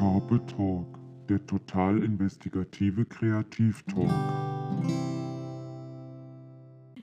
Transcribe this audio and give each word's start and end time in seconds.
Carpe 0.00 0.40
Talk, 0.46 0.98
der 1.28 1.44
total 1.46 2.02
investigative 2.02 3.04
Kreativtalk. 3.04 4.10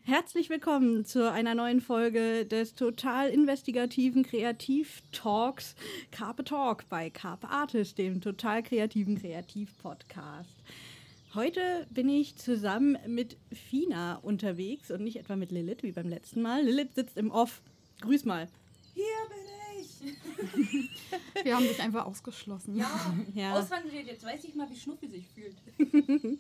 Herzlich 0.02 0.50
willkommen 0.50 1.06
zu 1.06 1.32
einer 1.32 1.54
neuen 1.54 1.80
Folge 1.80 2.48
des 2.48 2.74
total 2.74 3.30
investigativen 3.30 4.24
Kreativ-Talks 4.24 5.76
Carpe 6.10 6.44
Talk 6.44 6.90
bei 6.90 7.12
Carpe 7.12 7.50
Artist, 7.50 8.00
dem 8.00 8.20
total 8.20 8.64
kreativen 8.64 9.20
Kreativ-Podcast. 9.20 10.58
Heute 11.36 11.86
bin 11.92 12.10
ich 12.10 12.36
zusammen 12.38 12.98
mit 13.06 13.38
Fina 13.52 14.16
unterwegs 14.24 14.90
und 14.90 15.04
nicht 15.04 15.18
etwa 15.18 15.36
mit 15.36 15.52
Lilith 15.52 15.84
wie 15.84 15.92
beim 15.92 16.10
letzten 16.10 16.42
Mal. 16.42 16.64
Lilith 16.64 16.96
sitzt 16.96 17.16
im 17.16 17.30
Off. 17.30 17.62
Grüß 18.02 18.26
mal. 18.26 18.48
Hier 18.96 19.06
bin 19.30 19.38
ich. 19.46 19.47
Wir 21.44 21.56
haben 21.56 21.64
dich 21.68 21.80
einfach 21.82 22.06
ausgeschlossen. 22.06 22.76
Ja, 22.76 22.90
Ja. 23.34 23.54
ausrangiert. 23.54 24.08
Jetzt 24.08 24.24
weiß 24.26 24.44
ich 24.44 24.56
mal, 24.56 24.70
wie 24.70 24.76
Schnuffi 24.76 25.08
sich 25.08 25.28
fühlt. 25.30 25.56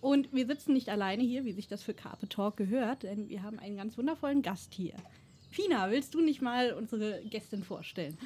Und 0.00 0.32
wir 0.32 0.46
sitzen 0.46 0.72
nicht 0.72 0.88
alleine 0.88 1.22
hier, 1.22 1.44
wie 1.44 1.52
sich 1.52 1.68
das 1.68 1.82
für 1.82 1.94
Carpe 1.94 2.28
Talk 2.28 2.56
gehört, 2.56 3.02
denn 3.02 3.28
wir 3.28 3.42
haben 3.42 3.58
einen 3.58 3.76
ganz 3.76 3.96
wundervollen 3.98 4.42
Gast 4.42 4.72
hier. 4.74 4.94
Fina, 5.50 5.90
willst 5.90 6.14
du 6.14 6.20
nicht 6.20 6.42
mal 6.42 6.72
unsere 6.72 7.22
Gästin 7.24 7.64
vorstellen? 7.64 8.16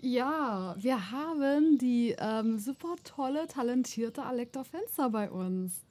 Ja, 0.00 0.76
wir 0.78 1.10
haben 1.10 1.76
die 1.78 2.14
ähm, 2.18 2.58
super 2.60 2.94
tolle, 3.02 3.48
talentierte 3.48 4.22
Alektor 4.22 4.64
Fenster 4.64 5.10
bei 5.10 5.28
uns. 5.28 5.82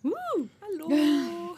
Hallo. 0.62 1.58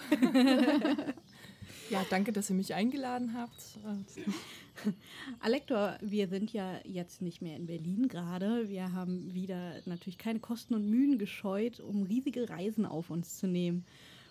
Ja, 1.90 2.06
danke, 2.10 2.32
dass 2.32 2.50
ihr 2.50 2.56
mich 2.56 2.74
eingeladen 2.76 3.34
habt. 3.34 3.80
Alektor, 5.40 5.98
wir 6.02 6.28
sind 6.28 6.54
ja 6.54 6.80
jetzt 6.84 7.22
nicht 7.22 7.42
mehr 7.42 7.56
in 7.56 7.66
Berlin 7.66 8.08
gerade. 8.08 8.70
Wir 8.70 8.92
haben 8.94 9.34
wieder 9.34 9.74
natürlich 9.86 10.18
keine 10.18 10.40
Kosten 10.40 10.76
und 10.76 10.90
Mühen 10.90 11.18
gescheut, 11.18 11.80
um 11.80 12.04
riesige 12.04 12.50
Reisen 12.50 12.86
auf 12.86 13.10
uns 13.10 13.38
zu 13.38 13.48
nehmen. 13.48 13.86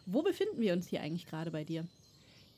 Wo 0.06 0.22
befinden 0.22 0.60
wir 0.60 0.72
uns 0.72 0.86
hier 0.88 1.00
eigentlich 1.02 1.27
gerade 1.27 1.50
bei 1.50 1.64
dir? 1.64 1.84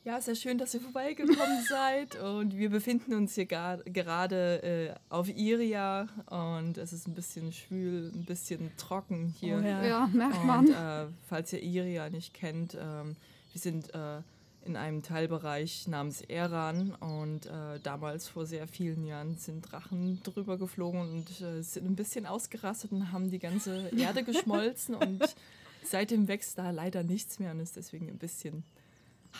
Ja, 0.03 0.19
sehr 0.19 0.35
schön, 0.35 0.57
dass 0.57 0.73
ihr 0.73 0.81
vorbeigekommen 0.81 1.63
seid. 1.69 2.15
Und 2.21 2.57
wir 2.57 2.69
befinden 2.69 3.13
uns 3.13 3.35
hier 3.35 3.45
gar- 3.45 3.83
gerade 3.83 4.63
äh, 4.63 4.93
auf 5.09 5.29
Iria. 5.29 6.07
Und 6.27 6.77
es 6.77 6.93
ist 6.93 7.07
ein 7.07 7.13
bisschen 7.13 7.51
schwül, 7.51 8.11
ein 8.15 8.25
bisschen 8.25 8.71
trocken 8.77 9.33
hier. 9.39 9.57
Oh 9.57 9.65
ja. 9.67 9.83
Ja, 9.85 10.07
merkt 10.13 10.37
Und 10.39 10.45
man. 10.47 10.67
äh, 10.71 11.05
falls 11.27 11.53
ihr 11.53 11.61
Iria 11.61 12.09
nicht 12.09 12.33
kennt, 12.33 12.75
ähm, 12.79 13.15
wir 13.53 13.61
sind 13.61 13.93
äh, 13.93 14.21
in 14.65 14.75
einem 14.75 15.01
Teilbereich 15.01 15.87
namens 15.87 16.21
Eran 16.21 16.93
und 16.95 17.47
äh, 17.47 17.79
damals 17.81 18.27
vor 18.27 18.45
sehr 18.45 18.67
vielen 18.67 19.05
Jahren 19.05 19.35
sind 19.37 19.61
Drachen 19.71 20.21
drüber 20.23 20.57
geflogen 20.57 21.01
und 21.01 21.41
äh, 21.41 21.61
sind 21.63 21.85
ein 21.89 21.95
bisschen 21.95 22.25
ausgerastet 22.25 22.91
und 22.91 23.11
haben 23.11 23.31
die 23.31 23.39
ganze 23.39 23.89
Erde 23.89 24.23
geschmolzen 24.23 24.95
und 24.95 25.21
seitdem 25.83 26.27
wächst 26.27 26.57
da 26.57 26.69
leider 26.71 27.01
nichts 27.03 27.39
mehr 27.39 27.51
und 27.51 27.59
ist 27.59 27.75
deswegen 27.75 28.07
ein 28.09 28.17
bisschen 28.19 28.63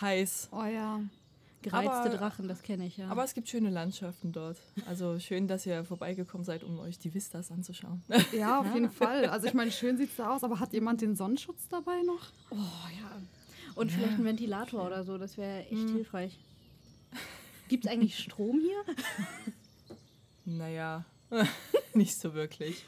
heiß. 0.00 0.48
Oh 0.52 0.64
ja. 0.64 1.00
Gereizte 1.62 1.90
Aber- 1.92 2.08
Drachen, 2.16 2.48
das 2.48 2.62
kenne 2.62 2.84
ich 2.86 2.96
ja. 2.96 3.06
Aber 3.08 3.22
es 3.22 3.34
gibt 3.34 3.48
schöne 3.48 3.70
Landschaften 3.70 4.32
dort. 4.32 4.58
Also 4.88 5.20
schön, 5.20 5.46
dass 5.46 5.64
ihr 5.64 5.84
vorbeigekommen 5.84 6.44
seid, 6.44 6.64
um 6.64 6.80
euch 6.80 6.98
die 6.98 7.14
Vistas 7.14 7.52
anzuschauen. 7.52 8.02
Ja, 8.36 8.58
auf 8.58 8.66
jeden 8.74 8.90
Fall. 8.90 9.26
Also 9.26 9.46
ich 9.46 9.54
meine, 9.54 9.70
schön 9.70 9.96
sieht's 9.96 10.16
da 10.16 10.34
aus, 10.34 10.42
aber 10.42 10.58
hat 10.58 10.72
jemand 10.72 11.00
den 11.00 11.14
Sonnenschutz 11.14 11.68
dabei 11.68 12.02
noch? 12.02 12.32
oh 12.50 12.56
ja. 13.00 13.22
Und 13.74 13.90
vielleicht 13.90 14.18
ein 14.18 14.24
Ventilator 14.24 14.86
oder 14.86 15.04
so, 15.04 15.18
das 15.18 15.36
wäre 15.36 15.66
echt 15.66 15.90
hilfreich. 15.90 16.38
Gibt 17.68 17.86
es 17.86 17.90
eigentlich 17.90 18.18
Strom 18.18 18.60
hier? 18.60 18.96
naja, 20.44 21.04
nicht 21.94 22.18
so 22.18 22.34
wirklich. 22.34 22.84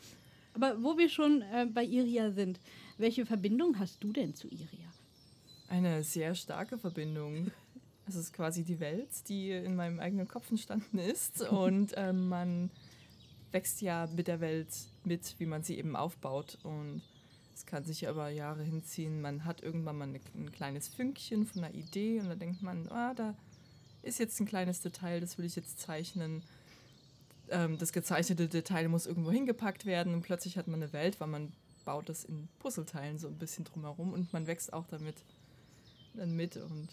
Aber 0.55 0.83
wo 0.83 0.97
wir 0.99 1.09
schon 1.09 1.43
äh, 1.43 1.67
bei 1.67 1.85
Iria 1.85 2.31
sind, 2.31 2.61
welche 2.99 3.27
Verbindung 3.27 3.79
hast 3.79 4.03
du 4.05 4.13
denn 4.13 4.35
zu 4.35 4.47
Iria? 4.49 4.93
Eine 5.69 6.03
sehr 6.05 6.35
starke 6.35 6.79
Verbindung. 6.79 7.51
Es 8.07 8.15
ist 8.15 8.33
quasi 8.33 8.63
die 8.63 8.79
Welt, 8.81 9.09
die 9.29 9.51
in 9.51 9.75
meinem 9.75 9.99
eigenen 9.99 10.29
Kopf 10.29 10.51
entstanden 10.51 10.99
ist. 10.99 11.41
Und 11.49 11.93
ähm, 11.97 12.29
man 12.29 12.71
wächst 13.51 13.81
ja 13.81 14.07
mit 14.15 14.29
der 14.29 14.41
Welt 14.41 14.69
mit, 15.05 15.35
wie 15.39 15.47
man 15.47 15.63
sie 15.63 15.79
eben 15.79 15.97
aufbaut. 15.97 16.59
Und 16.63 17.03
es 17.55 17.67
kann 17.67 17.85
sich 17.85 18.03
ja 18.03 18.11
über 18.11 18.29
Jahre 18.29 18.63
hinziehen. 18.63 19.21
Man 19.21 19.45
hat 19.45 19.63
irgendwann 19.63 19.99
mal 19.99 20.09
eine, 20.09 20.21
ein 20.35 20.51
kleines 20.53 20.89
Fünkchen 20.89 21.47
von 21.47 21.65
einer 21.65 21.75
Idee 21.75 22.21
und 22.21 22.29
dann 22.29 22.39
denkt 22.39 22.63
man, 22.63 22.89
ah, 22.89 23.15
da 23.15 23.35
ist 24.03 24.19
jetzt 24.19 24.41
ein 24.41 24.47
kleines 24.47 24.81
Detail, 24.81 25.21
das 25.21 25.39
will 25.39 25.45
ich 25.45 25.57
jetzt 25.57 25.79
zeichnen. 25.79 26.43
Ähm, 27.49 27.79
das 27.79 27.93
gezeichnete 27.93 28.49
Detail 28.49 28.89
muss 28.89 29.07
irgendwo 29.07 29.31
hingepackt 29.31 29.87
werden 29.87 30.15
und 30.15 30.23
plötzlich 30.23 30.59
hat 30.59 30.67
man 30.69 30.83
eine 30.83 30.93
Welt, 30.93 31.21
weil 31.21 31.29
man 31.29 31.53
baut 31.85 32.09
das 32.09 32.25
in 32.25 32.49
Puzzleteilen 32.59 33.19
so 33.19 33.29
ein 33.29 33.39
bisschen 33.39 33.65
drumherum 33.65 34.13
und 34.13 34.33
man 34.33 34.47
wächst 34.47 34.73
auch 34.73 34.87
damit 34.87 35.17
dann 36.15 36.35
mit 36.35 36.57
und 36.57 36.89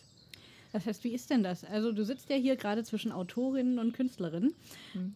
Das 0.74 0.86
heißt, 0.86 1.04
wie 1.04 1.14
ist 1.14 1.30
denn 1.30 1.44
das? 1.44 1.64
Also 1.64 1.92
du 1.92 2.06
sitzt 2.06 2.30
ja 2.30 2.36
hier 2.36 2.56
gerade 2.56 2.84
zwischen 2.84 3.12
Autorinnen 3.12 3.80
und 3.80 3.94
Künstlerinnen. 3.94 4.54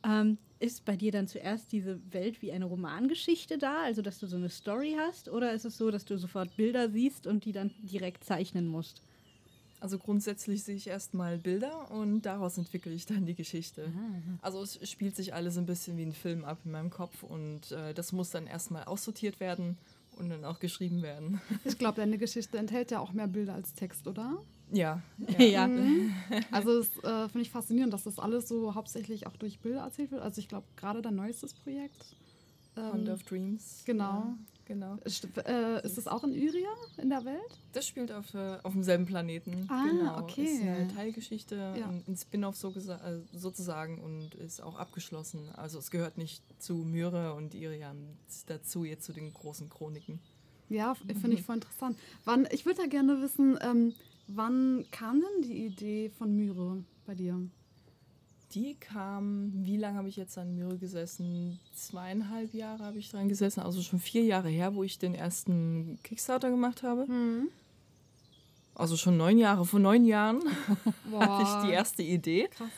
Ähm, 0.03 0.37
ist 0.65 0.85
bei 0.85 0.95
dir 0.95 1.11
dann 1.11 1.27
zuerst 1.27 1.71
diese 1.71 1.99
Welt 2.11 2.41
wie 2.41 2.51
eine 2.51 2.65
Romangeschichte 2.65 3.57
da, 3.57 3.83
also 3.83 4.01
dass 4.01 4.19
du 4.19 4.27
so 4.27 4.35
eine 4.35 4.49
Story 4.49 4.95
hast? 4.97 5.29
Oder 5.29 5.53
ist 5.53 5.65
es 5.65 5.77
so, 5.77 5.91
dass 5.91 6.05
du 6.05 6.17
sofort 6.17 6.55
Bilder 6.57 6.89
siehst 6.89 7.27
und 7.27 7.45
die 7.45 7.51
dann 7.51 7.71
direkt 7.83 8.23
zeichnen 8.23 8.67
musst? 8.67 9.01
also 9.85 9.99
grundsätzlich 9.99 10.63
sehe 10.63 10.75
ich 10.75 10.87
erstmal 10.87 11.37
Bilder 11.37 11.91
und 11.91 12.23
daraus 12.23 12.57
entwickle 12.57 12.91
ich 12.91 13.05
dann 13.05 13.27
die 13.27 13.35
Geschichte. 13.35 13.83
Also 14.41 14.63
es 14.63 14.89
spielt 14.89 15.15
sich 15.15 15.35
alles 15.35 15.59
ein 15.59 15.67
bisschen 15.67 15.95
wie 15.97 16.03
ein 16.03 16.13
Film 16.13 16.43
ab 16.43 16.57
in 16.65 16.71
meinem 16.71 16.89
Kopf 16.89 17.21
und 17.21 17.71
äh, 17.71 17.93
das 17.93 18.11
muss 18.11 18.31
dann 18.31 18.47
erstmal 18.47 18.85
aussortiert 18.85 19.39
werden 19.39 19.77
und 20.17 20.29
dann 20.29 20.43
auch 20.45 20.59
geschrieben 20.59 21.01
werden. 21.01 21.41
Ich 21.65 21.77
glaube, 21.77 21.97
deine 21.97 22.17
Geschichte 22.17 22.57
enthält 22.57 22.91
ja 22.91 22.99
auch 22.99 23.13
mehr 23.13 23.27
Bilder 23.27 23.53
als 23.53 23.73
Text, 23.73 24.07
oder? 24.07 24.37
ja, 24.71 25.01
Ja. 25.37 25.67
Mhm. 25.67 26.11
Also 26.51 26.79
das 26.79 26.89
äh, 27.03 27.29
finde 27.29 27.41
ich 27.41 27.51
faszinierend, 27.51 27.93
dass 27.93 28.03
das 28.03 28.19
alles 28.19 28.47
so 28.47 28.73
hauptsächlich 28.75 29.27
auch 29.27 29.35
durch 29.37 29.59
Bilder 29.59 29.81
erzählt 29.81 30.11
wird. 30.11 30.21
Also 30.21 30.39
ich 30.39 30.47
glaube, 30.47 30.67
gerade 30.75 31.01
dein 31.01 31.15
neuestes 31.15 31.53
Projekt. 31.53 32.15
Ähm, 32.77 33.07
of 33.09 33.23
Dreams. 33.23 33.83
genau. 33.85 34.03
Ja, 34.03 34.37
genau. 34.65 34.97
ist, 35.05 35.27
äh, 35.47 35.85
ist 35.85 35.97
das 35.97 36.07
auch 36.07 36.23
in 36.23 36.33
Iria 36.33 36.69
in 36.97 37.09
der 37.09 37.23
Welt? 37.25 37.59
Das 37.73 37.87
spielt 37.87 38.11
auf, 38.11 38.33
äh, 38.33 38.57
auf 38.63 38.73
demselben 38.73 39.05
Planeten. 39.05 39.67
Ah, 39.69 39.83
genau. 39.87 40.19
okay. 40.19 40.43
Ist 40.45 40.61
eine 40.61 40.87
Teilgeschichte, 40.93 41.55
Ja. 41.77 41.87
ein, 41.87 42.17
Spin-off 42.17 42.55
so 42.55 42.69
äh, 42.71 43.19
sozusagen 43.33 43.99
und 44.01 44.35
ist 44.35 44.61
auch 44.61 44.75
abgeschlossen. 44.77 45.49
Also 45.55 45.79
es 45.79 45.91
gehört 45.91 46.17
nicht 46.17 46.43
zu 46.61 46.75
Myre 46.75 47.33
und 47.33 47.53
Iriam 47.53 47.97
dazu, 48.47 48.83
jetzt 48.85 49.05
zu 49.05 49.13
den 49.13 49.33
großen 49.33 49.69
Chroniken. 49.69 50.19
Ja, 50.69 50.93
f- 50.93 51.03
finde 51.21 51.33
ich 51.33 51.43
voll 51.43 51.55
interessant. 51.55 51.97
Wann, 52.23 52.47
ich 52.51 52.65
würde 52.65 52.81
ja 52.81 52.87
gerne 52.87 53.21
wissen, 53.21 53.57
ähm, 53.61 53.93
wann 54.27 54.85
kam 54.91 55.21
denn 55.21 55.43
die 55.49 55.65
Idee 55.65 56.09
von 56.17 56.35
Myre 56.35 56.83
bei 57.05 57.13
dir? 57.13 57.39
Die 58.55 58.75
kam, 58.75 59.51
wie 59.53 59.75
lange 59.75 59.97
habe 59.97 60.07
ich 60.07 60.15
jetzt 60.15 60.37
an 60.37 60.55
Myre 60.55 60.77
gesessen? 60.77 61.59
Zweieinhalb 61.73 62.53
Jahre 62.53 62.85
habe 62.85 62.97
ich 62.97 63.11
dran 63.11 63.27
gesessen, 63.27 63.59
also 63.59 63.81
schon 63.81 63.99
vier 63.99 64.23
Jahre 64.23 64.47
her, 64.47 64.75
wo 64.75 64.83
ich 64.83 64.97
den 64.97 65.13
ersten 65.13 65.99
Kickstarter 66.03 66.49
gemacht 66.49 66.81
habe. 66.81 67.05
Also 68.73 68.95
schon 68.95 69.17
neun 69.17 69.37
Jahre, 69.37 69.65
vor 69.65 69.81
neun 69.81 70.05
Jahren 70.05 70.41
hatte 71.19 71.43
ich 71.43 71.67
die 71.67 71.73
erste 71.73 72.01
Idee. 72.01 72.47
Krass. 72.47 72.69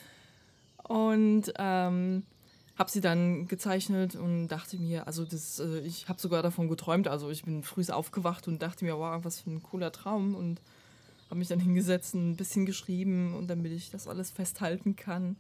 Und 0.90 1.54
ähm, 1.60 2.24
habe 2.76 2.90
sie 2.90 3.02
dann 3.02 3.48
gezeichnet 3.48 4.16
und 4.16 4.48
dachte 4.48 4.78
mir, 4.78 5.06
also 5.06 5.26
das, 5.26 5.60
äh, 5.60 5.82
ich 5.82 6.10
habe 6.10 6.20
sogar 6.20 6.42
davon 6.42 6.70
geträumt. 6.70 7.08
Also 7.08 7.30
ich 7.30 7.44
bin 7.44 7.62
früh 7.62 7.84
aufgewacht 7.92 8.48
und 8.48 8.64
dachte 8.64 8.84
mir, 8.84 8.98
wow, 8.98 9.24
was 9.24 9.42
für 9.42 9.52
ein 9.52 9.62
cooler 9.62 9.92
Traum. 9.92 10.34
Und 10.34 10.60
habe 11.30 11.38
mich 11.38 11.50
dann 11.50 11.60
hingesetzt 11.60 12.16
und 12.16 12.32
ein 12.32 12.36
bisschen 12.36 12.66
geschrieben 12.66 13.36
und 13.36 13.48
damit 13.48 13.72
ich 13.72 13.92
das 13.92 14.08
alles 14.08 14.32
festhalten 14.32 14.96
kann, 14.96 15.36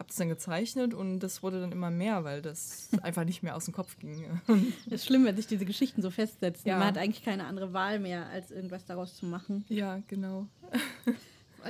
habe 0.00 0.08
es 0.08 0.16
dann 0.16 0.30
gezeichnet 0.30 0.94
und 0.94 1.20
das 1.20 1.42
wurde 1.42 1.60
dann 1.60 1.72
immer 1.72 1.90
mehr, 1.90 2.24
weil 2.24 2.40
das 2.40 2.88
einfach 3.02 3.24
nicht 3.24 3.42
mehr 3.42 3.54
aus 3.54 3.66
dem 3.66 3.74
Kopf 3.74 3.98
ging. 3.98 4.24
Es 4.86 4.92
ist 4.92 5.06
schlimm, 5.06 5.26
wenn 5.26 5.36
sich 5.36 5.46
diese 5.46 5.66
Geschichten 5.66 6.00
so 6.00 6.10
festsetzen. 6.10 6.68
Ja. 6.68 6.78
Man 6.78 6.88
hat 6.88 6.98
eigentlich 6.98 7.22
keine 7.22 7.44
andere 7.44 7.74
Wahl 7.74 8.00
mehr, 8.00 8.26
als 8.28 8.50
irgendwas 8.50 8.84
daraus 8.86 9.14
zu 9.14 9.26
machen. 9.26 9.64
ja, 9.68 10.00
genau. 10.08 10.48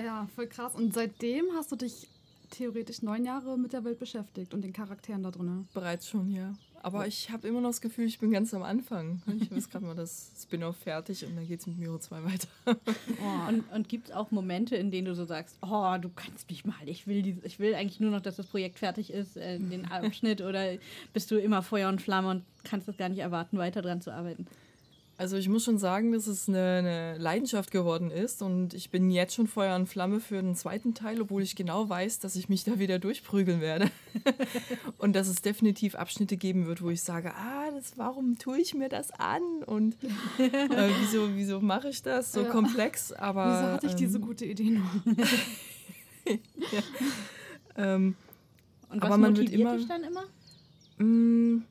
Ja, 0.00 0.28
voll 0.36 0.46
krass. 0.46 0.76
Und 0.76 0.94
seitdem 0.94 1.46
hast 1.56 1.72
du 1.72 1.74
dich 1.74 2.06
theoretisch 2.50 3.02
neun 3.02 3.24
Jahre 3.24 3.58
mit 3.58 3.72
der 3.72 3.82
Welt 3.82 3.98
beschäftigt 3.98 4.54
und 4.54 4.62
den 4.62 4.72
Charakteren 4.72 5.24
da 5.24 5.32
drin. 5.32 5.66
Bereits 5.74 6.06
schon, 6.06 6.30
ja. 6.30 6.54
Aber 6.82 7.06
ich 7.06 7.30
habe 7.30 7.46
immer 7.46 7.60
noch 7.60 7.68
das 7.68 7.82
Gefühl, 7.82 8.06
ich 8.06 8.18
bin 8.18 8.30
ganz 8.30 8.54
am 8.54 8.62
Anfang. 8.62 9.20
Ich 9.36 9.46
habe 9.46 9.56
jetzt 9.56 9.70
gerade 9.70 9.84
mal 9.84 9.94
das 9.94 10.30
Spin-off 10.42 10.76
fertig 10.76 11.26
und 11.26 11.36
dann 11.36 11.46
geht 11.46 11.60
es 11.60 11.66
mit 11.66 11.78
Miro 11.78 11.98
2 11.98 12.24
weiter. 12.24 12.48
Und, 13.48 13.64
und 13.72 13.88
gibt 13.88 14.08
es 14.08 14.14
auch 14.14 14.30
Momente, 14.30 14.76
in 14.76 14.90
denen 14.90 15.06
du 15.06 15.14
so 15.14 15.24
sagst, 15.24 15.56
oh, 15.62 15.96
du 16.00 16.08
kannst 16.08 16.48
mich 16.48 16.64
mal, 16.64 16.74
ich 16.86 17.06
will, 17.06 17.22
dies, 17.22 17.36
ich 17.42 17.58
will 17.58 17.74
eigentlich 17.74 18.00
nur 18.00 18.10
noch, 18.10 18.20
dass 18.20 18.36
das 18.36 18.46
Projekt 18.46 18.78
fertig 18.78 19.12
ist, 19.12 19.36
äh, 19.36 19.58
den 19.58 19.90
Abschnitt, 19.90 20.40
oder 20.40 20.76
bist 21.12 21.30
du 21.30 21.36
immer 21.36 21.62
Feuer 21.62 21.88
und 21.88 22.00
Flamme 22.00 22.28
und 22.30 22.44
kannst 22.64 22.88
es 22.88 22.96
gar 22.96 23.08
nicht 23.08 23.18
erwarten, 23.18 23.58
weiter 23.58 23.82
dran 23.82 24.00
zu 24.00 24.12
arbeiten? 24.12 24.46
Also 25.20 25.36
ich 25.36 25.50
muss 25.50 25.64
schon 25.64 25.76
sagen, 25.76 26.12
dass 26.12 26.26
es 26.26 26.48
eine, 26.48 26.58
eine 26.78 27.18
Leidenschaft 27.18 27.70
geworden 27.70 28.10
ist 28.10 28.40
und 28.40 28.72
ich 28.72 28.88
bin 28.88 29.10
jetzt 29.10 29.34
schon 29.34 29.46
Feuer 29.48 29.76
und 29.76 29.86
Flamme 29.86 30.18
für 30.18 30.40
den 30.40 30.54
zweiten 30.56 30.94
Teil, 30.94 31.20
obwohl 31.20 31.42
ich 31.42 31.56
genau 31.56 31.86
weiß, 31.86 32.20
dass 32.20 32.36
ich 32.36 32.48
mich 32.48 32.64
da 32.64 32.78
wieder 32.78 32.98
durchprügeln 32.98 33.60
werde. 33.60 33.90
und 34.96 35.14
dass 35.14 35.28
es 35.28 35.42
definitiv 35.42 35.94
Abschnitte 35.94 36.38
geben 36.38 36.66
wird, 36.66 36.80
wo 36.80 36.88
ich 36.88 37.02
sage, 37.02 37.34
ah, 37.34 37.70
das? 37.70 37.98
Warum 37.98 38.38
tue 38.38 38.60
ich 38.62 38.72
mir 38.72 38.88
das 38.88 39.10
an? 39.10 39.42
Und 39.66 39.94
äh, 40.38 40.88
wieso, 41.02 41.36
wieso 41.36 41.60
mache 41.60 41.90
ich 41.90 42.00
das? 42.02 42.32
So 42.32 42.40
Ja. 42.40 42.48
komplex, 42.48 43.12
aber. 43.12 43.44
Wieso 43.44 43.72
hatte 43.74 43.86
ich 43.88 43.94
diese 43.96 44.16
ähm, 44.16 44.24
gute 44.24 44.46
Idee 44.46 44.70
noch? 44.70 44.90
ähm, 47.76 48.14
Und 48.88 49.02
Aber 49.02 49.10
was 49.10 49.18
man 49.18 49.36
wird 49.36 49.48
motiviert 49.48 49.60
immer- 49.68 49.76
dich 49.76 49.86
dann 49.86 50.02
immer? 50.02 50.24
Mm, 50.96 51.62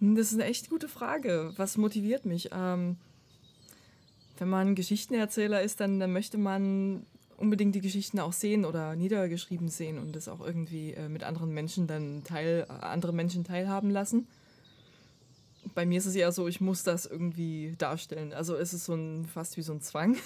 Das 0.00 0.32
ist 0.32 0.34
eine 0.34 0.44
echt 0.44 0.70
gute 0.70 0.88
Frage. 0.88 1.52
Was 1.56 1.76
motiviert 1.76 2.24
mich? 2.24 2.50
Ähm, 2.52 2.96
wenn 4.38 4.48
man 4.48 4.74
Geschichtenerzähler 4.74 5.62
ist, 5.62 5.80
dann, 5.80 6.00
dann 6.00 6.12
möchte 6.12 6.38
man 6.38 7.04
unbedingt 7.36 7.74
die 7.74 7.80
Geschichten 7.80 8.18
auch 8.18 8.32
sehen 8.32 8.64
oder 8.64 8.96
niedergeschrieben 8.96 9.68
sehen 9.68 9.98
und 9.98 10.16
das 10.16 10.28
auch 10.28 10.40
irgendwie 10.40 10.92
äh, 10.92 11.08
mit 11.08 11.22
anderen 11.22 11.52
Menschen 11.52 11.86
dann 11.86 12.24
teil, 12.24 12.66
äh, 12.68 12.72
andere 12.72 13.12
Menschen 13.12 13.44
teilhaben 13.44 13.90
lassen. 13.90 14.26
Bei 15.74 15.84
mir 15.84 15.98
ist 15.98 16.06
es 16.06 16.14
eher 16.14 16.32
so, 16.32 16.48
ich 16.48 16.60
muss 16.60 16.82
das 16.82 17.04
irgendwie 17.04 17.74
darstellen. 17.76 18.32
Also 18.32 18.56
es 18.56 18.72
ist 18.72 18.86
so 18.86 18.94
ein, 18.94 19.26
fast 19.26 19.58
wie 19.58 19.62
so 19.62 19.72
ein 19.72 19.80
Zwang. 19.80 20.16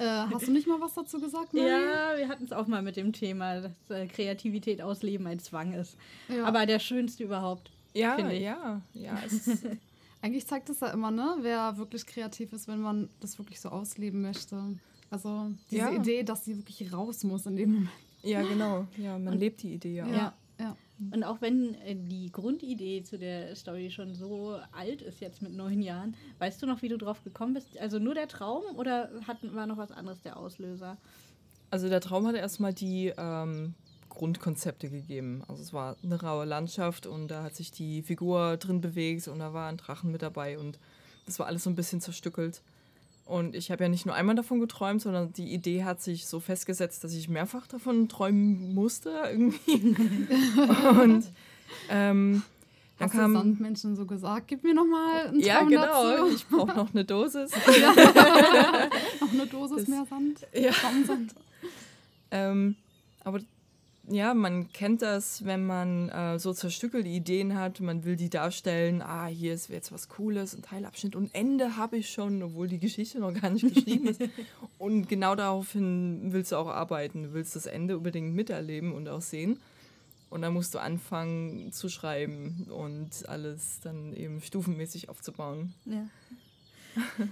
Äh, 0.00 0.04
hast 0.32 0.46
du 0.46 0.52
nicht 0.52 0.68
mal 0.68 0.80
was 0.80 0.94
dazu 0.94 1.20
gesagt, 1.20 1.52
Mary? 1.54 1.66
Ja, 1.66 2.16
wir 2.16 2.28
hatten 2.28 2.44
es 2.44 2.52
auch 2.52 2.68
mal 2.68 2.82
mit 2.82 2.94
dem 2.94 3.12
Thema, 3.12 3.60
dass 3.60 3.90
äh, 3.90 4.06
Kreativität 4.06 4.80
ausleben 4.80 5.26
ein 5.26 5.40
Zwang 5.40 5.72
ist. 5.72 5.96
Ja. 6.28 6.44
Aber 6.44 6.66
der 6.66 6.78
schönste 6.78 7.24
überhaupt. 7.24 7.72
Ja, 7.94 8.18
ja, 8.30 8.82
ja. 8.94 9.18
Eigentlich 10.20 10.46
zeigt 10.46 10.68
es 10.68 10.80
ja 10.80 10.88
immer, 10.88 11.10
ne, 11.10 11.36
wer 11.40 11.76
wirklich 11.78 12.04
kreativ 12.04 12.52
ist, 12.52 12.66
wenn 12.66 12.80
man 12.80 13.08
das 13.20 13.38
wirklich 13.38 13.60
so 13.60 13.68
ausleben 13.68 14.20
möchte. 14.20 14.60
Also 15.10 15.50
diese 15.70 15.82
Ja. 15.82 15.92
Idee, 15.92 16.22
dass 16.22 16.44
sie 16.44 16.56
wirklich 16.58 16.92
raus 16.92 17.24
muss 17.24 17.46
in 17.46 17.56
dem 17.56 17.72
Moment. 17.72 17.90
ja, 18.22 18.42
genau. 18.42 18.86
Ja, 18.98 19.18
man 19.18 19.38
lebt 19.38 19.62
die 19.62 19.74
Idee 19.74 19.96
ja. 19.96 20.04
auch. 20.04 20.10
Ja. 20.10 20.34
ja. 20.58 20.76
Und 21.12 21.22
auch 21.22 21.40
wenn 21.40 21.74
äh, 21.74 21.94
die 21.94 22.32
Grundidee 22.32 23.04
zu 23.04 23.16
der 23.16 23.54
Story 23.54 23.90
schon 23.90 24.14
so 24.14 24.58
alt 24.72 25.02
ist, 25.02 25.20
jetzt 25.20 25.40
mit 25.40 25.54
neun 25.54 25.80
Jahren, 25.80 26.16
weißt 26.40 26.60
du 26.60 26.66
noch, 26.66 26.82
wie 26.82 26.88
du 26.88 26.98
drauf 26.98 27.22
gekommen 27.22 27.54
bist? 27.54 27.78
Also 27.78 28.00
nur 28.00 28.14
der 28.14 28.26
Traum 28.26 28.64
oder 28.76 29.08
hat, 29.26 29.38
war 29.54 29.66
noch 29.68 29.76
was 29.76 29.92
anderes 29.92 30.20
der 30.22 30.36
Auslöser? 30.36 30.98
Also 31.70 31.88
der 31.88 32.00
Traum 32.00 32.26
hatte 32.26 32.38
erstmal 32.38 32.74
die 32.74 33.12
ähm, 33.16 33.74
Grundkonzepte 34.18 34.90
gegeben. 34.90 35.42
Also 35.48 35.62
es 35.62 35.72
war 35.72 35.96
eine 36.02 36.20
raue 36.20 36.44
Landschaft 36.44 37.06
und 37.06 37.28
da 37.28 37.42
hat 37.44 37.54
sich 37.54 37.70
die 37.70 38.02
Figur 38.02 38.56
drin 38.58 38.80
bewegt 38.80 39.28
und 39.28 39.38
da 39.38 39.54
war 39.54 39.68
ein 39.68 39.76
Drachen 39.78 40.12
mit 40.12 40.20
dabei 40.22 40.58
und 40.58 40.78
das 41.24 41.38
war 41.38 41.46
alles 41.46 41.64
so 41.64 41.70
ein 41.70 41.76
bisschen 41.76 42.00
zerstückelt. 42.00 42.60
Und 43.24 43.54
ich 43.54 43.70
habe 43.70 43.84
ja 43.84 43.88
nicht 43.90 44.06
nur 44.06 44.14
einmal 44.14 44.34
davon 44.34 44.58
geträumt, 44.58 45.02
sondern 45.02 45.32
die 45.34 45.52
Idee 45.52 45.84
hat 45.84 46.00
sich 46.02 46.26
so 46.26 46.40
festgesetzt, 46.40 47.04
dass 47.04 47.12
ich 47.12 47.28
mehrfach 47.28 47.66
davon 47.66 48.08
träumen 48.08 48.74
musste 48.74 49.10
irgendwie. 49.30 49.72
und 51.02 51.24
ähm, 51.90 52.42
dann 52.98 53.06
Hast 53.06 53.14
du 53.14 53.18
kam 53.18 53.32
Sandmenschen 53.34 53.94
so 53.96 54.06
gesagt, 54.06 54.48
gib 54.48 54.64
mir 54.64 54.74
noch 54.74 54.86
mal 54.86 55.26
einen 55.28 55.40
ja 55.40 55.58
Traum 55.58 55.68
genau, 55.68 56.10
dazu. 56.10 56.34
ich 56.34 56.46
brauche 56.48 56.74
noch 56.74 56.92
eine 56.92 57.04
Dosis. 57.04 57.50
Noch 59.20 59.32
eine 59.32 59.46
Dosis 59.46 59.76
Das- 59.80 59.88
mehr 59.88 60.06
Sand. 60.08 60.46
Ja. 60.52 60.70
Traumsand. 60.72 61.34
Ähm, 62.30 62.76
aber 63.24 63.40
ja, 64.10 64.34
man 64.34 64.72
kennt 64.72 65.02
das, 65.02 65.44
wenn 65.44 65.66
man 65.66 66.08
äh, 66.08 66.38
so 66.38 66.52
zerstückelte 66.52 67.08
Ideen 67.08 67.58
hat, 67.58 67.80
man 67.80 68.04
will 68.04 68.16
die 68.16 68.30
darstellen, 68.30 69.02
ah, 69.02 69.26
hier 69.26 69.54
ist 69.54 69.68
jetzt 69.68 69.92
was 69.92 70.08
Cooles, 70.08 70.54
ein 70.54 70.62
Teilabschnitt 70.62 71.14
und 71.14 71.34
Ende 71.34 71.76
habe 71.76 71.96
ich 71.98 72.10
schon, 72.10 72.42
obwohl 72.42 72.68
die 72.68 72.78
Geschichte 72.78 73.20
noch 73.20 73.34
gar 73.34 73.50
nicht 73.50 73.74
geschrieben 73.74 74.08
ist. 74.08 74.20
Und 74.78 75.08
genau 75.08 75.34
daraufhin 75.34 76.32
willst 76.32 76.52
du 76.52 76.56
auch 76.56 76.68
arbeiten, 76.68 77.24
du 77.24 77.32
willst 77.32 77.56
das 77.56 77.66
Ende 77.66 77.96
unbedingt 77.96 78.34
miterleben 78.34 78.92
und 78.92 79.08
auch 79.08 79.20
sehen. 79.20 79.58
Und 80.30 80.42
dann 80.42 80.52
musst 80.52 80.74
du 80.74 80.78
anfangen 80.78 81.72
zu 81.72 81.88
schreiben 81.88 82.68
und 82.70 83.28
alles 83.28 83.80
dann 83.80 84.12
eben 84.14 84.40
stufenmäßig 84.40 85.08
aufzubauen. 85.08 85.74
Ja. 85.84 86.06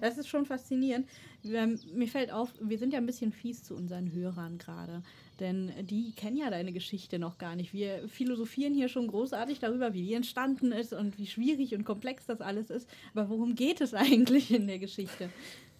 Das 0.00 0.18
ist 0.18 0.28
schon 0.28 0.44
faszinierend. 0.46 1.08
Ähm, 1.44 1.78
Mir 1.94 2.08
fällt 2.08 2.32
auf, 2.32 2.52
wir 2.60 2.78
sind 2.78 2.92
ja 2.92 2.98
ein 2.98 3.06
bisschen 3.06 3.32
fies 3.32 3.62
zu 3.62 3.74
unseren 3.74 4.12
Hörern 4.12 4.58
gerade. 4.58 5.02
Denn 5.40 5.72
die 5.82 6.12
kennen 6.12 6.36
ja 6.36 6.48
deine 6.48 6.72
Geschichte 6.72 7.18
noch 7.18 7.38
gar 7.38 7.56
nicht. 7.56 7.72
Wir 7.72 8.08
philosophieren 8.08 8.72
hier 8.74 8.88
schon 8.88 9.08
großartig 9.08 9.58
darüber, 9.58 9.92
wie 9.92 10.02
die 10.04 10.14
entstanden 10.14 10.70
ist 10.70 10.92
und 10.92 11.18
wie 11.18 11.26
schwierig 11.26 11.74
und 11.74 11.84
komplex 11.84 12.26
das 12.26 12.40
alles 12.40 12.70
ist. 12.70 12.88
Aber 13.14 13.28
worum 13.28 13.54
geht 13.56 13.80
es 13.80 13.94
eigentlich 13.94 14.52
in 14.52 14.66
der 14.68 14.78
Geschichte? 14.78 15.30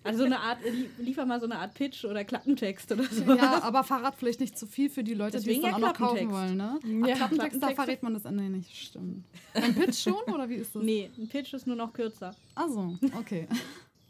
Also 0.07 0.19
so 0.19 0.25
eine 0.27 0.41
Art, 0.41 0.59
li- 0.65 0.91
liefer 0.99 1.25
mal 1.25 1.41
so 1.41 1.47
eine 1.47 1.59
Art 1.59 1.73
Pitch 1.73 2.05
oder 2.05 2.25
Klappentext 2.25 2.93
oder 2.93 3.05
so. 3.05 3.23
Ja, 3.33 3.63
aber 3.63 3.85
Verrat 3.85 4.17
vielleicht 4.19 4.41
nicht 4.41 4.59
zu 4.59 4.67
viel 4.67 4.91
für 4.91 5.03
die 5.03 5.15
Leute, 5.15 5.31
die 5.31 5.37
es 5.39 5.45
Deswegen 5.45 5.63
dann 5.63 5.71
ja 5.71 5.77
auch 5.77 5.81
noch 5.81 5.95
kaufen 5.95 6.29
Klappentext. 6.29 6.59
wollen, 6.85 7.01
ne? 7.03 7.07
Ja, 7.09 7.15
Ach, 7.15 7.19
Klappentext, 7.19 7.63
da 7.63 7.71
verrät 7.71 8.03
man 8.03 8.13
das 8.13 8.25
Ende 8.27 8.43
nicht. 8.43 8.77
Stimmt. 8.77 9.25
Ein 9.55 9.75
Pitch 9.75 9.95
schon 10.03 10.15
oder 10.35 10.47
wie 10.51 10.57
ist 10.57 10.75
das? 10.75 10.83
Nee, 10.83 11.11
ein 11.17 11.27
Pitch 11.29 11.55
ist 11.55 11.67
nur 11.67 11.77
noch 11.77 11.93
kürzer. 11.95 12.35
Also, 12.55 12.99
okay. 13.19 13.47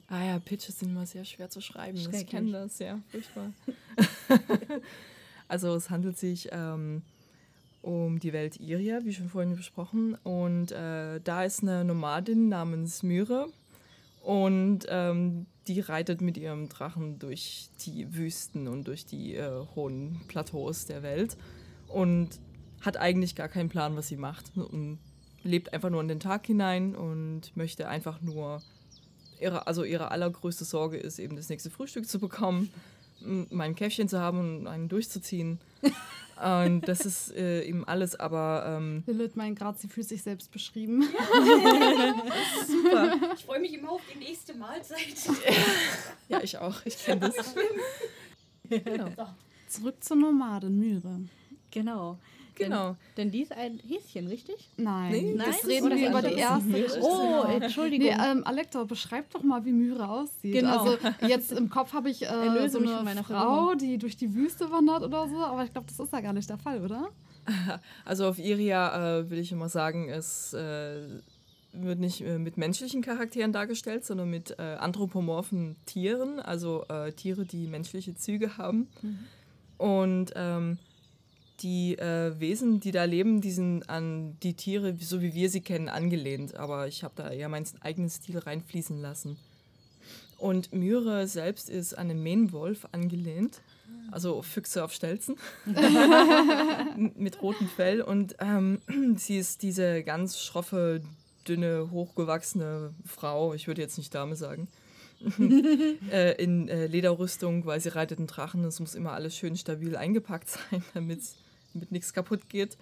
Ah 0.08 0.24
ja, 0.24 0.38
Pitches 0.40 0.80
sind 0.80 0.90
immer 0.90 1.06
sehr 1.06 1.24
schwer 1.24 1.48
zu 1.48 1.60
schreiben. 1.60 1.96
Ich 2.12 2.26
kenne 2.26 2.50
das, 2.50 2.78
ja, 2.80 2.98
furchtbar. 3.10 3.52
also 5.54 5.72
es 5.76 5.88
handelt 5.88 6.18
sich 6.18 6.48
ähm, 6.50 7.02
um 7.80 8.18
die 8.18 8.32
Welt 8.32 8.58
Iria, 8.58 9.04
wie 9.04 9.12
schon 9.12 9.28
vorhin 9.28 9.54
besprochen. 9.54 10.16
Und 10.24 10.72
äh, 10.72 11.20
da 11.22 11.44
ist 11.44 11.62
eine 11.62 11.84
Nomadin 11.84 12.48
namens 12.48 13.04
Myre. 13.04 13.46
Und 14.20 14.80
ähm, 14.88 15.46
die 15.68 15.78
reitet 15.78 16.20
mit 16.20 16.36
ihrem 16.38 16.68
Drachen 16.68 17.20
durch 17.20 17.68
die 17.86 18.16
Wüsten 18.16 18.66
und 18.66 18.88
durch 18.88 19.06
die 19.06 19.36
äh, 19.36 19.64
hohen 19.76 20.20
Plateaus 20.26 20.86
der 20.86 21.04
Welt. 21.04 21.36
Und 21.86 22.30
hat 22.80 22.96
eigentlich 22.96 23.36
gar 23.36 23.48
keinen 23.48 23.68
Plan, 23.68 23.94
was 23.94 24.08
sie 24.08 24.16
macht. 24.16 24.50
Und 24.56 24.98
lebt 25.44 25.72
einfach 25.72 25.90
nur 25.90 26.00
in 26.00 26.08
den 26.08 26.18
Tag 26.18 26.46
hinein 26.46 26.96
und 26.96 27.56
möchte 27.56 27.86
einfach 27.86 28.20
nur 28.20 28.60
ihre, 29.40 29.68
also 29.68 29.84
ihre 29.84 30.10
allergrößte 30.10 30.64
Sorge 30.64 30.96
ist 30.96 31.20
eben 31.20 31.36
das 31.36 31.48
nächste 31.48 31.70
Frühstück 31.70 32.08
zu 32.08 32.18
bekommen, 32.18 32.70
mein 33.50 33.74
Käffchen 33.74 34.08
zu 34.08 34.20
haben 34.20 34.38
und 34.38 34.66
einen 34.66 34.88
durchzuziehen. 34.88 35.58
und 36.42 36.82
das 36.88 37.06
ist 37.06 37.34
äh, 37.34 37.62
eben 37.64 37.86
alles, 37.86 38.16
aber 38.16 38.64
ähm, 38.66 39.02
Lilith 39.06 39.36
meint 39.36 39.58
gerade, 39.58 39.78
sie 39.78 39.88
fühlt 39.88 40.08
sich 40.08 40.22
selbst 40.22 40.50
beschrieben. 40.50 41.04
Ich 43.36 43.44
freue 43.44 43.60
mich 43.60 43.74
immer 43.74 43.92
auf 43.92 44.00
die 44.12 44.18
nächste 44.18 44.54
Mahlzeit. 44.54 44.98
ja, 46.28 46.40
ich 46.40 46.56
auch, 46.58 46.84
ich 46.84 46.96
kenne 47.04 47.32
das. 47.34 47.54
genau. 48.68 49.10
Zurück 49.68 50.02
zur 50.02 50.16
Nomadin 50.16 50.78
Myre. 50.78 51.20
Genau. 51.70 52.18
Genau. 52.56 52.88
Denn, 52.88 52.96
denn 53.16 53.30
die 53.32 53.42
ist 53.42 53.52
ein 53.52 53.80
Häschen, 53.86 54.26
richtig? 54.28 54.70
Nein, 54.76 55.10
Nee, 55.10 55.34
Nein, 55.36 55.46
das 55.50 55.66
reden 55.66 55.90
wir 55.90 56.08
über 56.08 56.22
die 56.22 56.34
erste. 56.34 57.00
Oh, 57.00 57.44
Entschuldigung. 57.48 58.06
Nee, 58.06 58.16
ähm, 58.30 58.44
Alektor, 58.46 58.86
beschreib 58.86 59.30
doch 59.30 59.42
mal, 59.42 59.64
wie 59.64 59.72
Myre 59.72 60.08
aussieht. 60.08 60.52
Genau. 60.52 60.84
Also 60.84 60.98
jetzt 61.26 61.52
im 61.52 61.68
Kopf 61.68 61.92
habe 61.92 62.10
ich 62.10 62.22
äh, 62.22 62.68
so 62.68 62.78
eine 62.78 62.88
von 62.88 63.04
meiner 63.04 63.24
Frau, 63.24 63.74
die 63.74 63.98
durch 63.98 64.16
die 64.16 64.34
Wüste 64.34 64.70
wandert 64.70 65.02
oder 65.02 65.28
so, 65.28 65.36
aber 65.38 65.64
ich 65.64 65.72
glaube, 65.72 65.86
das 65.88 65.98
ist 65.98 66.12
ja 66.12 66.20
gar 66.20 66.32
nicht 66.32 66.48
der 66.48 66.58
Fall, 66.58 66.82
oder? 66.82 67.08
Also 68.04 68.26
auf 68.26 68.38
Iria 68.38 69.18
äh, 69.18 69.30
will 69.30 69.38
ich 69.38 69.52
immer 69.52 69.68
sagen, 69.68 70.08
es 70.08 70.54
äh, 70.54 71.02
wird 71.72 71.98
nicht 71.98 72.20
äh, 72.22 72.38
mit 72.38 72.56
menschlichen 72.56 73.02
Charakteren 73.02 73.52
dargestellt, 73.52 74.04
sondern 74.06 74.30
mit 74.30 74.58
äh, 74.58 74.62
anthropomorphen 74.62 75.76
Tieren, 75.86 76.40
also 76.40 76.84
äh, 76.88 77.12
Tiere, 77.12 77.44
die 77.44 77.66
menschliche 77.66 78.14
Züge 78.14 78.56
haben. 78.56 78.88
Und 79.76 80.32
ähm, 80.36 80.78
die 81.60 81.96
äh, 81.98 82.38
Wesen, 82.38 82.80
die 82.80 82.90
da 82.90 83.04
leben, 83.04 83.40
die 83.40 83.52
sind 83.52 83.88
an 83.88 84.36
die 84.42 84.54
Tiere, 84.54 84.96
so 84.98 85.22
wie 85.22 85.34
wir 85.34 85.48
sie 85.50 85.60
kennen, 85.60 85.88
angelehnt. 85.88 86.56
Aber 86.56 86.88
ich 86.88 87.04
habe 87.04 87.14
da 87.16 87.30
eher 87.30 87.48
meinen 87.48 87.66
eigenen 87.80 88.10
Stil 88.10 88.38
reinfließen 88.38 89.00
lassen. 89.00 89.36
Und 90.38 90.72
Myre 90.72 91.26
selbst 91.26 91.70
ist 91.70 91.94
an 91.94 92.10
einen 92.10 92.22
Mähnwolf 92.22 92.86
angelehnt. 92.92 93.60
Also 94.10 94.42
Füchse 94.42 94.84
auf 94.84 94.92
Stelzen. 94.92 95.36
Mit 97.16 97.40
rotem 97.40 97.68
Fell. 97.68 98.02
Und 98.02 98.36
ähm, 98.40 98.80
sie 99.16 99.38
ist 99.38 99.62
diese 99.62 100.02
ganz 100.02 100.38
schroffe, 100.40 101.02
dünne, 101.48 101.90
hochgewachsene 101.90 102.94
Frau. 103.06 103.54
Ich 103.54 103.66
würde 103.66 103.82
jetzt 103.82 103.98
nicht 103.98 104.14
Dame 104.14 104.36
sagen. 104.36 104.68
äh, 106.10 106.42
in 106.42 106.68
äh, 106.68 106.86
Lederrüstung, 106.86 107.66
weil 107.66 107.80
sie 107.80 107.94
reitet 107.94 108.18
einen 108.18 108.26
Drachen. 108.26 108.64
Es 108.64 108.80
muss 108.80 108.94
immer 108.94 109.12
alles 109.12 109.36
schön 109.36 109.56
stabil 109.56 109.96
eingepackt 109.96 110.50
sein, 110.70 110.82
damit 110.94 111.22
nichts 111.90 112.12
kaputt 112.12 112.48
geht. 112.48 112.76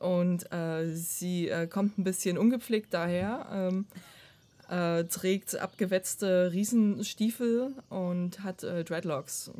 Und 0.00 0.50
äh, 0.52 0.88
sie 0.94 1.48
äh, 1.48 1.66
kommt 1.66 1.98
ein 1.98 2.04
bisschen 2.04 2.36
ungepflegt 2.36 2.92
daher, 2.92 3.46
ähm, 3.52 3.86
äh, 4.68 5.04
trägt 5.04 5.56
abgewetzte 5.56 6.50
Riesenstiefel 6.52 7.74
und 7.88 8.42
hat 8.42 8.64
äh, 8.64 8.82
Dreadlocks. 8.82 9.52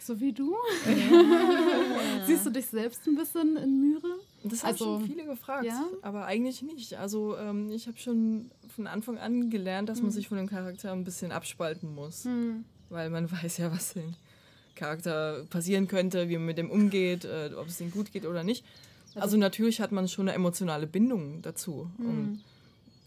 So 0.00 0.18
wie 0.18 0.32
du? 0.32 0.56
Siehst 2.26 2.46
du 2.46 2.50
dich 2.50 2.66
selbst 2.66 3.06
ein 3.06 3.14
bisschen 3.14 3.56
in 3.56 3.80
Myre? 3.80 4.18
Das 4.42 4.62
haben 4.62 4.70
Also, 4.72 4.84
schon 4.98 5.06
viele 5.06 5.24
gefragt, 5.26 5.66
ja? 5.66 5.84
aber 6.02 6.24
eigentlich 6.26 6.62
nicht. 6.62 6.94
Also 6.94 7.36
ähm, 7.36 7.70
ich 7.70 7.86
habe 7.86 7.98
schon 7.98 8.50
von 8.74 8.86
Anfang 8.86 9.18
an 9.18 9.50
gelernt, 9.50 9.88
dass 9.88 10.00
man 10.02 10.10
sich 10.10 10.28
von 10.28 10.38
dem 10.38 10.48
Charakter 10.48 10.92
ein 10.92 11.04
bisschen 11.04 11.30
abspalten 11.32 11.94
muss, 11.94 12.24
Hm. 12.24 12.64
weil 12.88 13.10
man 13.10 13.30
weiß 13.42 13.58
ja, 13.58 13.70
was 13.70 13.92
dem 13.94 14.14
Charakter 14.76 15.44
passieren 15.50 15.88
könnte, 15.88 16.28
wie 16.28 16.36
man 16.36 16.46
mit 16.46 16.58
dem 16.58 16.70
umgeht, 16.70 17.24
äh, 17.24 17.50
ob 17.56 17.66
es 17.68 17.80
ihm 17.80 17.90
gut 17.90 18.12
geht 18.12 18.24
oder 18.24 18.42
nicht. 18.44 18.64
Also 19.16 19.36
natürlich 19.36 19.80
hat 19.80 19.90
man 19.92 20.06
schon 20.08 20.28
eine 20.28 20.36
emotionale 20.36 20.86
Bindung 20.86 21.42
dazu. 21.42 21.90
Und 21.98 22.42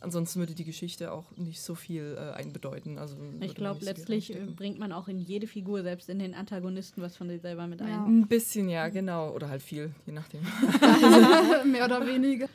ansonsten 0.04 0.40
würde 0.40 0.54
die 0.54 0.66
Geschichte 0.66 1.12
auch 1.12 1.32
nicht 1.38 1.62
so 1.62 1.76
viel 1.76 2.16
äh, 2.18 2.34
einbedeuten. 2.34 2.98
Also 2.98 3.16
Ich 3.40 3.56
glaube, 3.56 3.84
letztlich 3.84 4.36
bringt 4.56 4.78
man 4.80 4.92
auch 4.92 5.08
in 5.08 5.20
jede 5.20 5.48
Figur, 5.48 5.82
selbst 5.84 6.10
in 6.10 6.20
den 6.20 6.34
Antagonisten, 6.34 7.02
was 7.02 7.18
von 7.18 7.30
sich 7.30 7.42
selber 7.42 7.68
mit 7.68 7.80
Ja. 7.82 8.04
ein. 8.06 8.22
Ein 8.22 8.28
bisschen, 8.28 8.70
ja, 8.70 8.90
genau. 8.90 9.32
Oder 9.32 9.50
halt 9.50 9.62
viel, 9.62 9.94
je 10.06 10.14
nachdem. 10.14 10.42
Mehr 11.72 11.86
oder 11.86 12.06
weniger. 12.06 12.48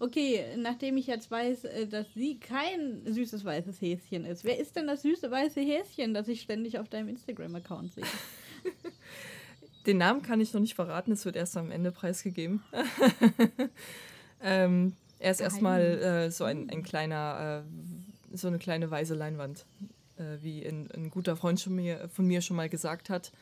Okay, 0.00 0.44
nachdem 0.58 0.96
ich 0.96 1.06
jetzt 1.06 1.30
weiß, 1.30 1.64
äh, 1.64 1.86
dass 1.86 2.06
sie 2.14 2.38
kein 2.38 3.02
süßes 3.06 3.44
weißes 3.44 3.80
Häschen 3.80 4.24
ist, 4.24 4.44
wer 4.44 4.58
ist 4.58 4.76
denn 4.76 4.86
das 4.86 5.02
süße 5.02 5.30
weiße 5.30 5.60
Häschen, 5.60 6.14
das 6.14 6.28
ich 6.28 6.40
ständig 6.42 6.78
auf 6.78 6.88
deinem 6.88 7.08
Instagram-Account 7.08 7.94
sehe? 7.94 8.04
Den 9.86 9.98
Namen 9.98 10.22
kann 10.22 10.40
ich 10.40 10.52
noch 10.52 10.60
nicht 10.60 10.74
verraten, 10.74 11.12
es 11.12 11.24
wird 11.24 11.36
erst 11.36 11.56
am 11.56 11.70
Ende 11.70 11.92
preisgegeben. 11.92 12.62
ähm, 14.42 14.94
er 15.24 15.30
ist 15.30 15.40
erstmal 15.40 15.80
äh, 15.80 16.30
so 16.30 16.44
ein, 16.44 16.68
ein 16.68 16.82
kleiner, 16.82 17.64
äh, 18.32 18.36
so 18.36 18.46
eine 18.46 18.58
kleine 18.58 18.90
weiße 18.90 19.14
Leinwand, 19.14 19.64
äh, 20.18 20.36
wie 20.42 20.64
ein, 20.66 20.90
ein 20.90 21.10
guter 21.10 21.34
Freund 21.34 21.58
schon 21.58 21.74
mir, 21.76 22.08
von 22.10 22.26
mir 22.26 22.42
schon 22.42 22.56
mal 22.56 22.68
gesagt 22.68 23.08
hat. 23.08 23.32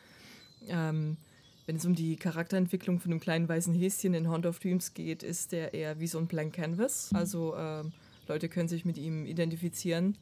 Ähm, 0.67 1.17
wenn 1.65 1.75
es 1.75 1.85
um 1.85 1.93
die 1.93 2.15
Charakterentwicklung 2.15 3.01
von 3.01 3.11
einem 3.11 3.19
kleinen 3.19 3.49
weißen 3.49 3.73
Häschen 3.73 4.13
in 4.13 4.29
Hound 4.29 4.45
of 4.45 4.59
Dreams 4.59 4.93
geht, 4.93 5.23
ist 5.23 5.51
der 5.51 5.73
eher 5.73 5.99
wie 5.99 6.07
so 6.07 6.19
ein 6.19 6.27
Blank 6.27 6.53
Canvas. 6.53 7.09
Also 7.13 7.55
ähm, 7.57 7.91
Leute 8.27 8.47
können 8.47 8.69
sich 8.69 8.85
mit 8.85 8.97
ihm 8.97 9.25
identifizieren. 9.25 10.17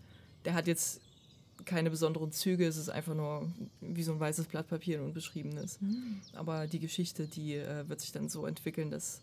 Der 0.46 0.56
hat 0.56 0.66
jetzt 0.66 1.00
keine 1.66 1.92
besonderen 1.92 2.32
Züge, 2.32 2.66
es 2.66 2.78
ist 2.78 2.90
einfach 2.90 3.14
nur 3.14 3.52
wie 3.82 4.02
so 4.02 4.14
ein 4.14 4.20
weißes 4.20 4.48
Blatt 4.48 4.68
Papier 4.68 5.00
und 5.00 5.08
unbeschriebenes. 5.08 5.78
Aber 6.34 6.66
die 6.66 6.80
Geschichte, 6.80 7.28
die 7.28 7.56
äh, 7.56 7.88
wird 7.88 8.02
sich 8.02 8.12
dann 8.12 8.30
so 8.30 8.48
entwickeln, 8.48 8.90
dass 8.90 9.22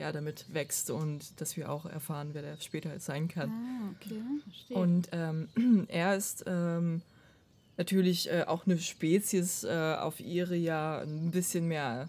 er 0.00 0.12
damit 0.12 0.46
wächst 0.52 0.90
und 0.90 1.40
dass 1.40 1.56
wir 1.56 1.70
auch 1.70 1.86
erfahren, 1.86 2.30
wer 2.32 2.42
der 2.42 2.56
später 2.60 2.98
sein 2.98 3.28
kann. 3.28 3.50
Ah, 3.50 3.94
okay. 3.96 4.20
Verstehe. 4.44 4.76
Und 4.76 5.08
ähm, 5.12 5.48
er 5.88 6.16
ist 6.16 6.44
ähm, 6.46 7.02
natürlich 7.76 8.30
äh, 8.30 8.44
auch 8.46 8.66
eine 8.66 8.78
Spezies 8.78 9.64
äh, 9.64 9.96
auf 9.98 10.20
ihre 10.20 10.56
ja 10.56 11.00
ein 11.00 11.30
bisschen 11.30 11.68
mehr 11.68 12.08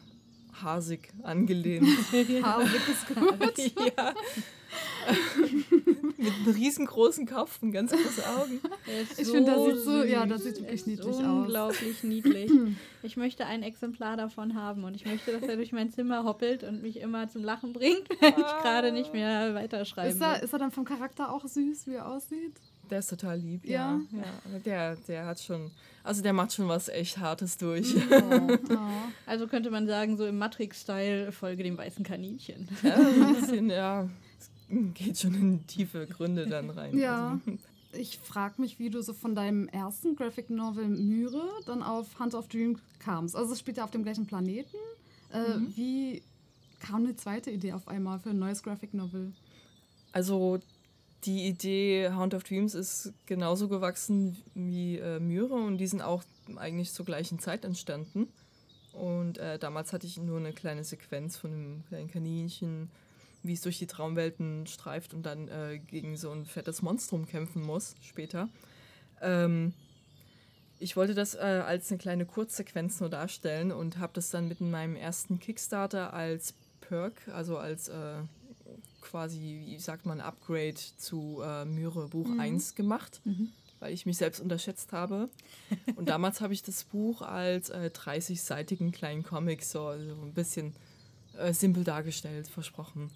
hasig 0.61 1.09
angelehnt. 1.23 1.87
Haarweg 2.43 2.81
ist 2.89 3.07
gut. 3.07 3.57
ja. 3.97 4.13
Mit 6.21 6.33
einem 6.33 6.55
riesengroßen 6.55 7.25
Kopf 7.25 7.59
und 7.61 7.71
ganz 7.71 7.91
große 7.91 8.23
Augen. 8.37 8.59
Ich 9.17 9.27
finde, 9.27 9.51
das 9.51 9.65
sieht 9.65 9.83
so- 9.83 10.03
ja, 10.03 10.25
das 10.25 10.43
sieht 10.43 10.57
wirklich 10.57 10.73
ist 10.81 10.87
niedlich 10.87 11.07
aus. 11.07 11.19
Unglaublich 11.19 12.03
niedlich. 12.03 12.51
Ich 13.03 13.17
möchte 13.17 13.45
ein 13.45 13.63
Exemplar 13.63 14.17
davon 14.17 14.55
haben 14.55 14.83
und 14.83 14.95
ich 14.95 15.05
möchte, 15.05 15.31
dass 15.31 15.43
er 15.43 15.55
durch 15.55 15.71
mein 15.71 15.91
Zimmer 15.91 16.23
hoppelt 16.23 16.63
und 16.63 16.81
mich 16.81 16.99
immer 16.99 17.27
zum 17.29 17.43
Lachen 17.43 17.73
bringt, 17.73 18.07
wenn 18.21 18.29
ich 18.33 18.45
gerade 18.61 18.91
nicht 18.91 19.13
mehr 19.13 19.53
weiterschreiben 19.55 20.11
Ist 20.13 20.21
er, 20.21 20.43
ist 20.43 20.53
er 20.53 20.59
dann 20.59 20.71
vom 20.71 20.85
Charakter 20.85 21.31
auch 21.33 21.45
süß, 21.45 21.87
wie 21.87 21.93
er 21.95 22.07
aussieht? 22.07 22.53
Der 22.89 22.99
ist 22.99 23.09
total 23.09 23.37
lieb, 23.39 23.65
Ja. 23.65 24.01
ja. 24.11 24.19
ja. 24.51 24.59
Der, 24.65 24.95
der 25.07 25.25
hat 25.25 25.39
schon, 25.39 25.71
also 26.03 26.21
der 26.21 26.33
macht 26.33 26.51
schon 26.53 26.67
was 26.67 26.89
echt 26.89 27.17
Hartes 27.19 27.57
durch. 27.57 27.95
Oh, 27.95 28.57
oh. 28.69 28.77
Also 29.25 29.47
könnte 29.47 29.71
man 29.71 29.87
sagen, 29.87 30.17
so 30.17 30.25
im 30.25 30.37
Matrix-Style 30.37 31.31
folge 31.31 31.63
dem 31.63 31.77
weißen 31.77 32.03
Kaninchen. 32.03 32.67
Ja, 32.83 32.97
so 32.97 33.23
ein 33.23 33.35
bisschen, 33.35 33.69
ja. 33.69 34.09
Geht 34.93 35.19
schon 35.19 35.33
in 35.35 35.67
tiefe 35.67 36.07
Gründe 36.07 36.47
dann 36.47 36.69
rein. 36.69 36.97
Ja. 36.97 37.39
Also, 37.45 37.57
Ich 37.93 38.19
frage 38.19 38.61
mich, 38.61 38.79
wie 38.79 38.89
du 38.89 39.01
so 39.01 39.13
von 39.13 39.35
deinem 39.35 39.67
ersten 39.67 40.15
Graphic 40.15 40.49
Novel 40.49 40.87
Myre 40.87 41.43
dann 41.65 41.83
auf 41.83 42.19
Hunt 42.19 42.33
of 42.35 42.47
Dream 42.47 42.77
kamst. 42.99 43.35
Also 43.35 43.53
es 43.53 43.59
spielt 43.59 43.77
ja 43.77 43.83
auf 43.83 43.91
dem 43.91 44.03
gleichen 44.03 44.25
Planeten. 44.25 44.77
Äh, 45.33 45.57
Mhm. 45.57 45.73
Wie 45.75 46.21
kam 46.79 47.03
eine 47.03 47.15
zweite 47.15 47.51
Idee 47.51 47.73
auf 47.73 47.87
einmal 47.87 48.19
für 48.19 48.29
ein 48.31 48.39
neues 48.39 48.63
Graphic 48.63 48.93
Novel? 48.93 49.31
also 50.13 50.59
die 51.23 51.47
Idee 51.47 52.09
Hound 52.15 52.33
of 52.33 52.43
Dreams 52.43 52.73
ist 52.73 53.13
genauso 53.27 53.67
gewachsen 53.67 54.35
wie 54.55 54.97
äh, 54.97 55.19
Myre 55.19 55.53
und 55.53 55.77
die 55.77 55.85
sind 55.87 56.01
auch 56.01 56.23
eigentlich 56.57 56.91
zur 56.91 57.05
gleichen 57.05 57.37
Zeit 57.39 57.63
entstanden. 57.63 58.27
Und 58.93 59.37
äh, 59.37 59.57
damals 59.59 59.93
hatte 59.93 60.07
ich 60.07 60.17
nur 60.17 60.39
eine 60.39 60.51
kleine 60.51 60.83
Sequenz 60.83 61.37
von 61.37 61.53
einem 61.53 61.83
kleinen 61.87 62.09
Kaninchen, 62.09 62.89
wie 63.43 63.53
es 63.53 63.61
durch 63.61 63.79
die 63.79 63.87
Traumwelten 63.87 64.67
streift 64.67 65.13
und 65.13 65.23
dann 65.23 65.47
äh, 65.47 65.79
gegen 65.79 66.17
so 66.17 66.31
ein 66.31 66.45
fettes 66.45 66.81
Monstrum 66.81 67.25
kämpfen 67.27 67.63
muss 67.63 67.95
später. 68.01 68.49
Ähm, 69.21 69.73
ich 70.79 70.95
wollte 70.95 71.13
das 71.13 71.35
äh, 71.35 71.39
als 71.65 71.91
eine 71.91 71.99
kleine 71.99 72.25
Kurzsequenz 72.25 72.99
nur 72.99 73.09
darstellen 73.09 73.71
und 73.71 73.99
habe 73.99 74.13
das 74.13 74.31
dann 74.31 74.47
mit 74.47 74.61
in 74.61 74.71
meinem 74.71 74.95
ersten 74.95 75.39
Kickstarter 75.39 76.13
als 76.13 76.55
Perk, 76.81 77.27
also 77.29 77.57
als 77.57 77.87
äh, 77.87 78.15
quasi, 78.99 79.63
wie 79.65 79.79
sagt 79.79 80.05
man, 80.05 80.21
Upgrade 80.21 80.75
zu 80.97 81.41
äh, 81.43 81.65
Myre 81.65 82.07
Buch 82.07 82.27
1 82.37 82.75
gemacht, 82.75 83.21
weil 83.79 83.93
ich 83.93 84.05
mich 84.05 84.17
selbst 84.17 84.39
unterschätzt 84.39 84.91
habe. 84.91 85.29
Und 85.95 86.09
damals 86.09 86.41
habe 86.41 86.53
ich 86.53 86.63
das 86.63 86.83
Buch 86.83 87.21
als 87.21 87.69
äh, 87.69 87.91
30-seitigen 87.93 88.91
kleinen 88.91 89.23
Comic 89.23 89.63
so, 89.63 89.79
so 89.79 90.21
ein 90.21 90.33
bisschen 90.33 90.73
äh, 91.37 91.53
simpel 91.53 91.83
dargestellt, 91.83 92.47
versprochen. 92.47 93.09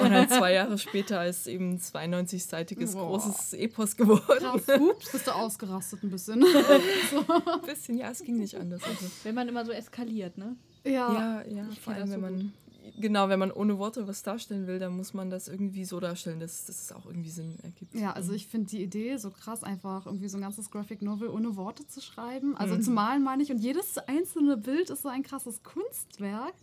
Und 0.00 0.10
dann 0.10 0.28
zwei 0.28 0.52
Jahre 0.52 0.78
später 0.78 1.26
ist 1.26 1.46
eben 1.46 1.72
ein 1.72 1.78
92-seitiges 1.78 2.94
Boah. 2.94 3.08
großes 3.08 3.54
Epos 3.54 3.96
geworden. 3.96 4.22
Krass, 4.38 4.80
ups, 4.80 5.12
bist 5.12 5.26
du 5.26 5.30
ausgerastet 5.30 6.02
ein 6.02 6.10
bisschen. 6.10 6.44
Ein 6.44 7.60
bisschen, 7.66 7.98
ja, 7.98 8.10
es 8.10 8.22
ging 8.22 8.36
nicht 8.38 8.56
anders. 8.56 8.82
Also, 8.84 9.06
Wenn 9.22 9.34
man 9.34 9.48
immer 9.48 9.64
so 9.64 9.72
eskaliert, 9.72 10.36
ne? 10.38 10.56
ja. 10.84 10.90
ja, 10.92 11.42
ja, 11.48 11.64
vor 11.82 11.94
allem, 11.94 12.10
wenn 12.10 12.20
so 12.20 12.20
man, 12.20 12.52
genau, 12.98 13.28
wenn 13.28 13.38
man 13.38 13.50
ohne 13.50 13.78
Worte 13.78 14.06
was 14.08 14.22
darstellen 14.22 14.66
will, 14.66 14.78
dann 14.78 14.96
muss 14.96 15.14
man 15.14 15.30
das 15.30 15.48
irgendwie 15.48 15.84
so 15.84 16.00
darstellen, 16.00 16.40
dass, 16.40 16.64
dass 16.66 16.82
es 16.82 16.92
auch 16.92 17.06
irgendwie 17.06 17.30
Sinn 17.30 17.58
ergibt. 17.62 17.94
Ja, 17.94 18.12
also 18.12 18.32
ich 18.32 18.46
finde 18.46 18.68
die 18.70 18.82
Idee 18.82 19.16
so 19.16 19.30
krass, 19.30 19.62
einfach 19.64 20.06
irgendwie 20.06 20.28
so 20.28 20.38
ein 20.38 20.42
ganzes 20.42 20.70
Graphic 20.70 21.02
Novel 21.02 21.28
ohne 21.28 21.56
Worte 21.56 21.86
zu 21.86 22.00
schreiben. 22.00 22.50
Mhm. 22.50 22.56
Also 22.56 22.78
zu 22.78 22.90
malen 22.90 23.22
meine 23.22 23.42
ich. 23.42 23.50
Und 23.50 23.58
jedes 23.58 23.98
einzelne 23.98 24.56
Bild 24.56 24.90
ist 24.90 25.02
so 25.02 25.08
ein 25.08 25.22
krasses 25.22 25.62
Kunstwerk. 25.62 26.54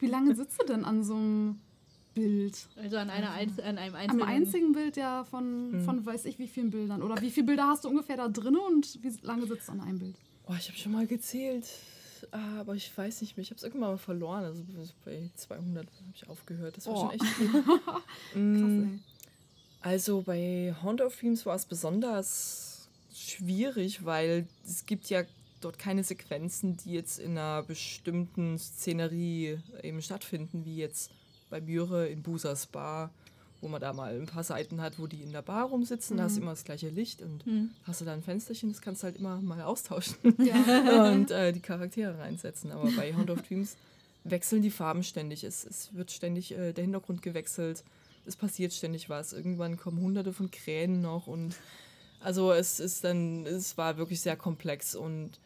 Wie 0.00 0.06
lange 0.06 0.34
sitzt 0.36 0.60
du 0.60 0.66
denn 0.66 0.84
an 0.84 1.04
so 1.04 1.14
einem 1.14 1.60
Bild? 2.14 2.66
Also 2.76 2.98
an, 2.98 3.08
einer 3.10 3.30
Einz 3.32 3.58
an 3.58 3.78
einem 3.78 3.94
Am 3.94 4.00
einzelnen... 4.00 4.22
einzigen 4.28 4.72
Bild 4.72 4.96
ja 4.96 5.24
von, 5.24 5.70
Mhm. 5.72 5.84
von 5.84 6.04
weiß 6.06 6.26
ich 6.26 6.38
wie 6.38 6.46
vielen 6.48 6.70
Bildern. 6.70 7.02
Oder 7.02 7.20
wie 7.22 7.30
viele 7.30 7.46
Bilder 7.46 7.66
hast 7.68 7.84
du 7.84 7.88
ungefähr 7.88 8.16
da 8.16 8.28
drin 8.28 8.56
und 8.56 8.98
wie 9.02 9.12
lange 9.22 9.46
sitzt 9.46 9.68
du 9.68 9.72
an 9.72 9.80
einem 9.80 9.98
Bild? 9.98 10.14
Oh, 10.46 10.54
ich 10.58 10.68
habe 10.68 10.76
schon 10.76 10.92
mal 10.92 11.06
gezählt, 11.06 11.66
aber 12.30 12.74
ich 12.74 12.96
weiß 12.96 13.20
nicht 13.20 13.36
mehr. 13.36 13.42
Ich 13.42 13.50
habe 13.50 13.56
es 13.58 13.62
irgendwann 13.64 13.90
mal 13.90 13.98
verloren. 13.98 14.44
Also 14.44 14.62
bei 15.04 15.30
200 15.34 15.86
habe 15.86 15.96
ich 16.14 16.28
aufgehört. 16.28 16.76
Das 16.76 16.86
war 16.86 16.94
Oh. 16.94 17.00
schon 17.00 17.10
echt 17.12 17.24
viel. 17.24 17.48
Krass, 17.62 18.02
Mm, 18.34 18.82
ey. 18.94 18.98
Also 19.80 20.22
bei 20.22 20.74
Hound 20.82 21.00
of 21.00 21.16
Dreams 21.18 21.44
war 21.46 21.56
es 21.56 21.64
besonders 21.66 22.88
schwierig, 23.12 24.04
weil 24.04 24.46
es 24.64 24.86
gibt 24.86 25.06
ja 25.10 25.24
dort 25.60 25.78
keine 25.78 26.04
Sequenzen, 26.04 26.76
die 26.76 26.92
jetzt 26.92 27.18
in 27.18 27.32
einer 27.32 27.62
bestimmten 27.62 28.58
Szenerie 28.58 29.58
eben 29.82 30.00
stattfinden, 30.02 30.64
wie 30.64 30.76
jetzt 30.76 31.10
bei 31.50 31.60
Myre 31.60 32.08
in 32.08 32.22
Busas 32.22 32.66
Bar, 32.66 33.10
wo 33.62 33.68
man 33.68 33.80
da 33.80 33.92
mal 33.94 34.14
ein 34.14 34.26
paar 34.26 34.44
Seiten 34.44 34.80
hat, 34.82 34.98
wo 34.98 35.06
die 35.06 35.22
in 35.22 35.32
der 35.32 35.40
Bar 35.40 35.66
rumsitzen, 35.68 36.18
da 36.18 36.24
hast 36.24 36.36
du 36.36 36.42
immer 36.42 36.50
das 36.50 36.64
gleiche 36.64 36.90
Licht 36.90 37.22
und 37.22 37.46
Hm. 37.46 37.70
hast 37.84 38.02
du 38.02 38.04
da 38.04 38.12
ein 38.12 38.22
Fensterchen, 38.22 38.70
das 38.70 38.82
kannst 38.82 39.02
du 39.02 39.06
halt 39.06 39.16
immer 39.16 39.40
mal 39.40 39.62
austauschen 39.62 40.16
Ja. 40.38 41.08
und 41.12 41.30
äh, 41.30 41.52
die 41.52 41.60
Charaktere 41.60 42.18
reinsetzen. 42.18 42.70
Aber 42.72 42.90
bei 42.96 43.14
Hound 43.14 43.30
of 43.30 43.40
Dreams 43.42 43.76
wechseln 44.24 44.60
die 44.62 44.70
Farben 44.70 45.02
ständig. 45.02 45.42
Es, 45.44 45.64
es 45.64 45.94
wird 45.94 46.10
ständig 46.10 46.52
äh, 46.52 46.72
der 46.72 46.84
Hintergrund 46.84 47.22
gewechselt. 47.22 47.82
Es 48.26 48.36
passiert 48.36 48.72
ständig 48.72 49.08
was. 49.08 49.32
Irgendwann 49.32 49.76
kommen 49.78 50.00
hunderte 50.00 50.32
von 50.32 50.50
Krähen 50.50 51.00
noch 51.00 51.26
und 51.26 51.56
also 52.20 52.52
es 52.52 52.78
ist 52.78 53.02
dann, 53.04 53.46
es 53.46 53.76
war 53.78 53.96
wirklich 53.96 54.20
sehr 54.20 54.36
komplex 54.36 54.94
und 54.94 55.40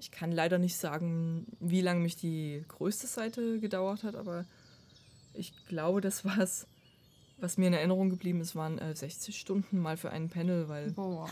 ich 0.00 0.10
kann 0.10 0.32
leider 0.32 0.58
nicht 0.58 0.76
sagen, 0.76 1.46
wie 1.60 1.80
lange 1.82 2.00
mich 2.00 2.16
die 2.16 2.64
größte 2.68 3.06
Seite 3.06 3.58
gedauert 3.60 4.04
hat, 4.04 4.16
aber 4.16 4.44
ich 5.34 5.52
glaube, 5.66 6.00
das 6.00 6.24
war 6.24 6.38
es, 6.38 6.66
was 7.38 7.58
mir 7.58 7.66
in 7.66 7.72
Erinnerung 7.74 8.10
geblieben 8.10 8.40
ist, 8.40 8.54
waren 8.56 8.78
äh, 8.78 8.94
60 8.94 9.38
Stunden 9.38 9.78
mal 9.80 9.96
für 9.96 10.10
einen 10.10 10.28
Panel, 10.30 10.68
weil 10.68 10.90
Boah. 10.92 11.28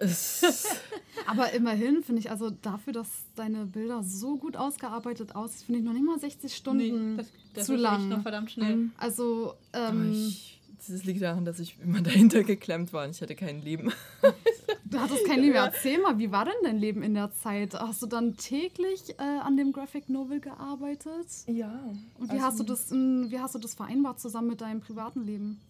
Aber 1.26 1.52
immerhin 1.52 2.02
finde 2.04 2.20
ich, 2.20 2.30
also 2.30 2.50
dafür, 2.50 2.92
dass 2.92 3.08
deine 3.34 3.66
Bilder 3.66 4.02
so 4.04 4.36
gut 4.36 4.56
ausgearbeitet 4.56 5.34
aussehen, 5.34 5.66
finde 5.66 5.78
ich 5.80 5.84
noch 5.84 5.92
nicht 5.92 6.04
mal 6.04 6.18
60 6.18 6.54
Stunden 6.54 7.16
Nee, 7.16 7.16
das, 7.16 7.26
das 7.54 7.66
zu 7.66 7.72
ist 7.74 7.78
echt 7.80 7.82
lang. 7.82 8.08
noch 8.08 8.22
verdammt 8.22 8.50
schnell. 8.50 8.90
Also, 8.96 9.54
Aber 9.72 9.88
ähm, 9.88 10.12
ich, 10.12 10.60
das 10.86 11.04
liegt 11.04 11.20
daran, 11.22 11.44
dass 11.44 11.58
ich 11.58 11.76
immer 11.82 12.00
dahinter 12.02 12.44
geklemmt 12.44 12.92
war 12.92 13.04
und 13.04 13.10
ich 13.10 13.20
hatte 13.20 13.34
kein 13.34 13.60
Leben. 13.60 13.92
du 14.90 14.98
hattest 14.98 15.24
kein 15.26 15.40
Leben. 15.40 15.54
Erzähl 15.54 16.00
mal, 16.00 16.18
wie 16.18 16.30
war 16.30 16.44
denn 16.44 16.54
dein 16.62 16.78
Leben 16.78 17.02
in 17.02 17.14
der 17.14 17.32
Zeit? 17.32 17.74
Hast 17.74 18.02
du 18.02 18.06
dann 18.06 18.36
täglich 18.36 19.14
äh, 19.18 19.22
an 19.22 19.56
dem 19.56 19.72
Graphic 19.72 20.08
Novel 20.08 20.40
gearbeitet? 20.40 21.26
Ja. 21.46 21.80
Und 22.18 22.32
wie, 22.32 22.40
hast 22.40 22.58
du 22.58 22.64
das, 22.64 22.90
in, 22.90 23.30
wie 23.30 23.38
hast 23.38 23.54
du 23.54 23.58
das 23.58 23.74
vereinbart 23.74 24.20
zusammen 24.20 24.48
mit 24.48 24.60
deinem 24.60 24.80
privaten 24.80 25.24
Leben? 25.24 25.60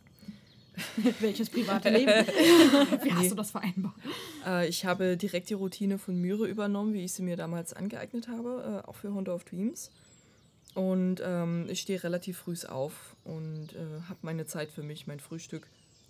Welches 1.20 1.50
private 1.50 1.90
Leben? 1.90 2.12
Wie 3.02 3.12
hast 3.12 3.32
du 3.32 3.34
das 3.34 3.50
vereinbart? 3.50 3.94
Äh, 4.46 4.68
ich 4.68 4.84
habe 4.84 5.16
direkt 5.16 5.50
die 5.50 5.54
Routine 5.54 5.98
von 5.98 6.20
Myre 6.20 6.46
übernommen, 6.46 6.94
wie 6.94 7.04
ich 7.04 7.12
sie 7.12 7.22
mir 7.22 7.36
damals 7.36 7.72
angeeignet 7.72 8.28
habe, 8.28 8.82
äh, 8.84 8.88
auch 8.88 8.94
für 8.94 9.12
Hunter 9.12 9.34
of 9.34 9.42
Dreams. 9.42 9.90
Und 10.74 11.20
ähm, 11.24 11.66
ich 11.68 11.80
stehe 11.80 12.02
relativ 12.04 12.38
früh 12.38 12.54
auf 12.68 13.16
und 13.24 13.70
äh, 13.72 14.02
habe 14.08 14.18
meine 14.22 14.46
Zeit 14.46 14.70
für 14.70 14.82
mich, 14.82 15.06
mein 15.06 15.18
Frühstück. 15.18 15.66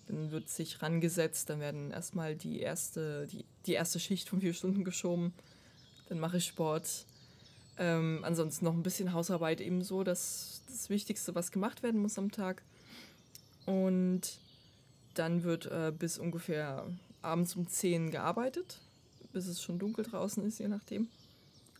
Dann 0.09 0.31
wird 0.31 0.49
sich 0.49 0.81
rangesetzt, 0.81 1.49
dann 1.49 1.59
werden 1.59 1.91
erstmal 1.91 2.35
die 2.35 2.59
erste, 2.59 3.27
die, 3.27 3.45
die 3.65 3.73
erste 3.73 3.99
Schicht 3.99 4.27
von 4.27 4.41
vier 4.41 4.53
Stunden 4.53 4.83
geschoben. 4.83 5.33
Dann 6.09 6.19
mache 6.19 6.37
ich 6.37 6.45
Sport. 6.45 7.05
Ähm, 7.77 8.19
ansonsten 8.23 8.65
noch 8.65 8.73
ein 8.73 8.83
bisschen 8.83 9.13
Hausarbeit 9.13 9.61
ebenso, 9.61 10.03
das 10.03 10.59
das 10.67 10.89
Wichtigste, 10.89 11.35
was 11.35 11.51
gemacht 11.51 11.83
werden 11.83 12.01
muss 12.01 12.17
am 12.17 12.31
Tag. 12.31 12.63
Und 13.65 14.39
dann 15.13 15.43
wird 15.43 15.65
äh, 15.67 15.93
bis 15.97 16.17
ungefähr 16.17 16.87
abends 17.21 17.55
um 17.55 17.67
10 17.67 18.11
gearbeitet, 18.11 18.79
bis 19.31 19.47
es 19.47 19.61
schon 19.61 19.79
dunkel 19.79 20.05
draußen 20.05 20.43
ist, 20.45 20.59
je 20.59 20.67
nachdem. 20.67 21.07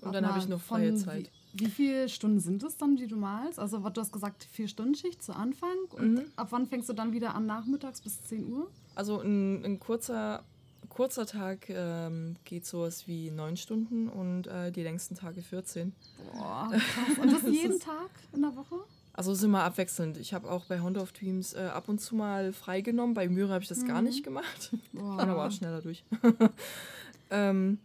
Und 0.01 0.13
dann 0.13 0.24
Warte 0.24 0.27
habe 0.27 0.39
ich 0.39 0.48
noch 0.48 0.62
freie 0.62 0.95
Zeit. 0.95 1.31
Wie, 1.53 1.65
viele 1.68 2.08
Stunden 2.10 2.39
sind 2.39 2.62
es 2.63 2.77
dann, 2.77 2.96
die 2.96 3.08
du 3.08 3.15
malst? 3.18 3.60
Also 3.60 3.84
was- 3.84 3.94
du 3.94 4.01
hast 4.01 4.12
gesagt, 4.13 4.48
vier 4.51 4.68
Stunden 4.68 4.96
Schicht 4.96 5.24
zu 5.24 5.34
Anfang. 5.36 5.75
Und 5.91 6.13
Mhm. 6.15 6.22
ab 6.36 6.48
wann 6.51 6.68
fängst 6.68 6.88
du 6.89 6.94
dann 6.94 7.12
wieder 7.12 7.34
an, 7.36 7.46
nachmittags 7.46 8.01
bis 8.01 8.22
10 8.24 8.51
Uhr? 8.51 8.70
Also 8.96 9.20
ein, 9.22 9.63
ein 9.65 9.79
kurzer, 9.79 10.44
kurzer 10.89 11.25
Tag 11.25 11.70
ähm, 11.70 12.36
geht 12.46 12.65
sowas 12.65 13.08
wie 13.08 13.32
neun 13.32 13.58
Stunden 13.58 14.10
und 14.10 14.48
äh, 14.48 14.72
die 14.72 14.84
längsten 14.84 15.15
Tage 15.15 15.41
14. 15.41 15.94
Boah, 16.34 16.70
krass. 16.72 17.18
Und 17.22 17.32
das 17.32 17.41
jeden 17.44 17.79
Tag 17.79 18.10
in 18.34 18.41
der 18.41 18.56
Woche? 18.56 18.75
Also 19.13 19.32
ist 19.34 19.44
immer 19.44 19.63
abwechselnd. 19.63 20.18
Ich 20.18 20.34
habe 20.34 20.50
auch 20.50 20.65
bei 20.65 20.79
Honda 20.79 21.01
of 21.01 21.12
Dreams 21.12 21.53
äh, 21.53 21.60
ab 21.74 21.89
und 21.89 22.00
zu 22.00 22.15
mal 22.15 22.53
freigenommen. 22.53 23.13
Bei 23.15 23.27
Myra 23.27 23.53
habe 23.56 23.63
ich 23.63 23.68
das 23.70 23.86
gar 23.86 24.01
nicht 24.01 24.24
gemacht. 24.24 24.72
Boah. 24.94 25.12
Und 25.13 25.18
da 25.27 25.36
war 25.36 25.51
schneller 25.51 25.82
durch. 25.82 26.06
ähm, 27.32 27.79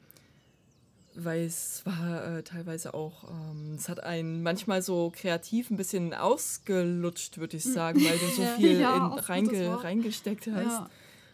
weil 1.16 1.44
es 1.44 1.82
war 1.84 2.38
äh, 2.38 2.42
teilweise 2.42 2.94
auch, 2.94 3.24
ähm, 3.30 3.74
es 3.76 3.88
hat 3.88 4.02
einen 4.02 4.42
manchmal 4.42 4.82
so 4.82 5.12
kreativ 5.14 5.70
ein 5.70 5.76
bisschen 5.76 6.12
ausgelutscht, 6.14 7.38
würde 7.38 7.56
ich 7.56 7.64
sagen, 7.64 8.04
weil 8.04 8.18
du 8.18 8.26
so 8.26 8.42
viel 8.56 8.80
Ja, 8.80 8.96
in, 8.96 9.18
reinge, 9.20 9.82
reingesteckt 9.84 10.46
hast. 10.48 10.64
Ja. 10.66 10.90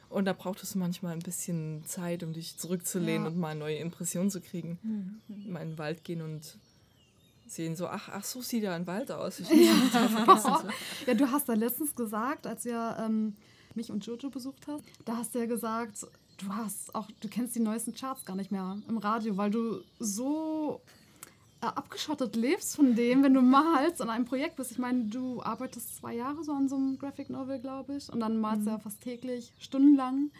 Und 0.08 0.24
da 0.24 0.32
braucht 0.32 0.62
es 0.62 0.74
manchmal 0.74 1.12
ein 1.12 1.20
bisschen 1.20 1.84
Zeit, 1.86 2.22
um 2.22 2.32
dich 2.32 2.56
zurückzulehnen 2.58 3.22
Ja. 3.22 3.28
und 3.28 3.38
mal 3.38 3.54
neue 3.54 3.76
Impressionen 3.76 4.30
zu 4.30 4.40
kriegen. 4.40 5.20
Mal 5.28 5.62
in 5.62 5.68
den 5.70 5.78
Wald 5.78 6.02
gehen 6.04 6.20
und 6.20 6.56
sehen 7.46 7.74
so, 7.76 7.86
ach, 7.86 8.08
ach 8.12 8.24
so 8.24 8.42
sieht 8.42 8.62
ja 8.64 8.74
ein 8.74 8.86
Wald 8.86 9.10
aus. 9.12 9.40
Ich 9.40 9.48
total 9.92 10.08
vergessen. 10.08 10.52
Ja, 11.06 11.14
du 11.14 11.30
hast 11.30 11.48
da 11.48 11.54
letztens 11.54 11.94
gesagt, 11.94 12.46
als 12.46 12.64
ja, 12.64 13.04
ähm, 13.06 13.34
mich 13.74 13.90
und 13.90 14.04
Jojo 14.04 14.30
besucht 14.30 14.66
hast, 14.66 14.82
da 15.04 15.16
hast 15.16 15.34
du 15.34 15.38
ja 15.38 15.46
gesagt, 15.46 16.06
du 16.40 16.54
hast 16.54 16.94
auch, 16.94 17.08
du 17.20 17.28
kennst 17.28 17.54
die 17.54 17.60
neuesten 17.60 17.94
Charts 17.94 18.24
gar 18.24 18.36
nicht 18.36 18.50
mehr 18.50 18.78
im 18.88 18.98
Radio, 18.98 19.36
weil 19.36 19.50
du 19.50 19.82
so 19.98 20.80
äh, 21.60 21.66
abgeschottet 21.66 22.36
lebst 22.36 22.76
von 22.76 22.94
dem, 22.94 23.22
wenn 23.22 23.34
du 23.34 23.42
malst 23.42 24.00
an 24.00 24.10
einem 24.10 24.24
Projekt 24.24 24.56
bist. 24.56 24.70
Ich 24.70 24.78
meine, 24.78 25.04
du 25.04 25.42
arbeitest 25.42 25.96
zwei 25.96 26.14
Jahre 26.14 26.42
so 26.44 26.52
an 26.52 26.68
so 26.68 26.76
einem 26.76 26.98
Graphic 26.98 27.30
Novel, 27.30 27.58
glaube 27.60 27.96
ich, 27.96 28.10
und 28.10 28.20
dann 28.20 28.40
malst 28.40 28.66
du 28.66 28.70
ja 28.70 28.78
fast 28.78 29.00
täglich, 29.00 29.52
stundenlang. 29.58 30.30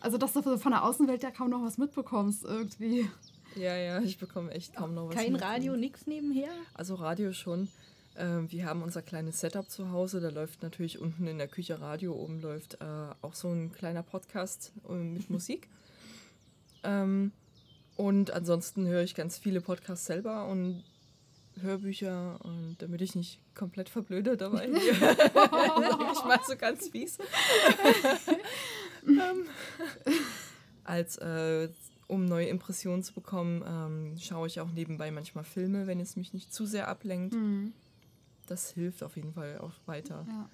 Also, 0.00 0.18
dass 0.18 0.32
du 0.32 0.42
von 0.42 0.72
der 0.72 0.84
Außenwelt 0.84 1.22
ja 1.22 1.30
kaum 1.30 1.50
noch 1.50 1.62
was 1.62 1.78
mitbekommst 1.78 2.44
irgendwie. 2.44 3.08
Ja, 3.54 3.76
ja, 3.76 4.00
ich 4.00 4.18
bekomme 4.18 4.50
echt 4.50 4.74
kaum 4.74 4.94
noch 4.94 5.08
was. 5.08 5.14
Kein 5.14 5.32
mit. 5.32 5.42
Radio, 5.42 5.76
nix 5.76 6.06
nebenher. 6.06 6.50
Also 6.74 6.94
Radio 6.94 7.32
schon. 7.32 7.68
Ähm, 8.16 8.50
wir 8.50 8.66
haben 8.66 8.82
unser 8.82 9.02
kleines 9.02 9.40
Setup 9.40 9.68
zu 9.70 9.90
Hause. 9.90 10.20
Da 10.20 10.28
läuft 10.28 10.62
natürlich 10.62 10.98
unten 10.98 11.26
in 11.26 11.38
der 11.38 11.48
Küche 11.48 11.80
Radio. 11.80 12.14
Oben 12.14 12.40
läuft 12.40 12.74
äh, 12.74 12.84
auch 13.22 13.34
so 13.34 13.48
ein 13.48 13.72
kleiner 13.72 14.02
Podcast 14.02 14.72
äh, 14.88 14.92
mit 14.92 15.30
Musik. 15.30 15.68
Ähm, 16.82 17.32
und 17.96 18.30
ansonsten 18.30 18.86
höre 18.86 19.02
ich 19.02 19.14
ganz 19.14 19.38
viele 19.38 19.60
Podcasts 19.60 20.06
selber 20.06 20.46
und 20.46 20.82
Hörbücher. 21.60 22.38
Und 22.42 22.76
damit 22.80 23.00
ich 23.02 23.14
nicht 23.14 23.38
komplett 23.54 23.88
verblöde 23.88 24.36
dabei, 24.36 24.68
ich 24.68 26.24
mal 26.24 26.40
so 26.46 26.56
ganz 26.56 26.88
fies. 26.88 27.18
ähm, 29.06 29.46
als 30.84 31.16
äh, 31.18 31.68
um 32.08 32.26
neue 32.26 32.48
Impressionen 32.48 33.02
zu 33.02 33.14
bekommen, 33.14 33.64
ähm, 33.66 34.18
schaue 34.18 34.46
ich 34.46 34.60
auch 34.60 34.70
nebenbei 34.70 35.10
manchmal 35.10 35.44
Filme, 35.44 35.86
wenn 35.86 36.00
es 36.00 36.16
mich 36.16 36.34
nicht 36.34 36.52
zu 36.52 36.66
sehr 36.66 36.88
ablenkt. 36.88 37.34
Das 38.46 38.70
hilft 38.72 39.02
auf 39.02 39.16
jeden 39.16 39.32
Fall 39.32 39.58
auch 39.58 39.72
weiter. 39.86 40.24
Ja. 40.28 40.48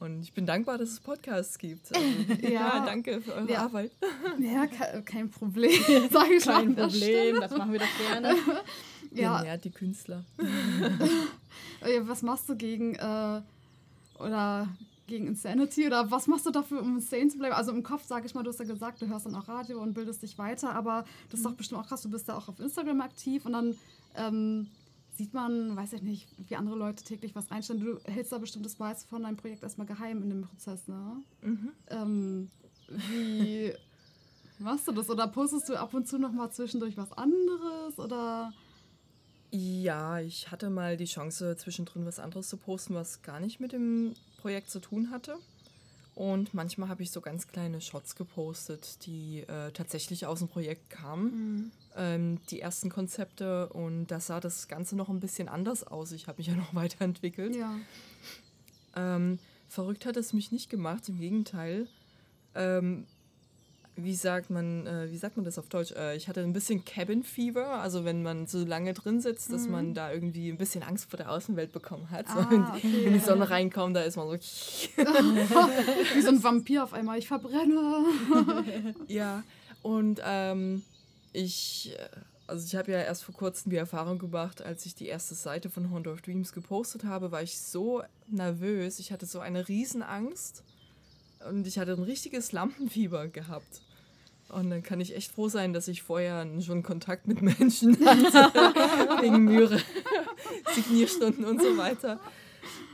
Und 0.00 0.22
ich 0.22 0.32
bin 0.32 0.44
dankbar, 0.44 0.76
dass 0.76 0.88
es 0.90 1.00
Podcasts 1.00 1.56
gibt. 1.58 1.94
Also, 1.94 2.06
ja. 2.42 2.50
Ja. 2.50 2.84
danke 2.84 3.20
für 3.20 3.32
eure 3.34 3.50
Ja. 3.52 3.62
Arbeit. 3.64 3.92
Ja, 4.40 4.66
ke- 4.66 5.02
kein 5.04 5.30
Problem. 5.30 5.70
Sag 6.10 6.30
ich 6.30 6.44
Kein 6.44 6.74
Problem, 6.74 7.40
das 7.40 7.52
machen 7.56 7.72
wir 7.72 7.78
doch 7.78 7.98
gerne. 8.10 8.34
Ihr 9.12 9.22
Ja, 9.22 9.42
nährt 9.42 9.64
die 9.64 9.70
Künstler. 9.70 10.24
Was 12.06 12.22
machst 12.22 12.48
du 12.48 12.56
gegen 12.56 12.94
äh, 12.96 13.42
oder 14.18 14.68
gegen 15.06 15.26
Insanity 15.26 15.86
oder 15.86 16.10
was 16.10 16.26
machst 16.26 16.46
du 16.46 16.50
dafür, 16.50 16.80
um 16.80 16.98
sane 16.98 17.28
zu 17.28 17.38
bleiben? 17.38 17.54
Also 17.54 17.70
im 17.72 17.82
Kopf, 17.82 18.04
sage 18.04 18.26
ich 18.26 18.34
mal, 18.34 18.42
du 18.42 18.50
hast 18.50 18.58
ja 18.58 18.64
gesagt, 18.64 19.02
du 19.02 19.06
hörst 19.06 19.26
dann 19.26 19.34
auch 19.34 19.46
Radio 19.48 19.80
und 19.80 19.92
bildest 19.94 20.22
dich 20.22 20.38
weiter, 20.38 20.74
aber 20.74 21.04
das 21.30 21.40
ist 21.40 21.46
doch 21.46 21.52
bestimmt 21.52 21.80
auch 21.82 21.86
krass, 21.86 22.02
du 22.02 22.10
bist 22.10 22.26
ja 22.26 22.36
auch 22.36 22.48
auf 22.48 22.58
Instagram 22.58 23.02
aktiv 23.02 23.44
und 23.44 23.52
dann 23.52 23.76
ähm, 24.16 24.68
sieht 25.16 25.32
man, 25.32 25.76
weiß 25.76 25.92
ich 25.94 26.02
nicht, 26.02 26.28
wie 26.48 26.56
andere 26.56 26.76
Leute 26.76 27.04
täglich 27.04 27.34
was 27.34 27.50
reinstellen. 27.50 27.82
Du 27.82 28.00
hältst 28.04 28.32
da 28.32 28.38
bestimmt 28.38 28.66
das 28.66 28.78
meiste 28.78 29.08
von 29.08 29.22
deinem 29.22 29.36
Projekt 29.36 29.62
erstmal 29.62 29.86
geheim 29.86 30.22
in 30.22 30.28
dem 30.28 30.42
Prozess, 30.42 30.86
ne? 30.88 31.22
Mhm. 31.42 31.72
Ähm, 31.88 32.50
wie 32.88 33.72
machst 34.58 34.88
du 34.88 34.92
das? 34.92 35.08
Oder 35.10 35.28
postest 35.28 35.68
du 35.68 35.78
ab 35.78 35.94
und 35.94 36.08
zu 36.08 36.18
noch 36.18 36.32
mal 36.32 36.50
zwischendurch 36.50 36.96
was 36.96 37.12
anderes? 37.12 37.98
Oder 37.98 38.52
Ja, 39.50 40.18
ich 40.20 40.50
hatte 40.50 40.68
mal 40.70 40.96
die 40.96 41.04
Chance, 41.04 41.56
zwischendrin 41.56 42.04
was 42.06 42.18
anderes 42.18 42.48
zu 42.48 42.56
posten, 42.56 42.94
was 42.94 43.22
gar 43.22 43.40
nicht 43.40 43.60
mit 43.60 43.72
dem 43.72 44.14
Projekt 44.38 44.70
zu 44.70 44.80
tun 44.80 45.10
hatte. 45.10 45.38
Und 46.14 46.54
manchmal 46.54 46.88
habe 46.88 47.02
ich 47.02 47.10
so 47.10 47.20
ganz 47.20 47.48
kleine 47.48 47.80
Shots 47.80 48.14
gepostet, 48.14 49.04
die 49.04 49.40
äh, 49.40 49.72
tatsächlich 49.72 50.26
aus 50.26 50.38
dem 50.38 50.48
Projekt 50.48 50.88
kamen. 50.88 51.72
Ähm, 51.96 52.40
die 52.50 52.60
ersten 52.60 52.88
Konzepte 52.88 53.68
und 53.70 54.06
da 54.06 54.20
sah 54.20 54.38
das 54.38 54.68
Ganze 54.68 54.94
noch 54.94 55.08
ein 55.08 55.18
bisschen 55.18 55.48
anders 55.48 55.84
aus. 55.84 56.12
Ich 56.12 56.28
habe 56.28 56.38
mich 56.38 56.46
ja 56.48 56.54
noch 56.54 56.74
weiterentwickelt. 56.74 57.56
ja. 57.56 57.76
Ähm, 58.96 59.40
verrückt 59.68 60.06
hat 60.06 60.16
es 60.16 60.32
mich 60.32 60.52
nicht 60.52 60.70
gemacht, 60.70 61.08
im 61.08 61.18
Gegenteil. 61.18 61.88
Ähm, 62.54 63.06
wie 63.96 64.14
sagt 64.14 64.50
man, 64.50 64.86
äh, 64.86 65.10
wie 65.10 65.16
sagt 65.16 65.36
man 65.36 65.44
das 65.44 65.58
auf 65.58 65.68
Deutsch? 65.68 65.92
Äh, 65.92 66.16
ich 66.16 66.28
hatte 66.28 66.40
ein 66.40 66.52
bisschen 66.52 66.84
Cabin 66.84 67.22
Fever, 67.22 67.66
also 67.80 68.04
wenn 68.04 68.22
man 68.22 68.46
so 68.46 68.64
lange 68.64 68.92
drin 68.92 69.20
sitzt, 69.20 69.52
dass 69.52 69.68
man 69.68 69.94
da 69.94 70.12
irgendwie 70.12 70.48
ein 70.50 70.56
bisschen 70.58 70.82
Angst 70.82 71.08
vor 71.10 71.16
der 71.16 71.30
Außenwelt 71.30 71.70
bekommen 71.72 72.10
hat. 72.10 72.26
So, 72.28 72.38
Ah, 72.38 72.46
wenn, 72.50 72.64
die, 72.64 72.88
okay. 72.88 73.04
wenn 73.04 73.12
die 73.12 73.18
Sonne 73.20 73.48
reinkommt, 73.50 73.94
da 73.94 74.00
ist 74.02 74.16
man 74.16 74.26
so. 74.28 74.32
Wie 76.14 76.20
so 76.22 76.28
ein 76.28 76.42
Vampir 76.42 76.82
auf 76.84 76.92
einmal, 76.92 77.18
ich 77.18 77.28
verbrenne. 77.28 78.04
Ja, 79.08 79.42
und 79.82 80.20
ähm, 80.24 80.82
ich, 81.32 81.94
äh, 81.98 82.08
also 82.46 82.66
ich 82.66 82.74
habe 82.76 82.92
ja 82.92 82.98
erst 82.98 83.24
vor 83.24 83.34
kurzem 83.34 83.70
die 83.70 83.76
Erfahrung 83.76 84.18
gemacht, 84.18 84.60
als 84.62 84.86
ich 84.86 84.94
die 84.94 85.06
erste 85.06 85.34
Seite 85.34 85.70
von 85.70 85.90
Honda 85.90 86.10
of 86.10 86.20
Dreams 86.20 86.52
gepostet 86.52 87.04
habe, 87.04 87.30
war 87.32 87.42
ich 87.42 87.58
so 87.58 88.02
nervös. 88.28 88.98
Ich 88.98 89.12
hatte 89.12 89.26
so 89.26 89.40
eine 89.40 89.68
Riesenangst 89.68 90.62
und 91.48 91.66
ich 91.66 91.78
hatte 91.78 91.92
ein 91.92 92.02
richtiges 92.02 92.52
Lampenfieber 92.52 93.28
gehabt. 93.28 93.82
Und 94.48 94.70
dann 94.70 94.82
kann 94.82 95.00
ich 95.00 95.16
echt 95.16 95.32
froh 95.32 95.48
sein, 95.48 95.72
dass 95.72 95.88
ich 95.88 96.02
vorher 96.02 96.46
schon 96.60 96.82
Kontakt 96.82 97.26
mit 97.26 97.42
Menschen 97.42 97.96
hatte, 98.06 98.52
wegen 99.22 99.44
Mühre, 99.44 99.80
Signierstunden 100.74 101.44
und 101.44 101.60
so 101.60 101.76
weiter. 101.76 102.20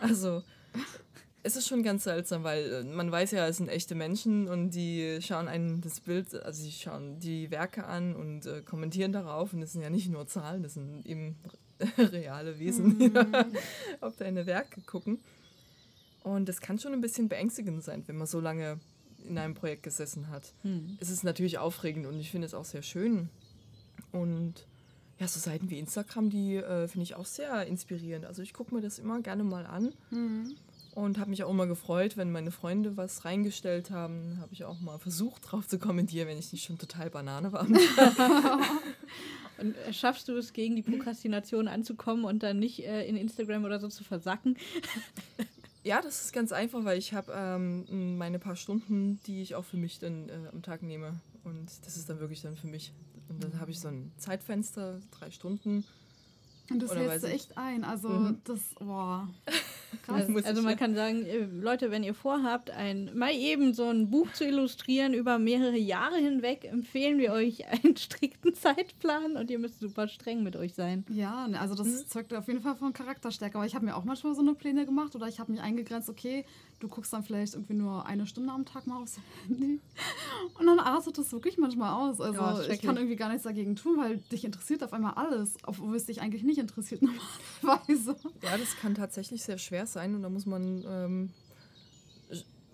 Also, 0.01 0.43
es 1.43 1.57
ist 1.57 1.69
schon 1.69 1.83
ganz 1.83 2.05
seltsam, 2.05 2.45
weil 2.45 2.73
äh, 2.73 2.85
man 2.85 3.11
weiß 3.11 3.33
ja, 3.33 3.47
es 3.47 3.57
sind 3.57 3.69
echte 3.69 3.95
Menschen 3.95 4.49
und 4.49 4.71
die 4.71 5.19
schauen 5.21 5.49
einen 5.49 5.81
das 5.81 6.01
Bild, 6.01 6.35
also 6.35 6.63
sie 6.63 6.73
schauen 6.73 7.19
die 7.19 7.51
Werke 7.51 7.85
an 7.87 8.15
und 8.15 8.47
äh, 8.47 8.63
kommentieren 8.63 9.13
darauf 9.13 9.53
und 9.53 9.63
es 9.63 9.73
sind 9.73 9.83
ja 9.83 9.91
nicht 9.91 10.11
nur 10.11 10.27
Zahlen, 10.27 10.63
das 10.63 10.75
sind 10.75 11.05
eben 11.07 11.37
reale 11.99 12.59
Wesen, 12.59 12.99
die 12.99 13.13
da 13.13 13.27
auf 14.01 14.17
deine 14.17 14.47
Werke 14.47 14.81
gucken. 14.83 15.21
Und 16.23 16.49
das 16.49 16.61
kann 16.61 16.79
schon 16.79 16.93
ein 16.93 17.01
bisschen 17.01 17.29
beängstigend 17.29 17.83
sein, 17.83 18.03
wenn 18.07 18.17
man 18.17 18.27
so 18.27 18.41
lange 18.41 18.79
in 19.25 19.39
einem 19.39 19.55
Projekt 19.55 19.83
gesessen 19.83 20.29
hat. 20.29 20.53
Es 21.01 21.11
ist 21.11 21.25
natürlich 21.25 21.59
aufregend 21.59 22.07
und 22.07 22.19
ich 22.19 22.31
finde 22.31 22.47
es 22.47 22.55
auch 22.55 22.65
sehr 22.65 22.83
schön. 22.83 23.29
Und 24.13 24.67
ja, 25.19 25.29
so 25.29 25.39
Seiten 25.39 25.69
wie 25.71 25.79
Instagram, 25.79 26.31
die 26.31 26.57
äh, 26.57 26.89
finde 26.89 27.03
ich 27.05 27.15
auch 27.15 27.27
sehr 27.27 27.67
inspirierend. 27.67 28.25
Also 28.25 28.43
ich 28.43 28.55
gucke 28.55 28.75
mir 28.75 28.81
das 28.81 28.99
immer 28.99 29.21
gerne 29.21 29.45
mal 29.45 29.67
an 29.67 29.93
und 30.95 31.19
habe 31.19 31.31
mich 31.31 31.45
auch 31.45 31.51
immer 31.51 31.67
gefreut, 31.67 32.17
wenn 32.17 32.33
meine 32.33 32.51
Freunde 32.51 32.97
was 32.97 33.25
reingestellt 33.25 33.91
haben. 33.91 34.39
Habe 34.41 34.53
ich 34.53 34.65
auch 34.65 34.81
mal 34.81 34.99
versucht, 34.99 35.43
drauf 35.51 35.69
zu 35.69 35.79
kommentieren, 35.79 36.29
wenn 36.29 36.39
ich 36.39 36.53
nicht 36.53 36.65
schon 36.65 36.79
total 36.79 37.11
Banane 37.11 37.53
war. 37.53 37.67
Und 39.59 39.77
äh, 39.77 39.93
schaffst 39.93 40.29
du 40.29 40.37
es, 40.37 40.53
gegen 40.55 40.75
die 40.75 40.83
Prokrastination 40.83 41.69
anzukommen 41.69 42.25
und 42.25 42.43
dann 42.43 42.59
nicht 42.59 42.85
äh, 42.85 43.07
in 43.07 43.17
Instagram 43.17 43.65
oder 43.65 43.79
so 43.79 43.89
zu 43.89 44.05
versacken? 44.05 44.57
Ja, 45.83 46.03
das 46.03 46.25
ist 46.25 46.33
ganz 46.33 46.53
einfach, 46.53 46.85
weil 46.85 46.99
ich 46.99 47.15
habe 47.15 47.33
ähm, 47.35 48.19
meine 48.19 48.39
paar 48.39 48.57
Stunden, 48.57 49.21
die 49.27 49.43
ich 49.43 49.55
auch 49.55 49.65
für 49.65 49.77
mich 49.77 49.99
dann 49.99 50.29
äh, 50.29 50.49
am 50.53 50.63
Tag 50.63 50.83
nehme. 50.83 51.21
Und 51.45 51.71
das 51.87 51.97
ist 51.97 52.09
dann 52.11 52.21
wirklich 52.21 52.43
dann 52.43 52.57
für 52.57 52.67
mich. 52.67 52.93
Und 53.29 53.43
dann 53.43 53.61
habe 53.61 53.71
ich 53.71 53.81
so 53.81 53.89
ein 53.89 54.13
Zeitfenster, 54.19 55.01
drei 55.11 55.31
Stunden. 55.31 55.85
Und 56.71 56.83
das 56.83 56.95
hältst 56.95 57.23
du 57.25 57.29
ich. 57.29 57.35
echt 57.35 57.59
ein. 57.59 57.85
Also 57.85 58.09
Mhm. 58.09 58.41
das, 58.45 58.61
boah. 58.79 59.29
Krass. 60.03 60.29
Also, 60.29 60.39
also 60.47 60.63
man 60.63 60.77
kann 60.77 60.95
sagen, 60.95 61.27
Leute, 61.61 61.91
wenn 61.91 62.05
ihr 62.05 62.15
vorhabt, 62.15 62.71
ein, 62.71 63.11
mal 63.19 63.33
eben 63.33 63.75
so 63.75 63.89
ein 63.89 64.09
Buch 64.09 64.31
zu 64.33 64.45
illustrieren 64.45 65.13
über 65.15 65.39
mehrere 65.41 65.77
Jahre 65.77 66.17
hinweg, 66.17 66.65
empfehlen 66.65 67.19
wir 67.19 67.33
euch 67.33 67.67
einen 67.69 67.97
strikten 67.97 68.55
Zeitplan 68.55 69.37
und 69.37 69.51
ihr 69.51 69.59
müsst 69.59 69.81
super 69.81 70.07
streng 70.07 70.45
mit 70.45 70.55
euch 70.55 70.75
sein. 70.75 71.05
Ja, 71.11 71.49
ne, 71.49 71.61
also 71.61 71.75
das 71.75 71.89
Mhm. 71.89 72.07
zeugt 72.07 72.33
auf 72.35 72.47
jeden 72.47 72.61
Fall 72.61 72.77
von 72.77 72.93
Charakterstärke. 72.93 73.57
Aber 73.59 73.67
ich 73.67 73.75
habe 73.75 73.85
mir 73.85 73.97
auch 73.97 74.05
manchmal 74.05 74.35
so 74.35 74.41
eine 74.43 74.55
Pläne 74.55 74.87
gemacht 74.87 75.15
oder 75.17 75.27
ich 75.27 75.41
habe 75.41 75.51
mich 75.51 75.61
eingegrenzt, 75.61 76.09
okay, 76.09 76.45
du 76.79 76.87
guckst 76.89 77.13
dann 77.13 77.25
vielleicht 77.25 77.55
irgendwie 77.55 77.75
nur 77.75 78.07
eine 78.07 78.27
Stunde 78.29 78.53
am 78.53 78.65
Tag 78.65 78.87
mal 78.87 79.03
aufs 79.03 79.19
Handy. 79.49 79.81
Und 80.59 80.67
dann 80.67 80.79
artet 80.79 81.19
das 81.19 81.33
wirklich 81.33 81.59
manchmal 81.59 81.93
aus. 81.93 82.21
Also 82.21 82.39
Ja, 82.41 82.61
ich 82.73 82.81
kann 82.81 82.97
irgendwie 82.97 83.17
gar 83.17 83.29
nichts 83.29 83.43
dagegen 83.43 83.75
tun, 83.77 83.97
weil 83.99 84.19
dich 84.33 84.45
interessiert 84.45 84.85
auf 84.85 84.93
einmal 84.93 85.15
alles, 85.15 85.57
obwohl 85.65 85.97
es 85.97 86.07
dich 86.07 86.21
eigentlich 86.21 86.43
nicht 86.45 86.59
interessiert 86.61 87.03
normalerweise. 87.63 88.17
Ja, 88.43 88.57
das 88.57 88.77
kann 88.77 88.95
tatsächlich 88.95 89.43
sehr 89.43 89.59
schwer 89.59 89.87
sein 89.87 90.15
und 90.15 90.23
da 90.23 90.29
muss 90.29 90.47
man 90.47 90.85
ähm, 90.87 91.31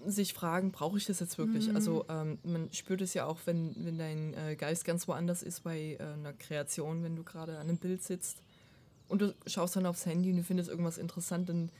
sich 0.06 0.34
fragen, 0.34 0.72
brauche 0.72 0.98
ich 0.98 1.06
das 1.06 1.20
jetzt 1.20 1.38
wirklich? 1.38 1.68
Mhm. 1.68 1.76
Also 1.76 2.04
ähm, 2.08 2.38
man 2.44 2.72
spürt 2.72 3.00
es 3.00 3.14
ja 3.14 3.26
auch, 3.26 3.38
wenn, 3.44 3.74
wenn 3.78 3.98
dein 3.98 4.34
äh, 4.34 4.56
Geist 4.56 4.84
ganz 4.84 5.08
woanders 5.08 5.42
ist 5.42 5.64
bei 5.64 5.96
äh, 5.98 6.02
einer 6.02 6.32
Kreation, 6.32 7.02
wenn 7.02 7.16
du 7.16 7.24
gerade 7.24 7.58
an 7.58 7.68
einem 7.68 7.78
Bild 7.78 8.02
sitzt 8.02 8.38
und 9.08 9.22
du 9.22 9.34
schaust 9.46 9.76
dann 9.76 9.86
aufs 9.86 10.06
Handy 10.06 10.30
und 10.30 10.36
du 10.36 10.42
findest 10.42 10.68
irgendwas 10.68 10.98
interessant, 10.98 11.48
dann 11.48 11.70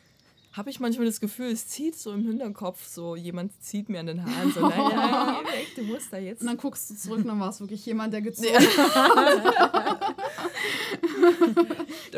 habe 0.53 0.71
ich 0.71 0.81
manchmal 0.81 1.07
das 1.07 1.21
Gefühl, 1.21 1.49
es 1.49 1.69
zieht 1.69 1.97
so 1.97 2.13
im 2.13 2.27
Hinterkopf, 2.27 2.87
so 2.87 3.15
jemand 3.15 3.53
zieht 3.63 3.91
mir 3.91 4.01
an 4.01 4.07
den 4.07 4.25
Haaren, 4.25 4.51
so 4.53 4.61
nein, 4.61 4.79
nein, 4.79 5.37
geh 5.45 5.53
weg, 5.53 5.67
du 5.77 5.83
musst 5.83 6.11
da 6.13 6.17
jetzt. 6.17 6.41
Und 6.41 6.47
dann 6.47 6.57
guckst 6.57 6.89
du 6.89 6.95
zurück 6.95 7.19
und 7.19 7.29
dann 7.29 7.39
war 7.39 7.51
es 7.51 7.61
wirklich 7.61 7.85
jemand, 7.85 8.15
der 8.15 8.23
gezogen 8.23 8.55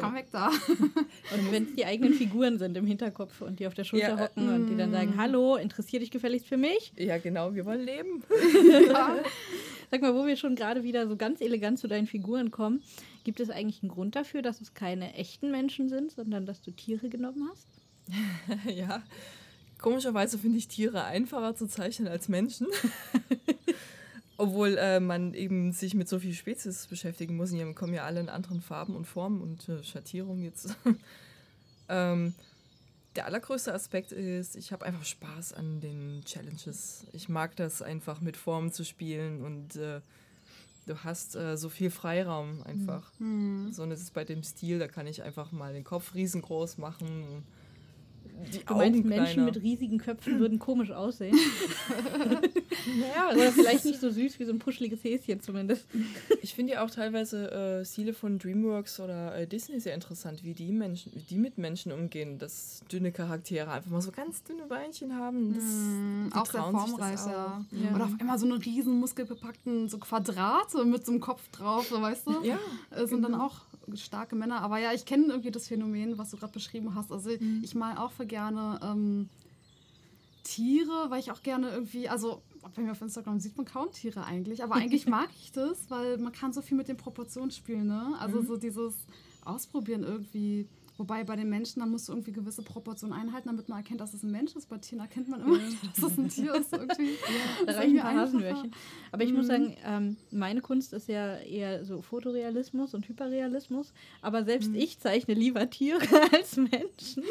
Komm 0.02 0.14
weg 0.14 0.28
da. 0.32 0.48
Und 1.34 1.52
wenn 1.52 1.64
es 1.64 1.74
die 1.74 1.84
eigenen 1.84 2.14
Figuren 2.14 2.58
sind 2.58 2.76
im 2.76 2.86
Hinterkopf 2.86 3.40
und 3.40 3.60
die 3.60 3.66
auf 3.66 3.74
der 3.74 3.84
Schulter 3.84 4.08
Ja, 4.08 4.16
äh, 4.16 4.20
hocken 4.20 4.48
und 4.48 4.66
die 4.68 4.76
dann 4.76 4.92
sagen, 4.92 5.14
hallo, 5.16 5.56
interessiert 5.56 6.02
dich 6.02 6.10
gefälligst 6.10 6.46
für 6.46 6.56
mich? 6.56 6.92
Ja, 6.96 7.18
genau, 7.18 7.54
wir 7.54 7.66
wollen 7.66 7.84
leben. 7.84 8.22
Sag 9.90 10.02
mal, 10.02 10.14
wo 10.14 10.26
wir 10.26 10.36
schon 10.36 10.54
gerade 10.54 10.82
wieder 10.82 11.08
so 11.08 11.16
ganz 11.16 11.40
elegant 11.40 11.78
zu 11.78 11.88
deinen 11.88 12.06
Figuren 12.06 12.50
kommen, 12.50 12.82
gibt 13.24 13.40
es 13.40 13.50
eigentlich 13.50 13.82
einen 13.82 13.90
Grund 13.90 14.16
dafür, 14.16 14.42
dass 14.42 14.60
es 14.60 14.74
keine 14.74 15.14
echten 15.14 15.50
Menschen 15.50 15.88
sind, 15.88 16.12
sondern 16.12 16.46
dass 16.46 16.60
du 16.62 16.70
Tiere 16.70 17.08
genommen 17.08 17.48
hast? 17.50 17.66
Ja, 18.74 19.02
komischerweise 19.78 20.38
finde 20.38 20.58
ich 20.58 20.68
Tiere 20.68 21.04
einfacher 21.04 21.54
zu 21.54 21.66
zeichnen 21.66 22.08
als 22.08 22.28
Menschen. 22.28 22.66
Obwohl 24.38 24.78
äh, 24.78 25.00
man 25.00 25.34
eben 25.34 25.72
sich 25.72 25.94
mit 25.94 26.08
so 26.08 26.20
viel 26.20 26.32
Spezies 26.32 26.86
beschäftigen 26.86 27.36
muss. 27.36 27.50
Die 27.50 27.74
kommen 27.74 27.92
ja 27.92 28.04
alle 28.04 28.20
in 28.20 28.28
anderen 28.28 28.62
Farben 28.62 28.94
und 28.94 29.04
Formen 29.04 29.42
und 29.42 29.68
äh, 29.68 29.82
Schattierungen 29.82 30.44
jetzt. 30.44 30.76
ähm, 31.88 32.34
der 33.16 33.26
allergrößte 33.26 33.74
Aspekt 33.74 34.12
ist, 34.12 34.54
ich 34.54 34.70
habe 34.70 34.86
einfach 34.86 35.04
Spaß 35.04 35.54
an 35.54 35.80
den 35.80 36.22
Challenges. 36.24 37.04
Ich 37.12 37.28
mag 37.28 37.56
das 37.56 37.82
einfach 37.82 38.20
mit 38.20 38.36
Formen 38.36 38.70
zu 38.70 38.84
spielen 38.84 39.42
und 39.42 39.74
äh, 39.74 40.00
du 40.86 41.02
hast 41.02 41.34
äh, 41.34 41.56
so 41.56 41.68
viel 41.68 41.90
Freiraum 41.90 42.62
einfach. 42.62 43.10
Hm. 43.18 43.72
So, 43.72 43.82
und 43.82 43.90
das 43.90 44.00
ist 44.00 44.14
bei 44.14 44.24
dem 44.24 44.44
Stil, 44.44 44.78
da 44.78 44.86
kann 44.86 45.08
ich 45.08 45.24
einfach 45.24 45.50
mal 45.50 45.72
den 45.72 45.82
Kopf 45.82 46.14
riesengroß 46.14 46.78
machen. 46.78 47.44
Die 48.52 48.64
Du 48.64 48.74
meinst, 48.74 48.98
Augen 49.00 49.08
Menschen 49.08 49.32
kleiner. 49.34 49.44
mit 49.52 49.62
riesigen 49.62 49.98
Köpfen 49.98 50.38
würden 50.38 50.58
komisch 50.58 50.90
aussehen. 50.90 51.36
Naja, 53.00 53.30
Oder 53.34 53.52
vielleicht 53.52 53.84
nicht 53.84 54.00
so 54.00 54.08
süß 54.10 54.38
wie 54.38 54.44
so 54.44 54.52
ein 54.52 54.58
puscheliges 54.58 55.04
Häschen 55.04 55.40
zumindest. 55.40 55.86
Ich 56.42 56.54
finde 56.54 56.74
ja 56.74 56.84
auch 56.84 56.90
teilweise 56.90 57.50
äh, 57.50 57.84
Stile 57.84 58.14
von 58.14 58.38
DreamWorks 58.38 59.00
oder 59.00 59.36
äh, 59.36 59.46
Disney 59.46 59.78
sehr 59.80 59.94
interessant, 59.94 60.42
wie 60.44 60.54
die 60.54 60.72
Menschen, 60.72 61.12
wie 61.14 61.22
die 61.22 61.36
mit 61.36 61.58
Menschen 61.58 61.92
umgehen, 61.92 62.38
dass 62.38 62.80
dünne 62.90 63.12
Charaktere 63.12 63.70
einfach 63.70 63.90
mal 63.90 64.00
so 64.00 64.10
ganz 64.10 64.42
dünne 64.44 64.64
Beinchen 64.66 65.14
haben. 65.16 65.54
Das, 65.54 65.64
Mm, 65.64 66.28
auch 66.34 66.46
sehr 66.46 66.62
auch. 66.64 67.60
ja. 67.72 67.94
Oder 67.94 68.04
auf 68.04 68.12
einmal 68.20 68.38
so 68.38 68.46
eine 68.46 68.64
riesen 68.64 68.98
muskelbepackten 69.00 69.88
so 69.88 69.98
Quadrate 69.98 70.84
mit 70.84 71.04
so 71.04 71.12
einem 71.12 71.20
Kopf 71.20 71.48
drauf, 71.50 71.88
so, 71.88 72.00
weißt 72.00 72.26
du? 72.26 72.42
Ja, 72.42 72.58
Äh, 72.90 73.06
sind 73.06 73.22
dann 73.22 73.34
auch 73.34 73.60
starke 73.96 74.36
Männer. 74.36 74.60
Aber 74.60 74.78
ja, 74.78 74.92
ich 74.92 75.04
kenne 75.04 75.26
irgendwie 75.28 75.50
das 75.50 75.68
Phänomen, 75.68 76.18
was 76.18 76.30
du 76.30 76.36
gerade 76.36 76.52
beschrieben 76.52 76.94
hast. 76.94 77.12
Also 77.12 77.30
ich 77.62 77.74
mal 77.74 77.96
auch 77.96 78.12
für 78.12 78.26
gerne 78.26 78.80
ähm, 78.82 79.28
Tiere, 80.44 81.10
weil 81.10 81.20
ich 81.20 81.30
auch 81.30 81.42
gerne 81.42 81.70
irgendwie, 81.70 82.08
also 82.08 82.42
bei 82.74 82.82
mir 82.82 82.92
auf 82.92 83.02
Instagram 83.02 83.40
sieht 83.40 83.56
man 83.56 83.66
kaum 83.66 83.90
Tiere 83.92 84.24
eigentlich, 84.24 84.62
aber 84.62 84.76
eigentlich 84.76 85.06
mag 85.08 85.28
ich 85.40 85.52
das, 85.52 85.90
weil 85.90 86.18
man 86.18 86.32
kann 86.32 86.52
so 86.52 86.62
viel 86.62 86.76
mit 86.76 86.88
den 86.88 86.96
Proportionen 86.96 87.50
spielen, 87.50 87.86
ne? 87.86 88.14
Also 88.18 88.42
so 88.42 88.56
dieses 88.56 88.94
Ausprobieren 89.44 90.02
irgendwie. 90.02 90.66
Wobei 90.98 91.22
bei 91.22 91.36
den 91.36 91.48
Menschen, 91.48 91.78
da 91.78 91.86
musst 91.86 92.08
du 92.08 92.12
irgendwie 92.12 92.32
gewisse 92.32 92.62
Proportionen 92.62 93.14
einhalten, 93.14 93.48
damit 93.48 93.68
man 93.68 93.78
erkennt, 93.78 94.00
dass 94.00 94.14
es 94.14 94.24
ein 94.24 94.32
Mensch 94.32 94.56
ist. 94.56 94.68
Bei 94.68 94.78
Tieren 94.78 95.00
erkennt 95.00 95.28
man 95.28 95.40
immer, 95.40 95.58
dass 95.94 96.10
es 96.10 96.18
ein 96.18 96.28
Tier 96.28 96.54
ist 96.56 96.72
irgendwie. 96.72 97.14
Da 97.60 97.66
Das 97.66 97.76
ist 97.76 97.80
reichen 97.80 97.96
ein 97.98 98.02
paar 98.02 98.10
einfacher. 98.10 98.26
Hasenwörchen. 98.26 98.70
Aber 99.12 99.22
ich 99.22 99.32
muss 99.32 99.46
sagen, 99.46 99.76
ähm, 99.84 100.16
meine 100.32 100.60
Kunst 100.60 100.92
ist 100.92 101.08
ja 101.08 101.36
eher 101.36 101.84
so 101.84 102.02
Fotorealismus 102.02 102.94
und 102.94 103.08
Hyperrealismus. 103.08 103.92
Aber 104.22 104.44
selbst 104.44 104.74
ich 104.74 104.98
zeichne 104.98 105.34
lieber 105.34 105.70
Tiere 105.70 106.00
als 106.32 106.56
Menschen. 106.56 107.22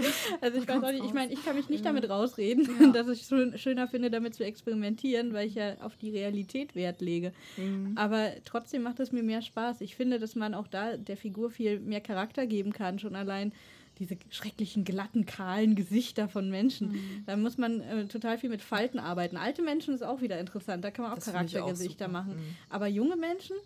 Also 0.40 0.58
ich 0.58 0.68
weiß 0.68 0.82
auch 0.82 0.92
nicht, 0.92 1.04
ich 1.04 1.12
meine, 1.12 1.32
ich 1.32 1.44
kann 1.44 1.56
mich 1.56 1.68
nicht 1.68 1.84
damit 1.84 2.08
rausreden, 2.08 2.68
Ja. 2.80 2.86
dass 2.92 3.08
ich 3.08 3.22
es 3.22 3.28
schön, 3.28 3.56
schöner 3.58 3.88
finde, 3.88 4.10
damit 4.10 4.34
zu 4.34 4.44
experimentieren, 4.44 5.32
weil 5.32 5.48
ich 5.48 5.54
ja 5.54 5.76
auf 5.80 5.96
die 5.96 6.10
Realität 6.10 6.74
Wert 6.74 7.00
lege. 7.00 7.32
Aber 7.96 8.30
trotzdem 8.44 8.82
macht 8.82 9.00
es 9.00 9.12
mir 9.12 9.22
mehr 9.22 9.42
Spaß. 9.42 9.80
Ich 9.80 9.96
finde, 9.96 10.18
dass 10.18 10.34
man 10.34 10.54
auch 10.54 10.66
da 10.66 10.96
der 10.96 11.16
Figur 11.16 11.50
viel 11.50 11.80
mehr 11.80 12.00
Charakter 12.00 12.46
geben 12.46 12.72
kann, 12.72 12.98
schon 12.98 13.16
allein 13.16 13.52
diese 13.98 14.16
schrecklichen, 14.30 14.84
glatten, 14.84 15.26
kahlen 15.26 15.74
Gesichter 15.74 16.26
von 16.28 16.48
Menschen. 16.48 17.22
Da 17.26 17.36
muss 17.36 17.58
man 17.58 17.80
äh, 17.80 18.06
total 18.06 18.38
viel 18.38 18.48
mit 18.48 18.62
Falten 18.62 18.98
arbeiten. 18.98 19.36
Alte 19.36 19.60
Menschen 19.62 19.92
ist 19.94 20.02
auch 20.02 20.22
wieder 20.22 20.40
interessant, 20.40 20.82
da 20.84 20.90
kann 20.90 21.04
man 21.04 21.12
auch 21.12 21.22
Charaktergesichter 21.22 22.08
machen. 22.08 22.32
Mhm. 22.36 22.56
Aber 22.70 22.86
junge 22.86 23.16
Menschen, 23.16 23.56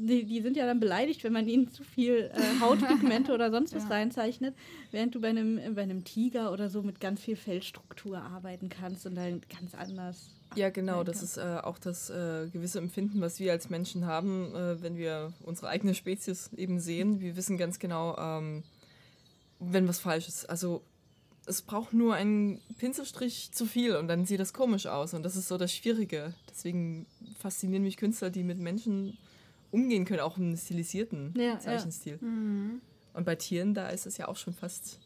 die, 0.00 0.24
die 0.24 0.40
sind 0.42 0.56
ja 0.56 0.66
dann 0.66 0.80
beleidigt, 0.80 1.22
wenn 1.24 1.32
man 1.32 1.46
ihnen 1.48 1.70
zu 1.70 1.84
viel 1.84 2.30
äh, 2.34 2.60
Hautpigmente 2.60 3.32
oder 3.32 3.50
sonst 3.50 3.74
was 3.74 3.84
Ja. 3.84 3.90
reinzeichnet, 3.90 4.54
während 4.90 5.14
du 5.14 5.20
bei 5.20 5.28
einem, 5.28 5.74
bei 5.74 5.82
einem 5.82 6.04
Tiger 6.04 6.52
oder 6.52 6.68
so 6.70 6.82
mit 6.82 7.00
ganz 7.00 7.20
viel 7.20 7.36
Fellstruktur 7.36 8.18
arbeiten 8.18 8.68
kannst 8.68 9.06
und 9.06 9.14
dann 9.14 9.40
ganz 9.48 9.74
anders. 9.74 10.30
Ja, 10.56 10.70
genau, 10.70 11.04
das 11.04 11.22
ist 11.22 11.36
äh, 11.36 11.58
auch 11.62 11.78
das 11.78 12.10
äh, 12.10 12.48
gewisse 12.52 12.78
Empfinden, 12.78 13.20
was 13.20 13.38
wir 13.38 13.52
als 13.52 13.70
Menschen 13.70 14.06
haben, 14.06 14.52
äh, 14.54 14.82
wenn 14.82 14.96
wir 14.96 15.32
unsere 15.44 15.68
eigene 15.68 15.94
Spezies 15.94 16.50
eben 16.56 16.80
sehen. 16.80 17.20
Wir 17.20 17.36
wissen 17.36 17.56
ganz 17.56 17.78
genau, 17.78 18.16
ähm, 18.18 18.64
wenn 19.60 19.86
was 19.86 20.00
falsch 20.00 20.26
ist. 20.26 20.50
Also 20.50 20.82
es 21.46 21.62
braucht 21.62 21.92
nur 21.92 22.14
einen 22.14 22.60
Pinselstrich 22.78 23.50
zu 23.52 23.64
viel 23.66 23.94
und 23.96 24.08
dann 24.08 24.24
sieht 24.24 24.40
das 24.40 24.52
komisch 24.52 24.86
aus. 24.86 25.14
Und 25.14 25.22
das 25.22 25.36
ist 25.36 25.46
so 25.48 25.56
das 25.56 25.72
Schwierige. 25.72 26.34
Deswegen 26.48 27.06
faszinieren 27.38 27.82
mich 27.84 27.96
Künstler, 27.96 28.30
die 28.30 28.42
mit 28.42 28.58
Menschen 28.58 29.18
umgehen 29.70 30.04
können, 30.04 30.20
auch 30.20 30.36
im 30.38 30.56
stilisierten 30.56 31.34
Ja, 31.36 31.42
ja. 31.42 31.58
Zeichenstil. 31.58 32.18
Mhm. 32.20 32.80
Und 33.12 33.24
bei 33.24 33.34
Tieren, 33.34 33.74
da 33.74 33.88
ist 33.88 34.06
es 34.06 34.16
ja 34.18 34.28
auch 34.28 34.36
schon 34.36 34.54
fast. 34.54 35.00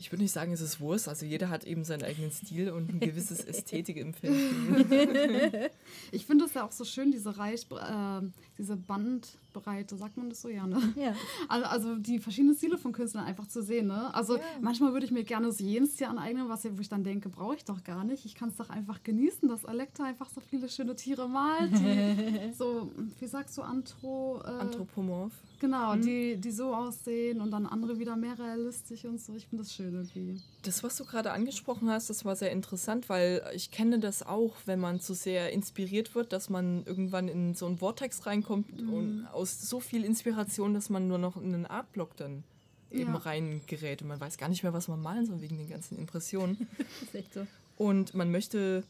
Ich 0.00 0.10
würde 0.10 0.22
nicht 0.22 0.32
sagen, 0.32 0.50
es 0.52 0.62
ist 0.62 0.80
Wurst. 0.80 1.08
Also 1.08 1.26
jeder 1.26 1.50
hat 1.50 1.64
eben 1.64 1.84
seinen 1.84 2.02
eigenen 2.04 2.30
Stil 2.30 2.70
und 2.70 2.88
ein 2.90 3.00
gewisses 3.00 3.44
Ästhetikempfinden. 3.44 4.86
Ich 6.12 6.26
finde 6.26 6.44
es 6.46 6.54
ja 6.54 6.64
auch 6.64 6.72
so 6.72 6.84
schön, 6.84 7.10
diese 7.12 7.36
Reich, 7.36 7.66
äh, 7.70 8.20
diese 8.58 8.76
Bandbreite, 8.76 9.96
sagt 9.96 10.16
man 10.16 10.28
das 10.30 10.40
so, 10.42 10.48
ja, 10.48 10.66
ne? 10.66 10.80
Ja. 10.96 11.14
Also, 11.48 11.66
also 11.66 11.94
die 11.96 12.18
verschiedenen 12.18 12.56
Stile 12.56 12.78
von 12.78 12.92
Künstlern 12.92 13.24
einfach 13.24 13.46
zu 13.46 13.62
sehen, 13.62 13.88
ne? 13.88 14.12
Also 14.14 14.36
Ja. 14.36 14.42
manchmal 14.60 14.92
würde 14.92 15.06
ich 15.06 15.12
mir 15.12 15.24
gerne 15.24 15.52
so 15.52 15.62
jeden 15.62 15.86
Stil 15.86 16.06
aneignen, 16.06 16.48
was 16.48 16.64
ich, 16.64 16.76
wo 16.76 16.80
ich 16.80 16.88
dann 16.88 17.04
denke, 17.04 17.28
brauche 17.28 17.56
ich 17.56 17.64
doch 17.64 17.82
gar 17.84 18.04
nicht. 18.04 18.24
Ich 18.24 18.34
kann 18.34 18.48
es 18.50 18.56
doch 18.56 18.70
einfach 18.70 19.02
genießen, 19.02 19.48
dass 19.48 19.64
Elektra 19.64 20.04
einfach 20.04 20.28
so 20.30 20.40
viele 20.40 20.68
schöne 20.68 20.94
Tiere 20.96 21.28
malt, 21.28 21.72
die 21.72 22.52
so, 22.56 22.90
wie 23.18 23.26
sagst 23.26 23.56
du, 23.58 23.62
Antro, 23.62 24.40
äh, 24.44 24.48
Anthropomorph. 24.48 25.32
genau, 25.60 25.96
die, 25.96 26.36
die 26.36 26.50
so 26.50 26.74
aussehen 26.74 27.40
und 27.40 27.50
dann 27.50 27.66
andere 27.66 27.98
wieder 27.98 28.16
mehr 28.16 28.38
realistisch 28.38 29.04
und 29.04 29.20
so. 29.20 29.34
Ich 29.34 29.46
finde 29.46 29.64
das 29.64 29.74
schön 29.74 29.89
irgendwie. 29.92 30.40
Das, 30.62 30.82
was 30.82 30.96
du 30.96 31.04
gerade 31.04 31.32
angesprochen 31.32 31.88
hast, 31.90 32.10
das 32.10 32.24
war 32.24 32.36
sehr 32.36 32.50
interessant, 32.52 33.08
weil 33.08 33.42
ich 33.54 33.70
kenne 33.70 33.98
das 33.98 34.22
auch, 34.22 34.56
wenn 34.66 34.78
man 34.80 35.00
zu 35.00 35.14
sehr 35.14 35.52
inspiriert 35.52 36.14
wird, 36.14 36.32
dass 36.32 36.50
man 36.50 36.84
irgendwann 36.84 37.28
in 37.28 37.54
so 37.54 37.66
einen 37.66 37.78
Vortex 37.78 38.26
reinkommt 38.26 38.82
und 38.82 39.26
aus 39.32 39.60
so 39.60 39.80
viel 39.80 40.04
Inspiration, 40.04 40.74
dass 40.74 40.90
man 40.90 41.08
nur 41.08 41.18
noch 41.18 41.36
in 41.36 41.54
einen 41.54 41.66
Artblock 41.66 42.16
dann 42.16 42.44
eben 42.90 43.12
Ja. 43.12 43.18
reingerät 43.18 44.02
und 44.02 44.08
man 44.08 44.20
weiß 44.20 44.36
gar 44.36 44.48
nicht 44.48 44.62
mehr, 44.62 44.72
was 44.72 44.88
man 44.88 45.00
malen 45.00 45.24
soll 45.26 45.40
wegen 45.40 45.56
den 45.56 45.68
ganzen 45.68 45.96
Impressionen. 45.96 46.68
Ist 47.00 47.14
echt 47.14 47.32
so. 47.32 47.46
Und 47.76 48.12
man 48.14 48.30
möchte 48.30 48.84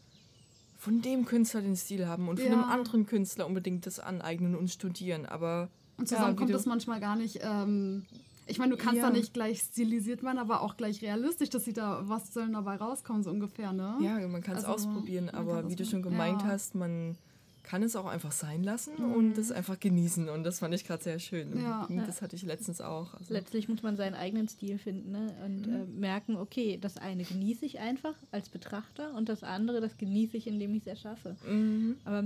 von 0.76 1.02
dem 1.02 1.24
Künstler 1.26 1.60
den 1.60 1.76
Stil 1.76 2.06
haben 2.06 2.28
und 2.28 2.40
von 2.40 2.46
Ja. 2.48 2.54
einem 2.54 2.64
anderen 2.64 3.06
Künstler 3.06 3.46
unbedingt 3.46 3.86
das 3.86 4.00
aneignen 4.00 4.56
und 4.56 4.70
studieren. 4.70 5.26
Aber 5.26 5.68
Und 5.98 6.10
Ja, 6.10 6.16
zusammen 6.16 6.32
wie 6.32 6.36
kommt 6.38 6.54
das 6.54 6.66
manchmal 6.66 6.98
gar 7.00 7.14
nicht. 7.16 7.38
Ähm, 7.42 8.06
ich 8.50 8.58
meine, 8.58 8.72
du 8.76 8.82
kannst 8.82 8.96
Ja. 8.98 9.08
da 9.08 9.10
nicht 9.10 9.32
gleich 9.32 9.60
stilisiert 9.60 10.22
werden, 10.22 10.38
aber 10.38 10.62
auch 10.62 10.76
gleich 10.76 11.00
realistisch, 11.02 11.50
dass 11.50 11.64
sie 11.64 11.72
da, 11.72 12.02
was 12.08 12.32
soll 12.34 12.44
denn 12.44 12.52
dabei 12.54 12.76
rauskommen, 12.76 13.22
so 13.22 13.30
ungefähr, 13.30 13.72
ne? 13.72 13.96
ja, 14.00 14.26
man 14.28 14.42
kann 14.42 14.56
es 14.56 14.64
Also, 14.64 14.88
ausprobieren. 14.88 15.26
man 15.26 15.34
Aber 15.34 15.68
wie 15.70 15.76
du 15.76 15.84
schon 15.84 16.02
gemeint 16.02 16.42
Ja. 16.42 16.48
hast, 16.48 16.74
man 16.74 17.16
kann 17.62 17.82
es 17.84 17.94
auch 17.94 18.06
einfach 18.06 18.32
sein 18.32 18.64
lassen 18.64 18.96
und 18.96 19.38
es 19.38 19.52
einfach 19.52 19.78
genießen. 19.78 20.28
Und 20.28 20.42
das 20.44 20.58
fand 20.58 20.74
ich 20.74 20.84
gerade 20.84 21.04
sehr 21.04 21.18
schön. 21.20 21.56
Ja. 21.62 21.84
Und 21.84 21.98
das 22.08 22.20
hatte 22.22 22.34
ich 22.34 22.42
letztens 22.42 22.80
auch. 22.80 23.14
Also, 23.14 23.32
Letztlich 23.32 23.68
muss 23.68 23.82
man 23.82 23.96
seinen 23.96 24.14
eigenen 24.14 24.48
Stil 24.48 24.78
finden 24.78 25.12
ne? 25.12 25.32
und 25.44 25.68
äh, 25.68 25.84
merken, 25.84 26.36
okay, 26.36 26.78
das 26.80 26.96
eine 26.96 27.22
genieße 27.22 27.64
ich 27.66 27.78
einfach 27.78 28.14
als 28.32 28.48
Betrachter 28.48 29.14
und 29.14 29.28
das 29.28 29.44
andere, 29.44 29.80
das 29.80 29.96
genieße 29.98 30.36
ich, 30.38 30.46
indem 30.48 30.74
ich 30.74 30.80
es 30.80 30.86
erschaffe. 30.88 31.36
mhm. 31.48 31.96
Aber 32.04 32.24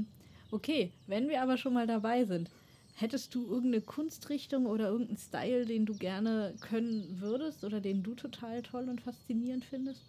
okay, 0.51 0.93
wenn 1.09 1.29
wir 1.29 1.43
aber 1.43 1.59
schon 1.59 1.75
mal 1.75 1.87
dabei 1.87 2.25
sind, 2.25 2.49
hättest 2.95 3.35
du 3.35 3.47
irgendeine 3.47 3.81
Kunstrichtung 3.83 4.67
oder 4.67 4.89
irgendeinen 4.89 5.19
Style, 5.19 5.67
den 5.67 5.85
du 5.87 5.95
gerne 5.95 6.55
können 6.61 7.19
würdest 7.21 7.65
oder 7.65 7.81
den 7.81 8.03
du 8.03 8.15
total 8.15 8.63
toll 8.63 8.89
und 8.89 9.01
faszinierend 9.01 9.65
findest? 9.65 10.01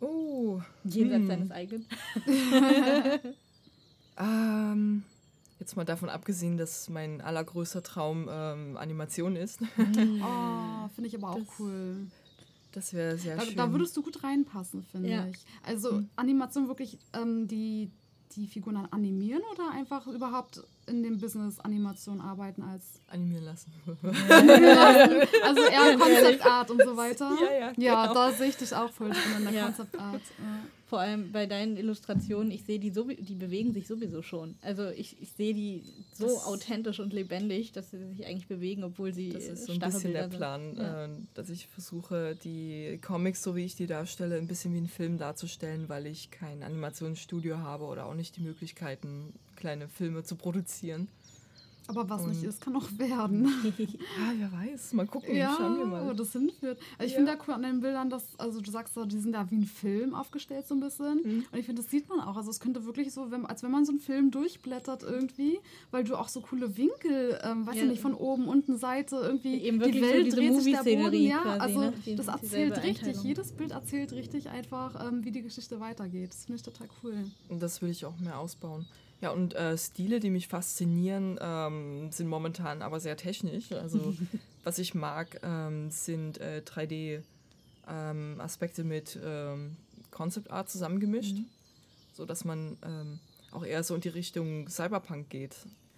Oh. 0.00 0.60
Jenseits 0.84 1.20
hm. 1.22 1.28
deines 1.28 1.50
eigenen. 1.50 1.86
Ähm, 4.18 5.02
jetzt 5.58 5.76
mal 5.76 5.84
davon 5.84 6.10
abgesehen, 6.10 6.58
dass 6.58 6.90
mein 6.90 7.22
allergrößter 7.22 7.82
Traum 7.82 8.28
ähm, 8.30 8.76
Animation 8.76 9.34
ist. 9.36 9.60
Oh, 10.22 10.88
finde 10.94 11.08
ich 11.08 11.16
aber 11.16 11.30
auch 11.30 11.38
Das- 11.38 11.58
cool. 11.60 12.06
Das 12.72 12.92
wäre 12.92 13.16
sehr 13.18 13.36
Da, 13.36 13.42
schön. 13.42 13.56
da 13.56 13.72
würdest 13.72 13.96
du 13.96 14.02
gut 14.02 14.22
reinpassen, 14.22 14.84
finde 14.84 15.08
Ja. 15.08 15.26
ich. 15.26 15.38
Also 15.64 16.02
Animation 16.16 16.68
wirklich 16.68 16.98
ähm, 17.14 17.48
die, 17.48 17.90
die 18.36 18.46
Figuren 18.46 18.76
dann 18.76 18.86
animieren 18.86 19.42
oder 19.52 19.70
einfach 19.72 20.06
überhaupt 20.06 20.62
in 20.90 21.02
dem 21.02 21.18
Business 21.18 21.58
Animation 21.60 22.20
arbeiten 22.20 22.62
als 22.62 22.82
animieren 23.08 23.44
lassen. 23.44 23.72
also 23.88 25.62
eher 25.62 25.96
Concept 25.98 26.44
Art 26.46 26.70
und 26.70 26.82
so 26.82 26.96
weiter. 26.96 27.30
Ja, 27.40 27.52
ja, 27.58 27.72
Ja, 27.76 28.02
genau. 28.06 28.14
da 28.14 28.32
sehe 28.32 28.48
ich 28.48 28.56
dich 28.56 28.74
auch 28.74 28.90
voll 28.90 29.10
drin 29.10 29.20
in 29.38 29.44
der 29.44 29.52
Ja. 29.54 29.64
Concept 29.66 29.98
Art. 29.98 30.22
Ja. 30.38 30.60
Vor 30.86 30.98
allem 30.98 31.30
bei 31.30 31.46
deinen 31.46 31.76
Illustrationen, 31.76 32.50
ich 32.50 32.64
sehe 32.64 32.80
die 32.80 32.90
so, 32.90 33.04
die 33.04 33.36
bewegen 33.36 33.72
sich 33.72 33.86
sowieso 33.86 34.22
schon. 34.22 34.56
Also 34.60 34.88
ich, 34.88 35.22
ich 35.22 35.30
sehe 35.30 35.54
die 35.54 35.84
so 36.12 36.26
Das- 36.26 36.44
authentisch 36.46 36.98
und 36.98 37.12
lebendig, 37.12 37.70
dass 37.70 37.92
sie 37.92 38.04
sich 38.08 38.26
eigentlich 38.26 38.48
bewegen, 38.48 38.82
obwohl 38.82 39.14
sie 39.14 39.28
Das 39.28 39.44
äh, 39.44 39.52
ist 39.52 39.66
so 39.66 39.72
ein 39.72 39.78
bisschen 39.78 40.12
der 40.12 40.28
Staffelbilder 40.28 40.36
Plan. 40.36 40.76
Ja. 40.76 41.04
äh, 41.04 41.08
dass 41.34 41.48
ich 41.48 41.68
versuche, 41.68 42.34
die 42.42 42.98
Comics, 43.02 43.40
so 43.44 43.54
wie 43.54 43.64
ich 43.64 43.76
die 43.76 43.86
darstelle, 43.86 44.36
ein 44.36 44.48
bisschen 44.48 44.74
wie 44.74 44.78
einen 44.78 44.88
Film 44.88 45.16
darzustellen, 45.16 45.88
weil 45.88 46.06
ich 46.06 46.32
kein 46.32 46.64
Animationsstudio 46.64 47.58
habe 47.58 47.84
oder 47.84 48.06
auch 48.06 48.14
nicht 48.14 48.36
die 48.36 48.40
Möglichkeiten, 48.40 49.32
kleine 49.60 49.88
Filme 49.88 50.24
zu 50.24 50.34
produzieren. 50.36 51.06
Aber 51.86 52.08
was 52.08 52.24
nicht 52.24 52.42
Und- 52.42 52.48
ist, 52.50 52.60
kann 52.60 52.76
auch 52.76 52.86
werden. 52.98 53.46
Ja, 53.76 54.32
wer 54.36 54.52
weiß. 54.52 54.92
Mal 54.92 55.08
gucken, 55.08 55.34
Ja, 55.34 55.56
schauen 55.58 55.76
wir 55.76 55.86
wo 55.86 56.04
mal. 56.04 56.14
das 56.14 56.30
hinführt. 56.30 56.78
Also 56.98 57.06
ich 57.06 57.10
Ja. 57.12 57.16
finde 57.16 57.32
da 57.32 57.38
cool 57.44 57.54
an 57.54 57.62
den 57.62 57.80
Bildern, 57.80 58.08
dass, 58.10 58.38
also 58.38 58.60
du 58.60 58.70
sagst 58.70 58.94
so, 58.94 59.04
die 59.06 59.18
sind 59.18 59.32
da 59.32 59.50
wie 59.50 59.56
ein 59.56 59.64
Film 59.66 60.14
aufgestellt 60.14 60.68
so 60.68 60.74
ein 60.76 60.80
bisschen. 60.80 61.16
Mhm. 61.24 61.44
Und 61.50 61.58
ich 61.58 61.66
finde, 61.66 61.82
das 61.82 61.90
sieht 61.90 62.08
man 62.08 62.20
auch. 62.20 62.36
Also 62.36 62.48
es 62.50 62.60
könnte 62.60 62.84
wirklich 62.84 63.12
so, 63.12 63.32
wenn, 63.32 63.44
als 63.44 63.64
wenn 63.64 63.72
man 63.72 63.84
so 63.84 63.90
einen 63.90 63.98
Film 64.00 64.30
durchblättert 64.30 65.02
irgendwie, 65.02 65.58
weil 65.90 66.04
du 66.04 66.14
auch 66.14 66.28
so 66.28 66.42
coole 66.42 66.76
Winkel, 66.76 67.40
ähm, 67.42 67.66
weiß 67.66 67.74
Ja. 67.78 67.84
nicht, 67.86 68.00
von 68.00 68.14
oben, 68.14 68.46
unten, 68.46 68.78
Seite, 68.78 69.16
irgendwie 69.16 69.56
Eben 69.56 69.80
die 69.80 69.98
so 69.98 70.00
Welt 70.06 70.26
diese 70.26 70.36
dreht 70.36 70.62
sich 70.62 70.76
der 70.78 70.96
Boden. 70.96 71.22
Ja, 71.22 71.38
quasi, 71.42 71.60
also 71.60 71.80
ne? 71.80 71.92
Das 72.14 72.28
erzählt 72.28 72.76
richtig. 72.84 72.98
Einteilung. 73.08 73.24
Jedes 73.26 73.50
Bild 73.52 73.70
erzählt 73.72 74.12
richtig 74.12 74.48
einfach, 74.48 75.08
ähm, 75.08 75.24
wie 75.24 75.32
die 75.32 75.42
Geschichte 75.42 75.80
weitergeht. 75.80 76.28
Das 76.30 76.44
finde 76.44 76.56
ich 76.58 76.62
total 76.62 76.86
cool. 77.02 77.14
Und 77.48 77.60
das 77.60 77.82
will 77.82 77.90
ich 77.90 78.04
auch 78.04 78.16
mehr 78.20 78.38
ausbauen. 78.38 78.86
Ja, 79.20 79.30
und 79.30 79.54
äh, 79.54 79.76
Stile, 79.76 80.18
die 80.18 80.30
mich 80.30 80.48
faszinieren, 80.48 81.38
ähm, 81.40 82.10
sind 82.10 82.28
momentan 82.28 82.82
aber 82.82 82.98
sehr 83.00 83.18
technisch. 83.18 83.72
Also, 83.72 84.14
was 84.64 84.78
ich 84.78 84.94
mag, 84.94 85.40
ähm, 85.42 85.90
sind 85.90 86.38
äh, 86.38 86.62
3D-Aspekte 86.64 88.84
mit 88.84 89.18
ähm, 89.22 89.76
Concept 90.10 90.50
Art 90.50 90.70
zusammengemischt, 90.70 91.36
so 92.12 92.24
dass 92.24 92.44
man 92.44 92.78
ähm, 92.82 93.20
auch 93.52 93.64
eher 93.64 93.84
so 93.84 93.94
in 93.94 94.00
die 94.00 94.08
Richtung 94.08 94.68
Cyberpunk 94.68 95.28
geht. 95.28 95.54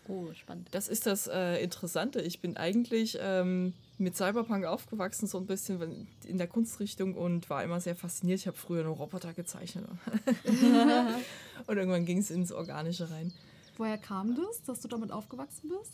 Oh, 0.08 0.32
spannend. 0.34 0.68
Das 0.72 0.88
ist 0.88 1.06
das 1.06 1.28
äh, 1.28 1.62
Interessante. 1.62 2.20
Ich 2.20 2.40
bin 2.40 2.56
eigentlich 2.56 3.16
ähm, 3.20 3.72
mit 3.98 4.16
Cyberpunk 4.16 4.64
aufgewachsen, 4.64 5.26
so 5.28 5.38
ein 5.38 5.46
bisschen 5.46 6.08
in 6.26 6.38
der 6.38 6.48
Kunstrichtung 6.48 7.14
und 7.14 7.48
war 7.50 7.62
immer 7.62 7.80
sehr 7.80 7.94
fasziniert. 7.94 8.40
Ich 8.40 8.46
habe 8.48 8.56
früher 8.56 8.82
nur 8.84 8.96
Roboter 8.96 9.32
gezeichnet. 9.32 9.86
und 11.66 11.76
irgendwann 11.76 12.04
ging 12.04 12.18
es 12.18 12.30
ins 12.30 12.52
Organische 12.52 13.10
rein. 13.10 13.32
Woher 13.76 13.98
kam 13.98 14.34
das, 14.34 14.62
dass 14.64 14.80
du 14.80 14.88
damit 14.88 15.12
aufgewachsen 15.12 15.70
bist? 15.70 15.92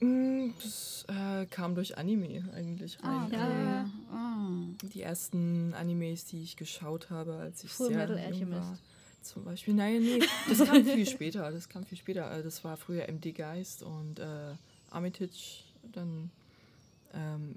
Mm, 0.00 0.50
Das 0.62 1.04
äh, 1.08 1.46
kam 1.46 1.74
durch 1.74 1.98
Anime 1.98 2.48
eigentlich 2.54 2.98
rein. 3.02 3.26
okay. 3.26 3.36
ja. 3.36 3.90
Ah. 4.10 4.48
Die 4.94 5.02
ersten 5.02 5.74
Animes, 5.74 6.24
die 6.24 6.42
ich 6.42 6.56
geschaut 6.56 7.10
habe, 7.10 7.34
als 7.34 7.62
ich 7.64 7.70
Full 7.70 7.88
sehr 7.88 7.98
Metal 7.98 8.16
jung 8.16 8.26
Alchemist. 8.26 8.60
war. 8.62 8.78
Zum 9.22 9.44
Beispiel, 9.44 9.74
nein, 9.74 10.00
nee, 10.02 10.18
das 10.48 10.58
kam 10.66 10.84
viel 10.84 11.06
später. 11.06 11.50
Das 11.50 11.68
kam 11.68 11.84
viel 11.84 11.98
später. 11.98 12.30
Äh, 12.38 12.42
Das 12.42 12.64
war 12.64 12.76
früher 12.76 13.06
MD 13.08 13.32
Geist 13.34 13.82
und 13.82 14.18
äh, 14.18 14.54
Armitage, 14.90 15.62
dann 15.92 16.30
ähm, 17.14 17.56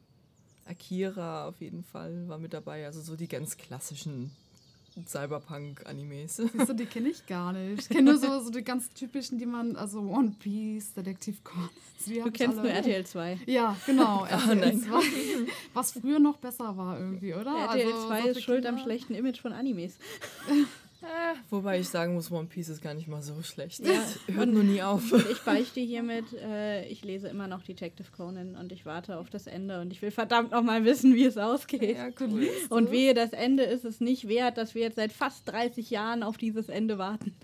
Akira 0.66 1.48
auf 1.48 1.60
jeden 1.62 1.84
Fall 1.84 2.28
war 2.28 2.38
mit 2.38 2.54
dabei. 2.54 2.86
Also 2.86 3.02
so 3.02 3.16
die 3.16 3.28
ganz 3.28 3.58
klassischen 3.58 4.32
Cyberpunk-Animes. 5.08 6.36
Siehst 6.36 6.70
du, 6.70 6.74
die 6.74 6.86
kenne 6.86 7.10
ich 7.10 7.26
gar 7.26 7.52
nicht. 7.54 7.82
Ich 7.84 7.90
kenne 7.90 8.12
nur 8.12 8.20
so, 8.20 8.40
so 8.42 8.50
die 8.52 8.64
ganz 8.64 8.90
typischen, 8.94 9.40
die 9.40 9.46
man, 9.48 9.76
also 9.76 10.00
One 10.02 10.36
Piece. 10.38 10.94
Die 10.94 12.20
hab 12.22 12.26
Du 12.26 12.32
kennst 12.32 12.60
alle. 12.60 12.68
nur 12.68 12.72
RTL 12.78 13.06
2. 13.06 13.40
Ja, 13.48 13.76
genau. 13.86 14.26
RTL 14.30 14.56
nein. 14.56 14.80
2. 14.82 14.92
Was 15.74 15.94
früher 15.94 16.20
noch 16.20 16.38
besser 16.38 16.78
war 16.78 17.00
irgendwie, 17.00 17.34
oder? 17.34 17.56
RTL 17.56 17.92
Also, 17.94 18.08
2 18.08 18.22
so 18.22 18.28
ist 18.30 18.44
schuld 18.44 18.66
am 18.66 18.76
Kinder. 18.76 18.84
schlechten 18.84 19.16
Image 19.16 19.42
von 19.42 19.54
Animes. 19.54 19.96
Äh, 21.04 21.36
Wobei 21.50 21.80
ich 21.80 21.90
sagen 21.90 22.14
muss, 22.14 22.32
One 22.32 22.48
Piece 22.48 22.70
ist 22.70 22.82
gar 22.82 22.94
nicht 22.94 23.08
mal 23.08 23.22
so 23.22 23.42
schlecht. 23.44 23.86
Ja, 23.86 23.92
Das 23.94 24.20
hört 24.36 24.50
nur 24.50 24.64
nie 24.64 24.82
auf. 24.82 25.12
Und 25.12 25.30
ich 25.30 25.42
beichte 25.42 25.82
hiermit, 25.82 26.26
äh, 26.34 26.86
ich 26.88 27.04
lese 27.04 27.28
immer 27.28 27.48
noch 27.48 27.62
Detective 27.62 28.08
Conan 28.16 28.56
und 28.56 28.72
ich 28.72 28.86
warte 28.86 29.18
auf 29.18 29.30
das 29.30 29.46
Ende 29.48 29.82
und 29.82 29.92
ich 29.92 30.02
will 30.02 30.12
verdammt 30.12 30.52
noch 30.52 30.64
mal 30.64 30.86
wissen, 30.86 31.14
wie 31.16 31.26
es 31.26 31.38
ausgeht. 31.38 31.98
Ja, 31.98 32.08
cool. 32.22 32.48
Und 32.70 32.90
wehe, 32.92 33.14
das 33.14 33.34
Ende 33.34 33.64
ist 33.64 33.84
es 33.86 34.00
nicht 34.00 34.28
wert, 34.28 34.58
dass 34.58 34.76
wir 34.76 34.82
jetzt 34.84 34.96
seit 34.96 35.12
fast 35.12 35.48
30 35.52 35.90
Jahren 35.90 36.24
auf 36.24 36.38
dieses 36.38 36.70
Ende 36.70 36.98
warten. 36.98 37.36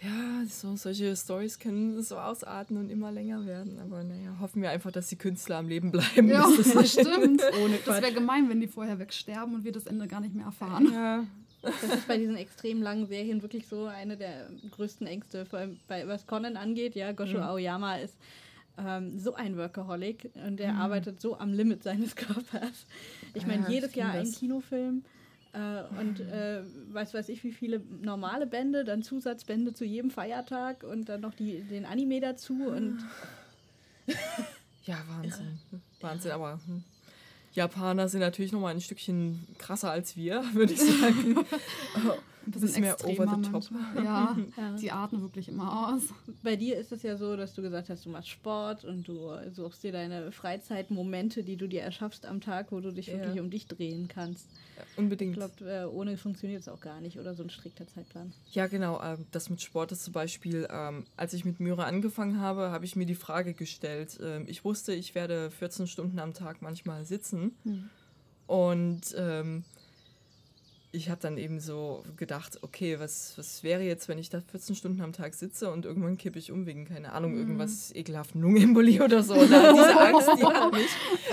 Ja, 0.00 0.44
so, 0.48 0.76
solche 0.76 1.16
Stories 1.16 1.58
können 1.58 2.00
so 2.02 2.18
ausarten 2.18 2.76
und 2.76 2.88
immer 2.88 3.10
länger 3.10 3.44
werden. 3.46 3.80
Aber 3.80 4.04
naja, 4.04 4.36
hoffen 4.40 4.62
wir 4.62 4.70
einfach, 4.70 4.92
dass 4.92 5.08
die 5.08 5.16
Künstler 5.16 5.56
am 5.58 5.68
Leben 5.68 5.90
bleiben. 5.90 6.28
Ja, 6.28 6.48
das 6.56 6.72
das 6.72 6.92
stimmt. 7.00 7.42
Ohne 7.64 7.78
Das 7.84 8.00
wäre 8.00 8.12
gemein, 8.12 8.48
wenn 8.48 8.60
die 8.60 8.68
vorher 8.68 8.98
wegsterben 9.00 9.56
und 9.56 9.64
wir 9.64 9.72
das 9.72 9.86
Ende 9.86 10.06
gar 10.06 10.20
nicht 10.20 10.34
mehr 10.36 10.46
erfahren. 10.46 10.92
ja, 10.92 11.24
Das 11.80 11.92
ist 11.94 12.08
bei 12.08 12.16
diesen 12.18 12.36
extrem 12.36 12.82
langen 12.82 13.06
Serien 13.06 13.42
wirklich 13.42 13.66
so 13.66 13.86
eine 13.86 14.16
der 14.16 14.48
größten 14.70 15.06
Ängste, 15.06 15.44
vor 15.46 15.58
allem 15.60 15.78
bei, 15.88 16.06
was 16.08 16.26
Conan 16.26 16.56
angeht. 16.56 16.94
Ja, 16.94 17.12
Gosho 17.12 17.38
Mhm. 17.38 17.42
Aoyama 17.44 17.96
ist 17.96 18.16
ähm, 18.78 19.18
so 19.18 19.34
ein 19.34 19.56
Workaholic 19.56 20.30
und 20.46 20.58
der 20.58 20.72
Mhm. 20.74 20.80
arbeitet 20.80 21.20
so 21.20 21.38
am 21.38 21.52
Limit 21.52 21.82
seines 21.82 22.14
Körpers. 22.16 22.86
Ich 23.34 23.46
meine, 23.46 23.62
Ja, 23.64 23.68
jedes 23.70 23.90
ich 23.90 23.96
Jahr 23.96 24.12
ein. 24.12 24.30
Kinofilm 24.32 25.02
äh, 25.52 25.82
und 26.00 26.20
äh, 26.20 26.62
weiß 26.92 27.14
weiß 27.14 27.28
ich 27.30 27.42
wie 27.44 27.52
viele 27.52 27.80
normale 28.02 28.46
Bände, 28.46 28.84
dann 28.84 29.02
Zusatzbände 29.02 29.72
zu 29.72 29.84
jedem 29.84 30.10
Feiertag 30.10 30.84
und 30.84 31.08
dann 31.08 31.20
noch 31.22 31.34
die, 31.34 31.62
den 31.62 31.84
Anime 31.86 32.20
dazu 32.20 32.68
und 32.68 32.98
ja, 34.84 34.96
Wahnsinn. 35.08 35.58
Wahnsinn, 36.00 36.30
aber 36.32 36.60
hm. 36.66 36.82
Japaner 37.52 38.08
sind 38.08 38.20
natürlich 38.20 38.52
noch 38.52 38.60
mal 38.60 38.68
ein 38.68 38.80
Stückchen 38.80 39.46
krasser 39.58 39.90
als 39.90 40.16
wir, 40.16 40.44
würde 40.52 40.72
ich 40.72 40.80
sagen. 40.80 41.36
Ein 42.56 42.60
bisschen 42.60 42.80
mehr 42.80 42.96
over 43.04 43.26
the 43.42 43.50
top. 43.50 43.64
Ja, 44.02 44.36
Ja. 44.56 44.76
die 44.76 44.90
atmen 44.90 45.20
wirklich 45.22 45.48
immer 45.48 45.90
aus. 45.94 46.02
Bei 46.42 46.56
dir 46.56 46.76
ist 46.78 46.92
es 46.92 47.02
ja 47.02 47.16
so, 47.16 47.36
dass 47.36 47.54
du 47.54 47.62
gesagt 47.62 47.88
hast, 47.90 48.06
du 48.06 48.10
machst 48.10 48.28
Sport 48.30 48.84
und 48.84 49.06
du 49.06 49.30
suchst 49.52 49.82
dir 49.84 49.92
deine 49.92 50.32
Freizeitmomente, 50.32 51.44
die 51.44 51.56
du 51.56 51.68
dir 51.68 51.82
erschaffst 51.82 52.24
am 52.26 52.40
Tag, 52.40 52.72
wo 52.72 52.80
du 52.80 52.92
dich 52.92 53.08
Ja. 53.08 53.14
wirklich 53.18 53.40
um 53.40 53.50
dich 53.50 53.66
drehen 53.66 54.08
kannst. 54.08 54.48
Ja, 54.76 54.82
Ich 54.92 54.98
unbedingt. 54.98 55.34
glaube, 55.34 55.52
äh, 55.70 55.84
ohne 55.84 56.16
funktioniert 56.16 56.62
es 56.62 56.68
auch 56.68 56.80
gar 56.80 57.00
nicht 57.00 57.18
oder 57.18 57.34
so 57.34 57.42
ein 57.42 57.50
strikter 57.50 57.86
Zeitplan. 57.86 58.32
Ja, 58.52 58.66
genau. 58.66 59.00
ähm, 59.02 59.26
Das 59.30 59.50
mit 59.50 59.60
Sport 59.60 59.92
ist 59.92 60.04
zum 60.04 60.12
Beispiel, 60.14 60.66
ähm, 60.70 61.04
als 61.16 61.34
ich 61.34 61.44
mit 61.44 61.60
Myra 61.60 61.84
angefangen 61.84 62.40
habe, 62.40 62.70
habe 62.70 62.84
ich 62.84 62.96
mir 62.96 63.06
die 63.06 63.14
Frage 63.14 63.54
gestellt. 63.54 64.18
ähm, 64.22 64.46
Ich 64.48 64.64
wusste, 64.64 64.94
ich 64.94 65.14
werde 65.14 65.50
14 65.50 65.86
Stunden 65.86 66.18
am 66.18 66.32
Tag 66.32 66.62
manchmal 66.62 67.04
sitzen. 67.04 67.56
Und 68.46 69.14
ähm, 69.18 69.64
ich 70.90 71.10
habe 71.10 71.20
dann 71.20 71.36
eben 71.36 71.60
so 71.60 72.02
gedacht, 72.16 72.62
okay, 72.62 72.98
was, 72.98 73.36
was 73.36 73.62
wäre 73.62 73.82
jetzt, 73.82 74.08
wenn 74.08 74.18
ich 74.18 74.30
da 74.30 74.40
14 74.40 74.74
Stunden 74.74 75.02
am 75.02 75.12
Tag 75.12 75.34
sitze 75.34 75.70
und 75.70 75.84
irgendwann 75.84 76.16
kippe 76.16 76.38
ich 76.38 76.50
um 76.50 76.64
wegen, 76.64 76.86
keine 76.86 77.12
Ahnung, 77.12 77.36
irgendwas 77.36 77.94
ekelhaften 77.94 78.40
Lungenembolie 78.40 79.02
oder 79.04 79.22
so. 79.22 79.34
Oder 79.34 79.72
diese 79.74 80.00
Angst, 80.00 80.28
die 80.38 80.44
hat 80.44 80.72
mich 80.72 80.88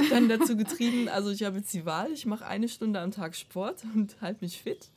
dann 0.10 0.28
dazu 0.28 0.58
getrieben. 0.58 1.08
Also 1.08 1.30
ich 1.32 1.44
habe 1.44 1.60
jetzt 1.60 1.74
die 1.74 1.86
Wahl, 1.86 2.12
ich 2.12 2.26
mache 2.26 2.46
eine 2.46 2.68
Stunde 2.68 3.00
am 3.00 3.12
Tag 3.12 3.36
Sport 3.36 3.84
und 3.94 4.18
halte 4.22 4.44
mich 4.44 4.62
fit. 4.62 4.89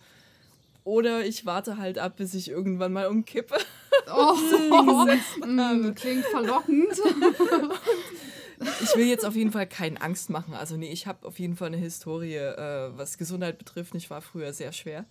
Oder 0.82 1.24
ich 1.24 1.46
warte 1.46 1.76
halt 1.76 1.98
ab, 1.98 2.16
bis 2.16 2.34
ich 2.34 2.48
irgendwann 2.48 2.92
mal 2.92 3.06
umkippe. 3.06 3.56
Oh, 4.10 4.32
gesetzt 4.32 5.44
mm, 5.44 5.92
klingt 5.94 6.24
verlockend. 6.24 6.98
Ich 8.82 8.96
will 8.96 9.06
jetzt 9.06 9.24
auf 9.24 9.36
jeden 9.36 9.52
Fall 9.52 9.66
keine 9.66 10.00
Angst 10.00 10.30
machen. 10.30 10.54
Also 10.54 10.76
nee, 10.76 10.90
ich 10.90 11.06
habe 11.06 11.26
auf 11.26 11.38
jeden 11.38 11.56
Fall 11.56 11.68
eine 11.68 11.76
Historie, 11.76 12.34
äh, 12.34 12.90
was 12.96 13.18
Gesundheit 13.18 13.58
betrifft. 13.58 13.94
Ich 13.94 14.10
war 14.10 14.20
früher 14.20 14.52
sehr 14.52 14.72
schwer. 14.72 15.04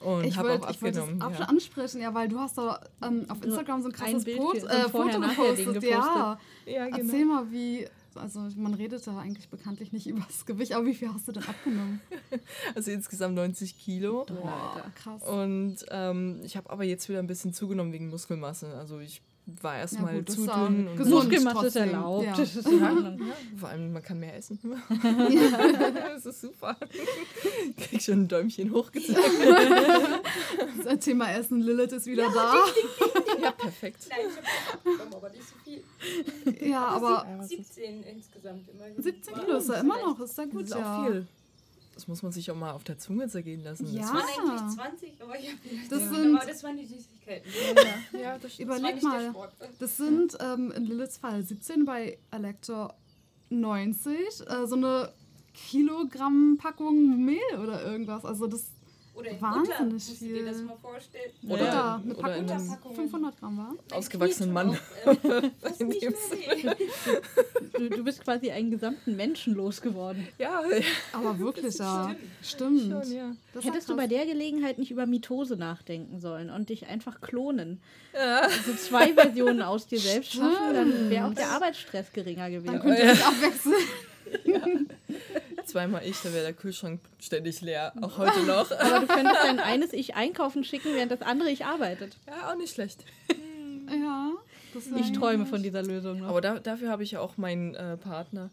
Und 0.00 0.24
Ich 0.24 0.36
habe 0.36 0.52
auch 0.54 0.70
ich 0.70 0.82
wollte 0.82 1.00
abgenommen. 1.00 1.34
ja. 1.38 1.46
ansprechen, 1.46 2.00
ja, 2.00 2.12
weil 2.12 2.28
du 2.28 2.38
hast 2.38 2.58
da 2.58 2.80
ähm, 3.02 3.24
auf 3.28 3.42
Instagram 3.44 3.82
so 3.82 3.88
ein 3.88 3.92
krasses 3.92 4.24
Foto, 4.24 4.56
äh, 4.66 4.88
vorher, 4.88 5.12
Foto 5.12 5.18
nachher 5.18 5.54
Ding 5.54 5.72
gepostet. 5.72 5.90
Ja, 5.90 6.38
ja, 6.66 6.84
genau. 6.86 6.98
erzähl 6.98 7.24
mal, 7.24 7.50
wie, 7.52 7.86
also 8.16 8.40
man 8.56 8.74
redet 8.74 9.06
da 9.06 9.16
eigentlich 9.18 9.48
bekanntlich 9.48 9.92
nicht 9.92 10.08
über 10.08 10.24
das 10.26 10.44
Gewicht, 10.44 10.72
aber 10.72 10.86
wie 10.86 10.94
viel 10.94 11.08
hast 11.12 11.28
du 11.28 11.32
denn 11.32 11.44
abgenommen? 11.44 12.00
Also 12.74 12.90
insgesamt 12.90 13.36
90 13.36 13.78
Kilo. 13.78 14.24
Boah, 14.26 14.82
krass. 14.96 15.22
Und 15.22 15.76
ähm, 15.90 16.40
ich 16.42 16.56
habe 16.56 16.68
aber 16.70 16.82
jetzt 16.84 17.08
wieder 17.08 17.20
ein 17.20 17.26
bisschen 17.28 17.52
zugenommen 17.54 17.92
wegen 17.92 18.08
Muskelmasse. 18.08 18.74
Also 18.74 18.98
ich 18.98 19.22
war 19.60 19.76
erstmal 19.78 20.14
gut, 20.16 20.28
das 20.28 20.34
zu 20.36 20.42
ist 20.42 20.48
auch 20.50 20.66
dünn. 20.68 20.86
Und 20.88 20.96
gesund. 20.96 21.14
Muskelmasse 21.30 21.66
ist 21.66 21.76
erlaubt. 21.76 22.24
ja. 22.24 22.36
Das 22.36 22.56
ist 22.56 22.68
in 22.68 22.82
Ordnung. 22.82 23.18
Ja, 23.18 23.34
vor 23.58 23.68
allem, 23.68 23.92
man 23.92 24.02
kann 24.02 24.20
mehr 24.20 24.36
essen. 24.36 24.58
das 26.14 26.26
ist 26.26 26.40
super. 26.42 26.76
Krieg 27.76 28.00
schon 28.02 28.22
ein 28.22 28.28
Däumchen 28.28 28.72
hochgezeigt. 28.72 29.18
Das 30.84 30.98
Thema 31.00 31.32
Essen, 31.32 31.60
Lilith 31.60 31.92
ist 31.92 32.06
wieder 32.06 32.30
da. 32.32 32.54
Ja, 33.42 33.50
perfekt. 33.52 34.06
Nein, 34.10 34.18
ich 34.84 35.00
habe 35.00 35.16
aber 35.16 35.28
nicht 35.30 35.42
so 35.42 35.54
viel. 35.64 35.82
Ja, 36.68 36.86
aber 36.88 37.26
Ja, 37.28 37.38
was 37.38 37.50
ist- 37.52 37.74
17 37.74 38.02
insgesamt 38.04 38.68
immerhin. 38.68 39.02
17 39.02 39.34
Wow. 39.34 39.44
Kilo 39.44 39.56
ist 39.58 39.68
ja 39.68 39.74
immer 39.80 39.98
noch, 39.98 40.20
ist 40.20 40.38
ja 40.38 40.44
Das 40.44 40.52
gut, 40.52 40.62
ist 40.64 40.72
auch 40.74 40.78
ja. 40.78 41.06
viel. 41.06 41.26
Das 41.94 42.08
muss 42.08 42.22
man 42.22 42.32
sich 42.32 42.50
auch 42.50 42.56
mal 42.56 42.72
auf 42.72 42.84
der 42.84 42.96
Zunge 42.98 43.28
zergehen 43.28 43.62
lassen. 43.62 43.86
Ja. 43.92 44.02
Es 44.02 44.08
waren 44.08 44.50
eigentlich 44.50 44.74
20, 44.76 45.12
aber 45.22 45.38
ich 45.38 45.48
habe 45.48 45.58
Das 45.90 46.00
ja, 46.00 46.08
sind- 46.08 46.36
aber 46.36 46.46
das 46.46 46.62
waren 46.64 46.76
die 46.78 46.86
Süßigkeiten. 46.86 47.52
Das, 47.74 48.20
ja, 48.20 48.32
das. 48.38 48.42
Das 48.42 48.58
Überleg 48.58 49.02
mal, 49.02 49.34
das 49.78 49.96
sind 49.98 50.36
ähm, 50.40 50.72
in 50.72 50.84
Liliths 50.84 51.18
Fall 51.18 51.42
17, 51.42 51.84
bei 51.84 52.18
Elector 52.30 52.94
90, 53.50 54.16
äh, 54.48 54.66
so 54.66 54.76
eine 54.76 55.12
Kilogramm-Packung 55.54 57.24
Mehl 57.24 57.58
oder 57.62 57.84
irgendwas. 57.84 58.24
Also 58.24 58.46
das 58.46 58.66
Oder 59.14 59.28
in 59.30 59.40
wahnsinnig 59.42 59.68
Butter, 59.78 59.84
du 60.20 60.24
dir 60.24 60.34
viel. 60.36 60.44
das 60.46 60.62
mal 60.62 60.76
vorstellen. 60.80 61.30
Oder, 61.48 61.60
in- 61.60 61.68
eine 62.10 62.14
oder 62.14 62.22
Packung 62.22 62.44
in 62.44 62.50
einem 62.50 62.68
Packungen. 62.68 62.96
500 62.96 63.38
Gramm 63.40 63.58
war. 63.58 63.74
Ausgewachsenen 63.96 64.52
Mann. 64.52 64.70
auch, 64.70 65.06
äh, 65.06 65.50
In. 65.78 66.14
Du, 67.76 67.88
du 67.90 68.04
bist 68.04 68.24
quasi 68.24 68.50
einen 68.50 68.70
gesamten 68.70 69.14
Menschen 69.16 69.54
losgeworden. 69.54 70.26
Ja, 70.38 70.62
Aber 71.12 71.38
wirklich, 71.38 71.76
ja. 71.78 72.14
schlimm. 72.42 72.78
Stimmt. 72.80 73.04
schon, 73.06 73.12
ja. 73.16 73.32
Hättest 73.60 73.88
ja 73.88 73.94
du 73.94 73.96
bei 73.96 74.06
der 74.06 74.24
Gelegenheit 74.26 74.78
nicht 74.78 74.90
über 74.90 75.04
Mitose 75.06 75.56
nachdenken 75.56 76.18
sollen 76.18 76.48
und 76.50 76.70
dich 76.70 76.86
einfach 76.86 77.20
klonen? 77.20 77.80
ja. 78.14 78.40
Also 78.40 78.72
zwei 78.74 79.12
Versionen 79.12 79.60
aus 79.62 79.86
dir 79.86 79.98
selbst 79.98 80.32
schaffen, 80.34 80.72
dann 80.74 81.10
wäre 81.10 81.26
auch 81.28 81.34
der 81.34 81.50
Arbeitsstress 81.50 82.12
geringer 82.12 82.48
Dann 82.50 82.62
gewesen. 82.62 82.80
könnt 82.80 82.98
ihr 82.98 83.04
euch 83.12 83.26
abwechseln. 83.26 83.74
Zweimal 85.72 86.04
ich, 86.06 86.20
da 86.20 86.32
wäre 86.32 86.44
der 86.44 86.52
Kühlschrank 86.52 87.00
ständig 87.18 87.60
leer. 87.62 87.92
Auch 88.02 88.18
heute 88.18 88.42
noch. 88.46 88.70
Aber 88.70 89.00
du 89.00 89.06
könntest 89.06 89.40
dein 89.42 89.58
eines 89.58 89.92
Ich 89.92 90.14
einkaufen 90.14 90.64
schicken, 90.64 90.94
während 90.94 91.10
das 91.10 91.22
andere 91.22 91.50
Ich 91.50 91.64
arbeitet. 91.64 92.16
Ja, 92.26 92.52
auch 92.52 92.56
nicht 92.56 92.74
schlecht. 92.74 93.04
Ja. 93.90 94.32
Das 94.74 94.90
wär 94.90 94.98
Ich 95.00 95.12
träume 95.12 95.46
von 95.46 95.62
dieser 95.62 95.82
Lösung 95.82 96.20
noch. 96.20 96.28
Aber 96.28 96.40
da, 96.40 96.58
dafür 96.58 96.90
habe 96.90 97.02
ich 97.02 97.12
ja 97.12 97.20
auch 97.20 97.36
meinen 97.36 97.74
äh, 97.74 97.96
Partner. 97.96 98.50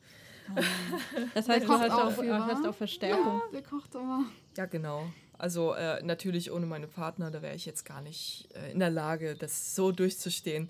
Das 1.36 1.46
Der 1.46 1.56
heißt, 1.56 1.68
du 1.68 1.74
hast 1.74 1.92
auch 1.92 2.06
auch, 2.06 2.20
viel, 2.20 2.34
hast 2.34 2.66
auch 2.66 2.74
Verstärkung. 2.76 3.42
Ja, 3.46 3.52
der 3.54 3.62
kocht 3.64 3.94
immer. 3.96 4.26
Ja, 4.58 4.66
genau. 4.66 5.06
Also 5.38 5.74
äh, 5.74 6.02
natürlich 6.04 6.52
ohne 6.52 6.66
meine 6.66 6.88
Partner, 6.88 7.32
da 7.32 7.42
wäre 7.42 7.56
ich 7.56 7.66
jetzt 7.66 7.86
gar 7.86 8.02
nicht 8.02 8.50
äh, 8.56 8.72
in 8.72 8.80
der 8.80 8.90
Lage, 8.90 9.36
das 9.36 9.76
so 9.76 9.92
durchzustehen. 9.92 10.70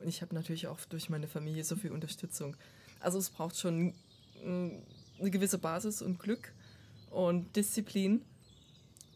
Und 0.00 0.08
ich 0.08 0.20
habe 0.22 0.34
natürlich 0.34 0.66
auch 0.66 0.78
durch 0.88 1.08
meine 1.08 1.28
Familie 1.28 1.62
so 1.64 1.76
viel 1.76 1.92
Unterstützung. 1.92 2.56
Also 3.00 3.18
es 3.18 3.30
braucht 3.30 3.56
schon 3.58 3.94
mh, 4.44 4.72
eine 5.20 5.30
gewisse 5.30 5.58
Basis 5.58 6.02
und 6.02 6.18
Glück 6.18 6.52
und 7.10 7.54
Disziplin. 7.56 8.22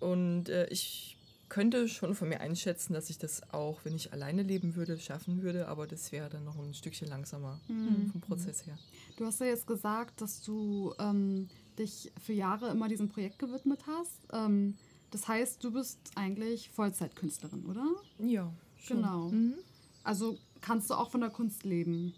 Und 0.00 0.48
äh, 0.48 0.66
ich 0.68 1.16
könnte 1.48 1.88
schon 1.88 2.14
von 2.14 2.28
mir 2.28 2.40
einschätzen, 2.40 2.94
dass 2.94 3.10
ich 3.10 3.18
das 3.18 3.52
auch, 3.52 3.84
wenn 3.84 3.94
ich 3.94 4.12
alleine 4.12 4.42
leben 4.42 4.74
würde, 4.74 4.98
schaffen 4.98 5.42
würde. 5.42 5.68
Aber 5.68 5.86
das 5.86 6.10
wäre 6.12 6.28
dann 6.28 6.44
noch 6.44 6.58
ein 6.58 6.74
Stückchen 6.74 7.08
langsamer 7.08 7.60
Mhm. 7.68 8.10
vom 8.10 8.20
Prozess 8.20 8.66
her. 8.66 8.76
Du 9.16 9.24
hast 9.24 9.40
ja 9.40 9.46
jetzt 9.46 9.66
gesagt, 9.66 10.20
dass 10.20 10.42
du 10.42 10.94
ähm, 10.98 11.48
dich 11.78 12.10
für 12.20 12.32
Jahre 12.32 12.70
immer 12.70 12.88
diesem 12.88 13.08
Projekt 13.08 13.38
gewidmet 13.38 13.80
hast. 13.86 14.20
Ähm, 14.32 14.76
das 15.12 15.28
heißt, 15.28 15.62
du 15.62 15.70
bist 15.72 15.98
eigentlich 16.16 16.70
Vollzeitkünstlerin, 16.70 17.64
oder? 17.66 17.86
Ja, 18.18 18.52
schon. 18.76 18.96
Genau. 18.96 19.28
Mhm. 19.28 19.54
Also 20.02 20.38
kannst 20.60 20.90
du 20.90 20.94
auch 20.94 21.10
von 21.10 21.20
der 21.20 21.30
Kunst 21.30 21.62
leben. 21.62 22.14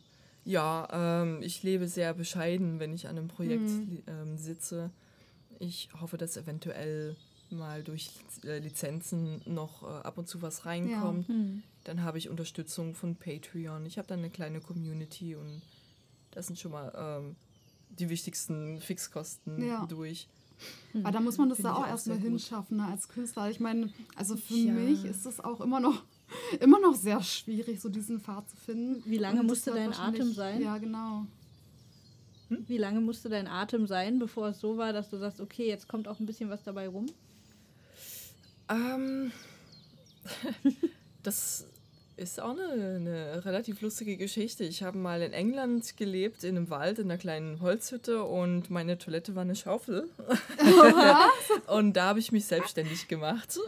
Ja, 0.47 0.87
ähm, 1.23 1.43
ich 1.43 1.63
lebe 1.65 1.89
sehr 1.89 2.15
bescheiden, 2.15 2.79
wenn 2.79 2.95
ich 2.95 3.09
an 3.09 3.19
einem 3.19 3.27
Projekt 3.29 3.65
Mhm. 3.69 4.03
ähm, 4.07 4.39
sitze. 4.39 4.91
Ich 5.59 5.89
hoffe, 6.01 6.17
dass 6.19 6.37
eventuell 6.37 7.17
mal 7.51 7.83
durch 7.83 8.11
äh, 8.45 8.59
Lizenzen 8.61 9.43
noch 9.45 9.83
äh, 9.83 9.87
ab 10.07 10.19
und 10.19 10.29
zu 10.29 10.43
was 10.43 10.65
reinkommt. 10.65 11.27
Hm. 11.29 11.63
Dann 11.85 12.03
habe 12.03 12.19
ich 12.19 12.29
Unterstützung 12.29 12.95
von 12.95 13.17
Patreon. 13.17 13.87
Ich 13.87 13.99
habe 13.99 14.07
dann 14.09 14.21
eine 14.21 14.31
kleine 14.31 14.61
Community 14.61 15.35
und 15.35 15.63
das 16.31 16.47
sind 16.47 16.59
schon 16.59 16.73
mal 16.73 16.93
ähm, 16.97 17.37
die 17.91 18.09
wichtigsten 18.09 18.81
Fixkosten 18.81 19.65
Ja. 19.67 19.85
durch. 19.87 20.29
Aber 21.03 21.11
da 21.11 21.21
muss 21.21 21.39
man 21.39 21.49
das 21.49 21.59
da 21.59 21.75
auch 21.75 21.83
auch 21.83 21.87
erstmal 21.89 22.19
hinschaffen 22.19 22.77
ne, 22.79 22.87
als 22.87 23.09
Künstler. 23.09 23.51
Ich 23.51 23.59
meine, 23.61 23.93
also 24.15 24.37
für 24.37 24.55
Ja. 24.55 24.73
mich 24.73 25.05
ist 25.05 25.27
es 25.27 25.41
auch 25.41 25.61
immer 25.61 25.81
noch, 25.81 26.05
immer 26.61 26.81
noch 26.81 26.95
sehr 26.95 27.23
schwierig, 27.23 27.81
so 27.81 27.89
diesen 27.89 28.21
Pfad 28.21 28.49
zu 28.51 28.57
finden. 28.57 29.03
Wie 29.05 29.19
lange 29.19 29.41
Und 29.41 29.47
musste 29.47 29.73
dein 29.73 29.93
Atem 29.93 30.33
sein? 30.33 30.63
Ja, 30.63 30.79
genau. 30.79 31.27
Wie 32.49 32.79
lange 32.79 33.01
musste 33.01 33.29
dein 33.29 33.49
Atem 33.49 33.87
sein, 33.87 34.19
bevor 34.19 34.49
es 34.49 34.61
so 34.61 34.77
war, 34.77 34.93
dass 34.93 35.11
du 35.11 35.19
sagst, 35.19 35.41
okay, 35.41 35.67
jetzt 35.67 35.89
kommt 35.89 36.07
auch 36.07 36.21
ein 36.21 36.27
bisschen 36.27 36.49
was 36.49 36.63
dabei 36.63 36.89
rum? 36.89 37.07
Ähm, 38.69 39.33
das 41.23 41.67
ist 42.17 42.41
auch 42.41 42.57
eine, 42.57 42.97
eine 42.97 43.45
relativ 43.45 43.81
lustige 43.83 44.17
Geschichte. 44.17 44.65
Ich 44.65 44.83
habe 44.83 44.97
mal 44.97 45.23
in 45.23 45.33
England 45.33 45.97
gelebt, 45.97 46.45
in 46.45 46.57
einem 46.57 46.71
Wald, 46.71 46.99
in 46.99 47.11
einer 47.11 47.19
kleinen 47.19 47.61
Holzhütte 47.61 48.25
und 48.25 48.71
meine 48.71 48.97
Toilette 48.97 49.35
war 49.35 49.43
eine 49.43 49.57
Schaufel. 49.57 50.09
und 51.67 51.95
da 51.95 52.07
habe 52.07 52.21
ich 52.21 52.33
mich 52.33 52.47
selbstständig 52.47 53.09
gemacht. 53.09 53.59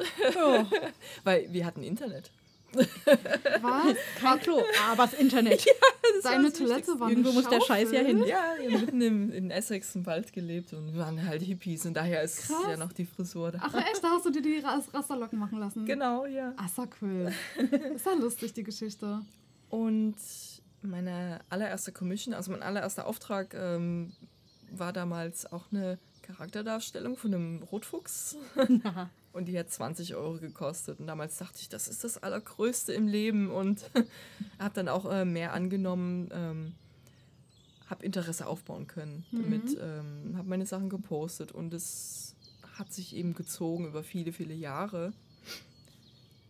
Weil 1.24 1.52
wir 1.52 1.66
hatten 1.66 1.82
Internet. 1.82 2.30
Was? 2.74 3.96
Kein 4.20 4.40
Klo, 4.40 4.62
aber 4.90 5.04
das 5.04 5.14
Internet. 5.14 5.64
Deine 6.22 6.52
Toilette 6.52 6.98
war 6.98 7.08
Irgendwo 7.08 7.32
muss 7.32 7.48
der 7.48 7.60
Scheiß 7.60 7.92
ja 7.92 8.00
hin. 8.00 8.18
Ja, 8.26 8.54
wir 8.60 8.72
haben 8.72 8.80
mitten 8.80 9.00
im, 9.00 9.32
in 9.32 9.50
Essex 9.50 9.94
im 9.94 10.04
Wald 10.06 10.32
gelebt 10.32 10.72
und 10.72 10.92
wir 10.92 11.00
waren 11.00 11.24
halt 11.26 11.42
Hippies 11.42 11.86
und 11.86 11.94
daher 11.94 12.22
ist 12.22 12.46
Krass. 12.48 12.56
ja 12.68 12.76
noch 12.76 12.92
die 12.92 13.06
Frisur 13.06 13.52
da. 13.52 13.60
Ach 13.62 13.74
echt, 13.74 14.02
da 14.02 14.10
hast 14.10 14.26
du 14.26 14.30
dir 14.30 14.42
die 14.42 14.58
Ras- 14.58 14.92
Rasterlocken 14.92 15.38
machen 15.38 15.58
lassen? 15.60 15.86
Genau, 15.86 16.26
ja. 16.26 16.52
Ach, 16.56 16.66
ist 16.66 16.76
ja 16.78 16.84
cool. 17.02 17.32
Ist 17.94 18.06
ja 18.06 18.12
lustig, 18.14 18.52
die 18.52 18.64
Geschichte. 18.64 19.20
Und 19.70 20.16
meine 20.82 21.40
allererste 21.50 21.92
Commission, 21.92 22.34
also 22.34 22.50
mein 22.50 22.62
allererster 22.62 23.06
Auftrag, 23.06 23.54
ähm, 23.54 24.12
war 24.70 24.92
damals 24.92 25.50
auch 25.50 25.64
eine 25.72 25.98
Charakterdarstellung 26.22 27.16
von 27.16 27.34
einem 27.34 27.62
Rotfuchs. 27.62 28.36
Und 29.38 29.46
die 29.46 29.58
hat 29.58 29.70
20 29.70 30.16
Euro 30.16 30.34
gekostet. 30.38 31.00
Und 31.00 31.06
damals 31.06 31.38
dachte 31.38 31.58
ich, 31.60 31.68
das 31.68 31.88
ist 31.88 32.04
das 32.04 32.22
Allergrößte 32.22 32.92
im 32.92 33.06
Leben. 33.06 33.50
Und 33.50 33.88
habe 34.58 34.74
dann 34.74 34.88
auch 34.88 35.10
äh, 35.10 35.24
mehr 35.24 35.52
angenommen, 35.52 36.28
ähm, 36.32 36.74
habe 37.86 38.04
Interesse 38.04 38.46
aufbauen 38.46 38.86
können. 38.86 39.24
Damit 39.32 39.78
ähm, 39.80 40.36
habe 40.36 40.48
meine 40.48 40.66
Sachen 40.66 40.90
gepostet. 40.90 41.52
Und 41.52 41.72
es 41.72 42.34
hat 42.76 42.92
sich 42.92 43.14
eben 43.16 43.34
gezogen 43.34 43.86
über 43.86 44.02
viele, 44.02 44.32
viele 44.32 44.54
Jahre. 44.54 45.12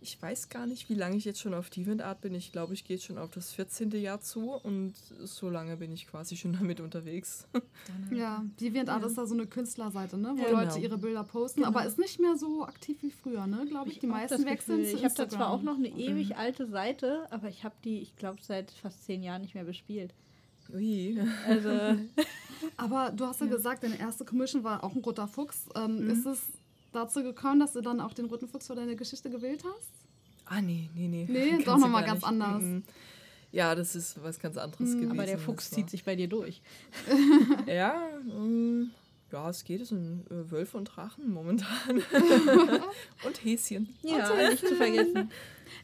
Ich 0.01 0.21
weiß 0.23 0.49
gar 0.49 0.67
nicht, 0.67 0.89
wie 0.89 0.95
lange 0.95 1.17
ich 1.17 1.25
jetzt 1.25 1.41
schon 1.41 1.55
auf 1.55 1.71
DeviantArt 1.71 2.21
bin. 2.21 2.35
Ich 2.35 2.53
glaube, 2.53 2.73
ich 2.75 2.85
gehe 2.85 2.99
schon 2.99 3.19
auf 3.19 3.31
das 3.31 3.53
14. 3.53 3.91
Jahr 3.93 4.21
zu 4.21 4.51
und 4.53 4.95
so 5.25 5.51
lange 5.51 5.77
bin 5.77 5.91
ich 5.91 6.07
quasi 6.07 6.37
schon 6.37 6.53
damit 6.59 6.81
unterwegs. 6.81 7.49
Ja, 8.13 8.45
DeviantArt 8.61 9.05
ist 9.05 9.19
da 9.19 9.27
so 9.27 9.35
eine 9.35 9.47
Künstlerseite, 9.47 10.17
ne? 10.17 10.35
wo 10.37 10.43
Ja, 10.43 10.51
Leute 10.51 10.67
genau. 10.75 10.83
ihre 10.83 10.99
Bilder 10.99 11.25
posten, 11.25 11.65
aber 11.65 11.85
ist 11.85 11.99
nicht 11.99 12.21
mehr 12.21 12.37
so 12.37 12.65
aktiv 12.65 12.99
wie 13.03 13.11
früher, 13.11 13.47
ne? 13.47 13.67
glaube 13.69 13.91
ich. 13.91 13.99
Die 13.99 14.07
auch 14.07 14.11
meisten 14.13 14.45
wechseln 14.45 14.85
zu 14.85 14.95
Ich 14.97 15.05
habe 15.05 15.15
da 15.15 15.29
zwar 15.29 15.51
auch 15.51 15.63
noch 15.63 15.77
eine 15.77 15.89
ewig 15.89 16.37
alte 16.37 16.69
Seite, 16.69 17.27
aber 17.31 17.49
ich 17.49 17.65
habe 17.65 17.75
die, 17.85 17.99
ich 18.01 18.15
glaube, 18.17 18.39
seit 18.43 18.71
fast 18.71 19.05
zehn 19.05 19.23
Jahren 19.23 19.43
nicht 19.43 19.55
mehr 19.55 19.65
bespielt. 19.65 20.15
Ui. 20.73 21.19
Also, 21.47 21.71
Aber 22.77 23.11
du 23.11 23.25
hast 23.25 23.41
ja, 23.41 23.47
gesagt, 23.47 23.83
deine 23.85 23.99
erste 23.99 24.25
Commission 24.25 24.65
war 24.65 24.85
auch 24.85 24.95
ein 24.95 25.01
roter 25.03 25.29
Fuchs. 25.29 25.67
Ähm, 25.75 26.05
Mhm. 26.05 26.11
Ist 26.11 26.27
es 26.27 26.41
dazu 26.93 27.23
gekommen, 27.23 27.61
dass 27.61 27.73
du 27.73 27.81
dann 27.81 28.01
auch 28.01 28.15
den 28.15 28.27
roten 28.27 28.49
Fuchs 28.49 28.67
für 28.67 28.75
deine 28.75 28.97
Geschichte 28.97 29.31
gewählt 29.31 29.63
hast? 29.65 29.91
Ah, 30.47 30.61
nee, 30.61 30.89
nee, 30.95 31.09
nee. 31.09 31.27
Nee, 31.29 31.51
Kannst 31.51 31.67
doch 31.69 31.75
du 31.75 31.81
noch 31.81 31.89
mal 31.89 32.01
gar 32.01 32.15
ganz 32.15 32.25
anders. 32.25 32.63
Mhm. 32.63 32.83
Ja, 33.53 33.75
das 33.75 33.95
ist 33.97 34.23
was 34.23 34.39
ganz 34.39 34.57
anderes 34.59 34.93
gewesen. 34.95 35.11
aber 35.13 35.25
der 35.27 35.39
Fuchs 35.39 35.71
zieht 35.71 35.89
sich 35.91 36.05
bei 36.05 36.17
dir 36.17 36.29
durch. 36.29 36.61
Ja, 37.67 38.03
mm, 38.25 38.91
ja, 39.33 39.49
es 39.51 39.65
geht. 39.65 39.81
Es 39.83 39.89
sind 39.91 40.25
äh, 40.31 40.51
Wölfe 40.51 40.77
und 40.79 40.85
Drachen 40.85 41.31
momentan. 41.33 42.03
und 43.27 43.45
Häschen. 43.45 43.95
Ja, 44.03 44.35
nicht 44.51 44.67
zu 44.67 44.75
vergessen. 44.77 45.31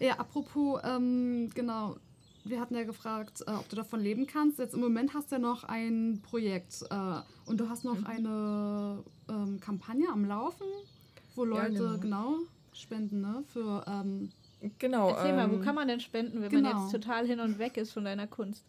Ja, 0.00 0.14
apropos, 0.18 0.80
ähm, 0.84 1.50
genau. 1.54 1.96
Wir 2.46 2.60
hatten 2.60 2.74
ja 2.74 2.84
gefragt, 2.84 3.42
äh, 3.46 3.50
ob 3.52 3.68
du 3.70 3.76
davon 3.76 4.00
leben 4.00 4.26
kannst. 4.26 4.58
Jetzt 4.58 4.74
im 4.74 4.80
Moment 4.80 5.14
hast 5.14 5.30
du 5.30 5.36
ja 5.36 5.38
noch 5.40 5.64
ein 5.64 6.20
Projekt 6.22 6.82
äh, 6.90 7.20
und 7.46 7.58
du 7.58 7.68
hast 7.68 7.84
noch 7.84 7.98
Mhm. 7.98 8.06
eine 8.06 9.04
ähm, 9.30 9.60
Kampagne 9.60 10.08
am 10.10 10.26
Laufen, 10.26 10.66
wo 11.34 11.44
Leute, 11.44 11.72
genau. 11.72 11.98
genau, 11.98 12.36
spenden, 12.72 13.20
ne? 13.20 13.44
Für, 13.52 13.84
ähm, 13.86 14.30
Genau. 14.78 15.10
Erzähl 15.10 15.34
mal, 15.34 15.50
wo 15.50 15.56
ähm, 15.56 15.62
kann 15.62 15.74
man 15.74 15.88
denn 15.88 16.00
spenden, 16.00 16.40
wenn 16.40 16.52
man 16.52 16.64
genau. 16.64 16.82
jetzt 16.82 16.92
total 16.92 17.26
hin 17.26 17.40
und 17.40 17.58
weg 17.58 17.76
ist 17.76 17.92
von 17.92 18.04
deiner 18.04 18.26
Kunst? 18.26 18.64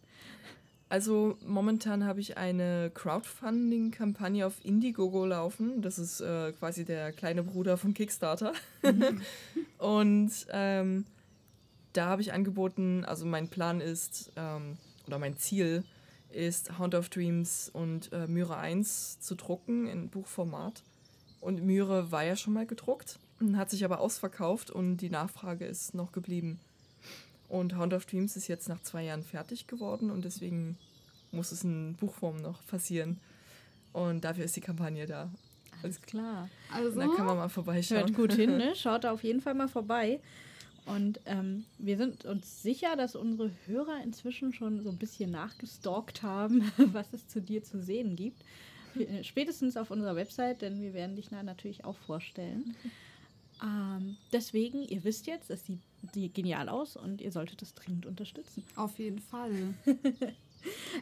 Also 0.88 1.38
momentan 1.46 2.04
habe 2.04 2.20
ich 2.20 2.38
eine 2.38 2.92
Crowdfunding-Kampagne 2.94 4.46
auf 4.46 4.64
Indiegogo 4.64 5.26
laufen. 5.26 5.82
Das 5.82 5.98
ist 5.98 6.22
äh, 6.22 6.52
quasi 6.54 6.86
der 6.86 7.12
kleine 7.12 7.44
Bruder 7.44 7.78
von 7.78 7.94
Kickstarter. 7.94 8.54
und 9.80 10.32
ähm, 10.52 11.06
da 11.94 12.08
habe 12.08 12.22
ich 12.22 12.34
angeboten, 12.34 13.04
also 13.06 13.26
mein 13.26 13.48
Plan 13.48 13.82
ist, 13.82 14.32
ähm, 14.36 14.78
oder 15.08 15.18
mein 15.18 15.38
Ziel 15.38 15.84
ist, 16.32 16.78
Hound 16.78 16.94
of 16.94 17.10
Dreams 17.10 17.70
und 17.74 18.12
äh, 18.14 18.28
Myra 18.28 18.60
1 18.60 19.20
zu 19.22 19.36
drucken 19.36 19.88
in 19.88 20.10
Buchformat. 20.10 20.84
Und 21.46 21.64
Myra 21.64 22.10
war 22.10 22.24
ja 22.24 22.36
schon 22.36 22.54
mal 22.54 22.66
gedruckt, 22.66 23.20
hat 23.54 23.70
sich 23.70 23.86
aber 23.86 24.00
ausverkauft 24.00 24.72
und 24.72 24.98
die 24.98 25.12
Nachfrage 25.12 25.66
ist 25.66 25.94
noch 25.94 26.12
geblieben. 26.12 26.60
Und 27.50 27.78
Hound 27.78 27.94
of 27.94 28.08
Dreams 28.08 28.36
ist 28.36 28.48
jetzt 28.48 28.68
nach 28.68 28.82
zwei 28.82 29.04
Jahren 29.04 29.22
fertig 29.22 29.68
geworden 29.68 30.10
und 30.10 30.26
deswegen 30.26 30.76
muss 31.32 31.52
es 31.52 31.64
in 31.64 31.94
Buchform 32.00 32.38
noch 32.38 32.66
passieren. 32.66 33.20
Und 33.94 34.24
dafür 34.24 34.46
ist 34.46 34.56
die 34.56 34.62
Kampagne 34.62 35.06
da. 35.06 35.30
Alles 35.84 36.02
klar. 36.02 36.50
also, 36.74 37.00
Da 37.00 37.08
kann 37.16 37.28
man 37.28 37.38
mal 37.38 37.50
vorbeischauen. 37.50 38.00
Hört 38.00 38.16
gut 38.16 38.34
hin, 38.34 38.58
ne? 38.58 38.76
Schaut 38.76 39.04
da 39.04 39.12
auf 39.12 39.24
jeden 39.24 39.42
Fall 39.42 39.54
mal 39.54 39.68
vorbei. 39.68 40.20
Und 40.88 41.20
ähm, 41.28 41.66
wir 41.78 41.98
sind 41.98 42.26
uns 42.26 42.64
sicher, 42.64 42.96
dass 42.96 43.16
unsere 43.16 43.52
Hörer 43.68 44.02
inzwischen 44.04 44.52
schon 44.52 44.82
so 44.82 44.90
ein 44.90 44.98
bisschen 44.98 45.30
nachgestalkt 45.30 46.24
haben, 46.24 46.72
was 46.78 47.14
es 47.14 47.28
zu 47.28 47.40
dir 47.40 47.64
zu 47.64 47.80
sehen 47.80 48.16
gibt. 48.16 48.44
Äh, 49.00 49.24
Spätestens 49.24 49.78
auf 49.78 49.92
unserer 49.92 50.16
Website, 50.16 50.62
denn 50.62 50.82
wir 50.82 50.94
werden 50.94 51.16
dich 51.16 51.32
na- 51.32 51.44
natürlich 51.44 51.84
auch 51.86 51.98
vorstellen. 51.98 52.76
Ähm, 53.64 54.18
deswegen, 54.34 54.84
ihr 54.84 55.06
wisst 55.06 55.28
jetzt, 55.28 55.50
es 55.50 55.66
sieht, 55.66 55.80
sieht 56.14 56.34
genial 56.34 56.68
aus 56.68 56.98
und 56.98 57.22
ihr 57.22 57.32
solltet 57.32 57.62
es 57.62 57.74
dringend 57.74 58.06
unterstützen. 58.06 58.66
auf 58.76 59.00
jeden 59.00 59.20
Fall. 59.20 59.74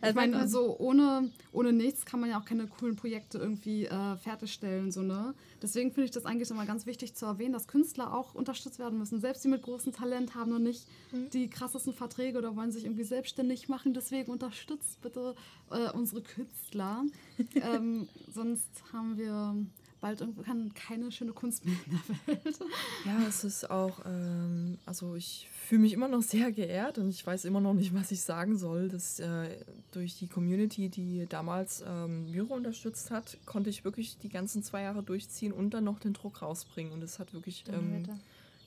Also 0.02 0.10
ich 0.10 0.16
meine, 0.16 0.38
also 0.38 0.78
ohne, 0.78 1.30
ohne 1.52 1.74
nichts 1.74 2.06
kann 2.06 2.20
man 2.20 2.30
ja 2.30 2.40
auch 2.40 2.46
keine 2.46 2.68
coolen 2.68 2.96
Projekte 2.96 3.38
irgendwie 3.38 3.86
äh, 3.86 4.18
fertigstellen. 4.18 4.92
So, 4.92 5.02
ne? 5.02 5.34
Deswegen 5.62 5.92
finde 5.92 6.06
ich 6.06 6.12
das 6.12 6.26
eigentlich 6.26 6.50
immer 6.50 6.66
ganz 6.66 6.86
wichtig 6.86 7.16
zu 7.16 7.26
erwähnen, 7.26 7.54
dass 7.54 7.68
Künstler 7.68 8.14
auch 8.14 8.36
unterstützt 8.36 8.80
werden 8.80 9.00
müssen. 9.00 9.22
Selbst 9.22 9.44
die 9.44 9.48
mit 9.48 9.62
großem 9.62 9.94
Talent 9.94 10.36
haben 10.36 10.52
noch 10.52 10.60
nicht 10.60 10.88
die 11.34 11.50
krassesten 11.50 11.94
Verträge 11.94 12.38
oder 12.38 12.56
wollen 12.56 12.72
sich 12.72 12.86
irgendwie 12.86 13.04
selbstständig 13.04 13.70
machen. 13.70 13.94
Deswegen 13.94 14.32
unterstützt 14.32 15.02
bitte 15.02 15.36
äh, 15.72 15.92
unsere 15.92 16.22
Künstler. 16.22 17.04
ähm, 17.56 18.08
sonst 18.34 18.70
haben 18.92 19.18
wir 19.18 19.56
bald 20.04 20.20
irgendwann 20.20 20.74
keine 20.74 21.14
schöne 21.14 21.32
Kunst 21.32 21.64
mehr 21.64 21.76
in 21.86 21.92
der 22.28 22.44
Welt. 22.44 22.60
Ja, 23.06 23.26
es 23.26 23.46
ist 23.46 23.72
auch, 23.72 24.02
ähm, 24.06 24.78
also 24.86 25.16
ich 25.16 25.48
fühle 25.50 25.82
mich 25.82 25.94
immer 25.94 26.10
noch 26.10 26.22
sehr 26.22 26.52
geehrt 26.52 26.98
und 26.98 27.08
ich 27.08 27.26
weiß 27.26 27.46
immer 27.46 27.62
noch 27.62 27.74
nicht, 27.74 27.94
was 27.96 28.12
ich 28.12 28.22
sagen 28.22 28.58
soll. 28.58 28.90
Dass, 28.90 29.22
äh, 29.22 29.64
durch 29.94 30.20
die 30.20 30.28
Community, 30.28 30.90
die 30.90 31.26
damals 31.30 31.86
ähm, 31.88 32.30
Myro 32.30 32.54
unterstützt 32.54 33.12
hat, 33.12 33.38
konnte 33.46 33.70
ich 33.70 33.86
wirklich 33.86 34.18
die 34.18 34.28
ganzen 34.28 34.62
zwei 34.62 34.82
Jahre 34.82 35.04
durchziehen 35.04 35.54
und 35.54 35.74
dann 35.74 35.86
noch 35.86 36.00
den 36.00 36.12
Druck 36.12 36.42
rausbringen. 36.42 36.92
Und 36.92 37.02
es 37.02 37.18
hat 37.18 37.34
wirklich 37.34 37.64
ähm, 37.70 38.04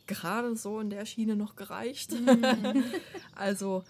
gerade 0.06 0.56
so 0.56 0.80
in 0.80 0.88
der 0.88 1.04
Schiene 1.04 1.36
noch 1.36 1.54
gereicht. 1.54 2.16
also, 3.34 3.84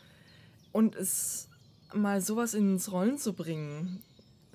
und 0.73 0.97
es 0.97 1.49
mal 1.95 2.21
sowas 2.21 2.55
ins 2.55 2.91
Rollen 2.91 3.19
zu 3.19 3.35
bringen, 3.35 4.03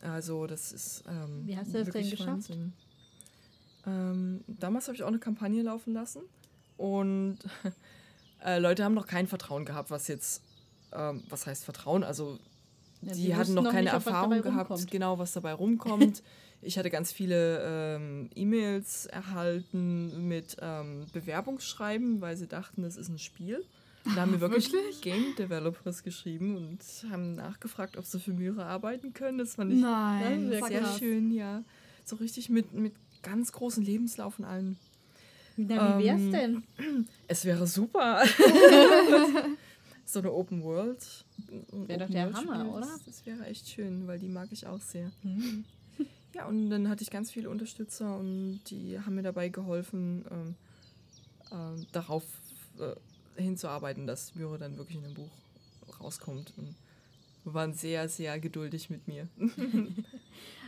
also 0.02 0.48
das 0.48 0.72
ist. 0.72 1.04
Ähm, 1.08 1.46
Wie 1.48 1.58
hast 1.58 1.74
du 1.74 1.84
das 1.84 1.90
denn 1.94 2.10
geschafft? 2.10 2.28
Wahnsinn. 2.30 2.74
Ähm, 3.86 4.44
damals 4.48 4.88
habe 4.88 4.96
ich 4.96 5.04
auch 5.04 5.08
eine 5.08 5.20
Kampagne 5.20 5.64
laufen 5.64 5.94
lassen 5.94 6.22
und 6.78 7.40
äh, 8.46 8.60
Leute 8.60 8.84
haben 8.84 8.94
noch 8.94 9.08
kein 9.08 9.28
Vertrauen 9.28 9.66
gehabt, 9.66 9.90
was 9.90 10.08
jetzt, 10.08 10.44
ähm, 10.94 11.24
was 11.30 11.48
heißt 11.48 11.64
Vertrauen? 11.64 12.04
Also 12.04 12.38
Ja, 13.02 13.14
die 13.14 13.20
sie 13.22 13.36
hatten 13.36 13.50
wussten 13.50 13.64
noch 13.64 13.72
keine 13.72 13.84
nicht, 13.86 13.94
Erfahrung 13.94 14.42
gehabt, 14.42 14.70
rumkommt. 14.70 14.92
genau 14.92 15.18
was 15.18 15.32
dabei 15.34 15.54
rumkommt. 15.54 16.22
ich 16.62 16.78
hatte 16.78 16.92
ganz 16.92 17.12
viele 17.12 17.96
ähm, 17.96 18.30
E-Mails 18.36 19.08
erhalten 19.08 20.28
mit 20.28 20.58
ähm, 20.62 21.08
Bewerbungsschreiben, 21.12 22.22
weil 22.22 22.38
sie 22.38 22.48
dachten, 22.48 22.84
das 22.84 22.98
ist 22.98 23.10
ein 23.10 23.18
Spiel. 23.18 23.66
Und 24.06 24.16
da 24.18 24.22
haben 24.22 24.32
mir 24.32 24.40
wirklich, 24.42 24.72
Wirklich? 24.72 25.02
Game 25.02 25.36
Developers 25.38 26.04
geschrieben 26.04 26.56
und 26.58 26.80
haben 27.12 27.36
nachgefragt, 27.36 27.98
ob 27.98 28.06
sie 28.06 28.20
für 28.20 28.34
Myra 28.34 28.66
arbeiten 28.68 29.14
können. 29.14 29.38
Das 29.38 29.56
fand 29.56 29.74
ich 29.74 29.80
Nein, 29.80 30.52
Ja, 30.52 30.66
sehr 30.68 30.82
krass. 30.82 30.98
schön, 31.00 31.32
ja. 31.32 31.64
So 32.06 32.16
richtig 32.16 32.50
mit, 32.50 32.74
mit 32.74 32.94
ganz 33.22 33.52
großen 33.52 33.84
Lebenslauf 33.84 34.40
und 34.40 34.46
allem. 34.46 34.78
Na, 35.58 36.00
wie 36.00 36.06
wär's 36.06 36.22
Ähm, 36.22 36.32
denn? 36.32 36.64
Es 37.28 37.46
wäre 37.46 37.68
super. 37.68 38.24
so 40.06 40.20
eine 40.20 40.32
Open 40.32 40.64
World. 40.64 40.98
ein 41.72 41.88
Wär 41.88 41.98
doch 42.00 42.10
der 42.10 42.26
World 42.26 42.36
Hammer, 42.38 42.60
Spiel, 42.60 42.70
oder? 42.72 42.80
Das, 42.88 43.06
das 43.06 43.26
wäre 43.26 43.46
echt 43.46 43.70
schön, 43.70 44.08
weil 44.08 44.20
die 44.20 44.28
mag 44.30 44.48
ich 44.52 44.68
auch 44.68 44.82
sehr. 44.82 45.12
Ja, 46.34 46.46
und 46.48 46.70
dann 46.70 46.88
hatte 46.88 47.04
ich 47.04 47.12
ganz 47.12 47.30
viele 47.30 47.50
Unterstützer 47.50 48.16
und 48.18 48.62
die 48.70 48.98
haben 48.98 49.16
mir 49.16 49.22
dabei 49.22 49.50
geholfen, 49.50 50.24
ähm, 50.32 50.56
ähm, 51.52 51.86
darauf 51.92 52.24
äh, 52.80 52.96
hinzuarbeiten, 53.42 54.08
dass 54.08 54.36
Myra 54.36 54.58
dann 54.58 54.78
wirklich 54.78 54.98
in 54.98 55.04
dem 55.04 55.14
Buch 55.14 55.32
rauskommt. 56.00 56.54
Und 56.58 56.76
waren 57.44 57.74
sehr, 57.74 58.08
sehr 58.08 58.40
geduldig 58.40 58.90
mit 58.90 59.08
mir. 59.08 59.28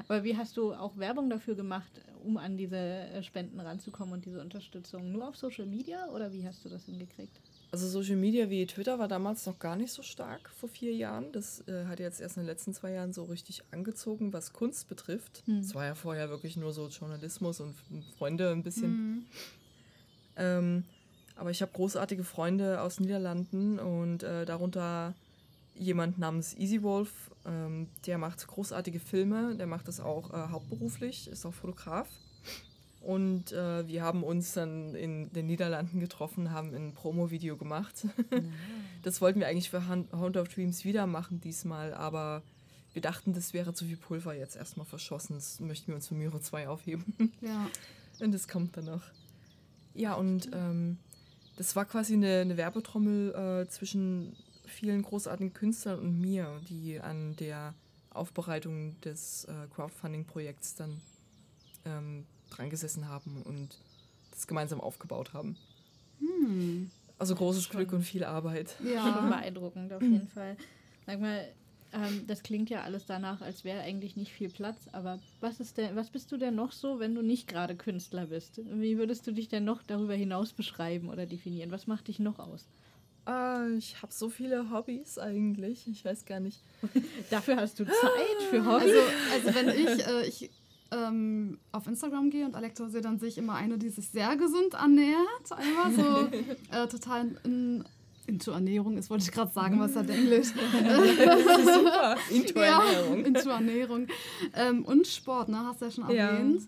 Aber 0.07 0.23
wie 0.23 0.35
hast 0.35 0.57
du 0.57 0.73
auch 0.73 0.97
Werbung 0.97 1.29
dafür 1.29 1.55
gemacht, 1.55 1.91
um 2.23 2.37
an 2.37 2.57
diese 2.57 2.77
äh, 2.77 3.23
Spenden 3.23 3.59
ranzukommen 3.59 4.13
und 4.15 4.25
diese 4.25 4.41
Unterstützung? 4.41 5.11
Nur 5.11 5.27
auf 5.27 5.37
Social 5.37 5.65
Media 5.65 6.07
oder 6.09 6.33
wie 6.33 6.45
hast 6.45 6.65
du 6.65 6.69
das 6.69 6.85
hingekriegt? 6.85 7.39
Also 7.71 7.87
Social 7.87 8.15
Media 8.15 8.49
wie 8.49 8.65
Twitter 8.65 8.99
war 8.99 9.07
damals 9.07 9.45
noch 9.45 9.57
gar 9.57 9.75
nicht 9.75 9.91
so 9.91 10.03
stark 10.03 10.49
vor 10.49 10.69
vier 10.69 10.93
Jahren. 10.93 11.31
Das 11.31 11.67
äh, 11.67 11.85
hat 11.85 11.99
jetzt 11.99 12.21
erst 12.21 12.37
in 12.37 12.43
den 12.43 12.47
letzten 12.47 12.73
zwei 12.73 12.91
Jahren 12.91 13.13
so 13.13 13.23
richtig 13.23 13.63
angezogen, 13.71 14.33
was 14.33 14.53
Kunst 14.53 14.89
betrifft. 14.89 15.43
Hm. 15.45 15.59
Es 15.59 15.73
war 15.73 15.85
ja 15.85 15.95
vorher 15.95 16.29
wirklich 16.29 16.55
nur 16.55 16.71
so 16.71 16.87
Journalismus 16.87 17.59
und 17.59 17.75
Freunde 18.17 18.51
ein 18.51 18.63
bisschen. 18.63 18.91
Mhm. 18.91 19.25
Ähm, 20.35 20.83
aber 21.35 21.51
ich 21.51 21.61
habe 21.61 21.71
großartige 21.71 22.23
Freunde 22.23 22.81
aus 22.81 22.99
Niederlanden 22.99 23.79
und 23.79 24.23
äh, 24.23 24.45
darunter 24.45 25.13
jemand 25.75 26.19
namens 26.19 26.55
Easy 26.55 26.83
Wolf, 26.83 27.31
ähm, 27.45 27.87
der 28.05 28.17
macht 28.17 28.45
großartige 28.47 28.99
Filme, 28.99 29.55
der 29.55 29.67
macht 29.67 29.87
das 29.87 29.99
auch 29.99 30.31
äh, 30.31 30.49
hauptberuflich, 30.51 31.27
ist 31.27 31.45
auch 31.45 31.53
Fotograf. 31.53 32.07
Und 33.01 33.51
äh, 33.51 33.85
wir 33.85 34.01
haben 34.01 34.23
uns 34.23 34.53
dann 34.53 34.95
in 34.95 35.29
den 35.33 35.47
Niederlanden 35.47 35.99
getroffen, 35.99 36.51
haben 36.51 36.73
ein 36.73 36.93
Promo-Video 36.93 37.57
gemacht. 37.57 38.07
das 39.03 39.19
wollten 39.19 39.41
wir 39.41 39.47
eigentlich 39.47 39.69
für 39.69 39.89
Hound 39.89 40.37
of 40.37 40.47
Dreams 40.47 40.85
wieder 40.85 41.05
machen 41.05 41.41
diesmal, 41.41 41.93
aber 41.93 42.43
wir 42.93 43.01
dachten, 43.01 43.33
das 43.33 43.53
wäre 43.53 43.73
zu 43.73 43.85
viel 43.85 43.97
Pulver 43.97 44.33
jetzt 44.35 44.55
erstmal 44.55 44.85
verschossen. 44.85 45.35
Das 45.35 45.59
möchten 45.59 45.87
wir 45.87 45.95
uns 45.95 46.07
für 46.07 46.15
Myro 46.15 46.39
2 46.39 46.69
aufheben. 46.69 47.33
Ja. 47.41 47.67
Und 48.21 48.31
das 48.31 48.47
kommt 48.47 48.77
dann 48.77 48.85
noch. 48.85 49.03
Ja, 49.95 50.13
und 50.13 50.49
ähm, 50.53 50.97
das 51.57 51.75
war 51.75 51.85
quasi 51.85 52.13
eine, 52.13 52.39
eine 52.41 52.57
Werbetrommel 52.57 53.63
äh, 53.63 53.69
zwischen 53.69 54.35
vielen 54.65 55.03
großartigen 55.03 55.53
Künstlern 55.53 55.99
und 55.99 56.19
mir, 56.19 56.59
die 56.69 56.99
an 56.99 57.35
der 57.35 57.73
Aufbereitung 58.11 58.99
des 59.01 59.45
äh, 59.45 59.53
Crowdfunding-Projekts 59.73 60.75
dann 60.75 61.01
ähm, 61.85 62.25
dran 62.49 62.69
gesessen 62.69 63.07
haben 63.07 63.41
und 63.43 63.77
das 64.31 64.47
gemeinsam 64.47 64.81
aufgebaut 64.81 65.33
haben. 65.33 65.57
Hm. 66.19 66.91
Also 67.17 67.35
großes. 67.35 67.69
Glück 67.69 67.93
und 67.93 68.03
viel 68.03 68.23
Arbeit. 68.23 68.75
Ja. 68.83 69.21
beeindruckend 69.21 69.93
auf 69.93 70.01
jeden 70.01 70.27
Fall. 70.33 70.57
Sag 71.05 71.19
mal, 71.19 71.47
ähm, 71.93 72.25
das 72.27 72.43
klingt 72.43 72.69
ja 72.69 72.81
alles 72.81 73.05
danach, 73.05 73.41
als 73.41 73.63
wäre 73.63 73.81
eigentlich 73.81 74.15
nicht 74.15 74.31
viel 74.31 74.49
Platz, 74.49 74.87
aber 74.91 75.19
was 75.39 75.59
ist 75.59 75.77
denn, 75.77 75.95
was 75.95 76.09
bist 76.09 76.31
du 76.31 76.37
denn 76.37 76.55
noch 76.55 76.71
so, 76.71 76.99
wenn 76.99 77.15
du 77.15 77.21
nicht 77.21 77.47
gerade 77.47 77.75
Künstler 77.75 78.27
bist? 78.27 78.59
Wie 78.65 78.97
würdest 78.97 79.27
du 79.27 79.31
dich 79.31 79.47
denn 79.47 79.63
noch 79.63 79.83
darüber 79.83 80.13
hinaus 80.13 80.53
beschreiben 80.53 81.09
oder 81.09 81.25
definieren? 81.25 81.71
Was 81.71 81.87
macht 81.87 82.07
dich 82.07 82.19
noch 82.19 82.39
aus? 82.39 82.67
Ah, 83.25 83.67
ich 83.77 84.01
habe 84.01 84.11
so 84.11 84.29
viele 84.29 84.69
Hobbys 84.69 85.17
eigentlich. 85.17 85.87
Ich 85.87 86.03
weiß 86.03 86.25
gar 86.25 86.39
nicht. 86.39 86.61
Dafür 87.29 87.55
hast 87.55 87.79
du 87.79 87.85
Zeit 87.85 88.41
für 88.49 88.65
Hobby. 88.65 88.91
Also, 88.91 89.49
also 89.49 89.55
wenn 89.55 89.69
ich, 89.69 90.07
äh, 90.07 90.27
ich 90.27 90.51
ähm, 90.91 91.57
auf 91.71 91.87
Instagram 91.87 92.29
gehe 92.29 92.45
und 92.45 92.55
Alexa 92.55 92.89
sehe, 92.89 93.01
dann 93.01 93.19
sehe 93.19 93.29
ich 93.29 93.37
immer 93.37 93.55
eine, 93.55 93.77
die 93.77 93.89
sich 93.89 94.09
sehr 94.09 94.35
gesund 94.35 94.73
ernährt. 94.73 95.51
Einfach 95.51 95.91
so 95.91 96.27
äh, 96.77 96.87
total 96.87 97.35
in, 97.43 97.85
into 98.27 98.51
Ernährung 98.51 98.97
ist, 98.97 99.09
wollte 99.09 99.23
ich 99.25 99.31
gerade 99.31 99.51
sagen, 99.51 99.79
was 99.79 99.95
hat 99.95 100.09
Englisch? 100.09 100.47
Super. 100.53 102.15
Into 102.31 102.59
ja, 102.59 102.81
Ernährung. 102.83 103.25
into 103.25 103.49
Ernährung. 103.49 104.07
Ähm, 104.55 104.85
und 104.85 105.07
Sport, 105.07 105.49
ne? 105.49 105.59
Hast 105.65 105.81
du 105.81 105.85
ja 105.85 105.91
schon 105.91 106.09
Ja. 106.09 106.29
erwähnt. 106.31 106.61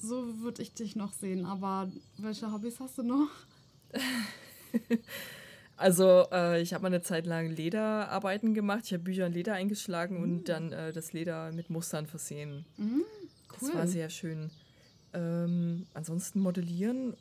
So 0.00 0.40
würde 0.40 0.62
ich 0.62 0.72
dich 0.72 0.96
noch 0.96 1.12
sehen. 1.12 1.44
Aber 1.46 1.90
welche 2.18 2.50
Hobbys 2.52 2.80
hast 2.80 2.98
du 2.98 3.02
noch? 3.02 3.28
Also 5.76 6.26
äh, 6.30 6.60
ich 6.60 6.74
habe 6.74 6.82
mal 6.82 6.88
eine 6.88 7.00
Zeit 7.00 7.24
lang 7.26 7.48
Lederarbeiten 7.48 8.52
gemacht. 8.52 8.82
Ich 8.84 8.92
habe 8.92 9.02
Bücher 9.02 9.26
in 9.26 9.32
Leder 9.32 9.54
eingeschlagen 9.54 10.22
und 10.22 10.44
dann 10.50 10.72
äh, 10.72 10.92
das 10.92 11.14
Leder 11.14 11.52
mit 11.52 11.70
Mustern 11.70 12.06
versehen. 12.06 12.66
Mhm, 12.76 13.02
Das 13.58 13.74
war 13.74 13.86
sehr 13.86 14.10
schön. 14.10 14.50
Ähm, 15.14 15.86
ansonsten 15.94 16.40
modellieren 16.40 17.16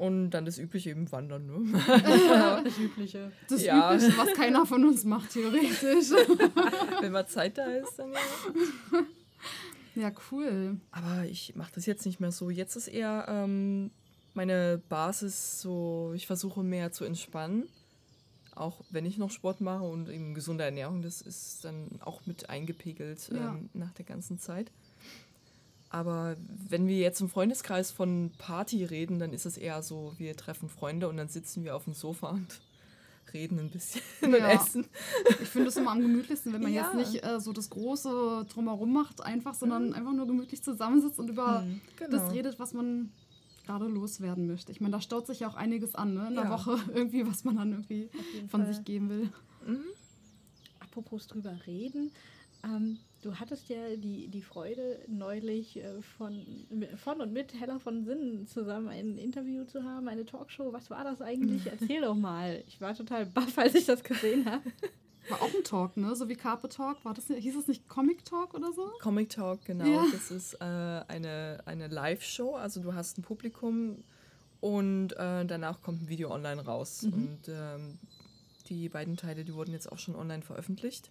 Und 0.00 0.30
dann 0.30 0.46
das 0.46 0.56
übliche 0.56 0.88
eben 0.90 1.12
Wandern. 1.12 1.46
Ne? 1.46 1.82
Das 2.64 2.78
Übliche. 2.78 3.32
Das 3.50 3.62
Ja. 3.62 3.94
Übliche, 3.94 4.16
was 4.16 4.32
keiner 4.32 4.64
von 4.64 4.82
uns 4.86 5.04
macht, 5.04 5.30
theoretisch. 5.32 6.10
Wenn 7.00 7.12
mal 7.12 7.26
Zeit 7.26 7.58
da 7.58 7.66
ist, 7.66 7.98
dann 7.98 8.12
ja. 9.94 10.02
ja, 10.08 10.12
cool. 10.32 10.78
Aber 10.90 11.24
ich 11.26 11.54
mache 11.54 11.72
das 11.74 11.84
jetzt 11.84 12.06
nicht 12.06 12.18
mehr 12.18 12.32
so. 12.32 12.48
Jetzt 12.48 12.76
ist 12.76 12.88
eher 12.88 13.26
ähm, 13.28 13.90
meine 14.32 14.80
Basis 14.88 15.60
so, 15.60 16.12
ich 16.14 16.26
versuche 16.26 16.62
mehr 16.62 16.92
zu 16.92 17.04
entspannen. 17.04 17.68
Auch 18.54 18.80
wenn 18.88 19.04
ich 19.04 19.18
noch 19.18 19.30
Sport 19.30 19.60
mache 19.60 19.84
und 19.84 20.08
eben 20.08 20.32
gesunde 20.32 20.64
Ernährung, 20.64 21.02
das 21.02 21.20
ist 21.20 21.62
dann 21.66 22.00
auch 22.00 22.24
mit 22.24 22.48
eingepegelt 22.48 23.30
Ja. 23.34 23.50
ähm, 23.50 23.68
nach 23.74 23.92
der 23.92 24.06
ganzen 24.06 24.38
Zeit. 24.38 24.72
Aber 25.92 26.36
wenn 26.68 26.86
wir 26.86 26.98
jetzt 26.98 27.20
im 27.20 27.28
Freundeskreis 27.28 27.90
von 27.90 28.30
Party 28.38 28.84
reden, 28.84 29.18
dann 29.18 29.32
ist 29.32 29.44
es 29.44 29.56
eher 29.56 29.82
so, 29.82 30.14
wir 30.18 30.36
treffen 30.36 30.68
Freunde 30.68 31.08
und 31.08 31.16
dann 31.16 31.28
sitzen 31.28 31.64
wir 31.64 31.74
auf 31.74 31.84
dem 31.84 31.94
Sofa 31.94 32.30
und 32.30 32.60
reden 33.34 33.58
ein 33.58 33.70
bisschen 33.70 34.00
und 34.22 34.32
Ja. 34.34 34.50
essen. 34.52 34.86
Ich 35.42 35.48
finde 35.48 35.68
es 35.68 35.76
immer 35.76 35.90
am 35.90 36.00
gemütlichsten, 36.00 36.52
wenn 36.52 36.62
man 36.62 36.72
Ja. 36.72 36.82
jetzt 36.82 36.94
nicht 36.94 37.24
äh, 37.24 37.40
so 37.40 37.52
das 37.52 37.70
große 37.70 38.46
Drumherum 38.48 38.92
macht, 38.92 39.20
einfach, 39.22 39.54
sondern 39.54 39.92
einfach 39.92 40.12
nur 40.12 40.26
gemütlich 40.28 40.62
zusammensitzt 40.62 41.18
und 41.18 41.28
über 41.28 41.62
Mhm, 41.62 41.80
genau. 41.96 42.10
das 42.10 42.32
redet, 42.32 42.58
was 42.60 42.72
man 42.72 43.12
gerade 43.66 43.86
loswerden 43.86 44.46
möchte. 44.46 44.70
Ich 44.72 44.80
meine, 44.80 44.92
da 44.92 45.00
staut 45.00 45.26
sich 45.26 45.40
ja 45.40 45.48
auch 45.48 45.54
einiges 45.54 45.94
an, 45.96 46.14
ne? 46.14 46.28
In 46.28 46.34
der 46.34 46.44
Ja. 46.44 46.50
Woche 46.50 46.76
irgendwie, 46.94 47.26
was 47.26 47.42
man 47.44 47.56
dann 47.56 47.72
irgendwie 47.72 48.08
von 48.48 48.62
Fall. 48.64 48.72
sich 48.74 48.84
geben 48.84 49.08
will. 49.10 49.32
Apropos 50.80 51.26
drüber 51.26 51.54
reden. 51.66 52.12
Ähm, 52.64 52.98
du 53.22 53.34
hattest 53.34 53.68
ja 53.68 53.96
die, 53.96 54.28
die 54.28 54.42
Freude, 54.42 55.00
neulich 55.08 55.76
äh, 55.76 56.00
von, 56.02 56.44
von 56.96 57.20
und 57.20 57.32
mit 57.32 57.52
Hella 57.58 57.78
von 57.78 58.04
Sinnen 58.04 58.46
zusammen 58.46 58.88
ein 58.88 59.16
Interview 59.18 59.64
zu 59.64 59.82
haben, 59.84 60.08
eine 60.08 60.24
Talkshow. 60.24 60.72
Was 60.72 60.90
war 60.90 61.04
das 61.04 61.20
eigentlich? 61.20 61.66
Erzähl 61.70 62.00
doch 62.02 62.14
mal. 62.14 62.62
Ich 62.66 62.80
war 62.80 62.94
total 62.94 63.26
baff, 63.26 63.56
als 63.58 63.74
ich 63.74 63.86
das 63.86 64.02
gesehen 64.02 64.46
habe. 64.46 64.62
War 65.28 65.42
auch 65.42 65.54
ein 65.54 65.64
Talk, 65.64 65.96
ne? 65.96 66.16
So 66.16 66.28
wie 66.28 66.34
Carpe 66.34 66.68
Talk. 66.68 67.04
War 67.04 67.12
das, 67.14 67.28
nicht- 67.28 67.42
hieß 67.42 67.54
es 67.56 67.68
nicht 67.68 67.88
Comic 67.88 68.24
Talk 68.24 68.54
oder 68.54 68.72
so? 68.72 68.90
Comic 69.00 69.28
Talk, 69.28 69.64
genau. 69.64 69.84
Ja. 69.84 70.04
Das 70.12 70.30
ist 70.30 70.54
äh, 70.54 70.64
eine, 70.64 71.58
eine 71.66 71.88
Live-Show. 71.88 72.54
Also 72.56 72.80
du 72.80 72.94
hast 72.94 73.18
ein 73.18 73.22
Publikum 73.22 74.02
und 74.60 75.12
äh, 75.12 75.44
danach 75.44 75.82
kommt 75.82 76.02
ein 76.02 76.08
Video 76.08 76.30
online 76.32 76.64
raus. 76.64 77.04
Und 77.04 77.40
ähm, 77.48 77.98
die 78.68 78.88
beiden 78.88 79.16
Teile, 79.16 79.44
die 79.44 79.54
wurden 79.54 79.72
jetzt 79.72 79.92
auch 79.92 79.98
schon 79.98 80.16
online 80.16 80.42
veröffentlicht. 80.42 81.10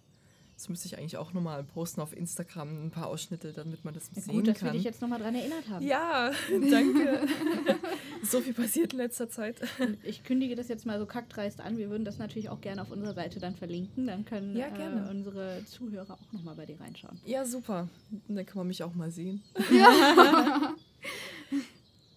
Das 0.60 0.68
müsste 0.68 0.88
ich 0.88 0.98
eigentlich 0.98 1.16
auch 1.16 1.32
nochmal 1.32 1.64
posten 1.64 2.02
auf 2.02 2.14
Instagram, 2.14 2.84
ein 2.88 2.90
paar 2.90 3.06
Ausschnitte, 3.06 3.54
damit 3.54 3.82
man 3.82 3.94
das 3.94 4.10
Ja, 4.14 4.20
sehen 4.20 4.34
gut, 4.34 4.46
dass 4.46 4.60
wir 4.60 4.66
kann. 4.68 4.76
dich 4.76 4.84
jetzt 4.84 5.00
nochmal 5.00 5.18
dran 5.18 5.34
erinnert 5.34 5.66
haben. 5.70 5.86
ja, 5.86 6.32
danke. 6.70 7.26
so 8.22 8.42
viel 8.42 8.52
passiert 8.52 8.92
in 8.92 8.98
letzter 8.98 9.30
Zeit. 9.30 9.56
Ich 10.02 10.22
kündige 10.22 10.56
das 10.56 10.68
jetzt 10.68 10.84
mal 10.84 10.98
so 10.98 11.06
kackdreist 11.06 11.62
an. 11.62 11.78
Wir 11.78 11.88
würden 11.88 12.04
das 12.04 12.18
natürlich 12.18 12.50
auch 12.50 12.60
gerne 12.60 12.82
auf 12.82 12.90
unserer 12.90 13.14
Seite 13.14 13.40
dann 13.40 13.56
verlinken. 13.56 14.06
Dann 14.06 14.26
können 14.26 14.54
Ja. 14.54 14.66
Äh, 14.66 15.10
unsere 15.10 15.64
Zuhörer 15.64 16.12
auch 16.12 16.32
nochmal 16.34 16.56
bei 16.56 16.66
dir 16.66 16.78
reinschauen. 16.78 17.18
Ja, 17.24 17.46
super. 17.46 17.88
Dann 18.28 18.44
kann 18.44 18.58
man 18.58 18.66
mich 18.66 18.82
auch 18.84 18.94
mal 18.94 19.10
sehen. 19.10 19.42
Ja. 19.72 20.74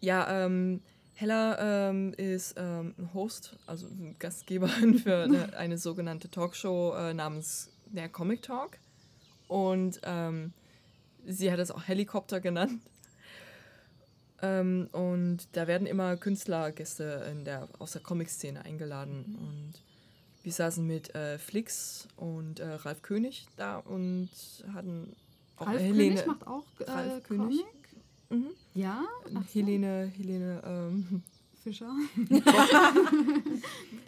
Ja, 0.02 0.46
ähm, 0.46 0.82
Hella 1.14 1.90
ähm, 1.90 2.14
ist 2.18 2.56
ähm, 2.58 2.94
Host, 3.14 3.56
also 3.66 3.88
Gastgeberin 4.20 5.00
für 5.00 5.24
eine, 5.24 5.56
eine 5.58 5.78
sogenannte 5.78 6.30
Talkshow 6.30 6.94
äh, 6.94 7.14
namens 7.14 7.72
der 7.96 8.10
Comic 8.10 8.42
Talk. 8.42 8.78
Und 9.48 10.00
ähm, 10.04 10.52
sie 11.26 11.52
hat 11.52 11.60
es 11.60 11.72
auch 11.72 11.88
Helikopter 11.88 12.40
genannt. 12.42 12.82
Ähm, 14.42 14.90
und 14.92 15.48
da 15.54 15.68
werden 15.68 15.88
immer 15.88 16.18
Künstlergäste 16.18 17.28
in 17.32 17.46
der, 17.46 17.70
aus 17.80 17.94
der 17.94 18.02
Comic-Szene 18.02 18.66
eingeladen. 18.66 19.38
Und 19.40 19.74
wir 20.44 20.52
saßen 20.52 20.86
mit 20.86 21.16
äh, 21.16 21.38
Flix 21.38 22.08
und 22.18 22.60
äh, 22.60 22.68
Ralf 22.68 23.02
König 23.02 23.48
da 23.56 23.78
und 23.78 24.30
hatten 24.74 25.16
auch 25.56 25.68
Ralf 25.68 25.82
Helene. 25.82 26.16
König 26.16 26.26
macht 26.26 26.48
auch 26.48 26.66
äh, 26.80 26.92
Ralf 26.92 27.24
Comic. 27.24 27.48
König. 27.48 27.66
Mhm. 28.30 28.50
Ja? 28.74 29.06
So. 29.32 29.42
Helene, 29.54 30.12
Helene, 30.18 30.62
ähm, 30.66 31.24
Fischer. 31.64 31.92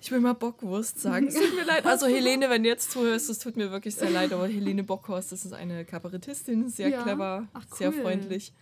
ich 0.02 0.12
will 0.12 0.20
mal 0.20 0.34
Bockwurst 0.34 1.00
sagen. 1.00 1.28
Es 1.28 1.36
tut 1.36 1.56
mir 1.56 1.64
leid. 1.66 1.86
Also 1.86 2.06
Helene, 2.08 2.50
wenn 2.50 2.64
du 2.64 2.70
jetzt 2.70 2.92
zuhörst, 2.92 3.30
es 3.30 3.40
tut 3.40 3.56
mir 3.58 3.72
wirklich 3.72 3.96
sehr 3.96 4.10
leid, 4.10 4.34
aber 4.34 4.48
Helene 4.48 4.84
Bockhorst, 4.84 5.32
das 5.32 5.46
ist 5.46 5.54
eine 5.54 5.86
Kabarettistin, 5.86 6.70
sehr 6.70 6.90
Ja. 6.90 7.04
clever, 7.04 7.48
Ach, 7.54 7.66
sehr 7.76 7.90
cool. 7.94 8.02
freundlich. 8.02 8.54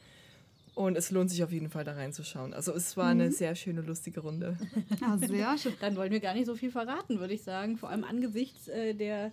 Und 0.76 0.98
es 0.98 1.12
lohnt 1.12 1.30
sich 1.30 1.44
auf 1.44 1.52
jeden 1.52 1.70
Fall 1.70 1.84
da 1.84 1.94
reinzuschauen. 1.94 2.54
Also 2.54 2.72
es 2.74 2.98
war 2.98 3.14
Mhm. 3.14 3.22
eine 3.22 3.32
sehr 3.32 3.56
schöne, 3.56 3.82
lustige 3.82 4.22
Runde. 4.22 4.58
Ja, 5.02 5.18
sehr 5.20 5.58
schön. 5.58 5.74
Dann 5.82 5.96
wollen 5.96 6.12
wir 6.12 6.20
gar 6.20 6.34
nicht 6.34 6.48
so 6.48 6.56
viel 6.56 6.72
verraten, 6.72 7.20
würde 7.20 7.34
ich 7.34 7.44
sagen. 7.44 7.78
Vor 7.78 7.90
allem 7.90 8.04
angesichts 8.04 8.68
äh, 8.70 8.96
der 8.96 9.32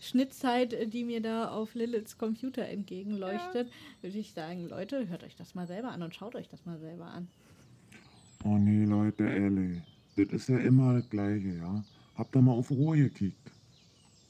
Schnittzeit, 0.00 0.72
äh, 0.72 0.86
die 0.88 1.04
mir 1.04 1.20
da 1.20 1.48
auf 1.50 1.74
Liliths 1.74 2.18
Computer 2.18 2.66
entgegenleuchtet, 2.66 3.70
würde 4.02 4.18
ich 4.18 4.32
sagen, 4.32 4.68
Leute, 4.68 5.08
hört 5.08 5.22
euch 5.22 5.36
das 5.36 5.54
mal 5.54 5.68
selber 5.68 5.90
an 5.92 6.02
und 6.02 6.14
schaut 6.14 6.34
euch 6.34 6.48
das 6.48 6.64
mal 6.66 6.78
selber 6.80 7.04
an. 7.06 7.28
Oh 8.44 8.56
nee, 8.56 8.84
Leute, 8.84 9.24
ehrlich. 9.24 9.82
Das 10.16 10.28
ist 10.28 10.48
ja 10.48 10.58
immer 10.58 10.94
das 10.94 11.08
Gleiche, 11.10 11.56
ja. 11.56 11.84
Habt 12.16 12.34
ihr 12.34 12.42
mal 12.42 12.52
auf 12.52 12.70
Ruhe 12.70 12.96
gekickt? 12.96 13.50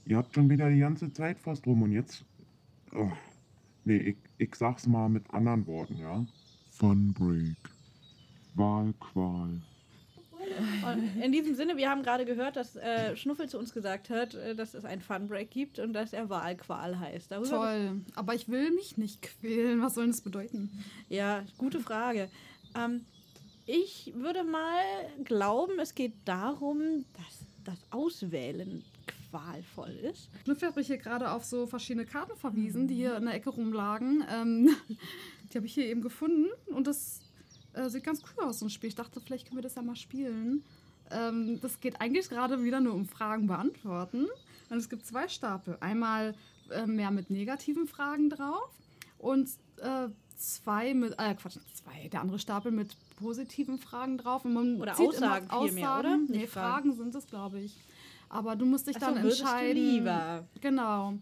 Ihr 0.07 0.17
habt 0.17 0.35
schon 0.35 0.49
wieder 0.51 0.69
die 0.71 0.81
ganze 0.81 1.13
Zeit 1.13 1.39
fast 1.39 1.67
rum 1.67 1.83
und 1.83 1.93
jetzt. 1.93 2.25
Oh. 2.93 3.11
Nee, 3.85 3.97
ich, 3.97 4.17
ich 4.39 4.55
sag's 4.55 4.87
mal 4.87 5.09
mit 5.09 5.29
anderen 5.33 5.67
Worten, 5.67 5.99
ja. 5.99 6.25
Fun 6.71 7.13
Break. 7.13 7.57
Wahlqual. 8.55 9.61
Und 10.85 11.23
in 11.23 11.33
diesem 11.33 11.55
Sinne, 11.55 11.77
wir 11.77 11.89
haben 11.89 12.03
gerade 12.03 12.25
gehört, 12.25 12.57
dass 12.57 12.77
äh, 12.77 13.15
Schnuffel 13.17 13.49
zu 13.49 13.59
uns 13.59 13.73
gesagt 13.73 14.11
hat, 14.11 14.35
äh, 14.35 14.55
dass 14.55 14.75
es 14.75 14.85
ein 14.85 15.01
Funbreak 15.01 15.51
gibt 15.51 15.79
und 15.79 15.93
dass 15.93 16.13
er 16.13 16.29
Wahlqual 16.29 16.99
heißt. 16.99 17.31
Darüber 17.31 17.49
Toll. 17.49 18.01
Aber 18.15 18.35
ich 18.35 18.49
will 18.49 18.71
mich 18.73 18.97
nicht 18.97 19.23
quälen. 19.23 19.81
Was 19.83 19.95
soll 19.95 20.09
das 20.09 20.21
bedeuten? 20.21 20.71
Ja, 21.09 21.45
gute 21.59 21.81
Frage. 21.81 22.29
Ähm, 22.75 23.03
ich 23.71 24.13
würde 24.17 24.43
mal 24.43 24.83
glauben, 25.25 25.79
es 25.79 25.95
geht 25.95 26.15
darum, 26.25 27.05
dass 27.15 27.47
das 27.65 27.79
Auswählen 27.91 28.83
qualvoll 29.31 29.91
ist. 29.91 30.29
Schnüffel 30.45 30.69
hat 30.69 30.77
mich 30.77 30.89
hier 30.89 30.99
gerade 30.99 31.31
auf 31.31 31.45
so 31.45 31.67
verschiedene 31.67 32.05
Karten 32.05 32.37
verwiesen, 32.37 32.89
die 32.89 32.97
hier 32.97 33.17
in 33.17 33.27
der 33.27 33.35
Ecke 33.35 33.51
rumlagen. 33.51 34.25
Ähm, 34.29 34.75
die 35.53 35.57
habe 35.57 35.67
ich 35.67 35.75
hier 35.75 35.87
eben 35.87 36.03
gefunden 36.03 36.47
und 36.67 36.89
das 36.89 37.21
äh, 37.75 37.89
sieht 37.89 38.03
ganz 38.03 38.23
cool 38.23 38.45
aus, 38.45 38.59
so 38.59 38.67
ein 38.67 38.71
Spiel. 38.71 38.89
Ich 38.89 38.97
dachte, 38.97 39.21
vielleicht 39.21 39.47
können 39.47 39.59
wir 39.59 39.63
das 39.63 39.77
ja 39.77 39.83
mal 39.83 39.95
spielen. 39.95 40.65
Ähm, 41.13 41.61
das 41.61 41.79
geht 41.79 42.01
eigentlich 42.01 42.29
gerade 42.29 42.65
wieder 42.65 42.81
nur 42.81 42.95
um 42.95 43.07
Fragen 43.07 43.47
beantworten. 43.47 44.27
Und 44.69 44.79
es 44.79 44.89
gibt 44.89 45.07
zwei 45.07 45.29
Stapel. 45.29 45.77
Einmal 45.81 46.35
äh, 46.71 46.87
mehr 46.87 47.13
mit 47.13 47.31
negativen 47.31 47.87
Fragen 47.87 48.31
drauf 48.31 48.71
und 49.19 49.49
äh, 49.79 50.09
zwei 50.37 50.95
mit, 50.95 51.13
äh, 51.19 51.35
Quatsch, 51.35 51.59
zwei, 51.75 52.09
der 52.09 52.21
andere 52.21 52.39
Stapel 52.39 52.73
mit 52.73 52.97
positiven 53.21 53.79
Fragen 53.79 54.19
drauf. 54.19 54.45
Und 54.45 54.55
man 54.55 54.81
Oder 54.81 54.95
zieht 54.95 55.09
Aussagen 55.09 55.47
immer 55.47 55.55
Aussagen. 55.57 56.09
oder? 56.09 56.17
Nee, 56.39 56.47
Fragen. 56.47 56.91
Fragen 56.91 56.93
sind 56.97 57.15
es, 57.15 57.27
glaube 57.27 57.61
ich. 57.61 57.77
Aber 58.29 58.57
du 58.57 58.65
musst 58.65 58.87
dich 58.87 58.97
Ach 58.97 59.01
so, 59.09 59.15
dann 59.15 59.23
du 59.23 59.29
entscheiden. 59.29 59.77
lieber? 59.77 60.45
Genau. 60.61 61.15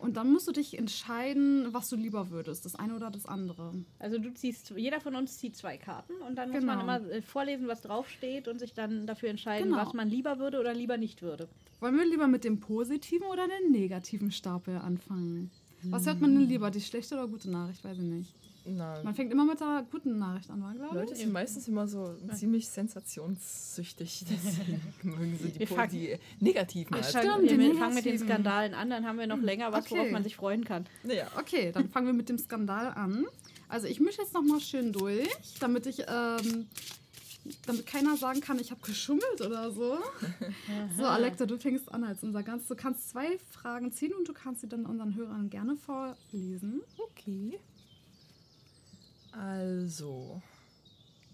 Und 0.00 0.16
dann 0.18 0.30
musst 0.32 0.46
du 0.46 0.52
dich 0.52 0.76
entscheiden, 0.76 1.68
was 1.72 1.88
du 1.88 1.96
lieber 1.96 2.28
würdest, 2.30 2.64
das 2.66 2.74
eine 2.74 2.94
oder 2.94 3.10
das 3.10 3.24
andere. 3.26 3.72
Also 3.98 4.18
du 4.18 4.34
ziehst, 4.34 4.70
jeder 4.76 5.00
von 5.00 5.14
uns 5.14 5.38
zieht 5.38 5.56
zwei 5.56 5.78
Karten 5.78 6.12
und 6.28 6.36
dann 6.36 6.50
muss 6.50 6.62
man 6.62 6.78
Genau. 6.80 6.96
immer 6.96 7.10
äh, 7.10 7.22
vorlesen, 7.22 7.68
was 7.68 7.80
draufsteht 7.80 8.46
und 8.48 8.58
sich 8.58 8.74
dann 8.74 9.06
dafür 9.06 9.30
entscheiden, 9.30 9.70
Genau. 9.70 9.82
was 9.86 9.94
man 9.94 10.10
lieber 10.10 10.38
würde 10.38 10.60
oder 10.60 10.74
lieber 10.74 10.98
nicht 10.98 11.22
würde. 11.22 11.48
Wollen 11.80 11.96
wir 11.96 12.04
lieber 12.06 12.26
mit 12.26 12.44
dem 12.44 12.60
positiven 12.60 13.26
oder 13.28 13.46
dem 13.48 13.72
negativen 13.72 14.30
Stapel 14.30 14.76
anfangen? 14.76 15.50
Was 15.84 16.06
hört 16.06 16.20
man 16.20 16.34
denn 16.34 16.48
lieber, 16.48 16.70
die 16.70 16.80
schlechte 16.80 17.14
oder 17.14 17.26
gute 17.28 17.50
Nachricht? 17.50 17.82
Weiß 17.84 17.96
ich 17.98 18.04
nicht. 18.04 18.34
Na, 18.66 18.98
Man 19.02 19.14
fängt 19.14 19.30
immer 19.30 19.44
mit 19.44 19.60
der 19.60 19.84
guten 19.90 20.18
Nachricht 20.18 20.48
an, 20.50 20.60
glaube 20.76 20.94
Leute 20.98 21.12
ich. 21.12 21.18
sind 21.18 21.32
meistens 21.32 21.68
immer 21.68 21.86
so 21.86 22.14
ziemlich 22.34 22.66
sensationssüchtig. 22.68 24.24
Deswegen 24.30 24.80
mögen 25.02 25.38
sie 25.42 25.50
die, 25.58 25.66
fangen- 25.66 25.90
die 25.90 26.16
negativen. 26.40 26.90
Wir 26.96 26.98
als- 27.04 27.10
stimmt, 27.10 27.24
wir 27.26 27.74
fangen 27.74 27.94
mit 27.94 28.04
den 28.04 28.12
negativen. 28.12 28.18
Skandalen 28.26 28.74
an, 28.74 28.88
dann 28.90 29.06
haben 29.06 29.18
wir 29.18 29.26
noch 29.26 29.40
länger 29.40 29.70
was, 29.72 29.90
worauf 29.90 30.04
Okay. 30.04 30.12
man 30.12 30.22
sich 30.24 30.36
freuen 30.36 30.64
kann. 30.64 30.86
Ja. 31.04 31.26
Okay, 31.38 31.72
dann 31.72 31.88
fangen 31.90 32.06
wir 32.06 32.14
mit 32.14 32.28
dem 32.28 32.38
Skandal 32.38 32.88
an. 32.94 33.26
Also 33.68 33.86
ich 33.86 34.00
mische 34.00 34.22
jetzt 34.22 34.32
noch 34.34 34.42
mal 34.42 34.60
schön 34.60 34.92
durch, 34.92 35.28
damit 35.60 35.86
ich, 35.86 36.00
ähm, 36.08 36.66
damit 37.66 37.86
keiner 37.86 38.16
sagen 38.16 38.40
kann, 38.40 38.58
ich 38.58 38.70
habe 38.70 38.80
geschummelt 38.82 39.40
oder 39.44 39.70
so. 39.72 39.98
So, 40.96 41.04
Alexa, 41.04 41.44
du 41.46 41.58
fängst 41.58 41.92
an 41.92 42.04
als 42.04 42.22
unser 42.22 42.42
ganz. 42.42 42.66
Du 42.68 42.74
kannst 42.76 43.10
zwei 43.10 43.38
Fragen 43.50 43.92
ziehen 43.92 44.12
und 44.18 44.26
du 44.28 44.32
kannst 44.32 44.60
sie 44.62 44.68
dann 44.68 44.86
unseren 44.86 45.14
Hörern 45.14 45.50
gerne 45.50 45.76
vorlesen. 45.76 46.80
Okay. 46.98 47.58
Also, 49.38 50.40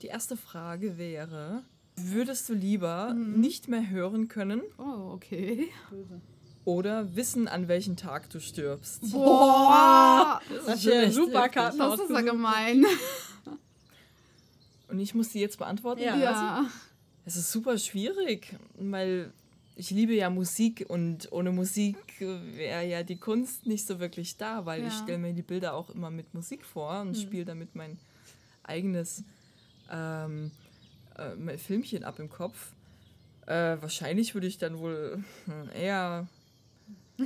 die 0.03 0.07
erste 0.07 0.37
Frage 0.37 0.97
wäre, 0.97 1.63
würdest 1.97 2.49
du 2.49 2.55
lieber 2.55 3.13
nicht 3.15 3.69
mehr 3.69 3.89
hören 3.91 4.29
können 4.29 4.63
Oh, 4.79 5.13
okay. 5.13 5.69
oder 6.65 7.15
wissen, 7.15 7.47
an 7.49 7.69
welchem 7.69 7.97
Tag 7.97 8.31
du 8.31 8.41
stirbst? 8.41 9.13
Boah, 9.13 10.41
Das 10.67 10.77
ist 10.77 10.85
ja 10.85 11.11
super 11.11 11.49
Karten 11.49 11.79
das 11.79 12.01
ist 12.01 12.11
ja 12.11 12.21
gemein. 12.23 12.85
Und 14.89 14.99
ich 14.99 15.15
muss 15.15 15.29
die 15.29 15.41
jetzt 15.41 15.59
beantworten. 15.59 16.03
Ja. 16.03 16.17
Ja. 16.17 16.65
Es 17.25 17.37
ist 17.37 17.53
super 17.53 17.79
schwierig, 17.79 18.57
weil 18.79 19.33
ich 19.77 19.91
liebe 19.91 20.15
ja 20.15 20.31
Musik 20.31 20.85
und 20.89 21.31
ohne 21.33 21.53
Musik 21.53 21.97
wäre 22.21 22.87
ja 22.87 23.03
die 23.03 23.17
Kunst 23.17 23.67
nicht 23.67 23.87
so 23.87 23.99
wirklich 24.01 24.37
da, 24.37 24.67
weil 24.67 24.81
ich 24.87 24.93
Ja. 24.95 25.03
stelle 25.03 25.19
mir 25.19 25.33
die 25.33 25.43
Bilder 25.43 25.75
auch 25.75 25.91
immer 25.91 26.11
mit 26.11 26.35
Musik 26.35 26.65
vor 26.65 27.01
und 27.01 27.17
spiele 27.17 27.45
damit 27.45 27.75
mein 27.75 27.99
eigenes 28.63 29.25
ähm, 29.91 30.51
äh, 31.17 31.35
mein 31.37 31.59
Filmchen 31.59 32.05
ab 32.05 32.19
im 32.19 32.29
Kopf. 32.29 32.73
Äh, 33.47 33.77
wahrscheinlich 33.81 34.35
würde 34.35 34.47
ich 34.47 34.59
dann 34.59 34.79
wohl 34.79 35.25
hm, 35.47 35.71
eher 35.75 36.29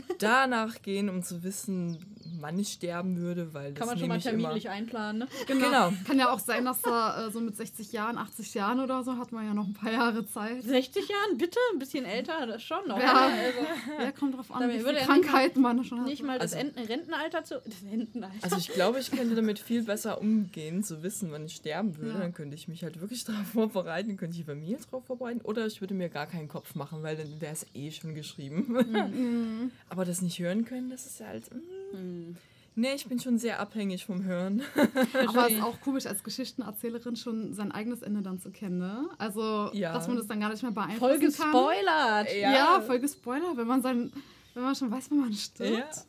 danach 0.19 0.83
gehen, 0.83 1.09
um 1.09 1.23
zu 1.23 1.43
wissen, 1.43 1.99
wann 2.41 2.59
ich 2.59 2.69
sterben 2.73 3.17
würde, 3.19 3.55
weil 3.55 3.73
das 3.73 3.79
Kann 3.79 3.89
man 3.89 3.99
schon 3.99 4.09
mal 4.09 4.21
terminlich 4.21 4.69
einplanen, 4.69 5.19
ne? 5.21 5.29
Genau. 5.47 5.93
Kann 6.07 6.19
ja 6.19 6.31
auch 6.31 6.39
sein, 6.39 6.65
dass 6.65 6.81
da 6.83 7.27
äh, 7.27 7.31
so 7.31 7.41
mit 7.41 7.57
60 7.57 7.93
Jahren, 7.93 8.19
80 8.19 8.55
Jahren 8.55 8.81
oder 8.81 9.03
so 9.03 9.17
hat 9.17 9.33
man 9.33 9.47
ja 9.47 9.55
noch 9.55 9.67
ein 9.67 9.75
paar 9.75 9.93
Jahre 9.93 10.27
Zeit. 10.27 10.63
60 10.63 11.09
Jahren, 11.09 11.39
bitte? 11.39 11.59
Ein 11.73 11.79
bisschen 11.79 12.05
älter, 12.05 12.47
das 12.47 12.63
schon 12.63 12.87
noch. 12.89 12.99
Ja. 12.99 13.27
Also, 13.29 14.03
Ja, 14.05 14.13
kommt 14.13 14.37
drauf 14.37 14.51
an, 14.53 14.61
Damit 14.61 14.81
wie 14.81 14.85
würde 14.85 14.99
viele 14.99 15.01
nicht 15.01 15.09
mal- 15.09 15.31
Krankheiten 15.31 15.61
man 15.63 15.85
schon 15.85 16.01
hat. 16.01 16.07
nicht 16.07 16.23
mal 16.23 16.39
das 16.39 16.53
Also- 16.55 16.67
Enten 16.67 16.81
Rentenalter 16.81 17.45
zu. 17.45 17.55
Das 17.65 17.75
Rentenalter. 17.91 18.35
Also 18.43 18.57
ich 18.57 18.69
glaube, 18.69 18.99
ich 19.01 19.11
könnte 19.11 19.35
damit 19.35 19.59
viel 19.59 19.83
besser 19.85 20.21
umgehen, 20.21 20.83
zu 20.83 21.03
wissen, 21.03 21.31
wann 21.33 21.45
ich 21.47 21.55
sterben 21.57 21.97
würde. 21.97 22.13
Ja. 22.15 22.19
Dann 22.21 22.33
könnte 22.35 22.55
ich 22.55 22.69
mich 22.69 22.83
halt 22.83 23.01
wirklich 23.01 23.25
darauf 23.25 23.47
vorbereiten, 23.49 24.17
könnte 24.17 24.33
ich 24.37 24.45
die 24.45 24.51
Familie 24.51 24.79
darauf 24.91 25.05
vorbereiten. 25.07 25.41
Oder 25.43 25.67
ich 25.67 25.81
würde 25.81 25.95
mir 25.95 26.09
gar 26.09 26.27
keinen 26.27 26.49
Kopf 26.49 26.75
machen, 26.75 27.03
weil 27.03 27.17
dann 27.17 27.41
wäre 27.41 27.53
es 27.53 27.67
eh 27.75 27.91
schon 27.91 28.15
geschrieben. 28.15 28.67
Mhm. 28.69 29.71
Aber 29.89 30.05
das 30.05 30.23
nicht 30.23 30.39
hören 30.39 30.65
können, 30.65 30.91
das 30.91 31.07
ist 31.07 31.21
ja 31.21 31.27
halt... 31.29 31.45
Mm. 31.93 32.33
Nee, 32.77 32.95
ich 32.95 33.07
bin 33.07 33.21
schon 33.21 33.39
sehr 33.39 33.61
abhängig 33.61 34.05
vom 34.05 34.25
Hören. 34.25 34.61
Aber 35.29 35.47
es 35.47 35.53
ist 35.53 35.63
auch 35.63 35.81
komisch, 35.81 36.07
als 36.07 36.25
Geschichtenerzählerin 36.25 37.15
schon 37.15 37.55
sein 37.55 37.71
eigenes 37.71 38.03
Ende 38.03 38.21
dann 38.21 38.41
zu 38.41 38.51
kennen, 38.51 38.79
ne? 38.79 39.09
Also, 39.17 39.71
Ja. 39.73 39.93
dass 39.93 40.09
man 40.09 40.17
das 40.17 40.27
dann 40.27 40.41
gar 40.41 40.51
nicht 40.51 40.63
mehr 40.63 40.73
beeinflussen 40.73 40.99
Voll 40.99 41.13
kann. 41.19 41.21
gespoilert. 41.21 42.35
Ja. 42.37 42.53
Ja, 42.53 42.81
voll 42.81 42.99
gespoilert, 42.99 43.57
wenn 43.57 43.69
man 43.69 43.81
sein, 43.81 44.13
wenn 44.55 44.63
man 44.65 44.75
schon 44.75 44.91
weiß, 44.91 45.09
wann 45.11 45.21
man 45.21 45.33
stirbt. 45.35 45.79
Ja. 45.97 46.03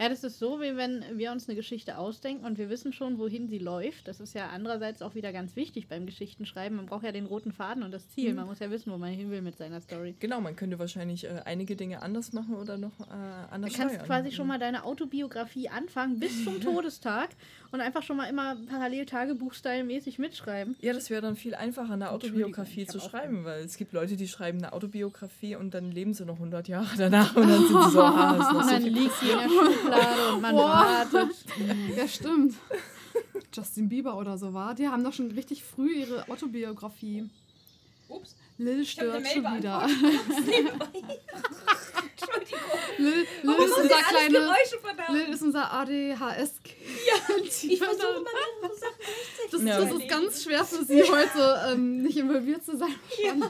Ja, 0.00 0.08
das 0.08 0.24
ist 0.24 0.38
so, 0.38 0.60
wie 0.60 0.76
wenn 0.76 1.04
wir 1.14 1.32
uns 1.32 1.48
eine 1.48 1.56
Geschichte 1.56 1.98
ausdenken 1.98 2.44
und 2.44 2.58
wir 2.58 2.68
wissen 2.70 2.92
schon, 2.92 3.18
wohin 3.18 3.48
sie 3.48 3.58
läuft. 3.58 4.08
Das 4.08 4.20
ist 4.20 4.34
ja 4.34 4.48
andererseits 4.48 5.02
auch 5.02 5.14
wieder 5.14 5.32
ganz 5.32 5.56
wichtig 5.56 5.88
beim 5.88 6.06
Geschichtenschreiben. 6.06 6.76
Man 6.76 6.86
braucht 6.86 7.04
ja 7.04 7.12
den 7.12 7.26
roten 7.26 7.52
Faden 7.52 7.82
und 7.82 7.92
das 7.92 8.08
Ziel. 8.08 8.34
Man 8.34 8.46
muss 8.46 8.58
ja 8.58 8.70
wissen, 8.70 8.92
wo 8.92 8.98
man 8.98 9.10
hin 9.12 9.30
will 9.30 9.42
mit 9.42 9.56
seiner 9.56 9.80
Story. 9.80 10.14
Genau, 10.20 10.40
man 10.40 10.56
könnte 10.56 10.78
wahrscheinlich 10.78 11.24
äh, 11.24 11.42
einige 11.44 11.76
Dinge 11.76 12.02
anders 12.02 12.32
machen 12.32 12.54
oder 12.56 12.78
noch 12.78 12.98
äh, 13.00 13.04
Du 13.04 13.52
anders 13.52 13.72
kannst 13.74 13.94
steuern. 13.94 14.06
quasi 14.06 14.32
schon 14.32 14.46
mal 14.46 14.58
deine 14.58 14.84
Autobiografie 14.84 15.68
anfangen 15.68 16.18
bis 16.18 16.44
zum 16.44 16.60
Todestag 16.62 17.30
und 17.70 17.80
einfach 17.80 18.02
schon 18.02 18.16
mal 18.16 18.26
immer 18.26 18.56
parallel 18.68 19.04
Tagebuchstyle-mäßig 19.04 20.18
mitschreiben. 20.18 20.76
Ja, 20.80 20.92
das 20.92 21.10
wäre 21.10 21.22
dann 21.22 21.36
viel 21.36 21.54
einfacher, 21.54 21.92
eine 21.94 22.10
Autobiografie 22.10 22.86
zu 22.86 23.00
schreiben, 23.00 23.44
weil 23.44 23.64
es 23.64 23.76
gibt 23.76 23.92
Leute, 23.92 24.16
die 24.16 24.28
schreiben 24.28 24.58
eine 24.58 24.72
Autobiografie 24.72 25.56
und 25.56 25.74
dann 25.74 25.90
leben 25.90 26.14
sie 26.14 26.24
noch 26.24 26.34
100 26.36 26.68
Jahre 26.68 26.88
danach 26.98 27.34
und 27.36 27.48
dann 27.48 27.66
sind 27.66 27.82
sie 27.84 27.90
so, 27.90 28.02
ah, 28.02 28.32
ist 28.32 28.52
noch 28.52 28.62
Und 28.62 28.64
so 28.64 28.70
dann 28.70 28.82
liegt 28.84 29.14
sie 29.16 29.30
in 29.30 29.38
der 29.38 29.48
Schublade 29.82 30.32
und 30.34 30.40
man 30.42 30.56
wartet. 30.56 31.30
Ja, 31.96 32.08
stimmt. 32.08 32.54
Justin 33.54 33.88
Bieber 33.88 34.16
oder 34.16 34.38
so 34.38 34.54
war. 34.54 34.74
Die 34.74 34.88
haben 34.88 35.04
doch 35.04 35.12
schon 35.12 35.30
richtig 35.32 35.62
früh 35.62 35.92
ihre 35.92 36.28
Autobiografie. 36.28 37.28
Ups. 38.08 38.34
Lil 38.58 38.84
stört 38.86 39.26
schon 39.28 39.42
wieder. 39.56 39.82
Entschuldigung. 41.42 42.60
Lil, 42.98 43.26
Lil 43.42 43.54
ist 43.64 43.78
unser 43.78 43.94
alles 43.96 44.08
kleine. 44.08 44.54
Lil 45.10 45.34
ist 45.34 45.42
unser 45.42 45.72
ADHS-Kind. 45.72 46.76
Ich 47.72 47.78
versuche 47.78 48.12
mal 48.12 48.32
mehrere 48.60 48.76
Sachen 48.78 49.50
Das, 49.50 49.62
Ja. 49.62 49.80
das 49.80 49.90
ist 49.92 50.08
ganz 50.08 50.42
schwer 50.44 50.64
für 50.64 50.84
sie 50.84 51.02
heute 51.02 51.60
ähm, 51.72 52.02
nicht 52.02 52.16
involviert 52.16 52.64
zu 52.64 52.76
sein. 52.76 52.94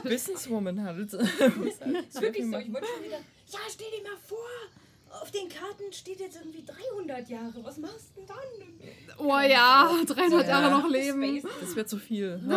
Businesswoman 0.03 0.81
halt. 0.83 1.13
Das 1.13 1.21
ist 1.21 2.21
wirklich 2.21 2.45
so. 2.45 2.57
Ich 2.57 2.73
wollte 2.73 2.87
schon 2.87 3.03
wieder. 3.05 3.17
Ja, 3.51 3.59
stell 3.69 3.87
dir 3.91 4.03
mal 4.03 4.17
vor. 4.27 4.37
Auf 5.21 5.29
den 5.31 5.47
Karten 5.47 5.91
steht 5.93 6.19
jetzt 6.19 6.37
irgendwie 6.37 6.63
300 6.65 7.29
Jahre. 7.29 7.53
Was 7.63 7.77
machst 7.77 8.09
du 8.15 8.21
denn 8.21 8.27
dann? 8.27 9.19
Oh 9.19 9.27
ja, 9.39 9.89
300 10.07 10.41
Ja. 10.47 10.47
Jahre 10.59 10.71
noch 10.71 10.89
leben. 10.89 11.39
Space. 11.39 11.51
Das 11.61 11.75
wäre 11.75 11.85
zu 11.85 11.97
viel. 11.97 12.39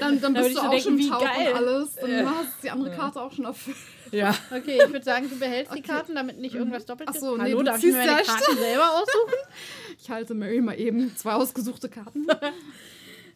Dann, 0.00 0.20
dann 0.20 0.34
Da 0.34 0.34
würd 0.34 0.34
bist 0.34 0.48
ich 0.50 0.54
du 0.54 0.60
auch 0.60 0.70
denken, 0.70 0.82
schon 0.82 0.98
wie 0.98 1.08
taub 1.08 1.22
geil. 1.22 1.48
und 1.52 1.56
alles. 1.56 1.94
Dann 1.94 2.10
Ja. 2.10 2.24
hast 2.34 2.46
du 2.58 2.62
die 2.62 2.70
andere 2.70 2.90
Karte 2.96 3.22
auch 3.22 3.32
schon 3.32 3.44
erfüllt. 3.44 3.76
ja. 4.10 4.34
Okay, 4.50 4.80
ich 4.84 4.92
würde 4.92 5.04
sagen, 5.04 5.30
du 5.30 5.38
behältst 5.38 5.74
die 5.74 5.82
Karten, 5.82 6.14
damit 6.16 6.38
nicht 6.38 6.54
irgendwas 6.54 6.84
doppelt 6.86 7.08
Ach 7.12 7.14
so, 7.14 7.36
nee, 7.36 7.42
Hallo, 7.44 7.58
du 7.58 7.64
darf 7.64 7.78
ich 7.78 7.84
mir 7.84 7.92
meine 7.92 8.10
ja 8.10 8.22
Karten 8.22 8.56
selber 8.56 8.90
aussuchen? 8.92 9.38
Ich 9.98 10.10
halte 10.10 10.34
Mary 10.34 10.60
mal 10.60 10.78
eben 10.78 11.16
zwei 11.16 11.32
ausgesuchte 11.34 11.88
Karten. 11.88 12.26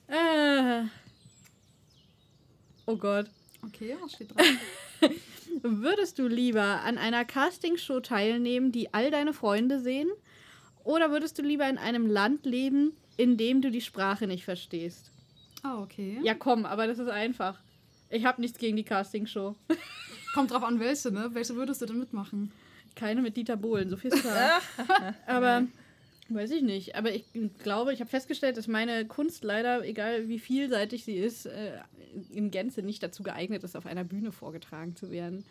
Äh. 0.08 0.82
Oh 2.86 2.96
Gott. 2.96 3.26
Okay, 3.64 3.96
was 4.02 4.12
steht 4.12 4.34
dran? 4.36 4.58
Würdest 5.62 6.18
du 6.18 6.26
lieber 6.26 6.82
an 6.82 6.98
einer 6.98 7.24
Castingshow 7.24 8.00
teilnehmen, 8.00 8.72
die 8.72 8.94
all 8.94 9.10
deine 9.10 9.32
Freunde 9.32 9.80
sehen? 9.80 10.08
Oder 10.84 11.10
würdest 11.10 11.38
du 11.38 11.42
lieber 11.42 11.68
in 11.68 11.78
einem 11.78 12.06
Land 12.06 12.46
leben, 12.46 12.92
in 13.16 13.36
dem 13.36 13.60
du 13.60 13.70
die 13.70 13.80
Sprache 13.80 14.26
nicht 14.26 14.44
verstehst? 14.44 15.10
Ah, 15.62 15.80
okay. 15.82 16.18
Ja, 16.22 16.34
komm, 16.34 16.64
aber 16.64 16.86
das 16.86 16.98
ist 16.98 17.08
einfach. 17.08 17.58
Ich 18.08 18.24
habe 18.24 18.40
nichts 18.40 18.58
gegen 18.58 18.76
die 18.76 18.84
Castingshow. 18.84 19.54
Kommt 20.34 20.50
drauf 20.50 20.62
an, 20.62 20.80
welche, 20.80 21.10
ne? 21.10 21.30
Welche 21.32 21.54
würdest 21.56 21.82
du 21.82 21.86
denn 21.86 21.98
mitmachen? 21.98 22.52
Keine 22.94 23.20
mit 23.20 23.36
Dieter 23.36 23.56
Bohlen, 23.56 23.90
so 23.90 23.96
viel 23.96 24.12
ist 24.12 24.22
klar. 24.22 24.60
aber 25.26 25.66
weiß 26.34 26.50
ich 26.52 26.62
nicht. 26.62 26.96
Aber 26.96 27.12
ich 27.12 27.24
glaube, 27.62 27.92
ich 27.92 28.00
habe 28.00 28.10
festgestellt, 28.10 28.56
dass 28.56 28.68
meine 28.68 29.06
Kunst 29.06 29.44
leider, 29.44 29.84
egal 29.84 30.28
wie 30.28 30.38
vielseitig 30.38 31.04
sie 31.04 31.16
ist, 31.16 31.46
äh, 31.46 31.72
in 32.30 32.50
Gänze 32.50 32.82
nicht 32.82 33.02
dazu 33.02 33.22
geeignet 33.22 33.64
ist, 33.64 33.76
auf 33.76 33.86
einer 33.86 34.04
Bühne 34.04 34.32
vorgetragen 34.32 34.96
zu 34.96 35.10
werden. 35.10 35.44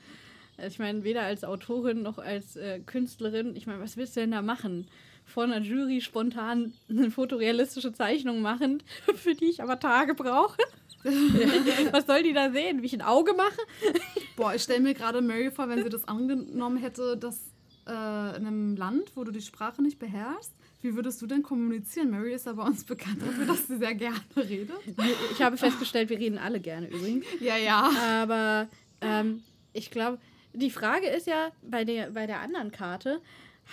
Also 0.57 0.73
ich 0.73 0.79
meine, 0.79 1.03
weder 1.03 1.23
als 1.23 1.43
Autorin 1.43 2.01
noch 2.01 2.17
als 2.17 2.55
äh, 2.55 2.79
Künstlerin, 2.79 3.55
ich 3.55 3.65
meine, 3.67 3.79
was 3.79 3.97
willst 3.97 4.15
du 4.15 4.21
denn 4.21 4.31
da 4.31 4.41
machen? 4.41 4.87
Vor 5.25 5.43
einer 5.43 5.61
Jury 5.61 6.01
spontan 6.01 6.73
eine 6.89 7.11
fotorealistische 7.11 7.93
Zeichnung 7.93 8.41
machen, 8.41 8.83
für 9.15 9.35
die 9.35 9.45
ich 9.45 9.61
aber 9.61 9.79
Tage 9.79 10.15
brauche? 10.15 10.57
was 11.91 12.05
soll 12.07 12.23
die 12.23 12.33
da 12.33 12.51
sehen? 12.51 12.81
Wie 12.81 12.87
ich 12.87 12.93
ein 12.93 13.01
Auge 13.01 13.33
mache? 13.33 13.59
Boah, 14.35 14.53
ich 14.53 14.63
stelle 14.63 14.81
mir 14.81 14.93
gerade 14.93 15.21
Mary 15.21 15.49
vor, 15.49 15.69
wenn 15.69 15.81
sie 15.81 15.89
das 15.89 16.07
angenommen 16.07 16.77
hätte, 16.77 17.15
dass 17.15 17.39
äh, 17.89 18.37
in 18.37 18.45
einem 18.45 18.75
Land, 18.75 19.11
wo 19.15 19.23
du 19.23 19.31
die 19.31 19.41
Sprache 19.41 19.81
nicht 19.81 19.99
beherrschst, 19.99 20.53
wie 20.81 20.95
würdest 20.95 21.21
du 21.21 21.27
denn 21.27 21.43
kommunizieren? 21.43 22.09
Mary 22.09 22.33
ist 22.33 22.45
ja 22.45 22.53
bei 22.53 22.63
uns 22.63 22.85
bekannt 22.85 23.21
dafür, 23.21 23.45
dass 23.45 23.67
sie 23.67 23.77
sehr 23.77 23.95
gerne 23.95 24.21
redet. 24.37 24.77
Ich 25.33 25.41
habe 25.41 25.57
festgestellt, 25.57 26.09
wir 26.09 26.17
reden 26.17 26.37
alle 26.37 26.61
gerne 26.61 26.87
übrigens. 26.87 27.25
Ja, 27.41 27.57
ja. 27.57 27.91
Aber 28.21 28.69
ähm, 29.01 29.43
ich 29.73 29.91
glaube, 29.91 30.19
die 30.53 30.71
Frage 30.71 31.07
ist 31.07 31.27
ja 31.27 31.51
bei 31.61 31.83
der, 31.83 32.11
bei 32.11 32.27
der 32.27 32.39
anderen 32.39 32.71
Karte, 32.71 33.21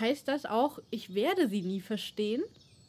heißt 0.01 0.27
das 0.27 0.47
auch, 0.47 0.81
ich 0.91 1.15
werde 1.15 1.49
sie 1.49 1.63
nie 1.63 1.81
verstehen? 1.81 2.43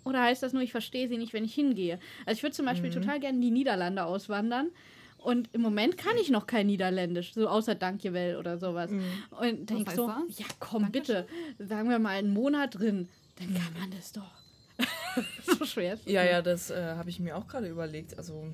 Oder 0.04 0.24
heißt 0.24 0.42
das 0.42 0.54
nur, 0.54 0.64
ich 0.64 0.72
verstehe 0.72 1.08
sie 1.10 1.18
nicht, 1.18 1.34
wenn 1.34 1.44
ich 1.44 1.54
hingehe? 1.54 2.00
Also 2.26 2.38
ich 2.38 2.44
würde 2.44 2.56
zum 2.56 2.66
Beispiel 2.66 2.90
total 2.90 3.20
gerne 3.20 3.38
in 3.38 3.42
die 3.42 3.52
Niederlande 3.52 4.06
auswandern. 4.06 4.70
Und 5.18 5.50
im 5.54 5.62
Moment 5.62 5.98
kann 5.98 6.16
ich 6.22 6.30
noch 6.30 6.48
kein 6.48 6.68
Niederländisch, 6.68 7.34
so 7.34 7.48
außer 7.48 7.76
Dankjewel 7.76 8.38
oder 8.38 8.58
sowas. 8.58 8.92
Und 8.92 9.70
denk 9.70 9.88
heißt 9.88 9.98
so, 9.98 10.08
ja 10.08 10.46
komm 10.60 10.92
bitte, 10.92 11.28
sagen 11.60 11.90
wir 11.90 12.00
mal 12.00 12.12
einen 12.18 12.34
Monat 12.34 12.80
drin, 12.80 13.10
dann 13.40 13.54
kann 13.54 13.74
man 13.80 13.92
das 13.92 14.14
doch. 14.14 14.32
so 15.58 15.66
schwer. 15.66 15.96
ist 15.96 16.08
Ja, 16.08 16.24
ja, 16.24 16.42
das 16.42 16.70
äh, 16.70 16.96
habe 16.96 17.10
ich 17.10 17.20
mir 17.20 17.36
auch 17.36 17.48
gerade 17.48 17.68
überlegt. 17.68 18.18
Also 18.18 18.46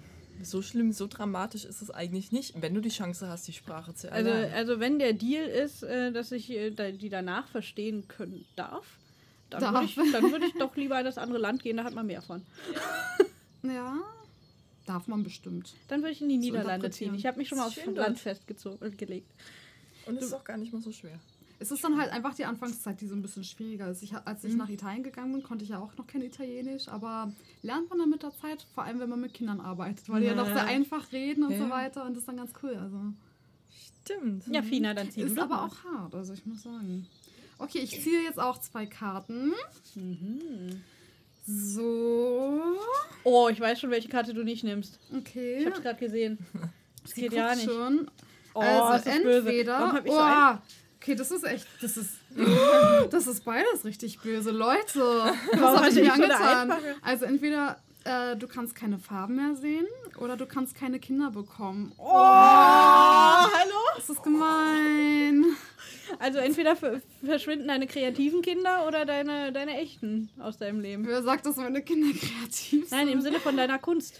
so 0.41 0.61
schlimm, 0.61 0.91
so 0.91 1.07
dramatisch 1.07 1.65
ist 1.65 1.81
es 1.81 1.91
eigentlich 1.91 2.31
nicht, 2.31 2.61
wenn 2.61 2.73
du 2.73 2.81
die 2.81 2.89
Chance 2.89 3.27
hast, 3.27 3.47
die 3.47 3.53
Sprache 3.53 3.93
zu 3.93 4.11
Also, 4.11 4.29
erlernen. 4.29 4.53
also 4.53 4.79
wenn 4.79 4.99
der 4.99 5.13
Deal 5.13 5.45
ist, 5.45 5.83
äh, 5.83 6.11
dass 6.11 6.31
ich 6.31 6.49
äh, 6.49 6.71
die 6.93 7.09
danach 7.09 7.47
verstehen 7.47 8.07
können 8.07 8.45
darf, 8.55 8.97
dann 9.49 9.73
würde 9.73 9.85
ich, 9.85 9.95
dann 10.11 10.31
würd 10.31 10.43
ich 10.43 10.53
doch 10.57 10.75
lieber 10.75 10.97
in 10.97 11.05
das 11.05 11.17
andere 11.17 11.39
Land 11.39 11.61
gehen, 11.61 11.77
da 11.77 11.83
hat 11.83 11.93
man 11.93 12.07
mehr 12.07 12.21
von. 12.21 12.41
Ja. 13.63 13.97
Darf 14.85 15.07
man 15.07 15.23
bestimmt. 15.23 15.73
Dann 15.87 16.01
würde 16.01 16.11
ich 16.11 16.21
in 16.21 16.29
die 16.29 16.37
Niederlande 16.37 16.89
ziehen. 16.91 17.15
Ich 17.15 17.25
habe 17.25 17.37
mich 17.37 17.47
schon 17.47 17.57
mal 17.57 17.67
aufs 17.67 17.77
Land 17.85 17.97
dort. 17.97 18.19
festgezogen 18.19 18.97
gelegt. 18.97 19.31
Und 20.05 20.17
es 20.17 20.25
ist 20.25 20.33
auch 20.33 20.43
gar 20.43 20.57
nicht 20.57 20.73
mal 20.73 20.81
so 20.81 20.91
schwer. 20.91 21.17
Es 21.59 21.71
ist 21.71 21.81
dann 21.81 21.97
halt 21.97 22.11
einfach 22.11 22.33
die 22.35 22.43
Anfangszeit, 22.43 22.99
die 22.99 23.07
so 23.07 23.15
ein 23.15 23.21
bisschen 23.21 23.45
schwieriger 23.45 23.89
ist. 23.89 24.03
Ich, 24.03 24.13
als 24.13 24.43
ich 24.43 24.53
nach 24.55 24.67
Italien 24.67 25.01
gegangen 25.03 25.31
bin, 25.31 25.43
konnte 25.43 25.63
ich 25.63 25.69
ja 25.69 25.79
auch 25.79 25.95
noch 25.95 26.05
kein 26.05 26.21
Italienisch, 26.21 26.89
aber 26.89 27.31
lernt 27.61 27.89
man 27.89 27.99
dann 27.99 28.09
mit 28.09 28.21
der 28.23 28.33
Zeit, 28.33 28.65
vor 28.75 28.83
allem 28.83 28.99
wenn 28.99 29.07
man 29.07 29.21
mit 29.21 29.33
Kindern 29.33 29.61
arbeitet, 29.61 30.09
weil 30.09 30.19
die 30.19 30.27
ja 30.27 30.33
doch 30.33 30.45
sehr 30.47 30.65
einfach 30.65 31.13
reden 31.13 31.45
und 31.45 31.51
Ja. 31.51 31.59
so 31.59 31.69
weiter 31.69 32.03
und 32.03 32.11
das 32.15 32.19
ist 32.23 32.27
dann 32.27 32.35
ganz 32.37 32.51
cool. 32.61 32.75
Also 32.75 32.99
Stimmt. 34.03 34.43
Ja, 34.47 34.61
Fina, 34.61 34.93
dann 34.93 35.09
zieh 35.09 35.21
du 35.21 35.27
ist 35.27 35.39
aber 35.39 35.55
mal. 35.55 35.65
auch 35.67 35.83
hart, 35.85 36.13
also 36.15 36.33
ich 36.33 36.45
muss 36.45 36.63
sagen. 36.63 37.07
Okay, 37.59 37.79
ich 37.79 38.01
ziehe 38.01 38.23
jetzt 38.23 38.39
auch 38.39 38.59
zwei 38.59 38.85
Karten. 38.85 39.53
Mhm. 39.95 40.81
So. 41.45 42.61
Oh, 43.23 43.49
ich 43.49 43.59
weiß 43.59 43.79
schon, 43.79 43.91
welche 43.91 44.09
Karte 44.09 44.33
du 44.33 44.43
nicht 44.43 44.63
nimmst. 44.63 44.99
Okay. 45.15 45.57
Ich 45.59 45.65
hab's 45.65 45.81
gerade 45.81 45.99
gesehen. 45.99 46.37
Das 47.03 47.11
Sie 47.11 47.21
geht 47.23 47.33
ja 47.33 47.53
nicht. 47.53 47.65
schon. 47.69 48.09
Oh, 48.53 48.61
also 48.61 48.93
ist 48.93 49.07
das 49.07 49.23
böse. 49.23 49.49
entweder. 49.49 49.91
Hab 49.91 50.05
ich 50.05 50.09
oh, 50.13 50.57
okay, 51.01 51.15
das 51.15 51.31
ist 51.31 51.43
echt. 51.43 51.67
Das 51.81 51.97
ist. 51.97 52.11
Das 53.11 53.27
ist 53.27 53.43
beides 53.43 53.83
richtig 53.83 54.21
böse, 54.21 54.51
Leute. 54.51 55.01
Habe 55.59 55.81
hast 55.81 55.97
ich 55.97 56.03
mir 56.03 56.13
angetan? 56.13 56.73
Also 57.01 57.25
entweder 57.25 57.77
äh, 58.05 58.37
du 58.37 58.47
kannst 58.47 58.73
keine 58.73 58.99
Farben 58.99 59.35
mehr 59.35 59.53
sehen 59.55 59.85
oder 60.17 60.37
du 60.37 60.45
kannst 60.45 60.75
keine 60.75 60.97
Kinder 60.99 61.29
bekommen. 61.31 61.93
Oh, 61.97 62.09
hallo? 62.09 63.83
das 63.97 64.09
ist 64.09 64.23
gemein. 64.23 65.45
Also 66.19 66.39
entweder 66.39 66.75
ver- 66.75 67.01
verschwinden 67.23 67.67
deine 67.67 67.87
kreativen 67.87 68.41
Kinder 68.41 68.87
oder 68.87 69.05
deine, 69.05 69.51
deine 69.51 69.77
echten 69.77 70.29
aus 70.39 70.57
deinem 70.57 70.79
Leben. 70.79 71.05
Wer 71.07 71.23
sagt, 71.23 71.45
dass 71.45 71.57
meine 71.57 71.81
Kinder 71.81 72.07
kreativ 72.17 72.87
sind? 72.87 72.91
Nein, 72.91 73.07
im 73.09 73.21
Sinne 73.21 73.39
von 73.39 73.55
deiner 73.57 73.79
Kunst. 73.79 74.19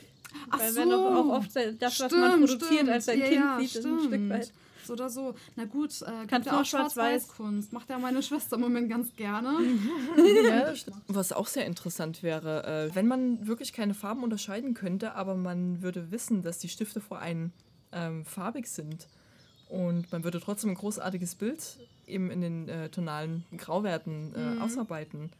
Ach 0.50 0.60
Weil 0.60 0.72
so. 0.72 0.82
wenn 0.82 0.92
auch, 0.94 1.16
auch 1.16 1.38
oft 1.38 1.56
das, 1.56 2.00
was 2.00 2.12
man 2.12 2.32
Stimmt, 2.32 2.40
produziert, 2.40 2.72
stimmt. 2.74 2.90
als 2.90 3.06
dein 3.06 3.20
ja, 3.20 3.26
Kind 3.28 3.36
ja, 3.42 3.58
sieht, 3.60 3.68
ist 3.76 3.76
ein 3.86 4.00
stimmt. 4.00 4.02
Stück 4.14 4.30
weit. 4.30 4.52
So 4.86 4.94
oder 4.94 5.10
so. 5.10 5.34
Na 5.56 5.64
gut, 5.64 6.02
äh, 6.02 6.06
Kannst 6.28 6.48
du 6.50 6.52
auch 6.54 6.60
auch 6.62 6.66
schwarz-weiß? 6.66 7.24
Schwarz-Weiß-Kunst. 7.24 7.72
Macht 7.72 7.90
ja 7.90 7.98
meine 8.00 8.22
Schwester 8.22 8.56
im 8.58 8.64
Moment 8.64 8.90
ganz 8.90 9.16
gerne. 9.16 9.58
Ja, 10.46 10.60
das 10.66 10.80
stimmt. 10.80 10.98
Was 11.08 11.32
auch 11.32 11.48
sehr 11.48 11.66
interessant 11.66 12.22
wäre, 12.22 12.90
äh, 12.92 12.96
wenn 12.96 13.08
man 13.08 13.48
wirklich 13.48 13.72
keine 13.72 13.94
Farben 13.94 14.24
unterscheiden 14.24 14.74
könnte, 14.74 15.14
aber 15.16 15.36
man 15.36 15.82
würde 15.82 16.12
wissen, 16.12 16.42
dass 16.42 16.60
die 16.60 16.68
Stifte 16.68 17.00
vor 17.00 17.20
allem 17.20 17.52
ähm, 17.94 18.26
farbig 18.26 18.68
sind 18.68 19.08
und 19.74 20.12
man 20.12 20.24
würde 20.24 20.40
trotzdem 20.40 20.70
ein 20.70 20.76
großartiges 20.76 21.34
Bild 21.34 21.80
eben 22.06 22.30
in 22.30 22.42
den 22.42 22.70
äh, 22.70 22.90
tonalen 22.90 23.44
Grauwerten 23.58 24.34
äh, 24.36 24.62
ausarbeiten, 24.62 25.32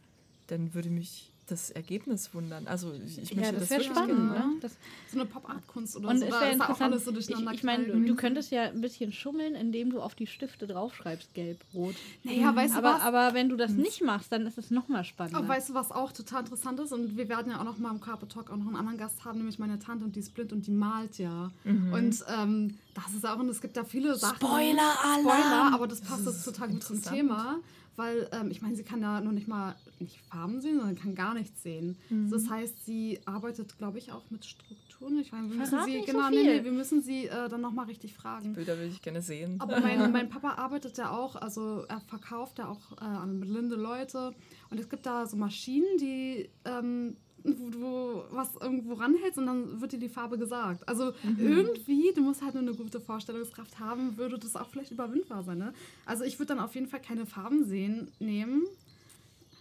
dann 0.48 0.74
würde 0.74 0.90
mich 0.90 1.30
das 1.46 1.70
Ergebnis 1.70 2.32
wundern. 2.34 2.66
Also 2.66 2.92
ich, 3.06 3.18
ich 3.18 3.30
Ja, 3.30 3.36
möchte 3.36 3.52
das 3.54 3.60
das 3.62 3.70
wäre 3.70 3.80
wirklich 3.80 3.96
spannend, 3.96 4.32
gerne. 4.32 4.46
ne? 4.54 4.60
Das, 4.60 4.72
So 5.12 5.18
eine 5.20 5.26
Pop-Art-Kunst 5.28 5.96
oder 5.96 6.08
und 6.08 6.18
so. 6.18 6.24
es 6.24 6.30
Da 6.30 6.40
wäre 6.40 6.50
ist 6.52 6.56
ja 6.58 6.64
auch 6.64 6.68
interessant. 6.70 6.92
alles 6.92 7.04
so 7.04 7.10
ich 7.10 7.16
durcheinander 7.26 7.52
ich 7.52 7.62
meine, 7.62 7.84
du, 8.06 8.14
könntest 8.14 8.50
ja 8.50 8.62
ein 8.64 8.80
bisschen 8.80 9.12
schummeln, 9.12 9.54
indem 9.54 9.90
du 9.90 10.00
auf 10.00 10.14
die 10.14 10.26
Stifte 10.26 10.66
draufschreibst, 10.66 11.34
gelb, 11.34 11.58
rot. 11.74 11.94
Naja, 12.22 12.54
weißt 12.54 12.74
du 12.74 12.78
aber, 12.78 12.94
was? 12.94 13.02
aber 13.02 13.34
wenn 13.34 13.48
du 13.48 13.56
das 13.56 13.72
nicht 13.72 14.02
machst, 14.02 14.32
dann 14.32 14.46
ist 14.46 14.58
es 14.58 14.70
nochmal 14.70 15.04
spannender. 15.04 15.38
Aber 15.38 15.48
weißt 15.48 15.68
du, 15.70 15.74
was 15.74 15.90
auch 15.90 16.12
total 16.12 16.40
interessant 16.40 16.80
ist? 16.80 16.92
Und 16.92 17.16
wir 17.16 17.28
werden 17.28 17.52
ja 17.52 17.60
auch 17.60 17.64
noch 17.64 17.78
mal 17.78 17.90
im 17.90 18.00
Carpet 18.00 18.30
Talk 18.32 18.50
auch 18.50 18.56
noch 18.56 18.66
einen 18.66 18.76
anderen 18.76 18.98
Gast 18.98 19.24
haben, 19.24 19.38
nämlich 19.38 19.58
meine 19.58 19.78
Tante 19.78 20.04
und 20.04 20.16
die 20.16 20.20
ist 20.20 20.34
blind 20.34 20.52
und 20.52 20.66
die 20.66 20.70
malt 20.70 21.18
ja. 21.18 21.50
Und 21.64 22.24
ähm, 22.38 22.78
das 22.94 23.12
ist 23.14 23.26
auch, 23.26 23.38
und 23.38 23.48
es 23.48 23.60
gibt 23.60 23.76
da 23.76 23.84
viele 23.84 24.14
Sachen. 24.14 24.36
Spoiler-Alarm! 24.36 25.20
Spoiler, 25.20 25.70
aber 25.74 25.86
das 25.88 26.00
passt 26.00 26.26
Das 26.26 26.36
jetzt 26.36 26.44
total 26.44 26.68
gut 26.68 26.82
zum. 26.82 27.02
Thema. 27.02 27.56
Weil, 27.96 28.28
ähm, 28.32 28.50
ich 28.50 28.60
meine, 28.62 28.76
sie 28.76 28.82
kann 28.82 29.00
ja 29.00 29.20
noch 29.20 29.32
nicht 29.32 29.48
mal 29.48 29.74
nicht 30.00 30.20
Farben 30.22 30.60
sehen, 30.60 30.78
sondern 30.78 30.96
kann 30.96 31.14
gar 31.14 31.34
nichts 31.34 31.62
sehen. 31.62 31.96
Das 32.30 32.48
heißt, 32.50 32.84
sie 32.84 33.20
arbeitet, 33.24 33.78
glaube 33.78 33.98
ich, 33.98 34.12
auch 34.12 34.30
mit 34.30 34.44
Strukturen. 34.44 35.18
Ich 35.18 35.32
meine, 35.32 35.48
wir 35.48 35.56
müssen 35.56 35.70
Verrat 35.70 35.86
sie, 35.86 35.96
nicht 35.96 36.06
so 36.06 36.12
genau, 36.12 36.30
nee, 36.30 36.42
nee, 36.42 36.64
wir 36.64 36.72
müssen 36.72 37.02
sie 37.02 37.26
äh, 37.26 37.48
dann 37.48 37.60
nochmal 37.60 37.86
richtig 37.86 38.14
fragen. 38.14 38.54
Bilder 38.54 38.76
würde 38.76 38.90
ich 38.90 39.02
gerne 39.02 39.22
sehen. 39.22 39.60
Aber 39.60 39.80
mein, 39.80 40.12
mein 40.12 40.28
Papa 40.28 40.54
arbeitet 40.54 40.96
ja 40.98 41.10
auch, 41.10 41.36
also 41.36 41.84
er 41.88 42.00
verkauft 42.00 42.58
ja 42.58 42.68
auch 42.68 42.92
äh, 43.00 43.04
an 43.04 43.40
blinde 43.40 43.76
Leute. 43.76 44.34
Und 44.70 44.80
es 44.80 44.88
gibt 44.88 45.06
da 45.06 45.26
so 45.26 45.36
Maschinen, 45.36 45.98
die, 45.98 46.48
ähm, 46.64 47.16
wo 47.44 47.68
du 47.68 48.22
was 48.30 48.48
irgendwo 48.60 48.94
ranhältst 48.94 49.38
und 49.38 49.46
dann 49.46 49.80
wird 49.80 49.92
dir 49.92 49.98
die 49.98 50.08
Farbe 50.08 50.38
gesagt. 50.38 50.88
Also 50.88 51.12
irgendwie, 51.38 52.10
du 52.14 52.22
musst 52.22 52.42
halt 52.42 52.54
nur 52.54 52.62
eine 52.62 52.74
gute 52.74 53.00
Vorstellungskraft 53.00 53.78
haben, 53.78 54.16
würde 54.16 54.38
das 54.38 54.56
auch 54.56 54.68
vielleicht 54.70 54.90
überwindbar 54.90 55.42
sein. 55.44 55.58
Ne? 55.58 55.74
Also 56.06 56.24
ich 56.24 56.38
würde 56.38 56.54
dann 56.54 56.60
auf 56.64 56.74
jeden 56.74 56.86
Fall 56.88 57.00
keine 57.00 57.26
Farben 57.26 57.64
sehen 57.66 58.08
nehmen. 58.18 58.62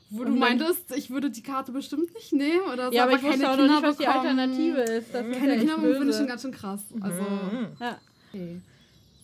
Wo 0.09 0.21
Und 0.21 0.27
du 0.27 0.36
meintest, 0.36 0.95
ich 0.95 1.09
würde 1.09 1.29
die 1.29 1.41
Karte 1.41 1.71
bestimmt 1.71 2.13
nicht 2.13 2.31
nehmen 2.34 2.61
oder 2.71 2.89
so. 2.89 2.93
ja, 2.95 3.03
aber 3.03 3.15
ich 3.17 3.23
wusste 3.23 3.49
auch 3.51 3.57
noch 3.57 3.67
nicht, 3.67 3.81
was 3.84 3.97
die. 3.97 4.07
Alternative 4.07 4.81
ist. 4.81 5.13
Das 5.13 5.25
ist 5.25 5.39
Keine 5.39 5.53
echt 5.55 5.61
Kinder 5.67 5.75
finde 5.97 6.09
ich 6.11 6.15
schon 6.15 6.27
ganz 6.27 6.41
schön 6.43 6.51
krass. 6.51 6.81
Also, 7.01 7.21
Mhm. 7.21 7.67
Ja. 7.79 7.99
okay. 8.31 8.61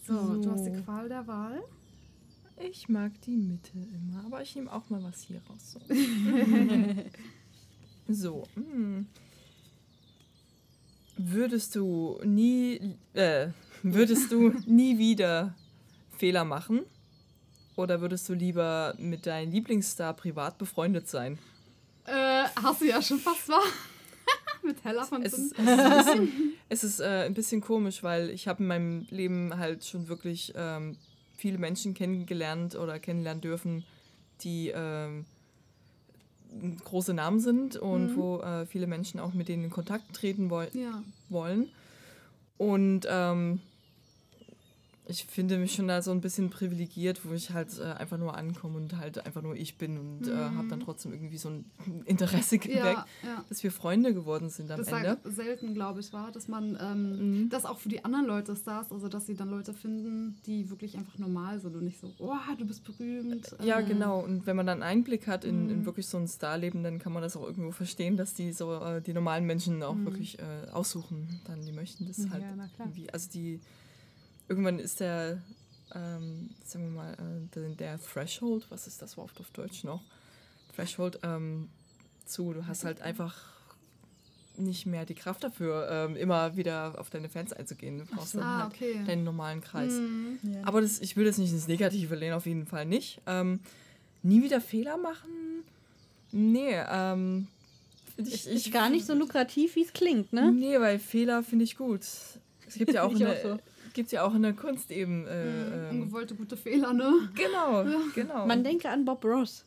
So, 0.08 0.42
du 0.42 0.52
hast 0.52 0.66
die 0.66 0.72
Qual 0.84 1.08
der 1.08 1.28
Wahl. 1.28 1.62
Ich 2.58 2.90
mag 2.90 3.12
die 3.22 3.38
Mitte 3.38 3.72
immer, 3.78 4.26
aber 4.26 4.42
ich 4.42 4.54
nehme 4.56 4.74
auch 4.74 4.90
mal 4.90 5.02
was 5.04 5.22
hier 5.22 5.42
raus. 5.50 5.74
So. 5.74 5.80
so 8.10 8.46
mm. 8.56 9.06
Würdest 11.22 11.76
du 11.76 12.18
nie, 12.24 12.96
äh, 13.14 13.50
würdest 13.84 14.32
du 14.32 14.54
nie 14.66 14.98
wieder 14.98 15.54
Fehler 16.18 16.46
machen? 16.46 16.84
Oder 17.76 18.00
würdest 18.00 18.30
du 18.30 18.34
lieber 18.34 18.94
mit 18.98 19.26
deinem 19.26 19.52
Lieblingsstar 19.52 20.14
privat 20.14 20.58
befreundet 20.58 21.10
sein? 21.10 21.38
Äh, 22.06 22.46
hast 22.64 22.80
du 22.80 22.86
ja 22.86 23.02
schon 23.02 23.20
fast 23.20 23.50
war. 23.50 23.62
Mit 24.64 24.82
Hella 24.84 25.04
von 25.04 25.22
Es 25.22 25.34
ist, 25.34 25.58
es 25.58 25.60
ist, 25.60 25.68
ein 25.68 25.98
bisschen, 25.98 26.54
es 26.70 26.84
ist 26.86 27.00
äh, 27.02 27.26
ein 27.26 27.34
bisschen 27.34 27.60
komisch, 27.60 28.02
weil 28.02 28.30
ich 28.30 28.48
habe 28.48 28.64
in 28.64 28.68
meinem 28.68 29.08
Leben 29.10 29.58
halt 29.58 29.84
schon 29.84 30.08
wirklich 30.08 30.54
ähm, 30.56 30.98
viele 31.36 31.58
Menschen 31.58 31.94
kennengelernt 31.94 32.76
oder 32.76 32.98
kennenlernen 32.98 33.42
dürfen, 33.42 33.84
die 34.42 34.72
ähm, 34.74 35.26
große 36.84 37.14
Namen 37.14 37.40
sind 37.40 37.76
und 37.78 38.08
Mhm. 38.12 38.16
wo 38.16 38.40
äh, 38.40 38.66
viele 38.66 38.88
Menschen 38.88 39.20
auch 39.20 39.34
mit 39.34 39.48
denen 39.48 39.66
in 39.66 39.70
Kontakt 39.70 40.14
treten 40.14 40.50
woll 40.50 40.68
Ja. 40.74 41.04
wollen. 41.30 41.70
Und 42.58 43.08
ähm, 43.10 43.62
ich 45.10 45.26
finde 45.26 45.58
mich 45.58 45.74
schon 45.74 45.88
da 45.88 46.02
so 46.04 46.12
ein 46.12 46.22
bisschen 46.22 46.52
privilegiert, 46.52 47.26
wo 47.28 47.34
ich 47.34 47.50
halt 47.50 47.78
äh, 47.80 47.84
einfach 47.84 48.18
nur 48.20 48.38
ankomme 48.38 48.78
und 48.78 48.96
halt 48.98 49.26
einfach 49.26 49.42
nur 49.42 49.56
ich 49.56 49.78
bin 49.78 49.98
und 49.98 50.28
äh, 50.28 50.32
habe 50.36 50.68
dann 50.68 50.80
trotzdem 50.82 51.12
irgendwie 51.12 51.38
so 51.38 51.50
ein 51.50 51.66
Interesse 52.06 52.60
geweckt, 52.60 52.78
Mhm. 52.80 52.86
Ja, 52.86 53.06
ja. 53.26 53.44
dass 53.50 53.64
wir 53.64 53.72
Freunde 53.72 54.14
geworden 54.14 54.50
sind 54.50 54.70
am 54.72 54.78
Das 54.78 54.88
Ende. 54.88 55.18
sagt 55.26 55.36
selten, 55.36 55.74
glaube 55.74 56.00
ich, 56.00 56.14
war, 56.14 56.32
dass 56.32 56.48
man 56.48 56.78
ähm, 56.80 57.42
Mhm. 57.42 57.50
das 57.50 57.66
auch 57.66 57.80
für 57.80 57.90
die 57.90 58.06
anderen 58.06 58.28
Leute 58.28 58.56
Stars, 58.56 58.92
also 58.92 59.08
dass 59.10 59.26
sie 59.26 59.34
dann 59.36 59.50
Leute 59.50 59.74
finden, 59.74 60.38
die 60.46 60.70
wirklich 60.70 60.96
einfach 60.96 61.18
normal 61.18 61.60
sind 61.60 61.76
und 61.76 61.86
nicht 61.86 62.00
so, 62.00 62.14
oh, 62.20 62.36
du 62.58 62.66
bist 62.66 62.84
berühmt. 62.84 63.56
Ja, 63.64 63.80
äh, 63.80 63.84
genau. 63.84 64.20
Und 64.24 64.46
wenn 64.46 64.56
man 64.56 64.68
dann 64.68 64.84
Einblick 64.84 65.26
hat 65.28 65.44
in, 65.44 65.64
Mhm. 65.64 65.70
in 65.72 65.86
wirklich 65.86 66.06
so 66.08 66.18
ein 66.20 66.28
Starleben, 66.28 66.84
dann 66.84 67.00
kann 67.00 67.14
man 67.14 67.24
das 67.24 67.36
auch 67.36 67.44
irgendwo 67.48 67.72
verstehen, 67.72 68.16
dass 68.16 68.36
die 68.36 68.52
so 68.54 68.76
äh, 68.76 69.02
die 69.02 69.14
normalen 69.14 69.46
Menschen 69.48 69.82
auch 69.82 69.96
Mhm. 69.96 70.06
wirklich 70.06 70.38
äh, 70.38 70.70
aussuchen. 70.72 71.42
Dann 71.46 71.66
die 71.66 71.72
möchten 71.72 72.06
das 72.06 72.18
Ja, 72.20 72.30
halt 72.30 72.44
na 72.56 72.68
klar. 72.68 72.88
irgendwie. 72.88 73.10
Also 73.12 73.28
die 73.32 73.60
irgendwann 74.50 74.80
ist 74.80 75.00
der, 75.00 75.42
ähm, 75.96 76.50
sagen 76.66 76.86
wir 76.94 77.02
mal, 77.04 77.14
äh, 77.14 77.76
der, 77.76 78.00
Threshold, 78.00 78.66
was 78.70 78.88
ist 78.88 79.02
das 79.02 79.16
Wort 79.18 79.32
auf 79.40 79.50
Deutsch 79.52 79.84
noch? 79.84 80.02
Threshold 80.76 81.20
ähm, 81.24 81.70
zu. 82.26 82.54
Du 82.54 82.68
hast 82.68 82.84
halt 82.84 83.02
einfach 83.02 83.36
nicht 84.58 84.86
mehr 84.86 85.06
die 85.06 85.16
Kraft 85.16 85.44
dafür, 85.44 85.88
ähm, 85.90 86.16
immer 86.18 86.58
wieder 86.58 86.96
auf 87.00 87.10
deine 87.10 87.30
Fans 87.30 87.54
einzugehen. 87.54 88.00
Du 88.00 88.06
brauchst 88.06 88.36
dann 88.36 88.44
Ah, 88.44 88.64
halt 88.64 88.74
okay. 88.74 89.02
deinen 89.06 89.24
normalen 89.24 89.62
Kreis. 89.62 89.94
Mhm. 89.94 90.40
Ja. 90.44 90.62
Aber 90.66 90.82
das, 90.82 91.00
ich 91.00 91.16
will 91.16 91.26
das 91.26 91.38
nicht 91.38 91.52
ins 91.52 91.68
Negative 91.68 92.16
lehnen, 92.16 92.34
auf 92.34 92.46
jeden 92.46 92.66
Fall 92.66 92.86
nicht. 92.86 93.22
Ähm, 93.26 93.62
nie 94.22 94.44
wieder 94.44 94.60
Fehler 94.60 94.98
machen? 94.98 95.64
Nee, 96.32 96.76
ähm. 96.90 97.48
Ist, 98.18 98.48
ist 98.48 98.72
gar 98.74 98.90
nicht 98.90 99.06
so 99.06 99.14
lukrativ, 99.14 99.78
wie 99.78 99.84
es 99.84 99.94
klingt, 99.94 100.34
ne? 100.34 100.52
Nee, 100.52 100.78
weil 100.80 101.00
Fehler 101.00 101.42
finde 101.42 101.64
ich 101.64 101.78
gut. 101.78 102.02
Es 102.02 102.74
gibt 102.76 102.92
ja 102.92 103.04
auch, 103.06 103.14
Ich 103.14 103.22
in 103.22 103.28
auch 103.28 103.42
so. 103.42 103.60
Gibt 103.94 104.12
ja 104.12 104.24
auch 104.24 104.34
in 104.36 104.42
der 104.44 104.54
Kunst 104.54 104.92
eben. 104.92 105.26
Äh, 105.28 105.46
Mhm. 105.46 105.74
ähm, 105.74 106.02
Ungewollte 106.02 106.36
gute 106.36 106.58
Fehler, 106.58 106.94
ne? 106.94 107.30
genau, 107.36 107.86
genau. 108.16 108.46
Man 108.46 108.64
denke 108.64 108.90
an 108.90 109.06
Bob 109.06 109.24
Ross. 109.26 109.66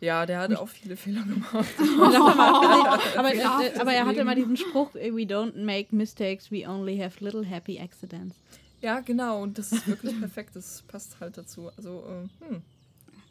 ja, 0.00 0.24
der 0.26 0.38
hat 0.40 0.54
auch 0.56 0.68
viele 0.68 0.96
Fehler 0.96 1.22
gemacht. 1.22 1.52
aber, 3.16 3.34
Ja, 3.34 3.60
äh, 3.60 3.78
aber 3.78 3.92
er 3.92 4.06
hatte 4.06 4.20
immer 4.20 4.34
diesen 4.34 4.56
Spruch, 4.56 4.94
we 4.94 5.22
don't 5.24 5.56
make 5.62 5.94
mistakes, 5.94 6.50
we 6.50 6.66
only 6.68 6.98
have 6.98 7.22
little 7.22 7.44
happy 7.44 7.78
accidents. 7.80 8.36
ja, 8.80 9.00
genau, 9.00 9.42
und 9.42 9.58
das 9.58 9.72
ist 9.72 9.86
wirklich 9.86 10.18
perfekt. 10.18 10.56
Das 10.56 10.82
passt 10.88 11.18
halt 11.20 11.36
dazu. 11.36 11.70
Also, 11.76 12.04
äh, 12.08 12.44
hm. 12.48 12.62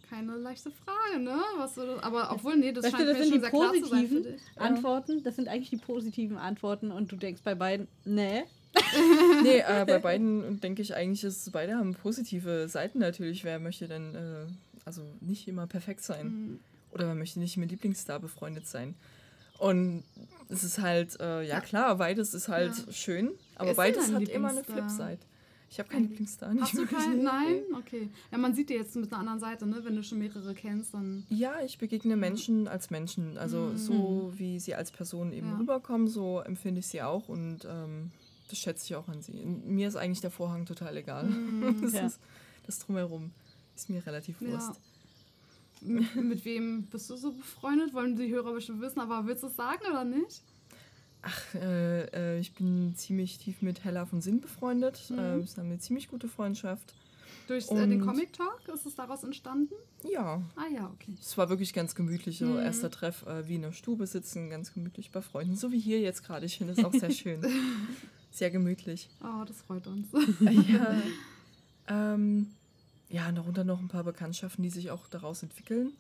Keine 0.09 0.38
leichte 0.38 0.71
Frage, 0.71 1.23
ne? 1.23 1.39
Was 1.57 1.75
so, 1.75 1.84
aber 2.01 2.32
obwohl, 2.32 2.57
nee, 2.57 2.71
das 2.71 2.84
Weißt 2.86 2.95
scheint 2.95 3.07
du, 3.07 3.13
das 3.13 3.17
mir 3.19 3.23
sind 3.25 3.32
schon 3.32 3.41
die 3.41 3.41
sehr 3.41 3.49
klar 3.51 3.73
zu 3.73 3.86
sein 3.86 4.07
für 4.07 4.15
positiven 4.15 4.23
dich. 4.34 4.41
Antworten. 4.61 5.23
Das 5.23 5.36
sind 5.36 5.47
eigentlich 5.47 5.69
die 5.69 5.77
positiven 5.77 6.38
Antworten 6.38 6.91
und 6.91 7.11
du 7.11 7.15
denkst 7.15 7.41
bei 7.43 7.53
beiden, 7.53 7.88
nee. 8.05 8.43
Nee, 9.43 9.59
äh, 9.59 9.86
bei 9.88 9.99
beiden 10.09 10.59
denke 10.59 10.82
ich 10.82 10.95
eigentlich, 10.95 11.22
dass 11.22 11.49
beide 11.51 11.76
haben 11.76 11.93
positive 11.93 12.67
Seiten 12.67 12.99
natürlich. 12.99 13.43
Wer 13.43 13.59
möchte 13.59 13.88
denn 13.88 14.15
äh, 14.15 14.45
also 14.86 15.03
nicht 15.22 15.47
immer 15.47 15.67
perfekt 15.67 16.01
sein? 16.01 16.28
Mhm. 16.28 16.59
Oder 16.91 17.07
man 17.07 17.17
möchte 17.20 17.39
nicht 17.39 17.55
mit 17.57 17.72
Lieblingsstar 17.72 18.20
befreundet 18.20 18.67
sein. 18.67 18.95
Und 19.59 20.03
es 20.47 20.63
ist 20.63 20.80
halt, 20.80 21.20
äh, 21.20 21.43
ja 21.43 21.59
klar, 21.61 21.95
beides 21.97 22.34
ist 22.34 22.47
halt 22.47 22.76
Ja. 22.76 22.91
schön, 22.93 23.28
Wer 23.53 23.61
aber 23.61 23.74
beides 23.76 24.11
hat 24.13 24.28
immer 24.30 24.49
eine? 24.49 24.63
Flipside. 24.63 25.20
Ich 25.72 25.78
habe 25.78 25.89
keinen 25.89 26.07
Lieblingsstar. 26.09 26.51
nicht 26.53 26.63
Hast 26.63 26.78
du 26.78 26.88
keinen? 26.88 27.24
Nein? 27.24 27.57
Okay. 27.78 28.09
Ja, 28.32 28.39
man 28.39 28.55
sieht 28.55 28.70
dir 28.70 28.78
jetzt 28.78 28.95
mit 28.95 29.11
einer 29.11 29.20
anderen 29.20 29.39
Seite, 29.39 29.67
ne? 29.67 29.82
Wenn 29.84 29.95
du 29.95 30.01
schon 30.03 30.17
mehrere 30.17 30.55
kennst, 30.55 30.95
dann. 30.95 31.28
Ja, 31.30 31.61
ich 31.63 31.78
begegne 31.78 32.15
Menschen 32.17 32.67
als 32.67 32.89
Menschen. 32.89 33.38
Also 33.38 33.76
so 33.76 34.32
wie 34.36 34.59
sie 34.59 34.74
als 34.74 34.89
Person 34.91 35.32
eben 35.32 35.49
Ja. 35.49 35.57
rüberkommen, 35.57 36.07
so 36.07 36.39
empfinde 36.39 36.80
ich 36.80 36.88
sie 36.88 37.03
auch 37.03 37.30
und 37.30 37.67
ähm, 37.70 38.09
das 38.49 38.59
schätze 38.59 38.85
ich 38.85 38.95
auch 38.95 39.07
an 39.07 39.21
sie. 39.21 39.33
Mir 39.33 39.87
ist 39.87 39.95
eigentlich 39.95 40.21
der 40.21 40.31
Vorhang 40.31 40.65
total 40.65 40.97
egal. 40.97 41.29
das, 41.81 41.93
Ja. 41.93 42.05
ist, 42.07 42.19
das 42.65 42.79
drumherum 42.79 43.31
ist 43.75 43.89
mir 43.89 44.05
relativ 44.05 44.41
Ja. 44.41 44.49
Wurst. 44.51 44.79
Mit, 45.81 46.13
mit 46.15 46.43
wem 46.43 46.83
bist 46.87 47.09
du 47.09 47.15
so 47.15 47.31
befreundet? 47.31 47.93
Wollen 47.93 48.17
die 48.17 48.29
Hörer 48.29 48.51
bestimmt 48.53 48.81
wissen, 48.81 48.99
aber 48.99 49.25
willst 49.25 49.43
du 49.43 49.47
es 49.47 49.55
sagen 49.55 49.81
oder 49.89 50.03
nicht? 50.03 50.41
Ach, 51.21 51.55
äh, 51.55 52.03
äh, 52.35 52.39
ich 52.39 52.53
bin 52.53 52.95
ziemlich 52.95 53.37
tief 53.37 53.61
mit 53.61 53.83
Hella 53.85 54.05
von 54.05 54.21
Sinn 54.21 54.41
befreundet. 54.41 55.01
Mhm. 55.09 55.19
Äh, 55.19 55.21
wir 55.37 55.45
haben 55.57 55.65
eine 55.67 55.79
ziemlich 55.79 56.09
gute 56.09 56.27
Freundschaft. 56.27 56.93
Durch 57.47 57.69
äh, 57.71 57.87
den 57.87 58.01
Comic 58.05 58.33
Talk 58.33 58.61
ist 58.73 58.85
es 58.85 58.95
daraus 58.95 59.23
entstanden? 59.23 59.73
Ja, 60.03 60.41
Ah 60.55 60.67
ja, 60.73 60.89
okay. 60.93 61.15
es 61.19 61.37
war 61.37 61.49
wirklich 61.49 61.73
ganz 61.73 61.95
gemütlich. 61.95 62.37
So 62.39 62.45
Mhm. 62.45 62.59
erster 62.59 62.91
Treff 62.91 63.25
äh, 63.25 63.47
wie 63.47 63.55
in 63.55 63.61
der 63.63 63.71
Stube 63.71 64.05
sitzen, 64.05 64.49
ganz 64.49 64.73
gemütlich 64.73 65.11
bei 65.11 65.21
Freunden. 65.21 65.55
So 65.55 65.71
wie 65.71 65.79
hier 65.79 65.99
jetzt 65.99 66.23
gerade. 66.23 66.45
Ich 66.45 66.57
finde 66.57 66.73
es 66.73 66.83
auch 66.85 66.93
sehr 66.93 67.09
schön. 67.11 67.41
Sehr 68.32 68.51
gemütlich. 68.51 69.09
Oh, 69.23 69.43
das 69.45 69.61
freut 69.61 69.88
uns. 69.88 70.07
ja. 70.41 70.95
Ähm, 71.88 72.47
ja, 73.09 73.32
darunter 73.32 73.63
noch 73.63 73.80
ein 73.80 73.88
paar 73.88 74.03
Bekanntschaften, 74.03 74.63
die 74.63 74.69
sich 74.69 74.91
auch 74.91 75.07
daraus 75.07 75.41
entwickeln. 75.43 75.93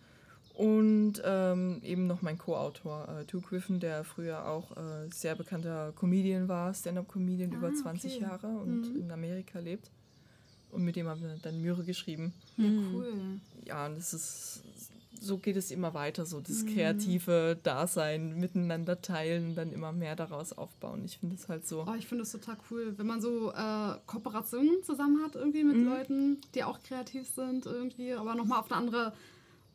Und 0.53 1.21
ähm, 1.23 1.79
eben 1.83 2.05
noch 2.05 2.21
mein 2.21 2.37
Co-Autor, 2.37 3.07
äh, 3.07 3.23
Stu 3.23 3.39
Griffin, 3.41 3.79
der 3.79 4.03
früher 4.03 4.45
auch 4.45 4.75
äh, 4.75 5.09
sehr 5.09 5.35
bekannter 5.35 5.93
Comedian 5.95 6.47
war, 6.49 6.73
Stand-up-Comedian 6.73 7.53
über 7.53 7.69
Ah, 7.69 7.73
20 7.73 8.15
okay. 8.15 8.21
Jahre 8.23 8.47
und 8.47 8.93
Mhm. 8.93 8.99
in 9.01 9.11
Amerika 9.11 9.59
lebt. 9.59 9.89
Und 10.71 10.83
mit 10.83 10.95
dem 10.97 11.07
haben 11.07 11.21
wir 11.21 11.35
dann 11.41 11.61
Möhre 11.61 11.83
geschrieben. 11.83 12.33
Ja, 12.57 12.65
Mhm. 12.65 12.93
cool. 12.93 13.13
Ja, 13.65 13.85
und 13.87 13.97
das 13.97 14.13
ist, 14.13 14.63
so 15.19 15.37
geht 15.37 15.57
es 15.57 15.71
immer 15.71 15.93
weiter, 15.93 16.25
so 16.25 16.39
das 16.39 16.63
Mhm. 16.63 16.73
kreative 16.73 17.57
Dasein, 17.63 18.35
miteinander 18.39 19.01
teilen 19.01 19.55
dann 19.55 19.71
immer 19.71 19.91
mehr 19.91 20.15
daraus 20.15 20.53
aufbauen. 20.53 21.03
Ich 21.05 21.17
finde 21.17 21.35
es 21.35 21.47
halt 21.49 21.67
so. 21.67 21.85
Oh, 21.87 21.93
ich 21.97 22.07
finde 22.07 22.23
es 22.23 22.31
total 22.31 22.57
cool, 22.71 22.93
wenn 22.97 23.07
man 23.07 23.21
so 23.21 23.51
äh, 23.51 23.95
Kooperationen 24.05 24.83
zusammen 24.83 25.21
hat 25.23 25.35
irgendwie 25.35 25.63
mit 25.63 25.77
Mhm. 25.77 25.85
Leuten, 25.87 26.37
die 26.55 26.63
auch 26.63 26.81
kreativ 26.81 27.27
sind 27.29 27.65
irgendwie, 27.65 28.13
aber 28.13 28.35
nochmal 28.35 28.59
auf 28.59 28.71
eine 28.71 28.79
andere 28.81 29.13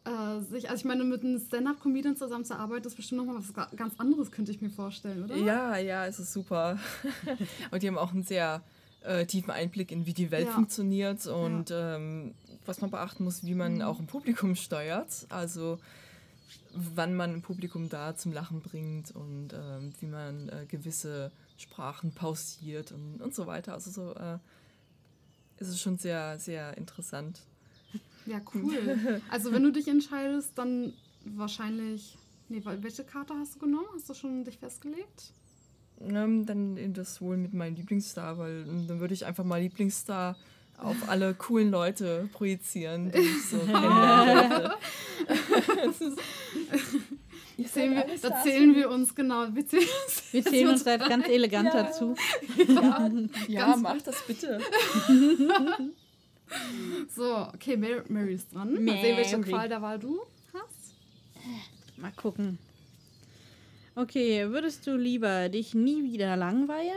äh, 0.07 0.41
sich, 0.51 0.69
also 0.69 0.81
ich 0.81 0.85
meine, 0.85 1.03
mit 1.03 1.23
einem 1.25 1.39
Stand-Up-Comedian 1.41 2.15
zusammenzuarbeiten, 2.15 2.87
ist 2.87 2.95
bestimmt 2.97 3.23
nochmal 3.25 3.39
was 3.43 3.55
ga- 3.55 3.71
ganz 3.75 3.95
anderes, 3.99 4.31
könnte 4.31 4.53
ich 4.53 4.61
mir 4.61 4.69
vorstellen, 4.69 5.25
oder? 5.25 5.35
Ja, 5.35 5.79
ja, 5.79 6.05
es 6.07 6.19
ist 6.19 6.33
super. 6.35 6.79
und 7.71 7.83
die 7.83 7.89
haben 7.89 7.97
auch 7.97 8.13
einen 8.13 8.23
sehr 8.23 8.63
äh, 9.01 9.25
tiefen 9.25 9.51
Einblick 9.51 9.91
in, 9.93 10.05
wie 10.05 10.13
die 10.13 10.31
Welt 10.31 10.47
Ja. 10.49 10.53
funktioniert 10.53 11.27
und 11.27 11.71
ähm, 11.73 12.35
was 12.67 12.81
man 12.81 12.91
beachten 12.91 13.25
muss, 13.25 13.45
wie 13.45 13.55
man 13.55 13.83
auch 13.83 13.99
ein 14.01 14.07
Publikum 14.07 14.55
steuert. 14.57 15.27
Also 15.29 15.79
wann 16.73 17.15
man 17.15 17.31
ein 17.35 17.43
Publikum 17.43 17.89
da 17.89 18.17
zum 18.17 18.33
Lachen 18.33 18.61
bringt 18.61 19.11
und 19.13 19.49
ähm, 19.53 19.93
wie 20.01 20.07
man 20.07 20.49
äh, 20.49 20.67
gewisse 20.67 21.31
Sprachen 21.57 22.13
pausiert 22.13 22.93
und, 22.93 23.21
und 23.23 23.35
so 23.35 23.47
weiter. 23.47 23.73
Also 23.75 23.91
so 23.91 24.15
äh, 24.15 24.39
ist 25.59 25.69
es 25.69 25.81
schon 25.81 25.99
sehr, 25.99 26.39
sehr 26.39 26.77
interessant. 26.77 27.41
Ja, 28.27 28.41
cool. 28.55 29.21
Also 29.31 29.53
wenn 29.53 29.63
du 29.63 29.71
dich 29.73 29.87
entscheidest, 29.89 30.53
dann 30.57 30.93
wahrscheinlich. 31.25 32.17
Nee, 32.49 32.65
weil- 32.65 32.83
welche 32.83 33.05
Karte 33.05 33.35
hast 33.35 33.55
du 33.57 33.59
genommen? 33.61 33.87
Hast 33.95 34.09
du 34.09 34.15
schon 34.15 34.45
dich 34.45 34.59
festgelegt? 34.59 35.33
Ähm, 36.01 36.45
dann 36.45 36.93
das 36.93 37.21
wohl 37.21 37.37
mit 37.37 37.55
meinem 37.55 37.77
Lieblingsstar, 37.77 38.37
weil 38.39 38.67
ähm, 38.69 38.87
dann 38.89 38.99
würde 39.01 39.15
ich 39.15 39.25
einfach 39.27 39.45
mal 39.45 39.61
Lieblingsstar 39.61 40.37
auf 40.79 41.09
alle 41.09 41.35
coolen 41.35 41.71
Leute 41.71 42.29
projizieren, 42.33 43.13
die 43.13 43.19
ich 43.19 43.47
so. 43.49 43.59
Das 47.57 47.73
Zählen 47.73 47.95
wir, 47.95 48.05
da 48.21 48.43
zählen 48.43 48.75
wir 48.75 48.91
uns, 48.91 49.15
genau. 49.15 49.47
Wir 49.55 49.67
zählen, 49.67 49.87
Wir 50.33 50.45
zählen 50.45 50.69
uns 50.69 50.83
da 50.83 50.97
ganz 50.97 51.29
elegant 51.29 51.73
Ja. 51.73 51.85
dazu. 51.85 52.17
Ja, 52.67 53.11
ja 53.47 53.77
mach 53.77 54.03
das 54.03 54.23
bitte. 54.27 54.61
so, 57.15 57.47
okay, 57.55 57.77
Mary, 57.77 58.03
Mary 58.09 58.35
ist 58.35 58.53
dran. 58.53 58.73
Mal 58.85 59.01
sehen, 59.01 59.17
welche. 59.17 59.41
Qual 59.41 59.69
der 59.69 59.81
Wahl 59.83 60.01
du 60.01 60.21
hast. 60.53 60.95
Mal 61.97 62.11
gucken. 62.13 62.59
Okay, 63.95 64.51
würdest 64.51 64.85
du 64.89 64.97
lieber 64.97 65.49
dich 65.49 65.75
nie 65.75 66.03
wieder 66.03 66.37
langweilen 66.37 66.91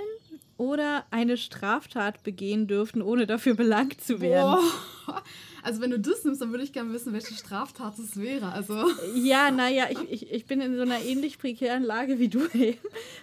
oder 0.58 1.05
eine 1.12 1.38
Straftat 1.38 2.24
begehen 2.24 2.68
dürfen, 2.68 3.01
ohne 3.01 3.28
dafür 3.28 3.55
belangt 3.55 4.01
zu 4.01 4.22
werden? 4.22 4.60
Boah. 5.05 5.24
Also 5.68 5.82
wenn 5.82 5.91
du 5.91 5.99
das 5.99 6.24
nimmst, 6.24 6.41
dann 6.41 6.51
würde 6.51 6.63
ich 6.63 6.72
gerne 6.72 6.93
wissen, 6.93 7.11
welche 7.11 7.34
Straftat 7.34 7.99
es 7.99 8.15
wäre. 8.15 8.53
Also 8.53 8.89
Ja, 9.15 9.51
naja, 9.51 9.88
ich, 9.89 9.99
ich, 10.09 10.32
ich 10.32 10.45
bin 10.45 10.61
in 10.61 10.78
so 10.78 10.84
einer 10.84 11.01
ähnlich 11.01 11.39
prekären 11.39 11.84
Lage 11.84 12.20
wie 12.20 12.30
du 12.30 12.45
eben. 12.53 12.78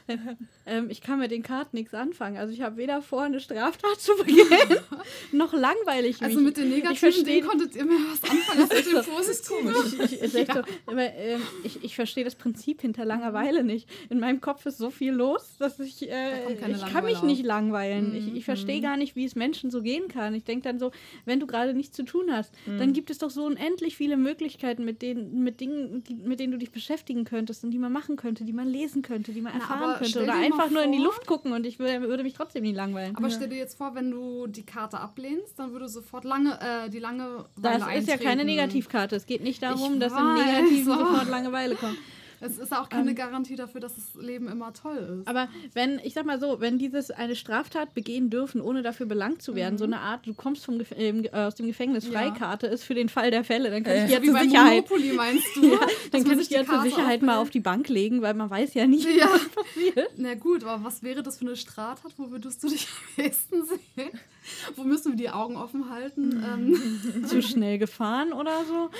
ähm, 0.67 0.91
ich 0.91 1.01
kann 1.01 1.21
mit 1.21 1.31
den 1.31 1.43
Karten 1.43 1.77
nichts 1.77 1.95
anfangen. 1.95 2.37
Also 2.37 2.53
ich 2.53 2.61
habe 2.61 2.77
weder 2.77 3.01
vor, 3.01 3.23
eine 3.23 3.41
Straftat 3.41 3.99
zu 3.99 4.13
begehen, 4.17 4.79
noch 5.33 5.55
langweilig 5.55 6.21
mich. 6.21 6.29
Also 6.29 6.41
mit 6.41 6.59
den 6.59 6.67
ich 6.67 6.83
negativen 6.83 7.25
Dingen 7.25 7.47
konntet 7.47 7.77
ihr 7.77 7.87
mehr 7.87 7.97
was 8.11 8.31
anfangen 8.31 8.61
als 8.61 8.75
mit 8.75 8.95
den 8.95 9.15
positiven. 9.15 9.75
Ich, 9.87 10.13
ich, 10.13 10.21
ist 10.21 10.35
echt 10.35 10.53
so, 10.53 10.61
aber, 10.85 11.15
ähm, 11.15 11.41
ich, 11.63 11.83
ich 11.83 11.95
verstehe 11.95 12.25
das 12.25 12.35
Prinzip 12.35 12.83
hinter 12.83 13.07
Langeweile 13.07 13.65
nicht. 13.65 13.89
In 14.11 14.21
meinem 14.21 14.43
Kopf 14.43 14.67
ist 14.67 14.77
so 14.77 14.91
viel 14.91 15.13
los, 15.13 15.55
dass 15.59 15.81
ich, 15.81 16.11
äh, 16.11 16.53
ich 16.53 16.61
kann 16.61 16.71
mich 16.71 16.81
Langeweile 16.83 17.25
nicht 17.25 17.45
langweilen. 17.45 18.15
Ich, 18.15 18.25
Mhm, 18.25 18.37
ich 18.37 18.45
verstehe 18.45 18.79
mhm. 18.79 18.83
gar 18.83 18.97
nicht, 18.97 19.17
wie 19.17 19.25
es 19.25 19.35
Menschen 19.35 19.71
so 19.71 19.83
gehen 19.83 20.09
kann. 20.09 20.35
Ich 20.35 20.45
denke 20.45 20.65
dann 20.65 20.79
so, 20.79 20.91
wenn 21.25 21.41
du 21.41 21.47
gerade 21.47 21.75
nichts 21.75 21.97
zu 21.97 22.05
tun 22.05 22.27
hast, 22.31 22.34
Mhm. 22.67 22.79
dann 22.79 22.93
gibt 22.93 23.11
es 23.11 23.19
doch 23.19 23.31
so 23.31 23.45
unendlich 23.45 23.97
viele 23.97 24.17
Möglichkeiten, 24.17 24.85
mit 24.85 25.03
denen, 25.03 25.43
mit 25.43 25.61
Dingen, 25.61 26.03
die, 26.05 26.15
mit 26.15 26.41
denen 26.41 26.53
du 26.53 26.59
dich 26.59 26.71
beschäftigen 26.71 27.25
könntest 27.25 27.65
und 27.65 27.71
die 27.71 27.79
man 27.79 27.93
machen 27.93 28.17
könnte, 28.17 28.45
die 28.45 28.53
man 28.53 28.69
lesen 28.69 29.03
könnte, 29.03 29.33
die 29.33 29.41
man 29.41 29.53
Na, 29.57 29.61
erfahren 29.61 29.99
könnte. 29.99 30.23
Oder 30.23 30.35
einfach 30.35 30.71
nur 30.71 30.83
in 30.83 30.93
die 30.93 30.99
vor- 30.99 31.07
Luft 31.07 31.27
gucken 31.27 31.53
und 31.53 31.67
ich 31.67 31.79
würde, 31.79 32.03
würde 32.09 32.23
mich 32.23 32.35
trotzdem 32.35 32.63
nicht 32.63 32.77
langweilen. 32.77 33.17
Aber 33.17 33.31
stell 33.31 33.49
dir 33.49 33.57
jetzt 33.59 33.77
vor, 33.79 33.95
wenn 33.95 34.11
du 34.11 34.47
die 34.47 34.65
Karte 34.67 34.99
ablehnst, 35.01 35.59
dann 35.59 35.73
würde 35.73 35.89
sofort 35.89 36.25
lange, 36.25 36.59
äh, 36.61 36.91
die 36.91 36.99
Langeweile 36.99 37.45
Das 37.57 37.75
ist 37.99 38.09
ja 38.09 38.17
keine 38.17 38.43
eintreten. 38.43 38.47
Negativkarte. 38.47 39.17
Es 39.17 39.27
geht 39.27 39.43
nicht 39.43 39.63
darum, 39.63 39.95
Ich 39.95 39.99
dass 40.01 40.13
im 40.13 40.35
Negativen 40.35 40.93
oh. 40.93 40.99
sofort 40.99 41.29
Langeweile 41.29 41.75
kommt. 41.77 41.97
Es 42.41 42.59
ist 42.59 42.73
auch 42.73 42.89
keine 42.89 43.15
Garantie 43.15 43.57
dafür, 43.57 43.81
dass 43.81 43.95
das 43.95 44.23
Leben 44.23 44.49
immer 44.49 44.73
toll 44.73 44.97
ist. 44.97 45.09
Ähm. 45.11 45.23
Aber 45.27 45.49
wenn, 45.73 45.99
ich 46.03 46.15
sag 46.15 46.27
mal 46.27 46.39
so, 46.41 46.61
wenn 46.61 46.79
dieses 46.79 47.11
eine 47.11 47.37
Straftat 47.37 47.95
begehen 47.95 48.31
dürfen, 48.31 48.61
ohne 48.61 48.83
dafür 48.83 49.07
belangt 49.07 49.43
zu 49.43 49.55
werden, 49.55 49.79
so 49.79 49.85
eine 49.85 50.01
Art, 50.01 50.27
du 50.27 50.35
kommst 50.35 50.65
vom 50.65 50.79
Gef 50.79 50.93
ähm, 50.97 51.25
äh, 51.25 51.31
aus 51.31 51.55
dem 51.55 51.67
Gefängnis, 51.67 52.07
Mhm. 52.07 52.13
Ja. 52.13 52.19
Freikarte 52.21 52.67
ist 52.67 52.85
für 52.85 52.95
den 52.95 53.09
Fall 53.09 53.31
der 53.31 53.45
Fälle, 53.45 53.71
dann 53.71 53.83
kann 53.83 53.93
Äh. 53.95 54.01
ich 54.01 54.07
die 54.07 54.13
ja 54.15 54.23
Wie 54.23 54.31
zur 54.31 54.41
Sicherheit, 54.41 54.91
Monopoly 54.91 55.13
meinst 55.13 55.47
du? 55.57 55.73
ja, 55.73 55.81
dann 56.13 56.25
kann 56.25 56.39
ich 56.41 56.51
ja 56.51 56.65
zur 56.65 56.83
Sicherheit 56.83 57.23
mal 57.23 57.39
auf 57.39 57.51
die 57.51 57.61
Bank 57.61 57.89
legen, 57.89 58.23
weil 58.23 58.35
man 58.35 58.51
weiß 58.51 58.75
ja 58.75 58.87
nicht, 58.87 59.07
Ja. 59.17 59.29
was 59.31 59.49
passiert. 59.49 60.11
Na 60.17 60.35
gut, 60.35 60.65
aber 60.65 60.85
was 60.85 61.03
wäre 61.03 61.23
das 61.23 61.39
für 61.39 61.47
eine 61.47 61.57
Straftat? 61.57 62.13
Wo 62.17 62.31
würdest 62.31 62.63
du 62.63 62.69
dich 62.69 62.87
am 63.17 63.25
ehesten 63.25 63.65
sehen? 63.65 64.11
Wo 64.77 64.83
müssen 64.85 65.13
wir 65.13 65.17
die 65.17 65.31
Augen 65.31 65.57
offen 65.57 65.89
halten? 65.91 66.45
Ähm, 66.45 67.27
Zu 67.29 67.43
schnell 67.43 67.79
gefahren 67.79 68.33
oder 68.33 68.65
so? 68.65 68.91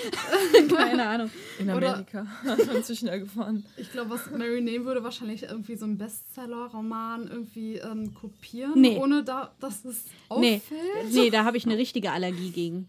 Keine 0.75 1.07
Ahnung. 1.07 1.31
In 1.59 1.71
Amerika. 1.71 2.27
Sind 2.57 2.85
zu 2.87 2.97
schnell 2.97 3.21
gefahren. 3.21 3.65
ich 3.77 3.91
glaube, 3.93 4.11
was 4.11 4.31
Mary 4.31 4.61
nehmen 4.61 4.85
würde, 4.87 5.03
wahrscheinlich 5.05 5.43
irgendwie 5.45 5.77
so 5.77 5.85
einen 5.85 5.99
Bestseller-Roman 5.99 7.29
irgendwie 7.29 7.77
ähm, 7.77 8.15
kopieren, 8.15 8.81
Nee. 8.81 8.97
ohne 8.99 9.23
da, 9.25 9.53
dass 9.61 9.85
es 9.85 10.05
Nee, 10.39 10.57
auffällt. 10.57 11.13
nee, 11.13 11.31
da 11.31 11.45
habe 11.45 11.57
ich 11.57 11.67
eine 11.67 11.77
richtige 11.77 12.13
Allergie 12.13 12.51
gegen. 12.51 12.89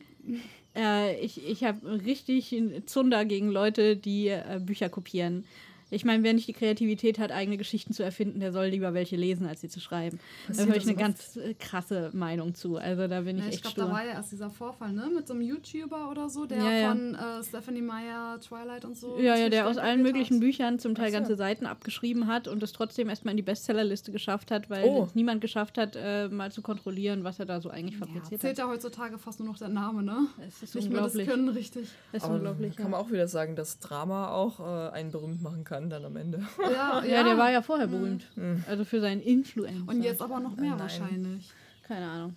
Äh, 0.75 1.19
ich 1.23 1.45
ich 1.47 1.63
habe 1.63 1.99
richtig 2.05 2.55
Zunder 2.85 3.25
gegen 3.25 3.49
Leute, 3.51 3.95
die 3.95 4.27
äh, 4.29 4.59
Bücher 4.63 4.89
kopieren. 4.89 5.45
Ich 5.91 6.03
meine, 6.03 6.23
wer 6.23 6.33
nicht 6.33 6.47
die 6.47 6.53
Kreativität 6.53 7.19
hat, 7.19 7.31
eigene 7.31 7.57
Geschichten 7.57 7.93
zu 7.93 8.01
erfinden, 8.03 8.39
der 8.39 8.51
soll 8.51 8.65
lieber 8.67 8.93
welche 8.93 9.15
lesen, 9.15 9.45
als 9.45 9.61
sie 9.61 9.69
zu 9.69 9.79
schreiben. 9.79 10.19
Da 10.47 10.61
habe 10.63 10.71
ich 10.71 10.77
das 10.83 10.87
eine 10.87 10.95
ganz 10.97 11.35
äh, 11.37 11.53
krasse 11.53 12.09
Meinung 12.13 12.55
zu. 12.55 12.77
Also 12.77 13.07
da 13.07 13.21
bin 13.21 13.37
ich 13.37 13.43
Ja, 13.43 13.49
ich 13.49 13.55
echt 13.55 13.75
glaube, 13.75 13.89
da 13.89 13.95
war 13.95 14.03
ja 14.05 14.11
erst 14.13 14.31
dieser 14.31 14.49
Vorfall, 14.49 14.91
ne? 14.93 15.11
Mit 15.13 15.27
so 15.27 15.33
einem 15.33 15.43
YouTuber 15.43 16.09
oder 16.09 16.27
so, 16.29 16.45
der 16.45 16.57
Ja, 16.57 16.71
ja. 16.73 16.89
von 16.89 17.15
äh, 17.15 17.43
Stephanie 17.43 17.81
Meyer, 17.83 18.39
Twilight 18.41 18.83
und 18.83 18.97
so. 18.97 19.19
Ja, 19.19 19.35
ja, 19.35 19.49
der 19.49 19.67
aus 19.67 19.77
allen 19.77 20.01
möglichen 20.01 20.35
hat. 20.35 20.41
Büchern 20.41 20.79
zum 20.79 20.95
Teil 20.95 21.11
ganze 21.11 21.35
Seiten 21.35 21.65
abgeschrieben 21.67 22.27
hat 22.27 22.47
und 22.47 22.63
es 22.63 22.71
trotzdem 22.73 23.07
erstmal 23.09 23.31
in 23.33 23.37
die 23.37 23.43
Bestsellerliste 23.43 24.11
geschafft 24.11 24.49
hat, 24.51 24.69
weil 24.69 24.83
Oh. 24.85 25.03
es 25.07 25.13
niemand 25.15 25.41
geschafft 25.41 25.77
hat, 25.77 25.95
äh, 25.95 26.27
mal 26.29 26.51
zu 26.51 26.61
kontrollieren, 26.63 27.23
was 27.23 27.39
er 27.39 27.45
da 27.45 27.61
so 27.61 27.69
eigentlich 27.69 27.99
Ja, 27.99 28.05
fabriziert 28.07 28.41
zählt 28.41 28.57
hat. 28.57 28.65
ja 28.65 28.67
heutzutage 28.67 29.17
fast 29.19 29.39
nur 29.39 29.49
noch 29.49 29.57
der 29.57 29.69
Name, 29.69 30.01
ne? 30.03 30.27
Es 30.47 30.63
ist 30.63 30.73
Nicht 30.75 30.89
mehr 30.91 31.01
das 31.03 31.11
unglaublich. 31.13 31.27
Können, 31.27 31.49
richtig. 31.49 31.83
Es 32.11 32.17
ist 32.17 32.23
Aber 32.25 32.35
unglaublich. 32.35 32.75
kann 32.75 32.85
Ja. 32.87 32.89
man 32.91 32.99
auch 32.99 33.11
wieder 33.11 33.27
sagen, 33.27 33.55
dass 33.55 33.79
Drama 33.79 34.29
auch 34.31 34.59
äh, 34.59 34.91
einen 34.91 35.11
berühmt 35.11 35.41
machen 35.43 35.63
kann 35.63 35.84
dann 35.89 36.05
am 36.05 36.15
Ende. 36.15 36.45
Ja, 36.61 37.03
ja, 37.03 37.23
der 37.23 37.37
war 37.37 37.51
ja 37.51 37.61
vorher 37.61 37.87
berühmt. 37.87 38.25
Mhm. 38.35 38.63
Also 38.67 38.85
für 38.85 39.01
seinen 39.01 39.21
Influencer. 39.21 39.91
Und 39.91 40.01
jetzt 40.03 40.21
aber 40.21 40.39
noch 40.39 40.55
mehr 40.55 40.71
Nein. 40.71 40.79
wahrscheinlich. 40.79 41.49
Keine 41.87 42.07
Ahnung. 42.07 42.35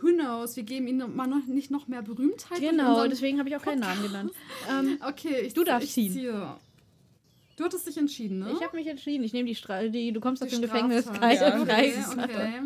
Who 0.00 0.08
knows? 0.12 0.56
Wir 0.56 0.64
geben 0.64 0.86
ihnen 0.86 1.14
mal 1.16 1.26
noch, 1.26 1.46
nicht 1.46 1.70
noch 1.70 1.88
mehr 1.88 2.02
Berühmtheit. 2.02 2.60
Genau, 2.60 3.06
deswegen 3.06 3.38
habe 3.38 3.48
ich 3.48 3.56
auch 3.56 3.62
keinen 3.62 3.80
Namen 3.80 4.02
genannt. 4.02 4.32
Ähm, 4.70 4.98
Okay, 5.06 5.40
ich, 5.46 5.54
Du 5.54 5.64
darfst 5.64 5.88
ich 5.88 5.94
ziehen. 5.94 6.12
Ziehe. 6.12 6.46
Du 7.56 7.64
hattest 7.64 7.86
dich 7.86 7.96
entschieden, 7.96 8.40
ne? 8.40 8.50
Ich 8.52 8.62
habe 8.62 8.76
mich 8.76 8.86
entschieden. 8.88 9.22
Ich 9.24 9.32
nehme 9.32 9.48
die 9.48 9.54
Strafe. 9.54 9.88
Die, 9.90 10.12
du 10.12 10.20
kommst 10.20 10.42
aus 10.42 10.48
Die 10.48 10.56
dem 10.56 10.62
Gefängnis. 10.62 11.04
Ja. 11.06 11.12
Okay, 11.62 11.94
okay. 12.18 12.60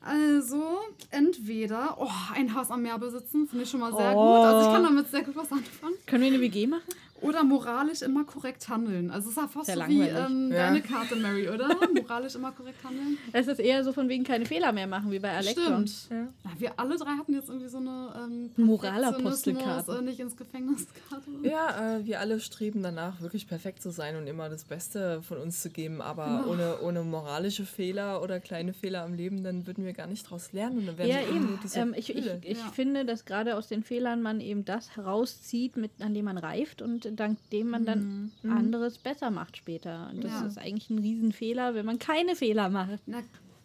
Also, 0.00 0.62
entweder 1.10 1.96
oh, 1.98 2.08
ein 2.34 2.54
Haus 2.54 2.70
am 2.70 2.82
Meer 2.82 2.96
besitzen, 2.98 3.48
finde 3.48 3.64
ich 3.64 3.70
schon 3.70 3.80
mal 3.80 3.92
sehr 3.92 4.14
Oh. 4.16 4.36
gut. 4.36 4.46
Also 4.46 4.68
ich 4.68 4.74
kann 4.74 4.82
damit 4.84 5.10
sehr 5.10 5.22
gut 5.22 5.34
was 5.36 5.50
anfangen. 5.50 5.94
Können 6.06 6.22
wir 6.22 6.28
eine 6.32 6.40
WG 6.40 6.66
machen? 6.68 6.84
Oder 7.28 7.44
moralisch 7.44 8.02
immer 8.02 8.24
korrekt 8.24 8.68
handeln. 8.68 9.10
Also 9.10 9.30
es 9.30 9.36
ist 9.36 9.42
ja 9.42 9.48
fast 9.48 9.66
Sehr 9.66 9.76
so 9.76 9.86
wie 9.88 9.98
langweilig. 9.98 10.30
ähm, 10.30 10.50
Ja. 10.52 10.56
deine 10.66 10.80
Karte, 10.82 11.16
Mary, 11.16 11.48
oder? 11.48 11.68
moralisch 11.94 12.34
immer 12.34 12.52
korrekt 12.52 12.82
handeln. 12.84 13.18
Es 13.32 13.46
ist 13.48 13.60
eher 13.60 13.82
so 13.84 13.92
von 13.92 14.08
wegen 14.08 14.24
keine 14.24 14.46
Fehler 14.46 14.72
mehr 14.72 14.86
machen, 14.86 15.10
wie 15.10 15.18
bei 15.18 15.28
Elektron. 15.28 15.86
Stimmt. 15.86 16.10
Ja. 16.10 16.28
Na, 16.44 16.50
wir 16.58 16.78
alle 16.80 16.96
drei 16.96 17.10
hatten 17.18 17.34
jetzt 17.34 17.48
irgendwie 17.48 17.68
so 17.68 17.78
eine 17.78 18.12
ähm, 18.16 18.50
Moralapostelkarte. 18.56 19.98
Äh, 19.98 20.02
nicht 20.02 20.20
ins 20.20 20.36
Gefängniskarte. 20.36 21.30
Ja, 21.42 21.96
äh, 21.98 22.06
wir 22.06 22.20
alle 22.20 22.40
streben 22.40 22.82
danach, 22.82 23.20
wirklich 23.20 23.46
perfekt 23.48 23.82
zu 23.82 23.90
sein 23.90 24.16
und 24.16 24.26
immer 24.26 24.48
das 24.48 24.64
Beste 24.64 25.22
von 25.22 25.38
uns 25.38 25.62
zu 25.62 25.70
geben. 25.70 26.00
Aber 26.00 26.26
Genau. 26.42 26.52
ohne, 26.52 26.80
ohne 26.82 27.02
moralische 27.04 27.64
Fehler 27.64 28.22
oder 28.22 28.40
kleine 28.40 28.72
Fehler 28.72 29.02
am 29.04 29.14
Leben, 29.14 29.42
dann 29.44 29.66
würden 29.66 29.84
wir 29.84 29.92
gar 29.92 30.06
nicht 30.06 30.26
daraus 30.26 30.52
lernen. 30.52 30.78
Und 30.78 30.86
dann 30.86 30.98
wären 30.98 31.08
Ja, 31.08 31.16
wir 31.20 31.28
eben. 31.36 31.58
Ähm, 31.74 31.94
ich 31.96 32.10
ich, 32.14 32.26
ich 32.42 32.58
Ja. 32.58 32.68
finde, 32.74 33.04
dass 33.04 33.24
gerade 33.24 33.56
aus 33.56 33.68
den 33.68 33.82
Fehlern 33.82 34.22
man 34.22 34.40
eben 34.40 34.64
das 34.64 34.96
herauszieht, 34.96 35.76
mit, 35.76 35.90
an 36.00 36.14
dem 36.14 36.24
man 36.24 36.38
reift 36.38 36.82
und 36.82 37.15
dank 37.16 37.38
dem 37.50 37.70
man 37.70 37.84
dann 37.86 38.30
anderes 38.48 38.98
besser 38.98 39.30
macht 39.30 39.56
später. 39.56 40.08
Und 40.12 40.22
das 40.24 40.32
Ja. 40.32 40.46
ist 40.46 40.58
eigentlich 40.58 40.90
ein 40.90 40.98
Riesenfehler, 40.98 41.74
wenn 41.74 41.86
man 41.86 41.98
keine 41.98 42.36
Fehler 42.36 42.68
macht. 42.68 43.00
Na, 43.06 43.22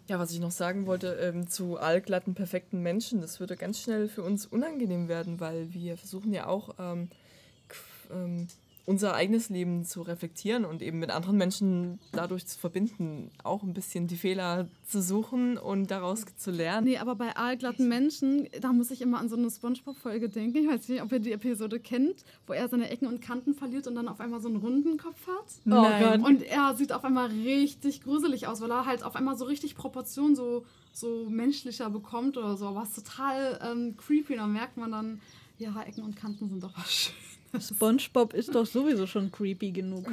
Ja, 0.08 0.18
was 0.20 0.32
ich 0.34 0.40
noch 0.40 0.52
sagen 0.52 0.88
wollte 0.88 1.14
ähm, 1.22 1.48
zu 1.48 1.78
allglatten, 1.78 2.34
perfekten 2.34 2.82
Menschen, 2.82 3.22
das 3.22 3.40
würde 3.40 3.56
ganz 3.56 3.80
schnell 3.80 4.08
für 4.10 4.24
uns 4.24 4.46
unangenehm 4.46 5.08
werden, 5.08 5.40
weil 5.40 5.74
wir 5.74 5.96
versuchen 5.98 6.34
ja 6.34 6.48
auch 6.48 6.76
ähm, 6.80 7.10
ähm, 8.12 8.48
unser 8.86 9.14
eigenes 9.14 9.50
Leben 9.50 9.86
zu 9.86 10.02
reflektieren 10.02 10.66
und 10.66 10.82
eben 10.82 11.00
mit 11.00 11.12
anderen 11.12 11.38
Menschen 11.38 12.00
dadurch 12.12 12.46
zu 12.48 12.58
verbinden, 12.58 13.30
auch 13.44 13.64
ein 13.64 13.74
bisschen 13.74 14.08
die 14.08 14.18
Fehler 14.18 14.68
zu 14.88 15.02
suchen 15.02 15.58
und 15.58 15.92
daraus 15.92 16.26
zu 16.36 16.52
lernen. 16.52 16.88
Nee, 16.88 16.98
aber 16.98 17.16
bei 17.16 17.36
aalglatten 17.36 17.88
Menschen, 17.88 18.48
da 18.60 18.74
muss 18.74 18.92
ich 18.92 19.02
immer 19.02 19.20
an 19.20 19.30
so 19.30 19.36
eine 19.36 19.50
Spongebob-Folge 19.50 20.30
denken. 20.30 20.58
Ich 20.58 20.68
weiß 20.68 20.90
nicht, 20.90 21.02
ob 21.02 21.12
ihr 21.12 21.20
die 21.20 21.32
Episode 21.32 21.80
kennt, 21.80 22.24
wo 22.48 22.54
er 22.54 22.68
seine 22.68 22.90
Ecken 22.90 23.08
und 23.08 23.22
Kanten 23.22 23.54
verliert 23.54 23.88
und 23.88 23.96
dann 23.96 24.08
auf 24.08 24.20
einmal 24.20 24.42
so 24.42 24.48
einen 24.48 24.58
runden 24.58 24.98
Kopf 24.98 25.28
hat. 25.28 25.46
Oh 25.66 25.88
Gott. 26.00 26.28
Und 26.28 26.44
er 26.44 26.76
sieht 26.76 26.92
auf 26.92 27.06
einmal 27.06 27.28
richtig 27.28 28.02
gruselig 28.04 28.48
aus, 28.48 28.62
weil 28.62 28.72
er 28.72 28.86
halt 28.86 29.04
auf 29.04 29.16
einmal 29.16 29.38
so 29.38 29.46
richtig 29.46 29.76
Proportionen 29.76 30.36
so, 30.36 30.66
so 30.92 31.28
menschlicher 31.30 31.90
bekommt 31.90 32.38
oder 32.38 32.58
so. 32.58 32.68
Aber 32.68 32.84
es 32.84 32.98
ist 32.98 33.08
total 33.08 33.60
ähm, 33.64 33.96
creepy. 33.98 34.36
Da 34.36 34.48
merkt 34.48 34.78
man 34.78 34.92
dann, 34.92 35.22
ja, 35.58 35.80
Ecken 35.84 36.04
und 36.04 36.16
Kanten 36.16 36.50
sind 36.50 36.64
doch 36.64 36.76
was 36.76 36.92
Schönes. 36.92 37.31
SpongeBob 37.60 38.34
ist 38.34 38.54
doch 38.56 38.66
sowieso 38.66 39.06
schon 39.08 39.32
creepy 39.32 39.72
genug. 39.72 40.06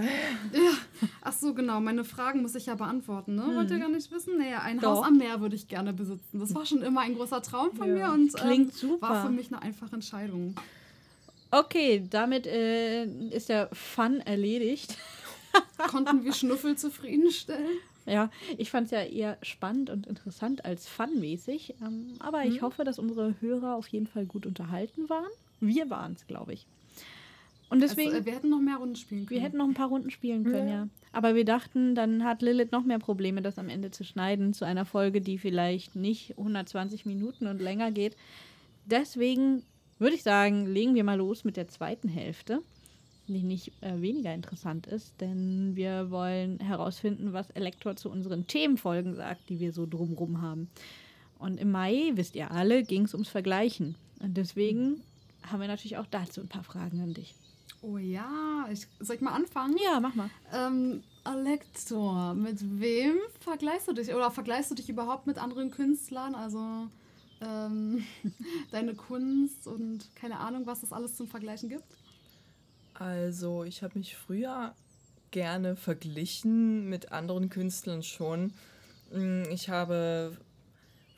Ach 1.22 1.32
so, 1.32 1.55
genau. 1.55 1.80
Meine 1.80 2.05
Fragen 2.05 2.43
muss 2.43 2.55
ich 2.55 2.66
ja 2.66 2.74
beantworten, 2.74 3.34
ne? 3.36 3.45
Wollt 3.55 3.70
ihr 3.70 3.78
gar 3.78 3.89
nicht 3.89 4.11
wissen? 4.11 4.39
Naja, 4.39 4.61
ein 4.62 4.74
Hm. 4.76 4.80
Doch. 4.80 4.97
Haus 4.99 5.07
am 5.07 5.18
Meer 5.18 5.41
würde 5.41 5.55
ich 5.57 5.68
gerne 5.68 5.93
besitzen. 5.93 6.41
Das 6.41 6.55
war 6.55 6.66
schon 6.66 6.82
immer 6.82 7.03
ein 7.03 7.14
großer 7.14 7.41
Traum 7.43 7.72
von 7.76 7.89
Ja. 7.89 8.09
mir 8.09 8.12
und 8.14 8.34
Klingt 8.34 8.72
ähm, 8.72 8.78
super. 8.91 9.09
war 9.09 9.26
für 9.26 9.32
mich 9.32 9.49
eine 9.53 9.62
einfache 9.62 9.95
Entscheidung. 9.95 10.55
Okay, 11.51 12.05
damit 12.11 12.47
äh, 12.47 13.05
ist 13.30 13.49
der 13.49 13.68
Fun 13.72 14.20
erledigt. 14.20 14.97
Konnten 15.91 16.24
wir 16.24 16.32
Schnuffel 16.34 16.76
zufriedenstellen? 16.76 17.78
Ja, 18.05 18.30
ich 18.57 18.70
fand 18.70 18.86
es 18.86 18.91
ja 18.91 19.03
eher 19.03 19.39
spannend 19.43 19.91
und 19.91 20.07
interessant 20.07 20.64
als 20.64 20.86
funmäßig. 20.89 21.74
Ähm, 21.82 22.14
aber 22.20 22.45
ich 22.45 22.62
hoffe, 22.62 22.84
dass 22.84 22.99
unsere 22.99 23.34
Hörer 23.41 23.74
auf 23.76 23.86
jeden 23.89 24.07
Fall 24.07 24.24
gut 24.26 24.47
unterhalten 24.47 25.09
waren. 25.09 25.28
Wir 25.61 25.89
waren 25.91 26.12
es, 26.14 26.26
glaube 26.26 26.53
ich. 26.55 26.66
Und 27.71 27.81
deswegen, 27.81 28.12
also, 28.12 28.25
wir 28.25 28.35
hätten 28.35 28.49
noch 28.49 28.61
mehr 28.61 28.77
Runden 28.77 28.97
spielen 28.97 29.27
können. 29.27 29.41
wir 29.41 29.45
hätten 29.45 29.59
noch 29.59 29.66
ein 29.69 29.75
paar 29.75 29.89
Runden 29.89 30.11
spielen 30.11 30.45
können, 30.45 30.69
ja. 30.69 30.89
Aber 31.12 31.35
wir 31.35 31.45
dachten, 31.45 31.95
dann 31.95 32.25
hat 32.25 32.41
Lilith 32.41 32.73
noch 32.73 32.85
mehr 32.85 32.99
Probleme, 32.99 33.43
das 33.43 33.59
am 33.59 33.69
Ende 33.69 33.91
zu 33.91 34.05
schneiden 34.05 34.55
zu 34.55 34.64
einer 34.64 34.85
Folge, 34.85 35.21
die 35.21 35.39
vielleicht 35.39 35.97
nicht 35.97 36.39
120 36.39 37.05
Minuten 37.05 37.47
und 37.47 37.61
länger 37.61 37.91
geht. 37.91 38.16
Deswegen 38.87 39.62
würde 39.99 40.14
ich 40.14 40.23
sagen, 40.23 40.66
legen 40.66 40.95
wir 40.95 41.05
mal 41.05 41.19
los 41.19 41.45
mit 41.45 41.57
der 41.57 41.69
zweiten 41.69 42.09
Hälfte, 42.09 42.62
die 43.27 43.43
nicht 43.43 43.73
äh, 43.83 44.01
weniger 44.01 44.33
interessant 44.33 44.87
ist, 44.87 45.21
denn 45.21 45.77
wir 45.77 46.11
wollen 46.11 46.61
herausfinden, 46.61 47.33
was 47.33 47.51
Elektor 47.51 47.97
zu 47.97 48.11
unseren 48.11 48.47
Themenfolgen 48.47 49.14
sagt, 49.14 49.51
die 49.51 49.61
wir 49.61 49.73
so 49.73 49.87
drumrum 49.87 50.41
haben. 50.41 50.71
Und 51.39 51.61
im 51.61 51.71
Mai, 51.71 52.12
wisst 52.14 52.35
ihr 52.35 52.51
alle, 52.51 52.83
ging 52.83 53.03
es 53.05 53.14
ums 53.14 53.29
Vergleichen. 53.29 53.97
Und 54.21 54.37
deswegen 54.37 55.03
haben 55.43 55.61
wir 55.61 55.69
natürlich 55.69 55.99
auch 55.99 56.07
dazu 56.07 56.41
ein 56.41 56.49
paar 56.49 56.64
Fragen 56.64 57.01
an 57.01 57.14
dich. 57.14 57.35
Oh 57.81 57.97
ja, 57.97 58.66
ich, 58.72 58.87
soll 58.99 59.16
ich 59.16 59.22
mal 59.22 59.33
anfangen? 59.33 59.76
Ja, 59.83 60.01
mach 60.01 60.14
mal. 60.14 60.31
Ähm, 60.53 61.03
Alektor, 61.24 62.35
mit 62.35 62.59
wem 62.81 63.16
vergleichst 63.41 63.89
du 63.89 63.93
dich? 63.93 64.12
Oder 64.12 64.31
vergleichst 64.31 64.70
du 64.70 64.74
dich 64.74 64.89
überhaupt 64.89 65.26
mit 65.26 65.39
anderen 65.39 65.70
Künstlern? 65.70 66.35
Also 66.35 66.89
ähm, 67.41 68.05
deine 68.72 68.95
Kunst 68.95 69.66
und 69.66 70.09
keine 70.16 70.39
Ahnung, 70.41 70.66
was 70.66 70.83
es 70.83 70.93
alles 70.93 71.16
zum 71.16 71.29
Vergleichen 71.29 71.68
gibt? 71.68 71.97
Also 72.95 73.62
ich 73.62 73.83
habe 73.83 73.99
mich 73.99 74.16
früher 74.16 74.74
gerne 75.31 75.76
verglichen 75.76 76.89
mit 76.89 77.12
anderen 77.12 77.49
Künstlern 77.49 78.03
schon. 78.03 78.53
Mm, 79.12 79.45
Ich 79.51 79.68
habe 79.68 80.37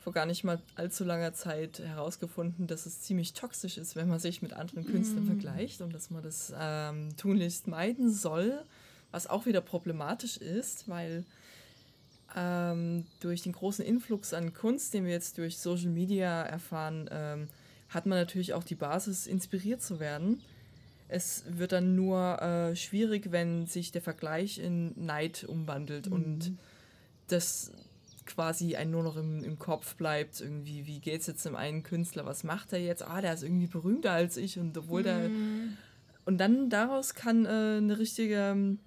vor 0.01 0.13
gar 0.13 0.25
nicht 0.25 0.43
mal 0.43 0.59
allzu 0.75 1.03
langer 1.03 1.33
Zeit 1.33 1.79
herausgefunden, 1.79 2.65
dass 2.65 2.87
es 2.87 3.01
ziemlich 3.01 3.33
toxisch 3.33 3.77
ist, 3.77 3.95
wenn 3.95 4.07
man 4.07 4.19
sich 4.19 4.41
mit 4.41 4.53
anderen 4.53 4.85
Künstlern 4.85 5.25
vergleicht 5.25 5.81
und 5.81 5.93
dass 5.93 6.09
man 6.09 6.23
das 6.23 6.51
ähm, 6.59 7.15
tunlichst 7.17 7.67
meiden 7.67 8.11
soll, 8.11 8.63
was 9.11 9.27
auch 9.27 9.45
wieder 9.45 9.61
problematisch 9.61 10.37
ist, 10.37 10.89
weil 10.89 11.23
ähm, 12.35 13.05
durch 13.19 13.43
den 13.43 13.51
großen 13.51 13.85
Influx 13.85 14.33
an 14.33 14.53
Kunst, 14.53 14.93
den 14.95 15.05
wir 15.05 15.11
jetzt 15.11 15.37
durch 15.37 15.59
Social 15.59 15.89
Media 15.89 16.41
erfahren, 16.43 17.07
ähm, 17.11 17.47
hat 17.89 18.07
man 18.07 18.17
natürlich 18.17 18.53
auch 18.53 18.63
die 18.63 18.75
Basis, 18.75 19.27
inspiriert 19.27 19.83
zu 19.83 19.99
werden. 19.99 20.41
Es 21.09 21.43
wird 21.47 21.73
dann 21.73 21.93
nur 21.95 22.41
äh, 22.41 22.75
schwierig, 22.75 23.31
wenn 23.31 23.67
sich 23.67 23.91
der 23.91 24.01
Vergleich 24.01 24.57
in 24.57 24.93
Neid 24.95 25.43
umwandelt 25.43 26.07
und 26.07 26.57
das 27.27 27.71
quasi 28.25 28.75
ein 28.75 28.91
nur 28.91 29.03
noch 29.03 29.17
im, 29.17 29.43
im 29.43 29.59
Kopf 29.59 29.95
bleibt. 29.95 30.41
Irgendwie, 30.41 30.85
wie 30.85 30.99
geht 30.99 31.21
es 31.21 31.27
jetzt 31.27 31.45
dem 31.45 31.55
einen 31.55 31.83
Künstler? 31.83 32.25
Was 32.25 32.43
macht 32.43 32.73
er 32.73 32.79
jetzt? 32.79 33.03
Ah, 33.03 33.21
der 33.21 33.33
ist 33.33 33.43
irgendwie 33.43 33.67
berühmter 33.67 34.11
als 34.11 34.37
ich 34.37 34.59
und 34.59 34.77
obwohl 34.77 35.03
der. 35.03 35.29
Und 36.25 36.37
dann 36.37 36.69
daraus 36.69 37.15
kann 37.15 37.45
äh, 37.45 37.77
eine 37.77 37.97
richtige. 37.97 38.77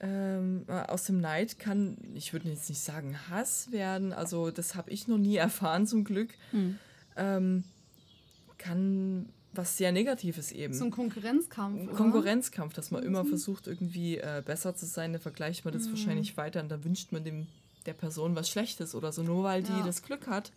ähm, 0.00 0.64
äh, 0.68 0.72
aus 0.72 1.04
dem 1.04 1.20
Neid 1.20 1.58
kann, 1.58 1.96
ich 2.14 2.32
würde 2.32 2.50
jetzt 2.50 2.68
nicht 2.68 2.82
sagen 2.82 3.16
Hass 3.30 3.72
werden, 3.72 4.12
also 4.12 4.50
das 4.50 4.74
habe 4.74 4.90
ich 4.90 5.08
noch 5.08 5.18
nie 5.18 5.36
erfahren 5.36 5.86
zum 5.86 6.04
Glück, 6.04 6.34
ähm, 7.16 7.64
kann 8.58 9.30
was 9.52 9.78
sehr 9.78 9.92
Negatives 9.92 10.52
eben. 10.52 10.74
So 10.74 10.84
ein 10.84 10.90
Konkurrenzkampf. 10.90 11.80
Ein 11.80 11.88
oder? 11.88 11.96
Konkurrenzkampf, 11.96 12.74
dass 12.74 12.90
man 12.90 13.02
immer 13.02 13.24
versucht, 13.24 13.66
irgendwie 13.66 14.18
äh, 14.18 14.42
besser 14.44 14.74
zu 14.74 14.84
sein, 14.84 15.12
dann 15.12 15.22
vergleicht 15.22 15.64
man 15.64 15.72
das 15.72 15.88
wahrscheinlich 15.88 16.36
weiter 16.36 16.62
und 16.62 16.68
dann 16.68 16.84
wünscht 16.84 17.12
man 17.12 17.24
dem 17.24 17.46
der 17.86 17.94
Person 17.94 18.34
was 18.36 18.48
Schlechtes 18.48 18.94
oder 18.94 19.12
so, 19.12 19.22
nur 19.22 19.44
weil 19.44 19.62
die 19.62 19.72
Ja. 19.72 19.84
das 19.84 20.02
Glück 20.02 20.26
hat, 20.26 20.50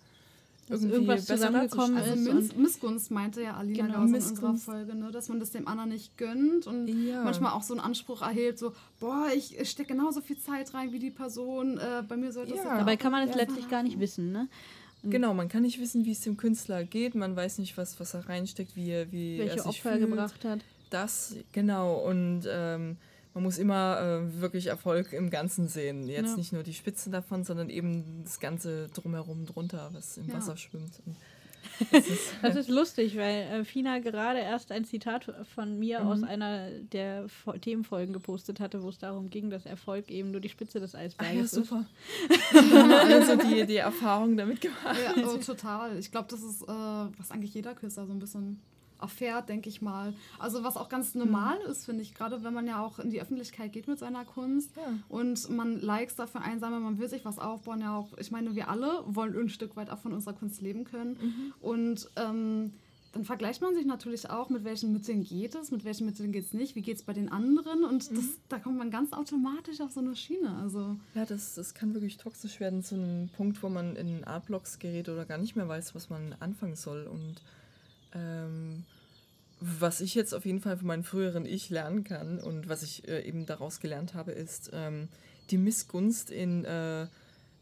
Dass 0.68 0.82
irgendwie 0.82 0.96
irgendwas 0.96 1.26
besser 1.26 1.36
zusammengekommen. 1.48 1.98
Also 1.98 2.14
ist. 2.14 2.34
Miss 2.34 2.56
Missgunst 2.56 3.12
meinte 3.12 3.42
ja 3.42 3.56
Alina 3.56 3.88
Genau, 3.88 4.04
in 4.06 4.14
unserer. 4.16 4.56
Folge, 4.56 4.96
ne? 4.96 5.12
dass 5.12 5.28
man 5.30 5.40
das 5.40 5.50
dem 5.52 5.68
anderen 5.68 5.90
nicht 5.90 6.18
gönnt 6.18 6.68
und 6.68 6.88
Ja. 6.88 7.24
manchmal 7.24 7.54
auch 7.54 7.64
so 7.64 7.74
einen 7.74 7.82
Anspruch 7.82 8.22
erhebt, 8.22 8.60
so, 8.60 8.74
boah, 9.00 9.28
ich 9.36 9.58
stecke 9.70 9.94
genauso 9.94 10.22
viel 10.22 10.38
Zeit 10.40 10.74
rein 10.74 10.92
wie 10.92 11.00
die 11.00 11.10
Person, 11.12 11.78
äh, 11.80 12.04
bei 12.08 12.18
mir 12.18 12.32
sollte 12.32 12.54
es 12.54 12.64
Ja. 12.64 12.78
Dabei 12.78 12.98
kann 12.98 13.12
man 13.12 13.28
es 13.28 13.36
letztlich 13.36 13.68
gar 13.70 13.82
nicht 13.84 14.00
wissen, 14.00 14.32
ne? 14.32 14.48
Genau, 15.02 15.34
man 15.34 15.48
kann 15.48 15.62
nicht 15.62 15.80
wissen, 15.80 16.04
wie 16.06 16.12
es 16.12 16.20
dem 16.22 16.36
Künstler 16.36 16.84
geht, 16.84 17.16
man 17.16 17.34
weiß 17.36 17.60
nicht, 17.60 17.78
was, 17.78 18.00
was 18.02 18.14
er 18.14 18.28
reinsteckt, 18.28 18.76
wie, 18.76 18.90
er- 18.92 19.12
wie 19.14 19.38
er 19.38 19.46
Welche 19.46 19.58
sich 19.60 19.66
Opfer 19.68 19.94
fühlt. 19.94 20.10
gebracht 20.10 20.44
hat. 20.44 20.60
Das, 20.90 21.36
genau. 21.54 21.96
Und 22.06 22.42
ähm, 22.50 22.98
man 23.40 23.46
muss 23.46 23.58
immer 23.58 24.00
äh, 24.28 24.42
wirklich 24.42 24.68
Erfolg 24.68 25.14
im 25.14 25.30
Ganzen 25.30 25.68
sehen. 25.70 26.08
Jetzt 26.08 26.32
Ja. 26.32 26.36
nicht 26.36 26.52
nur 26.52 26.64
die 26.64 26.74
Spitze 26.74 27.10
davon, 27.10 27.46
sondern 27.46 27.70
eben 27.70 28.22
das 28.26 28.40
Ganze 28.42 28.90
drumherum 28.90 29.46
drunter, 29.46 29.90
was 29.94 30.18
im 30.18 30.28
Ja. 30.28 30.34
Wasser 30.36 30.58
schwimmt. 30.58 31.00
Und 31.06 31.16
das 31.92 32.08
ist, 32.08 32.20
Das 32.42 32.56
ist 32.58 32.70
lustig, 32.70 33.16
weil 33.18 33.44
äh, 33.62 33.64
Fina 33.64 34.00
gerade 34.00 34.40
erst 34.40 34.72
ein 34.74 34.84
Zitat 34.84 35.34
von 35.56 35.80
mir 35.80 36.02
Mhm. 36.02 36.08
aus 36.08 36.24
einer 36.24 36.70
der 36.92 37.30
Fo 37.30 37.54
Themenfolgen 37.54 38.12
gepostet 38.14 38.60
hatte, 38.60 38.84
wo 38.84 38.90
es 38.90 38.98
darum 38.98 39.30
ging, 39.30 39.50
dass 39.50 39.66
Erfolg 39.66 40.10
eben 40.12 40.32
nur 40.32 40.42
die 40.42 40.50
Spitze 40.50 40.82
des 40.82 40.94
ah, 40.94 41.00
ja, 41.00 41.06
Eisberges 41.06 41.54
ist. 41.54 41.54
super. 41.54 41.86
also 42.54 43.36
die, 43.48 43.66
die 43.66 43.78
Erfahrung 43.78 44.36
damit 44.36 44.60
gemacht. 44.60 44.98
Ja, 45.16 45.24
oh, 45.26 45.38
total. 45.38 45.98
Ich 45.98 46.12
glaube, 46.12 46.28
das 46.30 46.42
ist, 46.42 46.64
äh, 46.64 46.68
was 46.68 47.32
eigentlich 47.32 47.54
jeder 47.54 47.74
Künstler 47.74 48.06
so 48.06 48.12
ein 48.14 48.20
bisschen 48.20 48.60
erfährt, 49.02 49.50
denke 49.50 49.70
ich 49.70 49.82
mal. 49.82 50.14
Also 50.40 50.64
was 50.64 50.78
auch 50.78 50.90
ganz 50.90 51.16
normal 51.16 51.58
ist, 51.70 51.86
finde 51.86 52.02
ich, 52.02 52.14
gerade 52.14 52.44
wenn 52.44 52.54
man 52.54 52.68
ja 52.68 52.84
auch 52.84 53.00
in 53.00 53.10
die 53.10 53.22
Öffentlichkeit 53.22 53.72
geht 53.74 53.88
mit 53.88 54.00
seiner 54.00 54.26
Kunst 54.26 54.72
Ja. 54.76 54.84
und 55.08 55.50
man 55.50 55.80
Likes 55.80 56.16
dafür 56.16 56.42
einsammelt, 56.42 56.82
man 56.84 57.00
will 57.00 57.10
sich 57.10 57.26
was 57.26 57.40
aufbauen, 57.40 57.82
ja 57.82 57.96
auch, 57.98 58.18
ich 58.18 58.32
meine, 58.32 58.56
wir 58.56 58.70
alle 58.70 59.04
wollen 59.06 59.38
ein 59.38 59.50
Stück 59.50 59.76
weit 59.76 59.90
auch 59.90 60.00
von 60.00 60.14
unserer 60.14 60.34
Kunst 60.34 60.62
leben 60.62 60.84
können 60.84 61.54
und 61.62 62.10
ähm, 62.16 62.74
dann 63.12 63.24
vergleicht 63.26 63.60
man 63.64 63.74
sich 63.74 63.88
natürlich 63.88 64.30
auch, 64.30 64.50
mit 64.50 64.64
welchen 64.64 64.94
Mitteln 64.94 65.24
geht 65.24 65.56
es, 65.56 65.72
mit 65.72 65.84
welchen 65.84 66.06
Mitteln 66.06 66.32
geht 66.32 66.46
es 66.46 66.54
nicht, 66.54 66.76
wie 66.76 66.84
geht 66.84 66.98
es 66.98 67.04
bei 67.04 67.14
den 67.14 67.32
anderen 67.32 67.84
und 67.84 68.12
das, 68.12 68.38
da 68.50 68.60
kommt 68.60 68.78
man 68.78 68.92
ganz 68.92 69.14
automatisch 69.14 69.82
auf 69.82 69.92
so 69.92 70.00
eine 70.00 70.16
Schiene. 70.16 70.56
Also 70.62 70.96
Ja, 71.16 71.26
das, 71.26 71.56
das 71.56 71.74
kann 71.74 71.96
wirklich 71.96 72.18
toxisch 72.18 72.60
werden 72.60 72.84
zu 72.84 72.94
einem 72.94 73.30
Punkt, 73.30 73.64
wo 73.64 73.70
man 73.70 73.96
in 73.96 74.24
Artblocks 74.26 74.78
gerät 74.78 75.10
oder 75.10 75.26
gar 75.26 75.40
nicht 75.40 75.56
mehr 75.56 75.68
weiß, 75.68 75.96
was 75.96 76.12
man 76.12 76.36
anfangen 76.40 76.76
soll. 76.76 77.08
Und 77.08 77.42
ähm, 78.14 78.86
was 79.60 80.00
ich 80.02 80.16
jetzt 80.16 80.34
auf 80.34 80.46
jeden 80.46 80.62
Fall 80.62 80.78
von 80.78 80.88
meinem 80.88 81.04
früheren 81.04 81.46
Ich 81.46 81.70
lernen 81.70 82.04
kann 82.04 82.40
und 82.40 82.70
was 82.70 82.84
ich 82.84 83.08
äh, 83.08 83.22
eben 83.28 83.46
daraus 83.46 83.80
gelernt 83.80 84.14
habe, 84.14 84.32
ist 84.32 84.72
ähm, 84.74 85.10
die 85.50 85.58
Missgunst 85.58 86.32
in 86.32 86.64
äh, 86.66 87.08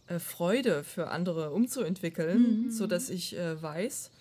äh, 0.08 0.20
Freude 0.20 0.84
für 0.84 1.10
andere 1.10 1.52
umzuentwickeln, 1.52 2.66
mhm. 2.66 2.72
sodass 2.72 3.10
ich 3.10 3.38
äh, 3.38 3.62
weiß, 3.62 4.12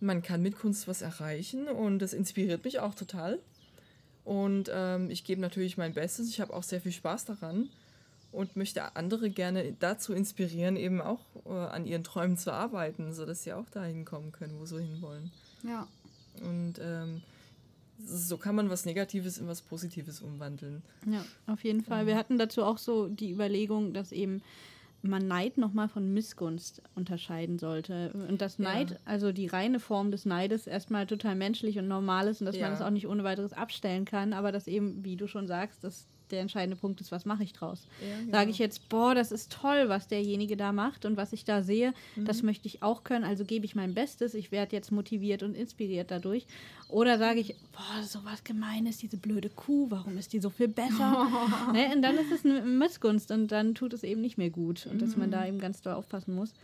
man 0.00 0.22
kann 0.22 0.42
mit 0.42 0.58
Kunst 0.58 0.88
was 0.88 1.02
erreichen 1.02 1.68
und 1.68 1.98
das 2.00 2.12
inspiriert 2.12 2.64
mich 2.64 2.80
auch 2.80 2.94
total. 2.94 3.38
Und 4.24 4.70
ähm, 4.72 5.10
ich 5.10 5.24
gebe 5.24 5.40
natürlich 5.40 5.76
mein 5.76 5.94
Bestes. 5.94 6.28
Ich 6.28 6.40
habe 6.40 6.52
auch 6.52 6.62
sehr 6.62 6.80
viel 6.80 6.92
Spaß 6.92 7.24
daran 7.24 7.70
und 8.30 8.56
möchte 8.56 8.96
andere 8.96 9.30
gerne 9.30 9.74
dazu 9.78 10.12
inspirieren, 10.12 10.76
eben 10.76 11.00
auch 11.00 11.20
äh, 11.46 11.50
an 11.50 11.86
ihren 11.86 12.04
Träumen 12.04 12.36
zu 12.36 12.52
arbeiten, 12.52 13.12
sodass 13.14 13.42
sie 13.42 13.52
auch 13.52 13.68
dahin 13.70 14.04
kommen 14.04 14.32
können, 14.32 14.58
wo 14.58 14.66
sie 14.66 14.82
hinwollen. 14.82 15.32
Ja. 15.62 15.86
Und 16.40 16.74
ähm, 16.80 17.22
so 18.04 18.36
kann 18.36 18.54
man 18.54 18.70
was 18.70 18.84
Negatives 18.84 19.38
in 19.38 19.48
was 19.48 19.60
Positives 19.60 20.20
umwandeln. 20.20 20.82
Ja, 21.06 21.24
auf 21.46 21.64
jeden 21.64 21.82
Fall. 21.82 22.06
Wir 22.06 22.16
hatten 22.16 22.38
dazu 22.38 22.62
auch 22.64 22.78
so 22.78 23.08
die 23.08 23.32
Überlegung, 23.32 23.92
dass 23.92 24.12
eben 24.12 24.42
man 25.02 25.28
Neid 25.28 25.58
nochmal 25.58 25.88
von 25.88 26.12
Missgunst 26.12 26.82
unterscheiden 26.94 27.58
sollte. 27.58 28.12
Und 28.28 28.40
dass 28.40 28.58
Neid, 28.58 28.90
ja. 28.90 28.96
also 29.04 29.32
die 29.32 29.46
reine 29.46 29.80
Form 29.80 30.10
des 30.10 30.26
Neides, 30.26 30.66
erstmal 30.66 31.06
total 31.06 31.36
menschlich 31.36 31.78
und 31.78 31.88
normal 31.88 32.28
ist 32.28 32.40
und 32.40 32.46
dass 32.46 32.56
ja. 32.56 32.62
man 32.62 32.72
es 32.72 32.78
das 32.80 32.86
auch 32.86 32.90
nicht 32.90 33.06
ohne 33.06 33.24
weiteres 33.24 33.52
abstellen 33.52 34.04
kann, 34.04 34.32
aber 34.32 34.52
dass 34.52 34.66
eben, 34.66 35.04
wie 35.04 35.16
du 35.16 35.28
schon 35.28 35.46
sagst, 35.46 35.84
dass 35.84 36.06
der 36.30 36.40
entscheidende 36.40 36.76
Punkt 36.76 37.00
ist, 37.00 37.12
was 37.12 37.24
mache 37.24 37.42
ich 37.42 37.52
draus? 37.52 37.86
Ja, 38.00 38.18
genau. 38.18 38.32
Sage 38.32 38.50
ich 38.50 38.58
jetzt, 38.58 38.88
boah, 38.88 39.14
das 39.14 39.32
ist 39.32 39.52
toll, 39.52 39.88
was 39.88 40.08
derjenige 40.08 40.56
da 40.56 40.72
macht 40.72 41.04
und 41.04 41.16
was 41.16 41.32
ich 41.32 41.44
da 41.44 41.62
sehe, 41.62 41.92
mhm. 42.16 42.24
das 42.24 42.42
möchte 42.42 42.66
ich 42.66 42.82
auch 42.82 43.04
können, 43.04 43.24
also 43.24 43.44
gebe 43.44 43.64
ich 43.64 43.74
mein 43.74 43.94
Bestes, 43.94 44.34
ich 44.34 44.52
werde 44.52 44.76
jetzt 44.76 44.92
motiviert 44.92 45.42
und 45.42 45.54
inspiriert 45.54 46.10
dadurch. 46.10 46.46
Oder 46.88 47.18
sage 47.18 47.40
ich, 47.40 47.54
boah, 47.72 48.02
so 48.02 48.24
was 48.24 48.44
Gemeines, 48.44 48.96
diese 48.96 49.18
blöde 49.18 49.50
Kuh, 49.50 49.90
warum 49.90 50.16
ist 50.16 50.32
die 50.32 50.40
so 50.40 50.48
viel 50.48 50.68
besser? 50.68 51.28
ne? 51.72 51.92
Und 51.94 52.02
dann 52.02 52.16
ist 52.16 52.32
es 52.32 52.44
eine 52.44 52.62
Missgunst 52.62 53.30
und 53.30 53.48
dann 53.48 53.74
tut 53.74 53.92
es 53.92 54.02
eben 54.02 54.22
nicht 54.22 54.38
mehr 54.38 54.50
gut 54.50 54.86
und 54.86 54.94
mhm. 54.94 54.98
dass 54.98 55.16
man 55.16 55.30
da 55.30 55.42
mhm. 55.42 55.48
eben 55.48 55.58
ganz 55.58 55.82
doll 55.82 55.92
aufpassen 55.92 56.34
muss. 56.34 56.54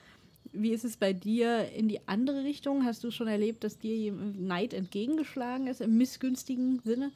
Wie 0.53 0.71
ist 0.71 0.85
es 0.85 0.97
bei 0.97 1.13
dir 1.13 1.69
in 1.73 1.89
die 1.89 2.07
andere 2.07 2.45
Richtung? 2.45 2.85
Hast 2.85 3.03
du 3.03 3.11
schon 3.11 3.27
erlebt, 3.27 3.65
dass 3.65 3.79
dir 3.79 4.13
Neid 4.13 4.73
entgegengeschlagen 4.73 5.67
ist 5.67 5.81
im 5.81 5.99
missgünstigen 5.99 6.81
Sinne? 6.85 7.11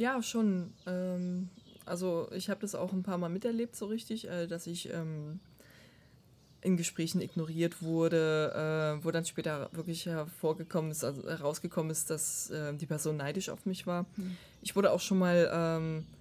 Ja, 0.00 0.22
schon. 0.22 0.72
Ähm, 0.86 1.50
also 1.84 2.28
ich 2.32 2.48
habe 2.48 2.62
das 2.62 2.74
auch 2.74 2.94
ein 2.94 3.02
paar 3.02 3.18
Mal 3.18 3.28
miterlebt, 3.28 3.76
so 3.76 3.84
richtig, 3.84 4.26
äh, 4.26 4.46
dass 4.46 4.66
ich 4.66 4.90
ähm, 4.90 5.40
in 6.62 6.78
Gesprächen 6.78 7.20
ignoriert 7.20 7.82
wurde, 7.82 8.96
äh, 8.98 9.04
wo 9.04 9.10
dann 9.10 9.26
später 9.26 9.68
wirklich 9.72 10.06
hervorgekommen 10.06 10.90
ist, 10.90 11.04
also 11.04 11.28
herausgekommen 11.28 11.90
ist, 11.90 12.08
dass 12.08 12.48
äh, 12.48 12.72
die 12.72 12.86
Person 12.86 13.18
neidisch 13.18 13.50
auf 13.50 13.66
mich 13.66 13.86
war. 13.86 14.06
Mhm. 14.16 14.38
Ich 14.62 14.74
wurde 14.74 14.90
auch 14.90 15.00
schon 15.00 15.18
mal 15.18 15.50
ähm, 15.52 15.98
äh, 15.98 16.19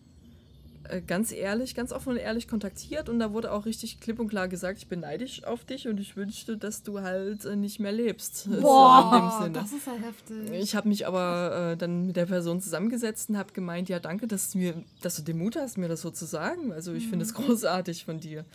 ganz 1.05 1.31
ehrlich, 1.31 1.75
ganz 1.75 1.91
offen 1.91 2.09
und 2.09 2.17
ehrlich 2.17 2.47
kontaktiert 2.47 3.09
und 3.09 3.19
da 3.19 3.31
wurde 3.33 3.51
auch 3.51 3.65
richtig 3.65 3.99
klipp 3.99 4.19
und 4.19 4.27
klar 4.27 4.47
gesagt, 4.47 4.79
ich 4.79 4.87
bin 4.87 5.01
neidisch 5.01 5.43
auf 5.43 5.63
dich 5.63 5.87
und 5.87 5.99
ich 5.99 6.15
wünschte, 6.15 6.57
dass 6.57 6.83
du 6.83 7.01
halt 7.01 7.45
äh, 7.45 7.55
nicht 7.55 7.79
mehr 7.79 7.91
lebst. 7.91 8.49
Boah, 8.61 9.41
so 9.43 9.49
das 9.49 9.71
ist 9.71 9.87
ja 9.87 9.93
heftig. 9.93 10.51
Ich 10.51 10.75
habe 10.75 10.87
mich 10.87 11.07
aber 11.07 11.71
äh, 11.73 11.77
dann 11.77 12.07
mit 12.07 12.15
der 12.15 12.25
Person 12.25 12.61
zusammengesetzt 12.61 13.29
und 13.29 13.37
habe 13.37 13.53
gemeint, 13.53 13.89
ja 13.89 13.99
danke, 13.99 14.27
dass 14.27 14.51
du, 14.51 14.57
mir, 14.57 14.73
dass 15.01 15.15
du 15.15 15.21
den 15.21 15.37
Mut 15.37 15.55
hast, 15.55 15.77
mir 15.77 15.87
das 15.87 16.01
so 16.01 16.09
zu 16.09 16.25
sagen. 16.25 16.71
Also 16.71 16.93
ich 16.93 17.05
mhm. 17.05 17.09
finde 17.09 17.25
es 17.25 17.33
großartig 17.33 18.05
von 18.05 18.19
dir. 18.19 18.45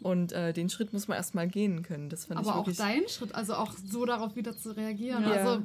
Und 0.00 0.32
äh, 0.32 0.52
den 0.52 0.70
Schritt 0.70 0.92
muss 0.92 1.08
man 1.08 1.16
erstmal 1.16 1.48
gehen 1.48 1.82
können. 1.82 2.08
Das 2.08 2.26
fand 2.26 2.40
aber 2.40 2.50
ich 2.50 2.54
auch 2.54 2.76
dein 2.76 3.08
Schritt, 3.08 3.34
also 3.34 3.54
auch 3.54 3.72
so 3.84 4.04
darauf 4.04 4.36
wieder 4.36 4.56
zu 4.56 4.76
reagieren. 4.76 5.24
Ja. 5.24 5.30
Also 5.30 5.62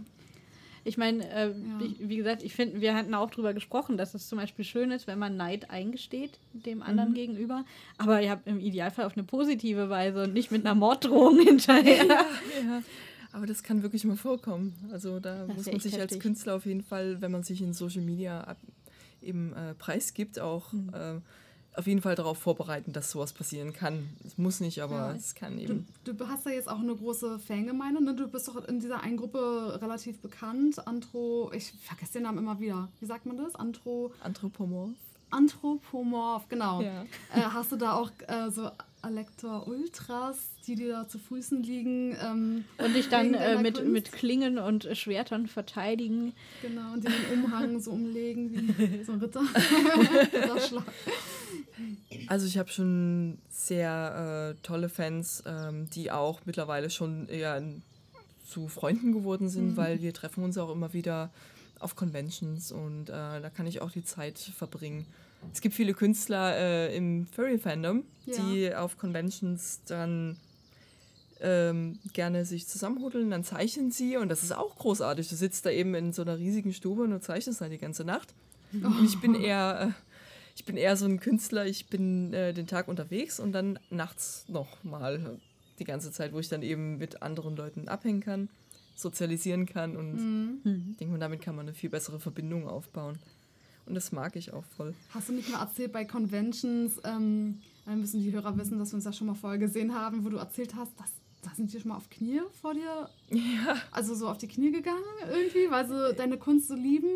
ich 0.85 0.97
meine, 0.97 1.27
äh, 1.29 1.47
ja. 1.47 1.53
wie, 1.99 2.17
gesagt, 2.17 2.43
ich 2.43 2.53
finde, 2.53 2.81
wir 2.81 2.93
hatten 2.93 3.13
auch 3.13 3.29
darüber 3.29 3.53
gesprochen, 3.53 3.97
dass 3.97 4.13
es 4.13 4.27
zum 4.27 4.37
Beispiel 4.37 4.65
schön 4.65 4.91
ist, 4.91 5.07
wenn 5.07 5.17
man 5.17 5.37
Neid 5.37 5.69
eingesteht 5.69 6.39
dem 6.51 6.81
anderen 6.81 7.11
mhm. 7.11 7.15
gegenüber. 7.15 7.63
Aber 7.97 8.21
ihr 8.21 8.31
habt 8.31 8.47
im 8.47 8.59
Idealfall 8.59 9.05
auf 9.05 9.15
eine 9.15 9.23
positive 9.23 9.89
Weise 9.89 10.23
und 10.23 10.33
nicht 10.33 10.51
mit 10.51 10.65
einer 10.65 10.75
Morddrohung 10.75 11.39
hinterher. 11.45 12.05
Ja, 12.05 12.25
ja. 12.65 12.83
Aber 13.31 13.47
das 13.47 13.63
kann 13.63 13.81
wirklich 13.81 14.03
mal 14.03 14.17
vorkommen. 14.17 14.75
Also 14.91 15.19
da 15.19 15.45
das 15.47 15.55
muss 15.55 15.65
man 15.65 15.79
sich 15.79 15.93
heftig. 15.93 16.17
als 16.17 16.19
Künstler 16.19 16.55
auf 16.55 16.65
jeden 16.65 16.83
Fall, 16.83 17.21
wenn 17.21 17.31
man 17.31 17.43
sich 17.43 17.61
in 17.61 17.73
Social 17.73 18.01
Media 18.01 18.55
eben 19.21 19.53
äh, 19.53 19.73
preisgibt, 19.75 20.39
auch 20.39 20.73
mhm. 20.73 20.91
äh, 20.93 21.19
auf 21.75 21.87
jeden 21.87 22.01
Fall 22.01 22.15
darauf 22.15 22.37
vorbereiten, 22.37 22.93
dass 22.93 23.11
sowas 23.11 23.33
passieren 23.33 23.73
kann. 23.73 24.09
Es 24.25 24.37
muss 24.37 24.59
nicht, 24.59 24.81
aber 24.81 24.95
ja. 24.95 25.11
es 25.13 25.35
kann 25.35 25.57
eben. 25.57 25.87
Du, 26.03 26.13
du, 26.13 26.27
hast 26.27 26.45
ja 26.45 26.51
jetzt 26.51 26.69
auch 26.69 26.79
eine 26.79 26.95
große 26.95 27.39
Fangemeinde. 27.39 28.03
Ne? 28.03 28.15
Du 28.15 28.27
bist 28.27 28.47
doch 28.47 28.67
in 28.67 28.79
dieser 28.79 29.01
einen 29.01 29.17
Gruppe 29.17 29.79
relativ 29.81 30.19
bekannt. 30.19 30.87
Antro, 30.87 31.51
ich 31.53 31.73
vergesse 31.81 32.13
den 32.13 32.23
Namen 32.23 32.39
immer 32.39 32.59
wieder. 32.59 32.89
Wie 32.99 33.05
sagt 33.05 33.25
man 33.25 33.37
das? 33.37 33.55
Antro. 33.55 34.11
Anthropomorph. 34.21 34.91
Anthropomorph, 35.31 36.47
genau. 36.47 36.81
Ja. 36.81 37.03
Äh, 37.33 37.41
hast 37.41 37.71
du 37.71 37.75
da 37.75 37.93
auch 37.93 38.11
äh, 38.27 38.51
so 38.51 38.69
Alektor 39.01 39.67
Ultras, 39.67 40.37
die 40.67 40.75
dir 40.75 40.91
da 40.91 41.07
zu 41.07 41.19
Füßen 41.19 41.63
liegen? 41.63 42.15
Ähm, 42.21 42.65
und 42.77 42.95
dich 42.95 43.09
dann 43.09 43.33
äh, 43.33 43.61
mit, 43.61 43.85
mit 43.85 44.11
Klingen 44.11 44.57
und 44.57 44.87
Schwertern 44.93 45.47
verteidigen. 45.47 46.33
Genau, 46.61 46.93
und 46.93 47.03
den 47.03 47.13
Umhang 47.33 47.79
so 47.79 47.91
umlegen 47.91 48.75
wie 48.77 49.03
so 49.03 49.13
ein 49.13 49.19
Ritter. 49.19 49.43
Also 52.27 52.45
ich 52.45 52.57
habe 52.57 52.69
schon 52.69 53.37
sehr 53.49 54.55
äh, 54.55 54.61
tolle 54.65 54.89
Fans, 54.89 55.43
ähm, 55.45 55.89
die 55.89 56.11
auch 56.11 56.41
mittlerweile 56.45 56.89
schon 56.89 57.27
eher 57.27 57.61
zu 58.47 58.67
Freunden 58.67 59.11
geworden 59.11 59.49
sind, 59.49 59.71
mhm. 59.71 59.77
weil 59.77 60.01
wir 60.01 60.13
treffen 60.13 60.43
uns 60.43 60.57
auch 60.57 60.71
immer 60.71 60.93
wieder 60.93 61.31
auf 61.79 61.95
Conventions 61.95 62.71
und 62.71 63.09
äh, 63.09 63.41
da 63.41 63.49
kann 63.53 63.67
ich 63.67 63.81
auch 63.81 63.91
die 63.91 64.03
Zeit 64.03 64.37
verbringen. 64.37 65.05
Es 65.51 65.59
gibt 65.59 65.75
viele 65.75 65.93
Künstler 65.93 66.55
äh, 66.55 66.95
im 66.95 67.27
Furry-Fandom, 67.27 68.03
ja. 68.25 68.37
die 68.37 68.73
auf 68.73 68.97
Conventions 68.97 69.81
dann 69.85 70.37
ähm, 71.43 71.99
gerne 72.13 72.45
sich 72.45 72.67
zusammenhudeln, 72.67 73.29
dann 73.29 73.43
zeichnen 73.43 73.91
sie 73.91 74.17
und 74.17 74.29
das 74.29 74.41
ist 74.43 74.53
auch 74.53 74.75
großartig. 74.75 75.27
Du 75.27 75.35
sitzt 75.35 75.65
da 75.65 75.69
eben 75.69 75.93
in 75.93 76.13
so 76.13 76.23
einer 76.23 76.37
riesigen 76.37 76.73
Stube 76.73 77.03
und 77.03 77.11
du 77.11 77.19
zeichnest 77.19 77.61
dann 77.61 77.69
die 77.69 77.77
ganze 77.77 78.03
Nacht. 78.03 78.33
Oh. 78.73 78.87
Und 78.87 79.05
ich 79.05 79.19
bin 79.21 79.35
eher 79.35 79.89
äh, 79.89 80.13
ich 80.55 80.65
bin 80.65 80.77
eher 80.77 80.95
so 80.95 81.05
ein 81.05 81.19
Künstler, 81.19 81.65
ich 81.65 81.87
bin 81.87 82.33
äh, 82.33 82.53
den 82.53 82.67
Tag 82.67 82.87
unterwegs 82.87 83.39
und 83.39 83.51
dann 83.53 83.79
nachts 83.89 84.45
nochmal 84.47 85.39
die 85.79 85.83
ganze 85.83 86.11
Zeit, 86.11 86.33
wo 86.33 86.39
ich 86.39 86.49
dann 86.49 86.61
eben 86.61 86.97
mit 86.97 87.21
anderen 87.21 87.55
Leuten 87.55 87.87
abhängen 87.87 88.21
kann, 88.21 88.49
sozialisieren 88.95 89.65
kann 89.65 89.97
und 89.97 90.15
mhm. 90.63 90.89
ich 90.91 90.97
denke 90.97 91.13
mal, 91.13 91.19
damit 91.19 91.41
kann 91.41 91.55
man 91.55 91.67
eine 91.67 91.73
viel 91.73 91.89
bessere 91.89 92.19
Verbindung 92.19 92.67
aufbauen. 92.67 93.17
Und 93.85 93.95
das 93.95 94.13
mag 94.13 94.37
ich 94.37 94.53
auch 94.53 94.63
voll. 94.77 94.93
Hast 95.09 95.27
du 95.27 95.33
nicht 95.33 95.51
mal 95.51 95.59
erzählt 95.59 95.91
bei 95.91 96.05
Conventions, 96.05 97.01
ähm, 97.03 97.59
dann 97.85 97.99
müssen 97.99 98.21
die 98.21 98.31
Hörer 98.31 98.55
wissen, 98.57 98.79
dass 98.79 98.91
wir 98.91 98.95
uns 98.95 99.03
das 99.03 99.17
schon 99.17 99.27
mal 99.27 99.33
vorher 99.33 99.59
gesehen 99.59 99.93
haben, 99.93 100.23
wo 100.23 100.29
du 100.29 100.37
erzählt 100.37 100.75
hast, 100.75 100.97
dass 100.97 101.09
da 101.43 101.51
sind 101.55 101.71
die 101.71 101.79
schon 101.79 101.89
mal 101.89 101.97
auf 101.97 102.09
Knie 102.09 102.41
vor 102.61 102.73
dir? 102.73 103.09
Ja. 103.29 103.77
Also 103.91 104.15
so 104.15 104.27
auf 104.27 104.37
die 104.37 104.47
Knie 104.47 104.71
gegangen 104.71 105.03
irgendwie, 105.31 105.69
weil 105.71 105.87
sie 105.87 106.13
deine 106.15 106.37
Kunst 106.37 106.67
so 106.67 106.75
lieben? 106.75 107.09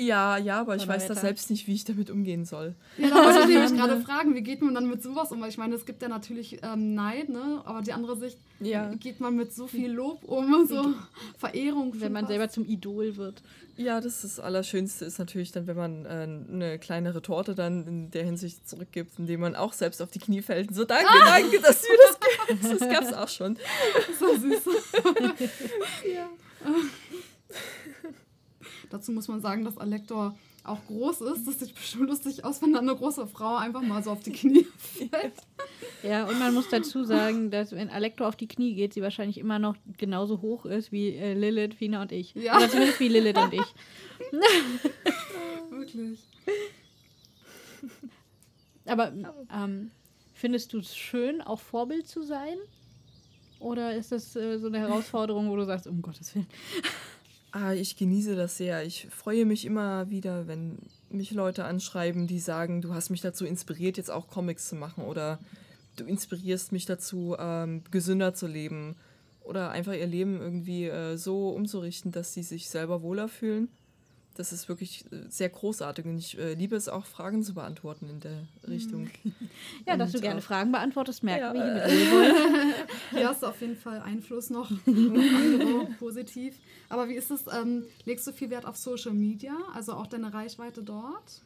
Ja, 0.00 0.38
ja, 0.38 0.60
aber 0.60 0.76
ich 0.76 0.88
weiß 0.88 1.08
da 1.08 1.14
selbst 1.14 1.50
nicht, 1.50 1.66
wie 1.66 1.74
ich 1.74 1.84
damit 1.84 2.10
umgehen 2.10 2.46
soll. 2.46 2.74
Ja, 2.96 3.10
da 3.10 3.16
wollte 3.16 3.52
ich 3.52 3.70
mich 3.70 3.80
gerade 3.80 4.00
fragen, 4.00 4.34
wie 4.34 4.40
geht 4.40 4.62
man 4.62 4.74
dann 4.74 4.88
mit 4.88 5.02
sowas 5.02 5.30
um? 5.30 5.42
Weil 5.42 5.50
ich 5.50 5.58
meine, 5.58 5.74
es 5.74 5.84
gibt 5.84 6.00
ja 6.00 6.08
natürlich 6.08 6.60
ähm, 6.62 6.94
Neid, 6.94 7.28
ne? 7.28 7.60
aber 7.66 7.82
die 7.82 7.92
andere 7.92 8.16
Sicht, 8.16 8.38
ja. 8.60 8.94
geht 8.94 9.20
man 9.20 9.36
mit 9.36 9.52
so 9.52 9.66
viel 9.66 9.92
Lob 9.92 10.24
um, 10.24 10.66
so 10.68 10.94
Verehrung. 11.36 11.92
Wenn 12.00 12.12
man 12.12 12.22
was? 12.22 12.30
selber 12.30 12.48
zum 12.48 12.64
Idol 12.64 13.16
wird. 13.16 13.42
Ja, 13.76 14.00
das 14.00 14.24
ist 14.24 14.38
das 14.38 14.44
Allerschönste 14.44 15.04
ist 15.04 15.18
natürlich 15.18 15.52
dann, 15.52 15.66
wenn 15.66 15.76
man 15.76 16.06
äh, 16.06 16.08
eine 16.08 16.78
kleine 16.78 17.14
Retorte 17.14 17.54
dann 17.54 17.86
in 17.86 18.10
der 18.10 18.24
Hinsicht 18.24 18.68
zurückgibt, 18.68 19.18
indem 19.18 19.40
man 19.40 19.54
auch 19.54 19.74
selbst 19.74 20.00
auf 20.00 20.10
die 20.10 20.18
Knie 20.18 20.42
fällt 20.42 20.68
und 20.68 20.74
so, 20.74 20.84
danke, 20.84 21.08
ah! 21.08 21.38
danke, 21.38 21.60
dass 21.60 21.82
du 21.82 21.88
das 22.08 22.20
gibst. 22.48 22.72
Das 22.72 22.88
gab 22.88 23.04
es 23.04 23.12
auch 23.12 23.28
schon. 23.28 23.58
So 24.18 24.34
süß. 24.34 24.62
ja. 26.14 26.28
Dazu 28.90 29.12
muss 29.12 29.28
man 29.28 29.40
sagen, 29.40 29.64
dass 29.64 29.78
Alektor 29.78 30.36
auch 30.64 30.84
groß 30.86 31.22
ist. 31.22 31.46
Das 31.46 31.58
sieht 31.60 31.74
bestimmt 31.74 32.08
lustig 32.08 32.44
aus, 32.44 32.60
wenn 32.60 32.72
dann 32.72 32.88
eine 32.88 32.96
große 32.96 33.26
Frau 33.26 33.56
einfach 33.56 33.82
mal 33.82 34.02
so 34.02 34.10
auf 34.10 34.22
die 34.22 34.32
Knie 34.32 34.66
fällt. 34.76 35.34
Ja, 36.02 36.26
und 36.26 36.38
man 36.38 36.52
muss 36.52 36.68
dazu 36.68 37.04
sagen, 37.04 37.50
dass 37.50 37.72
wenn 37.72 37.88
Alektor 37.88 38.28
auf 38.28 38.36
die 38.36 38.48
Knie 38.48 38.74
geht, 38.74 38.92
sie 38.92 39.02
wahrscheinlich 39.02 39.38
immer 39.38 39.58
noch 39.58 39.76
genauso 39.96 40.42
hoch 40.42 40.66
ist 40.66 40.92
wie 40.92 41.14
äh, 41.14 41.34
Lilith, 41.34 41.74
Fina 41.74 42.02
und 42.02 42.12
ich. 42.12 42.34
Ja. 42.34 42.56
Oder 42.56 42.68
zumindest 42.68 43.00
wie 43.00 43.08
Lilith 43.08 43.38
und 43.38 43.54
ich. 43.54 43.74
Wirklich. 45.70 46.18
Aber 48.86 49.12
ähm, 49.54 49.90
findest 50.34 50.72
du 50.72 50.78
es 50.78 50.96
schön, 50.96 51.40
auch 51.40 51.60
Vorbild 51.60 52.06
zu 52.08 52.22
sein? 52.22 52.56
Oder 53.60 53.94
ist 53.94 54.10
das 54.10 54.34
äh, 54.36 54.58
so 54.58 54.68
eine 54.68 54.78
Herausforderung, 54.78 55.50
wo 55.50 55.56
du 55.56 55.64
sagst, 55.64 55.86
um 55.86 56.00
Gottes 56.02 56.34
Willen? 56.34 56.46
Ah, 57.52 57.72
ich 57.72 57.96
genieße 57.96 58.36
das 58.36 58.56
sehr. 58.56 58.84
Ich 58.84 59.08
freue 59.10 59.44
mich 59.44 59.64
immer 59.64 60.08
wieder, 60.08 60.46
wenn 60.46 60.78
mich 61.08 61.32
Leute 61.32 61.64
anschreiben, 61.64 62.28
die 62.28 62.38
sagen, 62.38 62.80
du 62.80 62.94
hast 62.94 63.10
mich 63.10 63.20
dazu 63.20 63.44
inspiriert, 63.44 63.96
jetzt 63.96 64.10
auch 64.10 64.28
Comics 64.28 64.68
zu 64.68 64.76
machen 64.76 65.02
oder 65.04 65.40
du 65.96 66.04
inspirierst 66.04 66.70
mich 66.70 66.86
dazu, 66.86 67.36
ähm, 67.38 67.82
gesünder 67.90 68.34
zu 68.34 68.46
leben 68.46 68.94
oder 69.40 69.70
einfach 69.70 69.94
ihr 69.94 70.06
Leben 70.06 70.40
irgendwie 70.40 70.84
äh, 70.84 71.16
so 71.16 71.50
umzurichten, 71.50 72.12
dass 72.12 72.34
sie 72.34 72.44
sich 72.44 72.68
selber 72.68 73.02
wohler 73.02 73.28
fühlen. 73.28 73.68
Das 74.40 74.54
ist 74.54 74.70
wirklich 74.70 75.04
äh, 75.12 75.28
sehr 75.28 75.50
großartig 75.50 76.06
und 76.06 76.16
ich 76.16 76.38
äh, 76.38 76.54
liebe 76.54 76.74
es 76.74 76.88
auch, 76.88 77.04
Fragen 77.04 77.42
zu 77.42 77.52
beantworten 77.52 78.08
in 78.08 78.20
der 78.20 78.46
Richtung. 78.66 79.10
Ja, 79.86 79.98
dass 79.98 80.12
du 80.12 80.20
gerne 80.20 80.40
auch- 80.40 80.44
Fragen 80.44 80.72
beantwortest, 80.72 81.22
merken 81.22 81.42
Ja, 81.42 81.52
wir 81.54 81.86
hier 83.10 83.20
äh, 83.20 83.24
hast 83.26 83.42
du 83.42 83.46
auf 83.48 83.60
jeden 83.60 83.76
Fall 83.76 84.00
Einfluss 84.00 84.48
noch. 84.48 84.70
andere 84.86 85.88
positiv. 85.98 86.54
Aber 86.88 87.08
wie 87.10 87.14
ist 87.16 87.30
es? 87.30 87.44
Ähm, 87.52 87.84
legst 88.06 88.26
du 88.26 88.32
viel 88.32 88.48
Wert 88.48 88.64
auf 88.64 88.76
Social 88.78 89.12
Media? 89.12 89.52
Also 89.74 89.92
auch 89.92 90.06
deine 90.06 90.32
Reichweite 90.32 90.82
dort? 90.82 91.42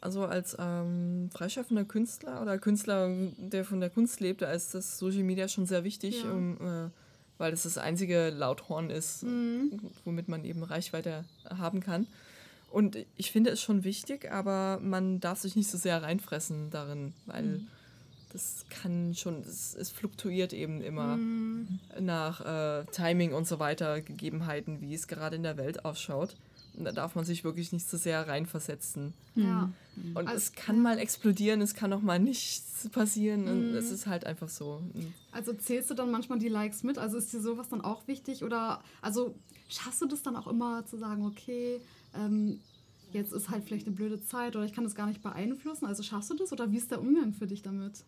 Also 0.00 0.24
als 0.24 0.56
ähm, 0.58 1.28
freischaffender 1.30 1.84
Künstler 1.84 2.40
oder 2.40 2.56
Künstler, 2.58 3.10
der 3.36 3.66
von 3.66 3.80
der 3.80 3.90
Kunst 3.90 4.20
lebt, 4.20 4.40
da 4.40 4.50
ist 4.50 4.72
das 4.74 4.98
Social 4.98 5.24
Media 5.24 5.46
schon 5.46 5.66
sehr 5.66 5.84
wichtig, 5.84 6.22
Ja. 6.24 6.32
um, 6.32 6.56
äh, 6.56 6.88
weil 7.36 7.50
das 7.50 7.64
das 7.64 7.76
einzige 7.78 8.30
Lauthorn 8.30 8.88
ist, 8.90 9.22
Mhm. 9.24 9.78
womit 10.06 10.28
man 10.28 10.44
eben 10.44 10.62
Reichweite 10.62 11.24
haben 11.48 11.80
kann. 11.80 12.06
Und 12.70 12.96
ich 13.16 13.32
finde 13.32 13.50
es 13.50 13.60
schon 13.60 13.84
wichtig, 13.84 14.30
aber 14.30 14.78
man 14.80 15.20
darf 15.20 15.40
sich 15.40 15.56
nicht 15.56 15.68
so 15.70 15.76
sehr 15.76 16.02
reinfressen 16.02 16.70
darin, 16.70 17.12
weil 17.26 17.42
Mhm. 17.42 17.68
das 18.32 18.64
kann 18.70 19.12
schon, 19.14 19.40
es, 19.40 19.74
es 19.74 19.90
fluktuiert 19.90 20.52
eben 20.52 20.80
immer 20.80 21.16
Mhm. 21.16 21.80
nach 21.98 22.40
äh, 22.40 22.84
Timing 22.92 23.32
und 23.34 23.46
so 23.48 23.58
weiter, 23.58 24.00
Gegebenheiten, 24.00 24.80
wie 24.80 24.94
es 24.94 25.08
gerade 25.08 25.34
in 25.36 25.42
der 25.42 25.56
Welt 25.56 25.84
ausschaut. 25.84 26.36
Da 26.74 26.92
darf 26.92 27.14
man 27.14 27.24
sich 27.24 27.44
wirklich 27.44 27.72
nicht 27.72 27.88
so 27.88 27.96
sehr 27.96 28.26
reinversetzen. 28.26 29.12
Ja. 29.34 29.70
Und 30.14 30.26
Also- 30.28 30.36
es 30.36 30.52
kann 30.52 30.80
mal 30.80 30.98
explodieren, 30.98 31.60
es 31.60 31.74
kann 31.74 31.92
auch 31.92 32.00
mal 32.00 32.18
nichts 32.18 32.88
passieren. 32.90 33.48
Und 33.48 33.70
Mhm. 33.70 33.76
es 33.76 33.90
ist 33.90 34.06
halt 34.06 34.24
einfach 34.24 34.48
so. 34.48 34.80
Und 34.94 35.12
Also 35.32 35.52
zählst 35.52 35.90
du 35.90 35.94
dann 35.94 36.10
manchmal 36.10 36.38
die 36.38 36.48
Likes 36.48 36.82
mit? 36.82 36.96
Also 36.98 37.18
ist 37.18 37.32
dir 37.32 37.40
sowas 37.40 37.68
dann 37.68 37.80
auch 37.80 38.06
wichtig? 38.08 38.44
Oder 38.44 38.82
also 39.02 39.34
schaffst 39.68 40.00
du 40.00 40.06
das 40.06 40.22
dann 40.22 40.36
auch 40.36 40.46
immer 40.46 40.86
zu 40.86 40.96
sagen, 40.96 41.26
okay, 41.26 41.80
ähm, 42.14 42.60
jetzt 43.12 43.32
ist 43.32 43.50
halt 43.50 43.64
vielleicht 43.64 43.86
eine 43.86 43.96
blöde 43.96 44.24
Zeit 44.24 44.54
oder 44.56 44.64
ich 44.64 44.72
kann 44.72 44.84
das 44.84 44.94
gar 44.94 45.06
nicht 45.06 45.22
beeinflussen? 45.22 45.86
Also 45.86 46.02
schaffst 46.02 46.30
du 46.30 46.34
das 46.36 46.52
oder 46.52 46.70
wie 46.72 46.76
ist 46.78 46.90
der 46.90 47.00
Umgang 47.00 47.32
für 47.34 47.46
dich 47.46 47.62
damit? 47.62 48.04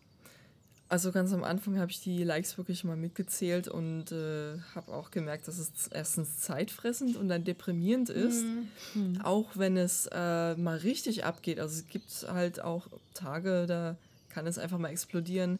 Also 0.89 1.11
ganz 1.11 1.33
am 1.33 1.43
Anfang 1.43 1.79
habe 1.79 1.89
ich 1.89 2.01
die 2.01 2.23
Likes 2.23 2.57
wirklich 2.57 2.83
mal 2.83 2.95
mitgezählt 2.95 3.67
und 3.67 4.11
äh, 4.11 4.59
habe 4.75 4.93
auch 4.93 5.09
gemerkt, 5.09 5.47
dass 5.47 5.57
es 5.57 5.71
erstens 5.87 6.39
zeitfressend 6.41 7.15
und 7.17 7.29
dann 7.29 7.43
deprimierend 7.43 8.09
ist. 8.09 8.45
Auch 9.23 9.51
wenn 9.55 9.75
es 9.75 10.07
äh, 10.11 10.55
mal 10.55 10.77
richtig 10.77 11.23
abgeht. 11.25 11.59
Also 11.59 11.77
es 11.79 11.87
gibt 11.87 12.27
halt 12.31 12.61
auch 12.61 12.87
Tage, 13.15 13.65
da 13.65 13.95
kann 14.29 14.45
es 14.45 14.59
einfach 14.59 14.77
mal 14.77 14.89
explodieren. 14.89 15.57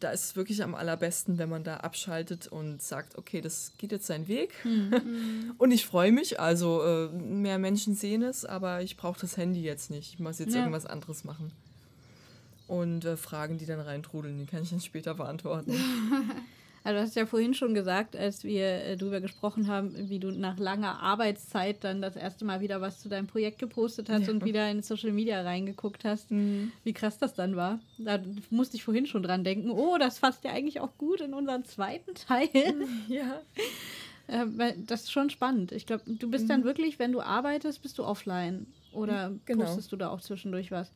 Da 0.00 0.10
ist 0.10 0.24
es 0.26 0.36
wirklich 0.36 0.62
am 0.62 0.74
allerbesten, 0.74 1.38
wenn 1.38 1.48
man 1.48 1.64
da 1.64 1.78
abschaltet 1.78 2.46
und 2.46 2.82
sagt, 2.82 3.16
okay, 3.16 3.40
das 3.40 3.72
geht 3.78 3.90
jetzt 3.90 4.06
seinen 4.06 4.28
Weg. 4.28 4.52
und 5.58 5.70
ich 5.70 5.86
freue 5.86 6.12
mich. 6.12 6.38
Also 6.38 6.82
äh, 6.84 7.08
mehr 7.08 7.58
Menschen 7.58 7.94
sehen 7.94 8.22
es, 8.22 8.44
aber 8.44 8.82
ich 8.82 8.96
brauche 8.98 9.18
das 9.20 9.36
Handy 9.38 9.62
jetzt 9.62 9.90
nicht. 9.90 10.12
Ich 10.14 10.18
muss 10.20 10.38
jetzt 10.40 10.52
Ja. 10.52 10.60
irgendwas 10.60 10.84
anderes 10.86 11.24
machen. 11.24 11.52
Und 12.68 13.04
äh, 13.04 13.16
Fragen, 13.16 13.58
die 13.58 13.66
dann 13.66 13.80
reintrudeln, 13.80 14.38
die 14.38 14.46
kann 14.46 14.62
ich 14.62 14.70
dann 14.70 14.80
später 14.80 15.14
beantworten. 15.14 15.74
Also 16.84 17.00
du 17.00 17.02
hast 17.04 17.16
ja 17.16 17.26
vorhin 17.26 17.52
schon 17.54 17.74
gesagt, 17.74 18.16
als 18.16 18.44
wir 18.44 18.64
äh, 18.66 18.96
darüber 18.96 19.20
gesprochen 19.20 19.66
haben, 19.66 20.08
wie 20.08 20.20
du 20.20 20.30
nach 20.30 20.58
langer 20.58 21.00
Arbeitszeit 21.02 21.82
dann 21.84 22.00
das 22.00 22.16
erste 22.16 22.46
Mal 22.46 22.60
wieder 22.60 22.80
was 22.80 23.00
zu 23.00 23.10
deinem 23.10 23.26
Projekt 23.26 23.58
gepostet 23.58 24.08
hast 24.08 24.26
Ja. 24.28 24.32
und 24.32 24.44
wieder 24.44 24.70
in 24.70 24.80
Social 24.82 25.10
Media 25.12 25.42
reingeguckt 25.42 26.04
hast, 26.04 26.30
Mhm. 26.30 26.72
wie 26.84 26.94
krass 26.94 27.18
das 27.18 27.34
dann 27.34 27.56
war. 27.56 27.80
Da 27.98 28.20
musste 28.48 28.76
ich 28.76 28.84
vorhin 28.84 29.06
schon 29.06 29.22
dran 29.24 29.44
denken, 29.44 29.70
oh, 29.70 29.98
das 29.98 30.18
fasst 30.18 30.44
ja 30.44 30.52
eigentlich 30.52 30.80
auch 30.80 30.96
gut 30.96 31.20
in 31.20 31.34
unseren 31.34 31.64
zweiten 31.64 32.14
Teil. 32.14 32.48
Ja. 33.08 33.40
Äh, 34.30 34.74
das 34.86 35.04
ist 35.04 35.12
schon 35.12 35.30
spannend. 35.30 35.72
Ich 35.72 35.84
glaube, 35.86 36.02
du 36.06 36.30
bist 36.30 36.48
dann 36.50 36.62
wirklich, 36.62 36.98
wenn 36.98 37.12
du 37.12 37.20
arbeitest, 37.22 37.80
bist 37.82 37.98
du 37.98 38.04
offline. 38.04 38.66
Oder 38.92 39.32
Genau. 39.46 39.64
postest 39.64 39.90
du 39.90 39.96
da 39.96 40.10
auch 40.10 40.20
zwischendurch 40.20 40.70
was? 40.70 40.92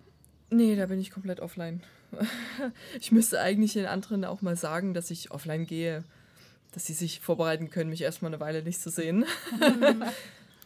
Nee, 0.52 0.76
da 0.76 0.86
bin 0.86 1.00
ich 1.00 1.10
komplett 1.10 1.40
offline. 1.40 1.82
ich 3.00 3.10
müsste 3.10 3.40
eigentlich 3.40 3.72
den 3.72 3.86
anderen 3.86 4.24
auch 4.24 4.42
mal 4.42 4.54
sagen, 4.54 4.92
dass 4.92 5.10
ich 5.10 5.30
offline 5.30 5.66
gehe, 5.66 6.04
dass 6.72 6.86
sie 6.86 6.92
sich 6.92 7.20
vorbereiten 7.20 7.70
können, 7.70 7.88
mich 7.88 8.02
erstmal 8.02 8.30
eine 8.30 8.40
Weile 8.40 8.62
nicht 8.62 8.80
zu 8.80 8.90
sehen. 8.90 9.24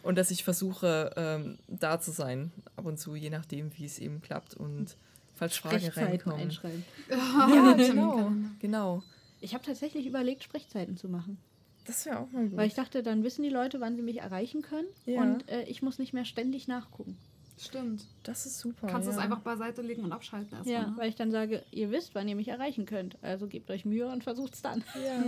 und 0.02 0.18
dass 0.18 0.32
ich 0.32 0.42
versuche, 0.42 1.12
ähm, 1.16 1.58
da 1.68 2.00
zu 2.00 2.10
sein, 2.10 2.50
ab 2.74 2.86
und 2.86 2.98
zu, 2.98 3.14
je 3.14 3.30
nachdem, 3.30 3.70
wie 3.78 3.84
es 3.84 4.00
eben 4.00 4.20
klappt. 4.20 4.54
Und 4.54 4.96
falls 5.34 5.56
Fragen 5.56 5.78
Sprechzeiten 5.78 6.08
reinkommen. 6.08 6.40
einschreiben. 6.40 6.84
Ja, 7.08 7.72
genau. 7.72 7.76
Terminkalender. 7.76 8.50
genau. 8.58 9.02
Ich 9.40 9.54
habe 9.54 9.64
tatsächlich 9.64 10.06
überlegt, 10.06 10.42
Sprechzeiten 10.42 10.96
zu 10.96 11.08
machen. 11.08 11.38
Das 11.84 12.04
wäre 12.06 12.18
auch 12.18 12.30
mal 12.32 12.48
gut. 12.48 12.56
Weil 12.56 12.66
ich 12.66 12.74
dachte, 12.74 13.04
dann 13.04 13.22
wissen 13.22 13.44
die 13.44 13.50
Leute, 13.50 13.80
wann 13.80 13.94
sie 13.94 14.02
mich 14.02 14.18
erreichen 14.18 14.62
können. 14.62 14.88
Ja. 15.04 15.22
Und 15.22 15.48
äh, 15.48 15.62
ich 15.64 15.82
muss 15.82 16.00
nicht 16.00 16.12
mehr 16.12 16.24
ständig 16.24 16.66
nachgucken. 16.66 17.16
Stimmt. 17.58 18.04
das 18.22 18.44
ist 18.46 18.58
super. 18.58 18.86
Kannst 18.86 19.08
du 19.08 19.12
ja. 19.12 19.18
es 19.18 19.22
einfach 19.22 19.40
beiseite 19.40 19.82
legen 19.82 20.04
und 20.04 20.12
abschalten 20.12 20.52
erstmal. 20.56 20.74
Ja, 20.74 20.86
ne? 20.88 20.94
weil 20.96 21.08
ich 21.08 21.14
dann 21.14 21.30
sage, 21.30 21.64
ihr 21.70 21.90
wisst, 21.90 22.14
wann 22.14 22.28
ihr 22.28 22.36
mich 22.36 22.48
erreichen 22.48 22.86
könnt. 22.86 23.16
Also 23.22 23.46
gebt 23.46 23.70
euch 23.70 23.84
Mühe 23.84 24.06
und 24.08 24.24
versucht's 24.24 24.62
dann. 24.62 24.84
Ja. 25.02 25.24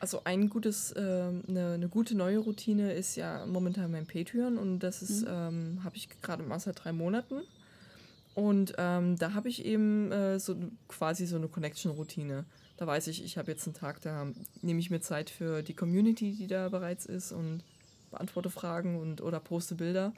Also 0.00 0.22
ein 0.24 0.48
gutes, 0.48 0.92
ähm, 0.96 1.44
eine, 1.46 1.74
eine 1.74 1.88
gute 1.88 2.16
neue 2.16 2.38
Routine 2.38 2.92
ist 2.92 3.14
ja 3.14 3.46
momentan 3.46 3.92
mein 3.92 4.04
Patreon 4.04 4.58
und 4.58 4.80
das 4.80 5.00
ist, 5.00 5.24
ähm, 5.28 5.78
habe 5.84 5.96
ich 5.96 6.08
gerade 6.22 6.42
mal 6.42 6.58
seit 6.58 6.82
drei 6.82 6.92
Monaten. 6.92 7.42
Und 8.34 8.74
ähm, 8.78 9.16
da 9.16 9.34
habe 9.34 9.48
ich 9.48 9.64
eben 9.64 10.10
äh, 10.10 10.40
so 10.40 10.56
quasi 10.88 11.26
so 11.26 11.36
eine 11.36 11.48
Connection-Routine. 11.48 12.44
Da 12.78 12.86
weiß 12.86 13.06
ich, 13.06 13.22
ich 13.22 13.38
habe 13.38 13.52
jetzt 13.52 13.66
einen 13.66 13.74
Tag, 13.74 14.00
da 14.00 14.26
nehme 14.62 14.80
ich 14.80 14.90
mir 14.90 15.00
Zeit 15.00 15.30
für 15.30 15.62
die 15.62 15.74
Community, 15.74 16.32
die 16.32 16.48
da 16.48 16.68
bereits 16.68 17.06
ist 17.06 17.30
und 17.30 17.62
beantworte 18.10 18.50
Fragen 18.50 18.98
und 18.98 19.20
oder 19.20 19.38
poste 19.38 19.74
Bilder. 19.74 20.12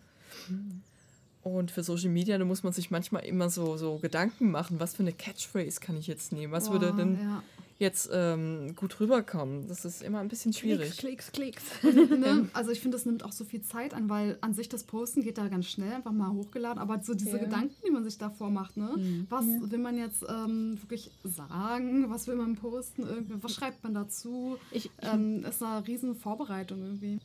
Und 1.44 1.70
für 1.70 1.82
Social 1.82 2.08
Media, 2.10 2.38
da 2.38 2.44
muss 2.44 2.62
man 2.62 2.72
sich 2.72 2.90
manchmal 2.90 3.24
immer 3.24 3.50
so, 3.50 3.76
so 3.76 3.98
Gedanken 3.98 4.50
machen, 4.50 4.80
was 4.80 4.94
für 4.94 5.02
eine 5.02 5.12
Catchphrase 5.12 5.78
kann 5.78 5.96
ich 5.96 6.06
jetzt 6.06 6.32
nehmen? 6.32 6.52
Was 6.52 6.70
würde 6.72 6.88
Boah, 6.88 6.96
denn 6.96 7.18
ja. 7.20 7.42
jetzt 7.78 8.08
ähm, 8.12 8.74
gut 8.76 8.98
rüberkommen. 8.98 9.68
Das 9.68 9.84
ist 9.84 10.02
immer 10.02 10.20
ein 10.20 10.28
bisschen 10.28 10.54
schwierig. 10.54 10.96
Klicks, 10.96 11.32
Klicks, 11.32 11.70
Klicks. 11.80 12.10
Ne? 12.18 12.48
Also 12.54 12.70
ich 12.70 12.80
finde, 12.80 12.96
das 12.96 13.04
nimmt 13.04 13.24
auch 13.24 13.32
so 13.32 13.44
viel 13.44 13.60
Zeit 13.60 13.92
an, 13.92 14.08
weil 14.08 14.38
an 14.40 14.54
sich 14.54 14.70
das 14.70 14.84
Posten 14.84 15.22
geht 15.22 15.36
da 15.36 15.48
ganz 15.48 15.66
schnell, 15.66 15.92
einfach 15.92 16.12
mal 16.12 16.30
hochgeladen. 16.32 16.78
Aber 16.80 17.02
so 17.02 17.12
diese 17.12 17.36
Ja. 17.36 17.44
Gedanken, 17.44 17.74
die 17.86 17.90
man 17.90 18.04
sich 18.04 18.16
davor 18.16 18.48
macht, 18.48 18.78
ne? 18.78 19.26
Was 19.28 19.44
will 19.44 19.78
man 19.78 19.98
jetzt 19.98 20.24
ähm, 20.26 20.78
wirklich 20.80 21.10
sagen? 21.24 22.06
Was 22.08 22.26
will 22.26 22.36
man 22.36 22.56
posten? 22.56 23.02
Irgendwie, 23.02 23.34
was 23.42 23.52
schreibt 23.52 23.82
man 23.84 23.92
dazu? 23.92 24.56
Ich, 24.70 24.90
Ähm, 25.02 25.44
ist 25.44 25.62
eine 25.62 25.86
riesen 25.86 26.14
Vorbereitung 26.14 26.80
irgendwie. 26.82 27.18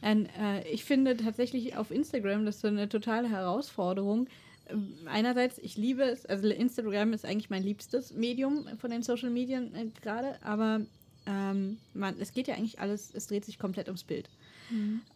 Ein, 0.00 0.26
äh, 0.26 0.68
ich 0.68 0.84
finde 0.84 1.16
tatsächlich 1.16 1.76
auf 1.76 1.90
Instagram 1.90 2.44
das 2.44 2.56
ist 2.56 2.60
so 2.62 2.68
eine 2.68 2.88
totale 2.88 3.28
Herausforderung. 3.28 4.28
Ähm, 4.68 4.94
Einerseits, 5.06 5.58
ich 5.58 5.76
liebe 5.76 6.02
es, 6.02 6.26
also 6.26 6.48
Instagram 6.48 7.12
ist 7.12 7.24
eigentlich 7.24 7.50
mein 7.50 7.62
liebstes 7.62 8.12
Medium 8.12 8.66
von 8.78 8.90
den 8.90 9.02
Social 9.02 9.30
Medien 9.30 9.74
äh, 9.74 9.86
gerade, 10.00 10.36
aber 10.42 10.80
ähm, 11.26 11.78
man, 11.94 12.14
es 12.20 12.32
geht 12.32 12.48
ja 12.48 12.54
eigentlich 12.54 12.80
alles, 12.80 13.12
es 13.14 13.26
dreht 13.26 13.44
sich 13.44 13.58
komplett 13.58 13.88
ums 13.88 14.04
Bild. 14.04 14.28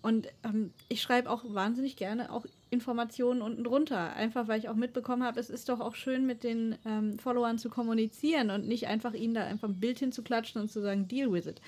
Und 0.02 0.28
ähm, 0.44 0.72
ich 0.88 1.02
schreibe 1.02 1.30
auch 1.30 1.42
wahnsinnig 1.46 1.96
gerne 1.96 2.32
auch 2.32 2.46
Informationen 2.70 3.42
unten 3.42 3.64
drunter, 3.64 4.14
einfach 4.14 4.48
weil 4.48 4.58
ich 4.58 4.70
auch 4.70 4.74
mitbekommen 4.74 5.22
habe, 5.24 5.38
es 5.38 5.50
ist 5.50 5.68
doch 5.68 5.80
auch 5.80 5.94
schön 5.94 6.24
mit 6.24 6.42
den 6.42 6.76
ähm, 6.86 7.18
Followern 7.18 7.58
zu 7.58 7.68
kommunizieren 7.68 8.50
und 8.50 8.66
nicht 8.66 8.86
einfach 8.86 9.12
ihnen 9.12 9.34
da 9.34 9.44
einfach 9.44 9.68
ein 9.68 9.78
Bild 9.78 9.98
hinzuklatschen 9.98 10.58
und 10.58 10.70
zu 10.70 10.80
sagen, 10.80 11.06
deal 11.06 11.30
with 11.30 11.44
it. 11.46 11.60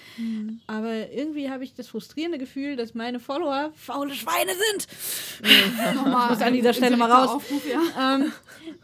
Aber 0.67 1.11
irgendwie 1.11 1.51
habe 1.51 1.63
ich 1.63 1.75
das 1.75 1.89
frustrierende 1.89 2.39
Gefühl, 2.39 2.77
dass 2.77 2.95
meine 2.95 3.21
Follower 3.21 3.71
faule 3.75 4.15
Schweine 4.15 4.53
sind. 4.53 4.89
Nochmal 5.95 6.31
muss 6.31 6.41
an 6.41 6.55
dieser 6.55 6.73
Stelle 6.73 6.97
mal 6.97 7.11
raus. 7.11 7.31
Aufruf, 7.31 7.63
ja. 7.69 8.15
Ähm, 8.15 8.33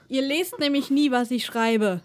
ihr 0.09 0.23
lest 0.23 0.59
nämlich 0.59 0.91
nie, 0.91 1.11
was 1.11 1.31
ich 1.31 1.47
schreibe. 1.47 2.03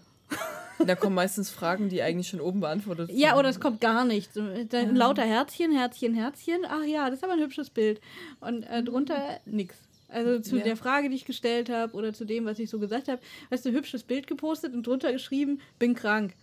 Da 0.84 0.94
kommen 0.94 1.14
meistens 1.14 1.50
Fragen, 1.50 1.88
die 1.88 2.02
eigentlich 2.02 2.28
schon 2.28 2.40
oben 2.40 2.60
beantwortet 2.60 3.08
sind. 3.08 3.18
Ja, 3.18 3.38
oder 3.38 3.48
es 3.48 3.60
kommt 3.60 3.80
gar 3.80 4.04
nicht. 4.04 4.30
Dann 4.70 4.94
lauter 4.94 5.22
Herzchen, 5.24 5.72
Herzchen, 5.72 6.14
Herzchen. 6.14 6.60
Ach 6.68 6.84
ja, 6.84 7.06
das 7.08 7.18
ist 7.18 7.24
aber 7.24 7.34
ein 7.34 7.40
hübsches 7.40 7.70
Bild. 7.70 8.00
Und 8.40 8.62
äh, 8.64 8.82
drunter 8.82 9.40
nix. 9.46 9.76
Also 10.08 10.38
zu 10.40 10.58
Ja. 10.58 10.64
der 10.64 10.76
Frage, 10.76 11.08
die 11.08 11.16
ich 11.16 11.24
gestellt 11.24 11.68
habe 11.68 11.94
oder 11.94 12.12
zu 12.12 12.24
dem, 12.24 12.44
was 12.44 12.58
ich 12.58 12.70
so 12.70 12.78
gesagt 12.78 13.08
habe, 13.08 13.20
hast 13.50 13.64
du 13.64 13.70
ein 13.70 13.74
hübsches 13.74 14.02
Bild 14.04 14.26
gepostet 14.26 14.72
und 14.74 14.86
drunter 14.86 15.12
geschrieben, 15.12 15.60
bin 15.78 15.94
krank. 15.94 16.34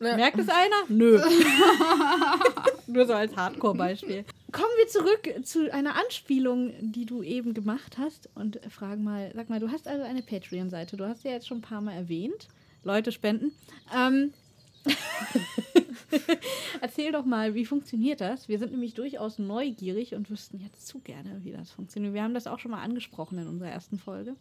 Ja. 0.00 0.16
Merkt 0.16 0.38
es 0.38 0.48
einer? 0.48 0.76
Nö. 0.88 1.20
Nur 2.86 3.06
so 3.06 3.12
als 3.14 3.34
Hardcore-Beispiel. 3.36 4.24
Kommen 4.52 4.68
wir 4.78 4.88
zurück 4.88 5.46
zu 5.46 5.72
einer 5.72 5.94
Anspielung, 5.96 6.72
die 6.80 7.06
du 7.06 7.22
eben 7.22 7.54
gemacht 7.54 7.98
hast 7.98 8.28
und 8.34 8.60
fragen 8.70 9.04
mal, 9.04 9.30
sag 9.34 9.48
mal, 9.48 9.60
du 9.60 9.70
hast 9.70 9.86
also 9.86 10.02
eine 10.02 10.22
Patreon-Seite. 10.22 10.96
Du 10.96 11.06
hast 11.06 11.24
ja 11.24 11.30
jetzt 11.32 11.46
schon 11.46 11.58
ein 11.58 11.62
paar 11.62 11.80
Mal 11.80 11.92
erwähnt. 11.94 12.48
Leute 12.82 13.12
spenden. 13.12 13.52
Ähm, 13.94 14.32
Erzähl 16.80 17.12
doch 17.12 17.24
mal, 17.24 17.54
wie 17.54 17.64
funktioniert 17.64 18.20
das? 18.20 18.48
Wir 18.48 18.58
sind 18.58 18.72
nämlich 18.72 18.94
durchaus 18.94 19.38
neugierig 19.38 20.14
und 20.14 20.30
wüssten 20.30 20.58
jetzt 20.58 20.86
zu 20.86 21.00
gerne, 21.00 21.40
wie 21.44 21.52
das 21.52 21.70
funktioniert. 21.70 22.14
Wir 22.14 22.22
haben 22.22 22.34
das 22.34 22.46
auch 22.46 22.58
schon 22.58 22.70
mal 22.70 22.82
angesprochen 22.82 23.38
in 23.38 23.46
unserer 23.46 23.70
ersten 23.70 23.98
Folge. 23.98 24.34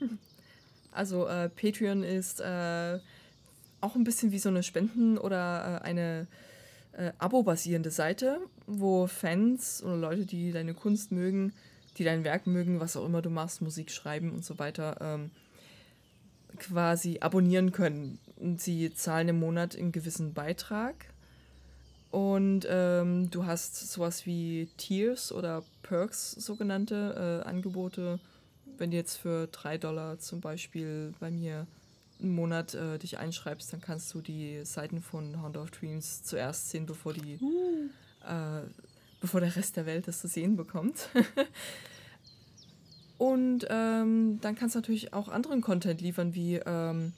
Also 0.96 1.26
äh, 1.26 1.48
Patreon 1.48 2.04
ist 2.04 2.38
äh, 2.40 3.00
auch 3.80 3.96
ein 3.96 4.04
bisschen 4.04 4.30
wie 4.30 4.38
so 4.38 4.48
eine 4.48 4.62
Spenden- 4.62 5.18
oder 5.18 5.80
äh, 5.82 5.84
eine 5.84 6.28
äh, 6.92 7.10
abo-basierende 7.18 7.90
Seite, 7.90 8.38
wo 8.68 9.08
Fans 9.08 9.82
oder 9.82 9.96
Leute, 9.96 10.24
die 10.24 10.52
deine 10.52 10.72
Kunst 10.72 11.10
mögen, 11.10 11.52
die 11.98 12.04
dein 12.04 12.22
Werk 12.22 12.46
mögen, 12.46 12.78
was 12.78 12.96
auch 12.96 13.06
immer 13.06 13.22
du 13.22 13.30
machst, 13.30 13.60
Musik 13.60 13.90
schreiben 13.90 14.30
und 14.30 14.44
so 14.44 14.60
weiter, 14.60 14.96
ähm, 15.00 15.30
quasi 16.58 17.18
abonnieren 17.20 17.72
können. 17.72 18.18
Und 18.36 18.60
sie 18.60 18.92
zahlen 18.94 19.28
im 19.28 19.40
Monat 19.40 19.76
einen 19.76 19.92
gewissen 19.92 20.34
Beitrag. 20.34 20.94
Und 22.10 22.66
ähm, 22.68 23.30
du 23.30 23.44
hast 23.44 23.90
sowas 23.90 24.24
wie 24.24 24.68
Tiers 24.76 25.32
oder 25.32 25.64
Perks, 25.82 26.30
sogenannte 26.32 27.42
äh, 27.44 27.48
Angebote. 27.48 28.20
Wenn 28.78 28.90
du 28.90 28.96
jetzt 28.96 29.16
für 29.16 29.48
3 29.48 29.78
Dollar 29.78 30.18
zum 30.18 30.40
Beispiel 30.40 31.12
bei 31.18 31.30
mir 31.30 31.66
einen 32.20 32.34
Monat 32.34 32.74
äh, 32.74 32.98
dich 32.98 33.18
einschreibst, 33.18 33.72
dann 33.72 33.80
kannst 33.80 34.14
du 34.14 34.20
die 34.20 34.64
Seiten 34.64 35.00
von 35.00 35.42
Hound 35.42 35.56
of 35.56 35.70
Dreams 35.72 36.22
zuerst 36.22 36.70
sehen, 36.70 36.86
bevor 36.86 37.12
die, 37.12 37.34
äh, 38.24 38.60
bevor 39.20 39.40
der 39.40 39.56
Rest 39.56 39.76
der 39.76 39.86
Welt 39.86 40.06
das 40.06 40.20
zu 40.20 40.28
sehen 40.28 40.56
bekommt. 40.56 41.08
Und 43.24 43.66
ähm, 43.70 44.38
dann 44.42 44.54
kannst 44.54 44.74
du 44.74 44.80
natürlich 44.80 45.14
auch 45.14 45.28
anderen 45.28 45.62
Content 45.62 46.00
liefern, 46.02 46.34
wie 46.34 46.56
ähm, 46.56 47.12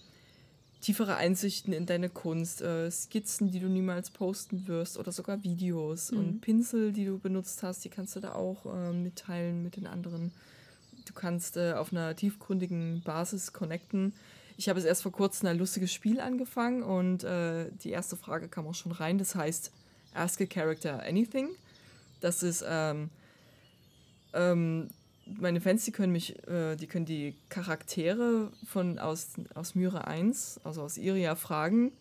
tiefere 0.81 1.17
Einsichten 1.17 1.73
in 1.73 1.85
deine 1.85 2.09
Kunst, 2.09 2.63
äh, 2.63 2.89
Skizzen, 2.93 3.51
die 3.51 3.59
du 3.59 3.67
niemals 3.69 4.11
posten 4.11 4.69
wirst 4.69 4.99
oder 4.99 5.11
sogar 5.11 5.43
Videos 5.43 6.13
Mhm. 6.13 6.19
und 6.19 6.41
Pinsel, 6.43 6.93
die 6.93 7.07
du 7.07 7.19
benutzt 7.19 7.65
hast, 7.65 7.85
die 7.85 7.89
kannst 7.89 8.15
du 8.15 8.21
da 8.21 8.35
auch 8.35 8.67
äh, 8.67 8.93
mitteilen 8.93 9.65
mit 9.65 9.75
den 9.77 9.89
anderen. 9.89 10.31
Du 11.07 11.13
kannst 11.13 11.57
äh, 11.57 11.73
auf 11.73 11.91
einer 11.93 12.15
tiefgründigen 12.15 13.03
Basis 13.05 13.53
connecten. 13.53 14.13
Ich 14.57 14.69
habe 14.69 14.79
jetzt 14.79 14.87
erst 14.87 15.03
vor 15.03 15.13
kurzem 15.13 15.49
ein 15.49 15.59
lustiges 15.59 15.93
Spiel 15.93 16.21
angefangen 16.21 16.83
und 16.85 17.25
äh, 17.25 17.67
die 17.83 17.91
erste 17.91 18.17
Frage 18.17 18.49
kam 18.49 18.67
auch 18.69 18.75
schon 18.75 18.93
rein. 18.93 19.19
Das 19.19 19.35
heißt 19.35 19.73
Ask 20.15 20.41
a 20.41 20.47
Character 20.47 21.03
Anything. 21.03 21.49
Das 22.21 22.43
ist 22.45 22.65
ähm, 22.67 23.11
ähm, 24.35 24.89
meine 25.27 25.61
Fans, 25.61 25.85
die 25.85 25.93
können 25.93 26.13
mich, 26.13 26.37
äh, 26.49 26.77
die 26.77 26.87
können 26.87 27.05
die 27.07 27.35
Charaktere 27.49 28.51
von 28.65 28.99
aus, 28.99 29.29
aus 29.55 29.75
Myre 29.75 30.07
1, 30.07 30.61
also 30.65 30.83
aus 30.83 30.97
Iria, 30.99 31.35
fragen, 31.35 31.93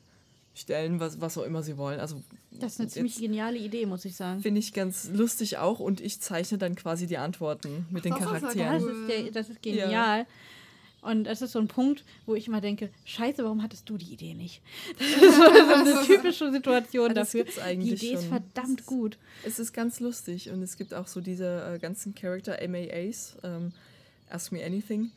stellen, 0.53 0.99
was, 0.99 1.19
was 1.21 1.37
auch 1.37 1.43
immer 1.43 1.63
sie 1.63 1.77
wollen. 1.77 1.99
Also 1.99 2.21
Das 2.51 2.73
ist 2.73 2.79
eine 2.79 2.89
ziemlich 2.89 3.17
geniale 3.17 3.57
Idee, 3.57 3.85
muss 3.85 4.05
ich 4.05 4.15
sagen. 4.15 4.41
finde 4.41 4.59
ich 4.59 4.73
ganz 4.73 5.09
lustig 5.13 5.57
auch 5.57 5.79
und 5.79 6.01
ich 6.01 6.21
zeichne 6.21 6.57
dann 6.57 6.75
quasi 6.75 7.07
die 7.07 7.17
Antworten 7.17 7.85
mit 7.89 8.05
den 8.05 8.11
das 8.11 8.19
ja 8.21 8.25
Das 8.31 8.41
Charakteren. 8.41 9.07
geil. 9.07 9.25
ist, 9.27 9.35
das 9.35 9.49
ist 9.49 9.61
genial. 9.61 10.25
Und 11.05 11.27
es 11.27 11.41
ist 11.41 11.51
so 11.51 11.59
ein 11.59 11.67
Punkt, 11.67 12.03
wo 12.25 12.35
ich 12.35 12.47
immer 12.47 12.61
denke, 12.61 12.89
scheiße, 13.05 13.43
warum 13.43 13.61
hattest 13.61 13.89
du 13.89 13.97
die 13.97 14.11
Idee 14.13 14.33
nicht? 14.33 14.61
Das 14.99 15.07
ist 15.21 15.35
so 15.37 15.43
eine 15.73 16.05
typische 16.05 16.51
Situation 16.51 17.07
Ja, 17.09 17.13
das 17.13 17.27
dafür. 17.29 17.43
gibt's 17.43 17.55
Die 17.55 17.61
eigentlich 17.61 18.03
Idee 18.03 18.13
ist 18.15 18.21
schon. 18.21 18.29
verdammt 18.29 18.85
gut. 18.85 19.17
Es 19.45 19.59
ist 19.59 19.73
ganz 19.73 19.99
lustig 19.99 20.49
und 20.49 20.61
es 20.61 20.77
gibt 20.77 20.93
auch 20.93 21.07
so 21.07 21.21
diese 21.21 21.73
äh, 21.75 21.79
ganzen 21.79 22.15
Character 22.15 22.57
MAAs, 22.67 23.37
ähm, 23.43 23.71
Ask 24.29 24.51
Me 24.51 24.63
Anything, 24.65 25.11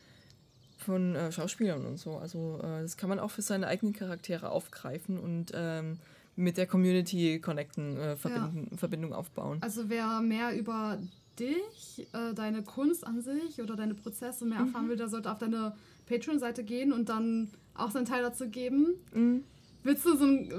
von 0.77 1.15
äh, 1.15 1.31
Schauspielern 1.31 1.85
und 1.85 1.97
so. 1.97 2.17
Also 2.17 2.59
äh, 2.63 2.81
das 2.83 2.95
kann 2.97 3.09
man 3.09 3.19
auch 3.19 3.31
für 3.31 3.41
seine 3.41 3.67
eigenen 3.67 3.93
Charaktere 3.93 4.49
aufgreifen 4.51 5.17
und 5.19 5.51
ähm, 5.53 5.97
mit 6.35 6.55
der 6.57 6.67
Community 6.67 7.39
connecten, 7.39 7.97
äh, 7.97 8.15
verbinden, 8.15 8.77
Verbindung 8.77 9.13
aufbauen. 9.13 9.57
Also 9.61 9.89
wer 9.89 10.21
mehr 10.21 10.55
über 10.57 10.97
dich, 11.39 12.07
äh, 12.13 12.33
deine 12.33 12.63
Kunst 12.63 13.05
an 13.05 13.21
sich 13.21 13.61
oder 13.61 13.75
deine 13.75 13.93
Prozesse 13.95 14.45
mehr 14.45 14.59
Mhm. 14.59 14.67
erfahren 14.67 14.89
will, 14.89 14.97
der 14.97 15.09
sollte 15.09 15.31
auf 15.31 15.37
deine 15.39 15.73
Patreon-Seite 16.07 16.63
gehen 16.63 16.91
und 16.93 17.09
dann 17.09 17.49
auch 17.75 17.91
seinen 17.91 18.05
Teil 18.05 18.21
dazu 18.23 18.47
geben. 18.49 18.87
Mhm. 19.13 19.43
Willst 19.83 20.05
du 20.05 20.17
so 20.17 20.25
ein, 20.25 20.51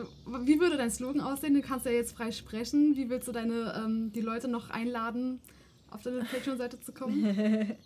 wie 0.46 0.58
würde 0.60 0.76
dein 0.78 0.90
Slogan 0.90 1.20
aussehen? 1.20 1.54
Du 1.54 1.60
kannst 1.60 1.84
ja 1.84 1.92
jetzt 1.92 2.16
frei 2.16 2.32
sprechen. 2.32 2.96
Wie 2.96 3.10
willst 3.10 3.28
du 3.28 3.32
deine, 3.32 3.74
ähm, 3.84 4.12
die 4.14 4.22
Leute 4.22 4.48
noch 4.48 4.70
einladen, 4.70 5.40
auf 5.90 6.02
deine 6.02 6.20
Patreon-Seite 6.20 6.80
zu 6.80 6.92
kommen? 6.92 7.24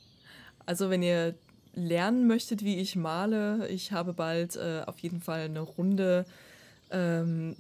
Also 0.67 0.89
wenn 0.89 1.03
ihr 1.03 1.35
lernen 1.75 2.27
möchtet, 2.27 2.65
wie 2.65 2.77
ich 2.77 2.97
male, 2.97 3.69
ich 3.69 3.93
habe 3.93 4.15
bald 4.15 4.57
äh, 4.57 4.83
auf 4.87 4.99
jeden 5.01 5.21
Fall 5.21 5.41
eine 5.41 5.61
Runde, 5.61 6.25
ähm, 6.91 7.55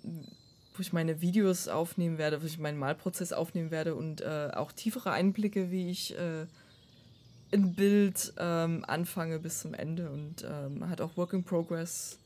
wo 0.74 0.80
ich 0.80 0.92
meine 0.92 1.20
Videos 1.20 1.68
aufnehmen 1.68 2.18
werde, 2.18 2.42
wo 2.42 2.46
ich 2.46 2.58
meinen 2.58 2.78
Malprozess 2.78 3.32
aufnehmen 3.32 3.70
werde 3.70 3.94
und 3.94 4.20
äh, 4.20 4.50
auch 4.54 4.72
tiefere 4.72 5.12
Einblicke, 5.12 5.70
wie 5.70 5.90
ich 5.90 6.18
äh, 6.18 6.46
ein 7.52 7.74
Bild 7.74 8.32
ähm, 8.38 8.84
anfange 8.86 9.38
bis 9.38 9.60
zum 9.60 9.74
Ende 9.74 10.10
und 10.10 10.44
ähm, 10.44 10.88
hat 10.88 11.00
auch 11.00 11.16
Work 11.16 11.32
in 11.32 11.44
Progress 11.44 12.18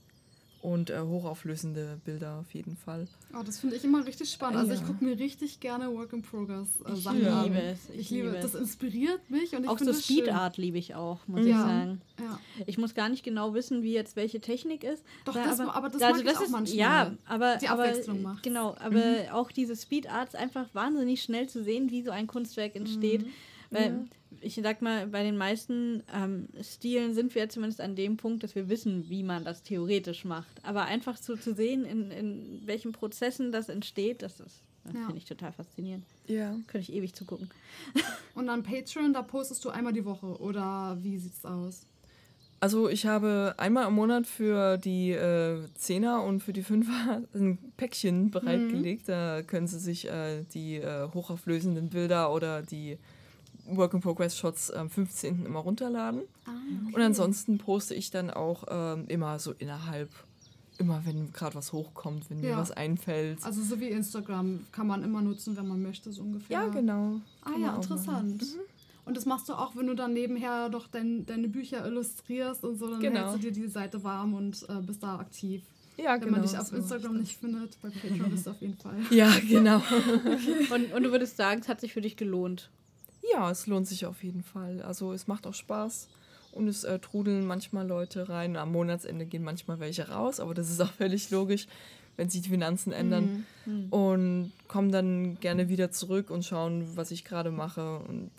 und 0.61 0.91
äh, 0.91 0.99
hochauflösende 1.01 2.01
Bilder 2.05 2.39
auf 2.41 2.53
jeden 2.53 2.77
Fall. 2.77 3.07
Oh, 3.33 3.43
das 3.45 3.61
finde 3.61 3.77
ich 3.77 3.85
immer 3.85 4.05
richtig 4.05 4.31
spannend. 4.31 4.59
Also 4.59 4.73
ich 4.73 4.81
Ja. 4.81 4.87
gucke 4.87 5.05
mir 5.05 5.19
richtig 5.19 5.61
gerne 5.61 5.93
Work 5.95 6.13
in 6.13 6.23
Progress 6.23 6.69
äh, 6.87 6.93
Ich 6.95 7.03
Sachen 7.05 7.19
liebe 7.19 7.33
an. 7.33 7.53
es, 7.55 7.79
ich 7.93 8.01
Ich, 8.01 8.11
liebe 8.11 8.27
liebe 8.29 8.37
es. 8.39 8.53
Das 8.53 8.61
inspiriert 8.61 9.31
mich 9.31 9.55
und 9.55 9.63
ich 9.65 9.69
Auch 9.69 9.75
so 9.79 9.85
finde 9.85 9.93
es 9.93 10.07
schön. 10.07 10.17
Speed 10.17 10.29
Art 10.33 10.57
liebe 10.57 10.79
ich 10.79 10.95
auch, 10.95 11.21
muss 11.29 11.41
Ja. 11.41 11.47
ich 11.47 11.53
sagen. 11.57 12.01
Ja. 12.21 12.41
Ich 12.67 12.79
muss 12.79 12.95
gar 12.95 13.09
nicht 13.09 13.23
genau 13.23 13.55
wissen, 13.55 13.83
wie 13.83 13.93
jetzt 13.93 14.17
welche 14.17 14.41
Technik 14.41 14.83
ist. 14.85 15.05
Doch, 15.25 15.35
weil 15.35 15.45
das- 15.45 15.61
aber 15.61 15.89
das 15.91 16.01
mag 16.01 16.21
ich 16.23 16.37
auch 16.37 16.49
manchmal. 16.49 16.67
Ja, 16.77 17.13
aber, 17.27 17.57
Die 17.57 17.69
aber 17.69 17.85
Abwechslung 17.85 18.23
macht's. 18.23 18.43
genau, 18.43 18.75
aber 18.81 19.03
auch 19.33 19.53
diese 19.53 19.77
Speed 19.77 20.11
Art 20.11 20.29
ist 20.31 20.37
einfach 20.37 20.67
wahnsinnig 20.75 21.23
schnell 21.23 21.49
zu 21.49 21.63
sehen, 21.63 21.91
wie 21.91 22.03
so 22.03 22.11
ein 22.11 22.27
Kunstwerk 22.27 22.75
entsteht. 22.75 23.23
Mhm. 23.23 23.31
Weil 23.71 24.07
ich 24.41 24.55
sag 24.63 24.83
mal, 24.83 25.07
bei 25.07 25.23
den 25.23 25.37
meisten 25.37 26.03
ähm, 26.15 26.49
Stilen 26.63 27.15
sind 27.15 27.35
wir 27.35 27.49
zumindest 27.49 27.81
an 27.81 27.97
dem 27.97 28.17
Punkt, 28.17 28.43
dass 28.43 28.55
wir 28.55 28.69
wissen, 28.69 29.09
wie 29.09 29.23
man 29.23 29.45
das 29.45 29.63
theoretisch 29.63 30.25
macht. 30.25 30.51
Aber 30.63 30.85
einfach 30.85 31.17
so 31.17 31.37
zu 31.37 31.55
sehen, 31.55 31.85
in, 31.85 32.11
in 32.11 32.63
welchen 32.67 32.93
Prozessen 32.93 33.53
das 33.53 33.69
entsteht, 33.69 34.23
das 34.23 34.41
ist, 34.41 34.63
das 34.85 34.95
Ja. 34.95 35.01
finde 35.07 35.19
ich 35.19 35.25
total 35.25 35.53
faszinierend. 35.53 36.05
Ja. 36.27 36.51
Könnte 36.67 36.91
ich 36.91 36.93
ewig 36.93 37.15
zugucken. 37.15 37.51
Und 38.35 38.49
an 38.49 38.63
Patreon, 38.63 39.13
da 39.13 39.23
postest 39.23 39.65
du 39.65 39.71
einmal 39.71 39.93
die 39.93 40.05
Woche 40.05 40.27
oder 40.41 40.97
wie 41.03 41.19
sieht's 41.19 41.45
aus? 41.45 41.87
Also 42.61 42.89
ich 42.89 43.07
habe 43.07 43.55
einmal 43.57 43.87
im 43.87 43.95
Monat 43.95 44.27
für 44.27 44.79
die 44.79 45.13
äh, 45.13 45.61
Zehner 45.77 46.25
und 46.25 46.41
für 46.43 46.53
die 46.53 46.65
Fünfer 46.65 47.23
ein 47.35 47.57
Päckchen 47.77 48.33
bereitgelegt. 48.33 49.09
Da 49.09 49.43
können 49.43 49.69
Sie 49.69 49.79
sich 49.79 50.09
äh, 50.09 50.43
die 50.53 50.77
äh, 50.79 51.09
hochauflösenden 51.15 51.89
Bilder 51.89 52.33
oder 52.35 52.63
die 52.63 52.99
Work-in-Progress-Shots 53.77 54.71
am 54.71 54.91
15. 54.91 55.45
immer 55.47 55.61
runterladen. 55.61 56.23
Ah, 56.47 56.51
Und 56.95 57.01
ansonsten 57.01 57.59
poste 57.59 57.95
ich 57.95 58.11
dann 58.11 58.31
auch 58.31 58.65
ähm, 58.69 59.05
immer 59.09 59.39
so 59.39 59.53
innerhalb, 59.53 60.11
immer 60.79 61.03
wenn 61.05 61.33
gerade 61.33 61.55
was 61.57 61.73
hochkommt, 61.73 62.31
wenn 62.31 62.41
mir 62.41 62.51
Ja. 62.51 62.59
was 62.59 62.71
einfällt. 62.71 63.45
Also 63.45 63.63
so 63.63 63.81
wie 63.81 63.89
Instagram 63.89 64.65
kann 64.73 64.87
man 64.87 65.03
immer 65.03 65.21
nutzen, 65.23 65.57
wenn 65.57 65.67
man 65.69 65.83
möchte, 65.83 66.13
so 66.13 66.23
ungefähr. 66.23 66.61
ja, 66.63 66.69
genau. 66.69 67.21
Ah 67.43 67.51
Kann 67.53 67.61
ja, 67.63 67.75
interessant. 67.77 68.45
Und 69.05 69.17
das 69.17 69.25
machst 69.25 69.49
du 69.49 69.55
auch, 69.55 69.75
wenn 69.75 69.87
du 69.87 69.95
dann 69.95 70.13
nebenher 70.13 70.69
doch 70.69 70.87
dein, 70.87 71.25
deine 71.25 71.49
Bücher 71.49 71.87
illustrierst 71.87 72.63
und 72.65 72.79
so, 72.79 72.91
dann 72.91 73.01
Genau. 73.01 73.21
hältst 73.31 73.37
du 73.37 73.39
dir 73.51 73.53
die 73.53 73.67
Seite 73.69 74.05
warm 74.05 74.35
und 74.35 74.67
äh, 74.69 74.81
bist 74.83 75.03
da 75.03 75.17
aktiv. 75.19 75.63
Ja, 75.97 76.13
Wenn 76.13 76.21
genau. 76.21 76.33
man 76.33 76.43
dich 76.43 76.57
auf 76.59 76.67
so 76.69 76.77
Instagram 76.77 77.17
nicht 77.17 77.39
findet, 77.39 77.77
bei 77.83 77.89
Patreon 77.89 78.31
bist 78.31 78.47
du 78.47 78.51
auf 78.51 78.61
jeden 78.61 78.77
Fall. 78.77 78.95
Ja, 79.11 79.33
genau. 79.49 79.83
Und, 80.73 80.93
und 80.93 81.03
du 81.03 81.11
würdest 81.11 81.37
sagen, 81.39 81.61
es 81.61 81.69
hat 81.69 81.81
sich 81.81 81.93
für 81.93 82.01
dich 82.03 82.17
gelohnt. 82.17 82.71
Ja, 83.33 83.51
es 83.51 83.67
lohnt 83.67 83.87
sich 83.87 84.07
auf 84.07 84.23
jeden 84.23 84.43
Fall. 84.43 84.83
Also 84.83 85.13
es 85.13 85.27
macht 85.27 85.47
auch 85.47 85.55
Spaß 85.55 86.09
und 86.53 86.69
es 86.69 86.85
äh, 86.85 86.99
trudeln 86.99 87.47
manchmal 87.47 87.87
Leute 87.87 88.29
rein. 88.29 88.57
Am 88.57 88.73
Monatsende 88.73 89.27
gehen 89.27 89.43
manchmal 89.43 89.81
welche 89.81 90.09
raus, 90.09 90.41
aber 90.41 90.55
das 90.55 90.71
ist 90.71 90.81
auch 90.81 90.93
völlig 90.93 91.31
logisch, 91.31 91.67
wenn 92.17 92.31
sich 92.31 92.43
die 92.43 92.49
Finanzen 92.51 92.93
ändern. 92.93 93.45
Und 93.91 94.53
kommen 94.67 94.91
dann 94.93 95.39
gerne 95.41 95.69
wieder 95.69 95.91
zurück 95.91 96.31
und 96.31 96.45
schauen, 96.45 96.97
was 96.97 97.11
ich 97.11 97.25
gerade 97.25 97.51
mache. 97.51 97.99
Und 98.01 98.31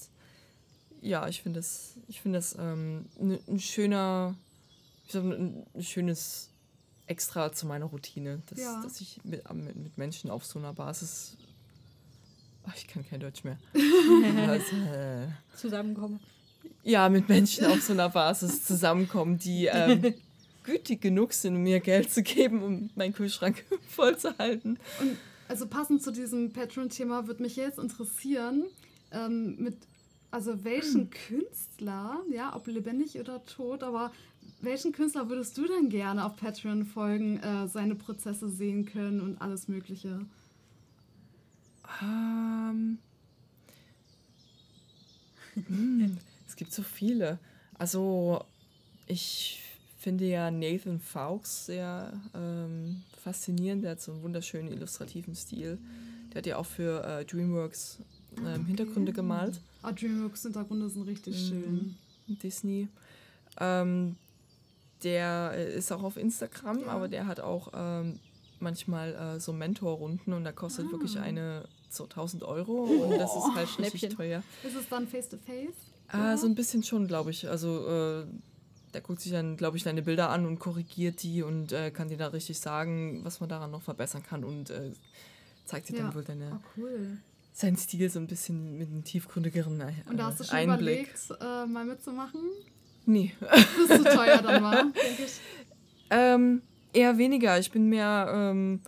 ja, 1.02 1.28
ich 1.28 1.42
finde 1.44 1.60
das, 1.60 1.94
ich 2.08 2.20
finde 2.22 2.40
das 2.40 2.56
ähm, 2.60 3.06
ne- 3.20 3.40
ein 3.48 3.60
schöner, 3.60 4.36
ich 5.06 5.14
sag, 5.14 5.24
ein 5.24 5.66
schönes 5.82 6.50
Extra 7.06 7.52
zu 7.54 7.68
meiner 7.68 7.86
Routine, 7.86 8.42
dass, 8.50 8.60
Ja. 8.60 8.82
dass 8.84 9.00
ich 9.02 9.20
mit, 9.24 9.52
mit, 9.54 9.76
mit 9.76 9.98
Menschen 9.98 10.30
auf 10.30 10.46
so 10.46 10.60
einer 10.60 10.74
Basis. 10.74 11.38
Ach, 12.70 12.76
ich 12.76 12.88
kann 12.88 13.06
kein 13.08 13.20
Deutsch 13.20 13.44
mehr. 13.44 13.58
also, 14.48 14.76
äh, 14.76 15.28
Zusammenkommen. 15.56 16.20
ja, 16.84 17.10
mit 17.10 17.28
Menschen 17.30 17.66
auf 17.66 17.82
so 17.82 17.94
einer 17.94 18.10
Basis 18.10 18.64
zusammenkommen, 18.66 19.40
die 19.40 19.66
ähm, 19.66 20.14
gütig 20.64 21.02
genug 21.02 21.34
sind, 21.34 21.56
um 21.56 21.64
mir 21.64 21.80
Geld 21.80 22.12
zu 22.12 22.22
geben, 22.22 22.62
um 22.62 22.90
meinen 22.96 23.14
Kühlschrank 23.14 23.66
voll 23.88 24.18
zu 24.18 24.38
halten. 24.38 24.78
Und 25.00 25.18
also 25.48 25.66
passend 25.66 26.04
zu 26.04 26.12
diesem 26.12 26.54
Patreon-Thema 26.54 27.26
würde 27.28 27.42
mich 27.42 27.56
jetzt 27.56 27.80
interessieren, 27.80 28.66
ähm, 29.12 29.56
mit 29.58 29.78
also 30.30 30.64
welchen 30.64 31.10
Künstler, 31.28 32.20
ja, 32.32 32.56
ob 32.56 32.68
lebendig 32.68 33.20
oder 33.20 33.44
tot, 33.46 33.82
aber 33.82 34.12
welchen 34.62 34.92
Künstler 34.92 35.30
würdest 35.30 35.58
du 35.58 35.66
denn 35.66 35.90
gerne 35.90 36.26
auf 36.26 36.36
Patreon 36.36 36.86
folgen, 36.86 37.40
äh, 37.40 37.68
seine 37.68 37.96
Prozesse 37.96 38.50
sehen 38.50 38.86
können 38.86 39.22
und 39.22 39.42
alles 39.42 39.68
Mögliche? 39.68 40.20
Ähm, 42.02 42.98
hm, 45.56 46.18
es 46.48 46.56
gibt 46.56 46.72
so 46.72 46.84
viele. 46.84 47.40
Also, 47.78 48.44
ich 49.08 49.62
finde 49.98 50.26
ja 50.26 50.50
Nathan 50.52 51.00
Fawkes 51.00 51.66
sehr 51.66 52.14
ähm, 52.34 53.04
faszinierend. 53.22 53.84
Der 53.84 53.92
hat 53.92 54.02
so 54.02 54.14
einen 54.14 54.24
wunderschönen 54.24 54.72
illustrativen 54.72 55.36
Stil. 55.36 55.78
Der 56.32 56.40
hat 56.40 56.46
ja 56.46 56.58
auch 56.58 56.66
für 56.66 57.04
äh, 57.04 57.26
DreamWorks 57.26 58.00
ähm, 58.46 58.66
Hintergründe 58.66 59.12
gemalt. 59.14 59.60
Ah, 59.82 59.92
DreamWorks 59.92 60.44
Hintergründe 60.44 60.90
sind 60.90 61.04
richtig 61.04 61.36
Mhm. 61.36 61.48
schön. 61.48 61.96
Disney. 62.44 62.88
Ähm, 63.60 64.16
der 65.04 65.52
äh, 65.56 65.76
ist 65.76 65.92
auch 65.92 66.04
auf 66.04 66.18
Instagram, 66.18 66.82
Ja. 66.82 66.88
aber 66.88 67.08
der 67.08 67.26
hat 67.26 67.40
auch 67.40 67.72
ähm, 67.74 68.20
manchmal 68.60 69.16
äh, 69.16 69.40
so 69.40 69.52
Mentorrunden 69.54 70.34
und 70.34 70.44
da 70.44 70.52
kostet 70.52 70.86
Ah. 70.88 70.92
wirklich 70.92 71.18
eine 71.18 71.64
so 71.90 72.04
1000 72.06 72.44
Euro 72.44 72.84
und 72.84 73.18
das 73.18 73.36
ist 73.36 73.56
halt 73.56 73.70
Schnäppchen. 73.70 74.10
teuer. 74.12 74.44
Ist 74.64 74.76
es 74.76 74.88
dann 74.90 75.08
face-to-face? 75.08 75.74
Ah, 76.10 76.38
so 76.38 76.48
ein 76.48 76.56
bisschen 76.56 76.84
schon, 76.84 77.08
glaube 77.08 77.32
ich. 77.32 77.48
Also 77.50 77.88
äh, 77.88 78.26
der 78.94 79.02
guckt 79.02 79.22
sich 79.22 79.32
dann, 79.32 79.58
glaube 79.58 79.78
ich, 79.78 79.84
deine 79.84 80.02
Bilder 80.02 80.30
an 80.30 80.46
und 80.46 80.58
korrigiert 80.60 81.22
die 81.24 81.44
und 81.44 81.72
äh, 81.72 81.92
kann 81.92 82.08
dir 82.10 82.18
da 82.18 82.28
richtig 82.28 82.60
sagen, 82.60 83.22
was 83.24 83.40
man 83.40 83.50
daran 83.50 83.70
noch 83.72 83.82
verbessern 83.84 84.24
kann 84.24 84.44
und 84.44 84.70
äh, 84.72 84.92
zeigt 85.66 85.90
dir 85.90 85.98
Ja. 85.98 86.04
dann 86.04 86.16
wohl 86.16 86.24
deine, 86.24 86.54
Ah, 86.54 86.62
cool. 86.78 87.18
seinen 87.54 87.78
Stil 87.78 88.10
so 88.10 88.20
ein 88.20 88.26
bisschen 88.28 88.78
mit 88.80 88.88
einem 88.90 89.04
tiefgründigeren 89.04 89.80
äh, 89.82 89.94
Und 90.10 90.18
da 90.18 90.26
hast 90.28 90.40
du 90.40 90.44
schon 90.46 90.56
Einblick. 90.56 91.10
überlegt, 91.10 91.42
äh, 91.42 91.66
mal 91.68 91.86
mitzumachen? 91.86 92.42
Nee. 93.06 93.34
Das 93.40 93.60
ist 93.90 93.98
zu 93.98 94.04
teuer 94.04 94.42
dann 94.42 94.64
war, 94.64 94.84
denke 94.84 95.24
ich. 95.26 95.40
Ähm, 96.10 96.62
eher 96.94 97.18
weniger. 97.20 97.60
Ich 97.60 97.70
bin 97.72 97.88
mehr, 97.90 98.30
ähm, 98.34 98.82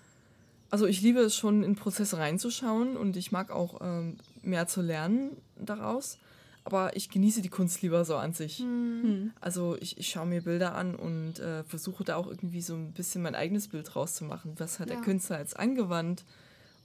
also 0.72 0.88
ich 0.88 1.02
liebe 1.02 1.20
es 1.20 1.36
schon, 1.36 1.64
in 1.64 1.76
Prozesse 1.76 2.18
reinzuschauen 2.18 2.98
und 2.98 3.16
ich 3.18 3.32
mag 3.32 3.52
auch 3.52 3.80
ähm, 3.82 4.18
mehr 4.42 4.68
zu 4.68 4.82
lernen 4.82 5.38
daraus. 5.58 6.18
Aber 6.64 6.96
ich 6.96 7.10
genieße 7.10 7.42
die 7.42 7.50
Kunst 7.50 7.82
lieber 7.82 8.06
so 8.06 8.16
an 8.18 8.34
sich. 8.34 8.60
Hm. 8.60 9.32
Also 9.42 9.78
ich, 9.80 9.98
ich 9.98 10.10
schaue 10.10 10.28
mir 10.28 10.42
Bilder 10.44 10.76
an 10.76 10.96
und 10.96 11.40
äh, 11.40 11.64
versuche 11.64 12.04
da 12.04 12.16
auch 12.18 12.28
irgendwie 12.28 12.62
so 12.62 12.76
ein 12.76 12.92
bisschen 12.92 13.24
mein 13.24 13.34
eigenes 13.34 13.68
Bild 13.68 13.96
rauszumachen. 13.96 14.54
Was 14.60 14.80
hat 14.80 14.90
Ja. 14.90 14.96
der 14.96 15.04
Künstler 15.04 15.40
jetzt 15.40 15.58
angewandt 15.58 16.24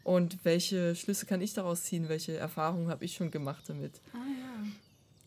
und 0.02 0.38
welche 0.44 0.94
Schlüsse 0.94 1.26
kann 1.26 1.42
ich 1.42 1.52
daraus 1.52 1.82
ziehen? 1.84 2.08
Welche 2.08 2.36
Erfahrungen 2.38 2.88
habe 2.88 3.04
ich 3.04 3.14
schon 3.16 3.30
gemacht 3.30 3.64
damit? 3.68 4.00
Ah 4.14 4.18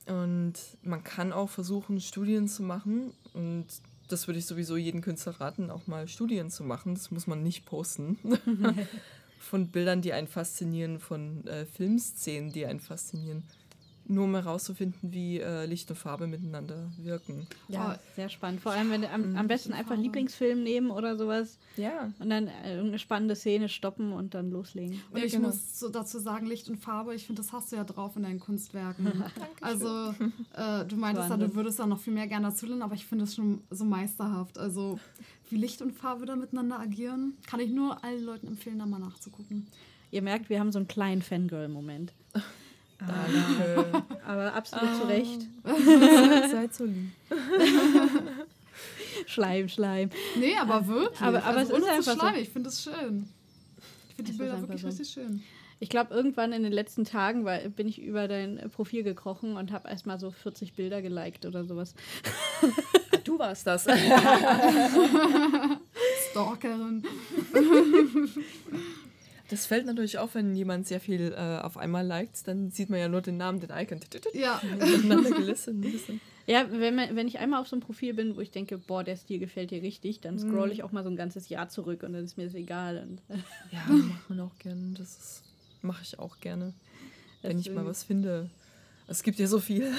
ja. 0.08 0.16
Und 0.16 0.54
man 0.82 1.04
kann 1.04 1.32
auch 1.32 1.50
versuchen, 1.50 2.02
Studien 2.02 2.48
zu 2.48 2.64
machen. 2.64 3.14
Und 3.36 3.68
das 4.10 4.28
würde 4.28 4.40
ich 4.40 4.46
sowieso 4.46 4.76
jedem 4.76 5.02
Künstler 5.02 5.40
raten, 5.40 5.70
auch 5.70 5.88
mal 5.88 6.08
Studien 6.08 6.50
zu 6.50 6.64
machen. 6.64 6.96
Das 6.96 7.12
muss 7.12 7.28
man 7.28 7.44
nicht 7.44 7.66
posten. 7.66 8.18
von 9.40 9.70
Bildern, 9.70 10.02
die 10.02 10.14
einen 10.14 10.28
faszinieren, 10.28 11.00
von 11.00 11.48
äh, 11.48 11.66
Filmszenen, 11.66 12.52
die 12.52 12.66
einen 12.66 12.80
faszinieren. 12.80 13.44
Nur 14.12 14.24
um 14.24 14.34
herauszufinden, 14.34 15.14
wie 15.14 15.40
äh, 15.40 15.66
Licht 15.68 15.88
und 15.92 15.96
Farbe 15.96 16.26
miteinander 16.26 16.92
wirken. 16.98 17.46
Ja, 17.68 17.96
Oh. 17.96 18.00
sehr 18.16 18.28
spannend. 18.30 18.60
Vor 18.60 18.72
allem, 18.72 18.90
wenn 18.90 19.02
du 19.04 19.10
am, 19.12 19.36
am 19.38 19.48
besten 19.48 19.72
einfach. 19.72 19.96
Lieblingsfilm 19.96 20.64
nehmen 20.64 20.90
oder 20.90 21.16
sowas 21.16 21.60
Ja. 21.78 22.12
und 22.20 22.32
dann 22.32 22.48
äh, 22.48 22.72
irgendeine 22.72 22.98
spannende 22.98 23.36
Szene 23.36 23.70
stoppen 23.70 24.12
und 24.12 24.34
dann 24.34 24.50
loslegen. 24.50 25.00
Und 25.12 25.20
Ja, 25.20 25.26
ich 25.26 25.34
genau. 25.34 25.50
muss 25.50 25.80
so 25.80 25.90
dazu 25.90 26.18
sagen, 26.18 26.48
Licht 26.48 26.70
und 26.70 26.78
Farbe, 26.78 27.14
ich 27.14 27.28
finde, 27.28 27.44
das 27.44 27.54
hast 27.54 27.72
du 27.72 27.76
ja 27.76 27.84
drauf 27.84 28.16
in 28.16 28.24
deinen 28.24 28.40
Kunstwerken. 28.40 29.24
also, 29.62 30.16
äh, 30.56 30.86
du 30.88 30.96
meintest 30.96 31.30
ja, 31.30 31.38
du 31.38 31.54
würdest 31.54 31.78
da 31.78 31.86
noch 31.86 32.00
viel 32.00 32.14
mehr 32.14 32.26
gerne 32.28 32.48
dazu 32.48 32.66
lernen, 32.66 32.82
aber 32.82 32.96
ich 32.96 33.06
finde 33.06 33.26
es 33.26 33.36
schon 33.36 33.62
so 33.70 33.86
meisterhaft. 33.86 34.58
Also, 34.58 35.00
wie 35.52 35.58
Licht 35.58 35.84
und 35.84 35.92
Farbe 35.94 36.26
da 36.26 36.36
miteinander 36.36 36.80
agieren, 36.80 37.34
kann 37.46 37.60
ich 37.60 37.70
nur 37.70 38.04
allen 38.04 38.24
Leuten 38.24 38.48
empfehlen, 38.48 38.80
da 38.80 38.88
mal 38.88 38.98
nachzugucken. 39.00 39.68
Ihr 40.12 40.24
merkt, 40.24 40.50
wir 40.50 40.60
haben 40.60 40.72
so 40.72 40.80
einen 40.80 40.88
kleinen 40.88 41.22
Fangirl-Moment. 41.22 42.14
Danke. 43.00 44.04
Aber 44.28 44.54
absolut 44.54 44.96
zu 44.96 45.08
Recht. 45.08 45.42
Seid 46.52 46.74
so 46.74 46.86
lieb. 46.86 47.12
Schleim, 49.26 49.68
Schleim. 49.70 50.10
Nee, 50.38 50.56
aber 50.58 50.88
wirklich. 50.88 51.20
aber- 51.22 51.44
aber 51.44 51.58
also 51.58 51.76
es 51.76 51.80
ist 51.84 51.90
einfach 51.90 52.14
so. 52.14 52.20
schleimig, 52.20 52.42
ich 52.44 52.50
finde 52.50 52.70
es 52.70 52.82
schön. 52.84 53.28
Ich 54.10 54.16
finde 54.16 54.32
die 54.32 54.38
Bilder 54.38 54.62
wirklich 54.62 54.82
so. 54.82 54.88
richtig 54.88 55.10
schön. 55.10 55.44
Ich 55.82 55.90
glaube, 55.90 56.14
irgendwann 56.14 56.52
in 56.54 56.64
den 56.64 56.74
letzten 56.74 57.06
Tagen 57.06 57.46
war, 57.46 57.58
bin 57.60 57.88
ich 57.88 58.02
über 58.02 58.28
dein 58.28 58.70
Profil 58.76 59.04
gekrochen 59.04 59.56
und 59.56 59.72
habe 59.72 59.88
erstmal 59.90 60.20
so 60.20 60.30
40 60.32 60.74
Bilder 60.74 61.02
geliked 61.02 61.46
oder 61.46 61.64
sowas. 61.66 61.94
Du 63.24 63.40
warst 63.40 63.66
das. 63.66 63.84
Stalkerin. 66.32 67.04
Das 69.50 69.66
fällt 69.66 69.86
natürlich 69.88 70.18
auf, 70.20 70.36
wenn 70.36 70.56
jemand 70.56 70.88
sehr 70.88 71.00
viel 71.00 71.34
äh, 71.36 71.60
auf 71.62 71.78
einmal 71.78 72.06
liked, 72.06 72.48
dann 72.48 72.70
sieht 72.72 72.90
man 72.90 73.00
ja 73.00 73.08
nur 73.10 73.22
den 73.22 73.38
Namen, 73.38 73.60
den 73.60 73.72
Icon. 73.72 74.00
Ja, 74.34 74.62
gelistet. 75.36 75.76
Ja, 76.46 76.66
wenn, 76.72 76.96
man, 76.96 77.16
wenn 77.16 77.28
ich 77.28 77.40
einmal 77.40 77.60
auf 77.62 77.68
so 77.68 77.76
einem 77.76 77.82
Profil 77.82 78.14
bin, 78.14 78.36
wo 78.36 78.42
ich 78.42 78.52
denke, 78.52 78.78
boah, 78.78 79.04
der 79.04 79.16
Stil 79.18 79.40
gefällt 79.40 79.72
dir 79.72 79.82
richtig, 79.82 80.20
dann 80.22 80.36
Mhm. 80.36 80.40
scroll 80.52 80.72
ich 80.72 80.84
auch 80.84 80.92
mal 80.92 81.04
so 81.04 81.10
ein 81.10 81.16
ganzes 81.16 81.50
Jahr 81.50 81.70
zurück 81.70 82.04
und 82.04 82.14
dann 82.14 82.24
ist 82.24 82.38
mir 82.38 82.46
das 82.46 82.54
egal. 82.56 82.98
Und, 83.08 83.22
Ja, 83.72 83.86
macht 83.88 84.30
man 84.30 84.40
auch 84.42 84.58
gerne. 84.60 84.94
Das 84.98 85.42
mache 85.82 86.02
ich 86.04 86.18
auch 86.20 86.40
gerne, 86.40 86.74
wenn 87.42 87.60
ich 87.60 87.68
mal 87.70 87.74
Deswegen- 87.76 87.90
was 87.90 88.04
finde. 88.04 88.50
Es 89.08 89.24
gibt 89.24 89.40
ja 89.40 89.48
so 89.48 89.60
viel. 89.60 89.92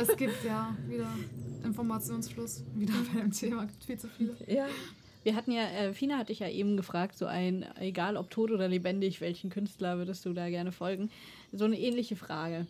es 0.00 0.16
gibt 0.16 0.42
ja 0.42 0.74
wieder 0.88 1.08
Informationsfluss. 1.64 2.64
Wieder 2.74 2.94
bei 3.12 3.20
dem 3.20 3.30
Thema 3.32 3.66
gibt 3.66 3.84
viel 3.84 3.98
zu 3.98 4.08
viele. 4.08 4.34
Ja. 4.46 4.66
Wir 5.26 5.34
hatten 5.34 5.50
ja, 5.50 5.64
äh, 5.64 5.92
Fina 5.92 6.18
hatte 6.18 6.30
ich 6.30 6.38
ja 6.38 6.48
eben 6.48 6.76
gefragt, 6.76 7.18
so 7.18 7.26
ein, 7.26 7.66
egal 7.80 8.16
ob 8.16 8.30
tot 8.30 8.52
oder 8.52 8.68
lebendig, 8.68 9.20
welchen 9.20 9.50
Künstler 9.50 9.98
würdest 9.98 10.24
du 10.24 10.32
da 10.32 10.48
gerne 10.50 10.70
folgen? 10.70 11.10
So 11.50 11.64
eine 11.64 11.76
ähnliche 11.76 12.14
Frage. 12.14 12.68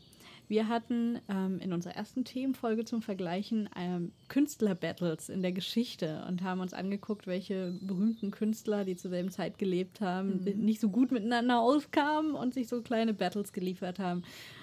Wir 0.48 0.66
hatten 0.66 1.20
ähm, 1.28 1.60
in 1.60 1.74
unserer 1.74 1.96
ersten 1.96 2.24
Themenfolge 2.24 2.86
zum 2.86 3.02
Vergleichen 3.02 3.68
ähm, 3.76 4.12
Künstler-Battles 4.28 5.28
in 5.28 5.42
der 5.42 5.52
Geschichte 5.52 6.24
und 6.28 6.42
haben 6.42 6.60
uns 6.60 6.72
angeguckt, 6.72 7.26
welche 7.26 7.78
berühmten 7.82 8.30
Künstler, 8.30 8.86
die 8.86 8.96
zur 8.96 9.10
selben 9.10 9.30
Zeit 9.30 9.58
gelebt 9.58 10.00
haben, 10.00 10.42
nicht 10.42 10.80
so 10.80 10.88
gut 10.88 11.12
miteinander 11.12 11.60
auskamen 11.60 12.34
und 12.34 12.54
sich 12.54 12.68
so 12.68 12.80
kleine 12.80 13.12
Battles 13.12 13.52
geliefert 13.52 13.98
haben. 13.98 14.22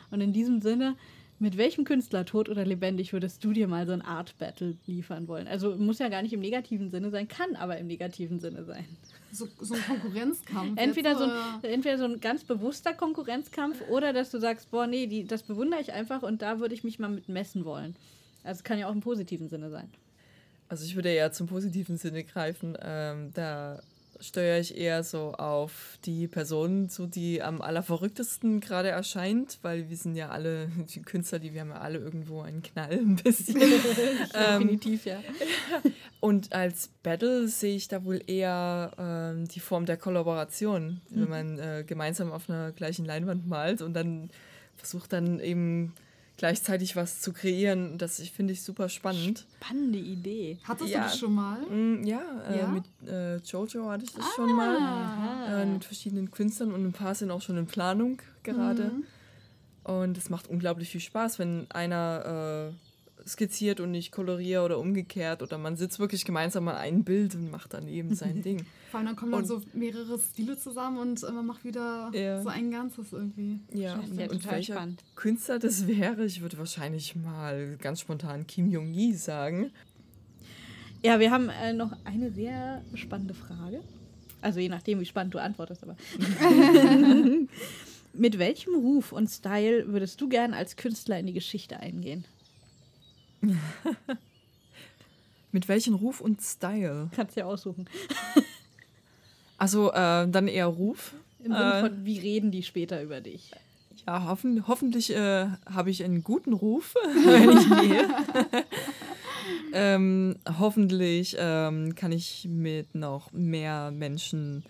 Und 0.10 0.20
in 0.20 0.34
diesem 0.34 0.62
Sinne, 0.62 0.96
mit 1.44 1.58
welchem 1.58 1.84
Künstler, 1.84 2.26
tot 2.26 2.48
oder 2.48 2.66
lebendig, 2.66 3.12
würdest 3.12 3.44
du 3.44 3.52
dir 3.52 3.68
mal 3.68 3.86
so 3.86 3.92
ein 3.92 4.02
Art-Battle 4.02 4.78
liefern 4.88 5.28
wollen? 5.28 5.46
Also 5.46 5.76
muss 5.76 6.00
ja 6.00 6.08
gar 6.08 6.22
nicht 6.22 6.32
im 6.32 6.40
negativen 6.40 6.90
Sinne 6.90 7.10
sein, 7.12 7.28
kann 7.28 7.58
aber 7.58 7.78
im 7.78 7.88
negativen 7.88 8.40
Sinne 8.40 8.64
sein. 8.64 8.86
So, 9.34 9.50
so 9.60 9.74
ein 9.74 9.82
Konkurrenzkampf. 9.84 10.80
Entweder 10.80 11.10
jetzt, 11.10 11.20
so, 11.20 11.26
ein, 11.26 11.64
entweder 11.64 11.98
so 11.98 12.06
ein 12.06 12.22
ganz 12.22 12.46
bewusster 12.46 12.94
Konkurrenzkampf 12.94 13.82
oder 13.90 14.14
dass 14.14 14.32
du 14.32 14.40
sagst, 14.40 14.72
boah, 14.72 14.88
nee, 14.88 15.06
die, 15.06 15.26
das 15.26 15.44
bewundere 15.44 15.82
ich 15.82 15.92
einfach 15.92 16.24
und 16.24 16.42
da 16.42 16.62
würde 16.62 16.76
ich 16.76 16.86
mich 16.86 16.98
mal 16.98 17.10
mit 17.10 17.28
messen 17.28 17.66
wollen. 17.66 17.98
Also 18.46 18.60
es 18.60 18.64
kann 18.64 18.80
ja 18.80 18.88
auch 18.88 18.94
im 18.94 19.02
positiven 19.02 19.50
Sinne 19.50 19.70
sein. 19.70 19.90
Also 20.70 20.86
ich 20.86 20.96
würde 20.96 21.10
eher 21.10 21.34
zum 21.34 21.48
positiven 21.48 21.98
Sinne 21.98 22.24
greifen. 22.24 22.78
Ähm, 22.82 23.32
da 23.34 23.82
steuere 24.24 24.60
ich 24.60 24.78
eher 24.78 25.04
so 25.04 25.34
auf 25.34 25.98
die 26.06 26.28
Person 26.28 26.90
zu, 26.90 27.08
die 27.08 27.42
am 27.42 27.62
allerverrücktesten 27.62 28.60
gerade 28.60 28.90
erscheint, 28.90 29.60
weil 29.62 29.90
wir 29.90 29.98
sind 29.98 30.16
ja 30.16 30.30
alle, 30.30 30.68
die 30.94 31.02
Künstler, 31.02 31.40
die 31.40 31.54
wir 31.54 31.62
haben 31.62 31.70
ja 31.70 31.80
alle 31.80 32.00
irgendwo 32.00 32.42
einen 32.42 32.64
Knall 32.64 32.92
ein 32.92 33.16
bisschen. 33.16 33.62
Ähm, 34.36 34.62
Definitiv, 34.62 35.06
ja. 35.06 35.20
Und 36.20 36.54
als 36.54 36.90
Battle 37.04 37.48
sehe 37.48 37.76
ich 37.76 37.88
da 37.88 38.04
wohl 38.04 38.22
eher 38.26 38.92
ähm, 38.98 39.48
die 39.48 39.60
Form 39.60 39.86
der 39.86 39.98
Kollaboration, 39.98 41.02
wenn 41.10 41.30
man 41.30 41.60
äh, 41.60 41.84
gemeinsam 41.86 42.32
auf 42.32 42.50
einer 42.50 42.72
gleichen 42.72 43.06
Leinwand 43.06 43.48
malt 43.48 43.82
und 43.82 43.94
dann 43.94 44.30
versucht 44.76 45.14
dann 45.14 45.40
eben 45.40 45.94
gleichzeitig 46.38 46.96
was 46.96 47.22
zu 47.22 47.34
kreieren. 47.34 47.98
Das 47.98 48.20
ich 48.20 48.32
finde 48.32 48.54
ich 48.54 48.62
super 48.64 48.90
spannend. 48.90 49.46
Spannende 49.62 50.00
Idee. 50.00 50.58
Hattest 50.64 50.90
Ja. 50.90 51.00
du 51.00 51.04
das 51.06 51.20
schon 51.20 51.34
mal? 51.36 51.60
Mm, 51.62 52.04
ja, 52.06 52.22
äh, 52.50 52.60
Ja? 52.60 52.68
mit 52.68 52.84
äh, 53.08 53.38
Jojo 53.38 53.90
hatte 53.90 54.06
ich 54.06 54.14
das 54.14 54.26
schon 54.36 54.54
mal. 54.56 54.78
Ah. 54.78 55.62
Äh, 55.62 55.66
mit 55.66 55.86
verschiedenen 55.86 56.32
Künstlern 56.32 56.72
und 56.74 56.84
ein 56.86 56.94
paar 56.94 57.16
sind 57.16 57.32
auch 57.32 57.42
schon 57.42 57.58
in 57.58 57.66
Planung 57.68 58.22
gerade. 58.44 58.86
Mhm. 58.86 59.04
Und 59.84 60.18
es 60.18 60.30
macht 60.30 60.48
unglaublich 60.48 60.90
viel 60.90 61.02
Spaß, 61.02 61.40
wenn 61.40 61.70
einer 61.70 62.72
äh, 62.72 62.93
skizziert 63.28 63.80
und 63.80 63.94
ich 63.94 64.12
koloriere 64.12 64.64
oder 64.64 64.80
umgekehrt 64.80 65.42
oder 65.42 65.58
man 65.58 65.76
sitzt 65.78 66.00
wirklich 66.00 66.26
gemeinsam 66.26 66.68
an 66.68 66.76
einem 66.76 67.04
Bild 67.04 67.36
und 67.36 67.50
macht 67.52 67.74
dann 67.74 67.88
eben 67.88 68.16
sein 68.16 68.42
Ding. 68.44 68.66
Vor 68.92 69.00
allem 69.00 69.08
dann 69.08 69.16
kommen 69.16 69.32
dann 69.32 69.42
Und- 69.42 69.48
so 69.48 69.62
mehrere 69.74 70.20
Stile 70.20 70.58
zusammen 70.58 70.98
und 70.98 71.24
äh, 71.24 71.32
man 71.32 71.46
macht 71.46 71.64
wieder 71.64 72.12
Ja. 72.14 72.42
so 72.42 72.50
ein 72.50 72.70
Ganzes 72.72 73.12
irgendwie. 73.12 73.60
Ja, 73.74 74.02
Schön. 74.04 74.20
Ja, 74.20 74.26
und 74.30 74.42
total 74.42 74.52
welcher 74.56 74.74
spannend. 74.74 75.04
Künstler 75.16 75.60
das 75.60 75.88
wäre, 75.88 76.26
ich 76.26 76.42
würde 76.42 76.58
wahrscheinlich 76.58 77.16
mal 77.16 77.78
ganz 77.82 78.00
spontan 78.02 78.46
Kim 78.48 78.70
Jong-gi 78.70 79.14
sagen. 79.14 79.72
Ja, 81.04 81.20
wir 81.20 81.32
haben 81.32 81.50
äh, 81.50 81.74
noch 81.74 81.92
eine 82.06 82.32
sehr 82.32 82.82
spannende 82.96 83.34
Frage. 83.34 83.82
Also 84.42 84.60
je 84.60 84.70
nachdem, 84.70 85.00
wie 85.00 85.06
spannend 85.06 85.34
du 85.34 85.40
antwortest, 85.40 85.84
aber. 85.84 85.96
Mit 88.14 88.38
welchem 88.38 88.76
Ruf 88.76 89.12
und 89.12 89.28
Style 89.30 89.88
würdest 89.88 90.22
du 90.22 90.30
gern 90.30 90.54
als 90.54 90.76
Künstler 90.76 91.18
in 91.20 91.26
die 91.26 91.34
Geschichte 91.34 91.80
eingehen? 91.80 92.26
Mit 95.52 95.68
welchem 95.68 95.94
Ruf 95.94 96.22
und 96.22 96.42
Style? 96.42 97.10
Kannst 97.16 97.36
ja 97.36 97.46
aussuchen. 97.46 97.88
Also 99.58 99.92
äh, 99.92 100.28
dann 100.28 100.48
eher 100.48 100.66
Ruf. 100.68 101.14
Im 101.40 101.54
Sinne 101.54 101.74
Äh, 101.74 101.82
von, 101.82 102.06
wie 102.06 102.20
reden 102.20 102.52
die 102.52 102.64
später 102.64 103.02
über 103.02 103.22
dich? 103.22 103.52
Ja, 104.08 104.26
hoffen, 104.26 104.68
hoffentlich 104.68 105.16
äh, 105.16 105.48
habe 105.66 105.90
ich 105.90 106.04
einen 106.04 106.24
guten 106.24 106.54
Ruf, 106.54 106.96
wenn 107.04 107.58
ich 107.58 107.90
gehe. 107.90 108.10
ähm, 109.74 110.36
hoffentlich 110.60 111.36
ähm, 111.40 111.96
kann 111.96 112.12
ich 112.12 112.48
mit 112.50 112.96
noch 112.96 113.32
mehr 113.32 113.92
Menschen 113.92 114.64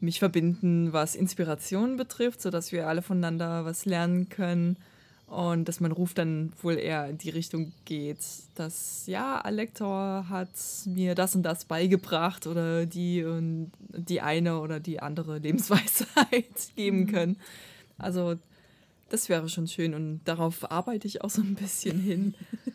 mich 0.00 0.18
verbinden, 0.18 0.92
was 0.92 1.14
Inspiration 1.14 1.96
betrifft, 1.96 2.42
sodass 2.42 2.72
wir 2.72 2.86
alle 2.88 3.02
voneinander 3.02 3.64
was 3.64 3.86
lernen 3.86 4.28
können. 4.28 4.76
Und 5.26 5.66
dass 5.68 5.80
mein 5.80 5.90
Ruf 5.90 6.14
dann 6.14 6.52
wohl 6.62 6.78
eher 6.78 7.08
in 7.08 7.18
die 7.18 7.30
Richtung 7.30 7.72
geht, 7.84 8.18
dass 8.54 9.06
ja, 9.06 9.40
Alektor 9.40 10.28
hat 10.28 10.48
mir 10.84 11.16
das 11.16 11.34
und 11.34 11.42
das 11.42 11.64
beigebracht 11.64 12.46
oder 12.46 12.86
die 12.86 13.24
und 13.24 13.72
die 13.88 14.20
eine 14.20 14.60
oder 14.60 14.78
die 14.78 15.00
andere 15.00 15.38
Lebensweisheit 15.40 16.46
geben 16.76 17.08
können. 17.08 17.38
Also 17.98 18.36
das 19.08 19.28
wäre 19.28 19.48
schon 19.48 19.66
schön 19.66 19.94
und 19.94 20.20
darauf 20.26 20.70
arbeite 20.70 21.08
ich 21.08 21.22
auch 21.22 21.30
so 21.30 21.42
ein 21.42 21.54
bisschen 21.54 21.98
hin. 21.98 22.34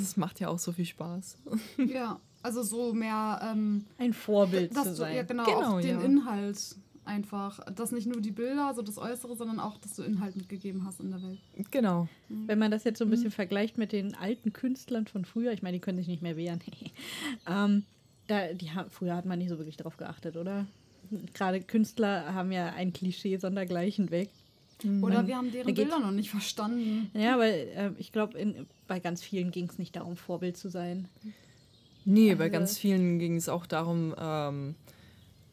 Es 0.00 0.16
macht 0.16 0.38
ja 0.38 0.46
auch 0.50 0.58
so 0.60 0.70
viel 0.70 0.84
Spaß. 0.84 1.36
Ja, 1.78 2.20
also 2.44 2.62
so 2.62 2.92
mehr 2.92 3.40
ähm, 3.42 3.84
Ein 3.98 4.12
Vorbild 4.12 4.76
dass 4.76 4.84
zu 4.84 4.90
du, 4.90 4.94
sein. 4.96 5.16
ja 5.16 5.22
genau, 5.24 5.44
Genau, 5.46 5.76
auch 5.76 5.80
den 5.80 5.98
ja. 5.98 6.04
Inhalt 6.04 6.76
einfach, 7.06 7.60
dass 7.74 7.92
nicht 7.92 8.06
nur 8.06 8.20
die 8.20 8.30
Bilder, 8.30 8.72
so 8.74 8.82
das 8.82 8.98
Äußere, 8.98 9.36
sondern 9.36 9.60
auch, 9.60 9.76
dass 9.78 9.94
du 9.96 10.02
Inhalt 10.02 10.36
mitgegeben 10.36 10.84
hast 10.86 11.00
in 11.00 11.10
der 11.10 11.22
Welt. 11.22 11.38
Genau. 11.70 12.08
Wenn 12.28 12.58
man 12.58 12.70
das 12.70 12.84
jetzt 12.84 12.98
so 12.98 13.04
ein 13.04 13.10
bisschen 13.10 13.30
vergleicht 13.30 13.76
mit 13.78 13.92
den 13.92 14.14
alten 14.14 14.52
Künstlern 14.52 15.06
von 15.06 15.24
früher, 15.24 15.52
ich 15.52 15.62
meine, 15.62 15.76
die 15.76 15.80
können 15.80 15.98
sich 15.98 16.08
nicht 16.08 16.22
mehr 16.22 16.36
wehren. 16.36 16.60
ähm, 17.48 17.84
da, 18.26 18.52
die 18.52 18.70
früher 18.90 19.16
hat 19.16 19.26
man 19.26 19.38
nicht 19.38 19.50
so 19.50 19.58
wirklich 19.58 19.76
darauf 19.76 19.96
geachtet, 19.96 20.36
oder? 20.36 20.66
Gerade 21.34 21.60
Künstler 21.60 22.32
haben 22.34 22.50
ja 22.52 22.68
ein 22.72 22.92
Klischee 22.92 23.36
sondergleichen 23.36 24.10
weg. 24.10 24.30
Oder 25.02 25.26
wir 25.26 25.36
haben 25.36 25.52
deren 25.52 25.66
geht- 25.68 25.76
Bilder 25.76 25.98
noch 26.00 26.10
nicht 26.10 26.30
verstanden. 26.30 27.10
Ja, 27.14 27.34
aber 27.34 27.46
äh, 27.46 27.92
ich 27.98 28.12
glaube, 28.12 28.64
bei 28.88 28.98
ganz 29.00 29.22
vielen 29.22 29.50
ging 29.50 29.66
es 29.68 29.78
nicht 29.78 29.94
darum, 29.96 30.16
Vorbild 30.16 30.56
zu 30.56 30.68
sein. 30.68 31.08
Nee, 32.04 32.34
bei 32.34 32.44
Also- 32.44 32.52
ganz 32.52 32.78
vielen 32.78 33.18
ging 33.18 33.36
es 33.36 33.48
auch 33.48 33.66
darum, 33.66 34.14
ähm, 34.18 34.74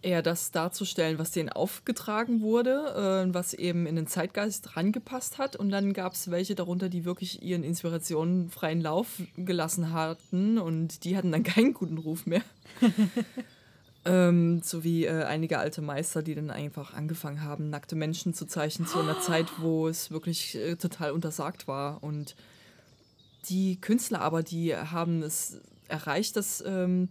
eher 0.01 0.21
das 0.21 0.51
darzustellen, 0.51 1.19
was 1.19 1.31
denen 1.31 1.49
aufgetragen 1.49 2.41
wurde, 2.41 3.25
äh, 3.29 3.33
was 3.33 3.53
eben 3.53 3.85
in 3.85 3.95
den 3.95 4.07
Zeitgeist 4.07 4.75
rangepasst 4.75 5.37
hat. 5.37 5.55
Und 5.55 5.69
dann 5.69 5.93
gab 5.93 6.13
es 6.13 6.31
welche 6.31 6.55
darunter, 6.55 6.89
die 6.89 7.05
wirklich 7.05 7.41
ihren 7.43 7.63
Inspirationen 7.63 8.49
freien 8.49 8.81
Lauf 8.81 9.21
gelassen 9.37 9.93
hatten 9.93 10.57
und 10.57 11.03
die 11.03 11.17
hatten 11.17 11.31
dann 11.31 11.43
keinen 11.43 11.73
guten 11.73 11.97
Ruf 11.97 12.25
mehr. 12.25 12.41
ähm, 14.05 14.61
so 14.63 14.83
wie 14.83 15.05
äh, 15.05 15.23
einige 15.23 15.59
alte 15.59 15.81
Meister, 15.81 16.23
die 16.23 16.35
dann 16.35 16.49
einfach 16.49 16.93
angefangen 16.93 17.43
haben, 17.43 17.69
nackte 17.69 17.95
Menschen 17.95 18.33
zu 18.33 18.45
zeichnen 18.45 18.87
zu 18.87 18.99
einer 18.99 19.19
Zeit, 19.21 19.47
wo 19.59 19.87
es 19.87 20.09
wirklich 20.09 20.55
äh, 20.55 20.75
total 20.77 21.11
untersagt 21.11 21.67
war. 21.67 22.03
Und 22.03 22.35
die 23.49 23.79
Künstler 23.79 24.21
aber, 24.21 24.43
die 24.43 24.75
haben 24.75 25.21
es 25.21 25.61
erreicht, 25.87 26.35
dass 26.37 26.63
ähm, 26.65 27.09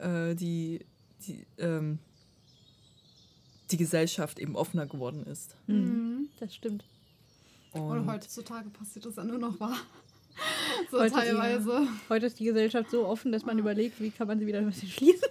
äh, 0.00 0.34
die, 0.34 0.84
die, 1.26 1.46
ähm, 1.58 1.98
die 3.70 3.76
Gesellschaft 3.76 4.38
eben 4.38 4.56
offener 4.56 4.86
geworden 4.86 5.24
ist. 5.26 5.56
Mhm. 5.66 6.28
Das 6.40 6.54
stimmt. 6.54 6.84
Und 7.72 7.82
Und 7.82 8.06
heutzutage 8.10 8.68
passiert 8.70 9.04
das 9.06 9.16
ja 9.16 9.24
nur 9.24 9.38
noch 9.38 9.58
wahr. 9.58 9.76
so 10.90 11.00
Heute- 11.00 11.14
teilweise. 11.14 11.86
Heute 12.08 12.26
ist 12.26 12.38
die 12.38 12.44
Gesellschaft 12.44 12.90
so 12.90 13.06
offen, 13.06 13.32
dass 13.32 13.44
man 13.44 13.58
überlegt, 13.58 14.00
wie 14.00 14.10
kann 14.10 14.26
man 14.28 14.38
sie 14.38 14.46
wieder 14.46 14.58
ein 14.58 14.66
bisschen 14.66 14.88
schließen. 14.88 15.28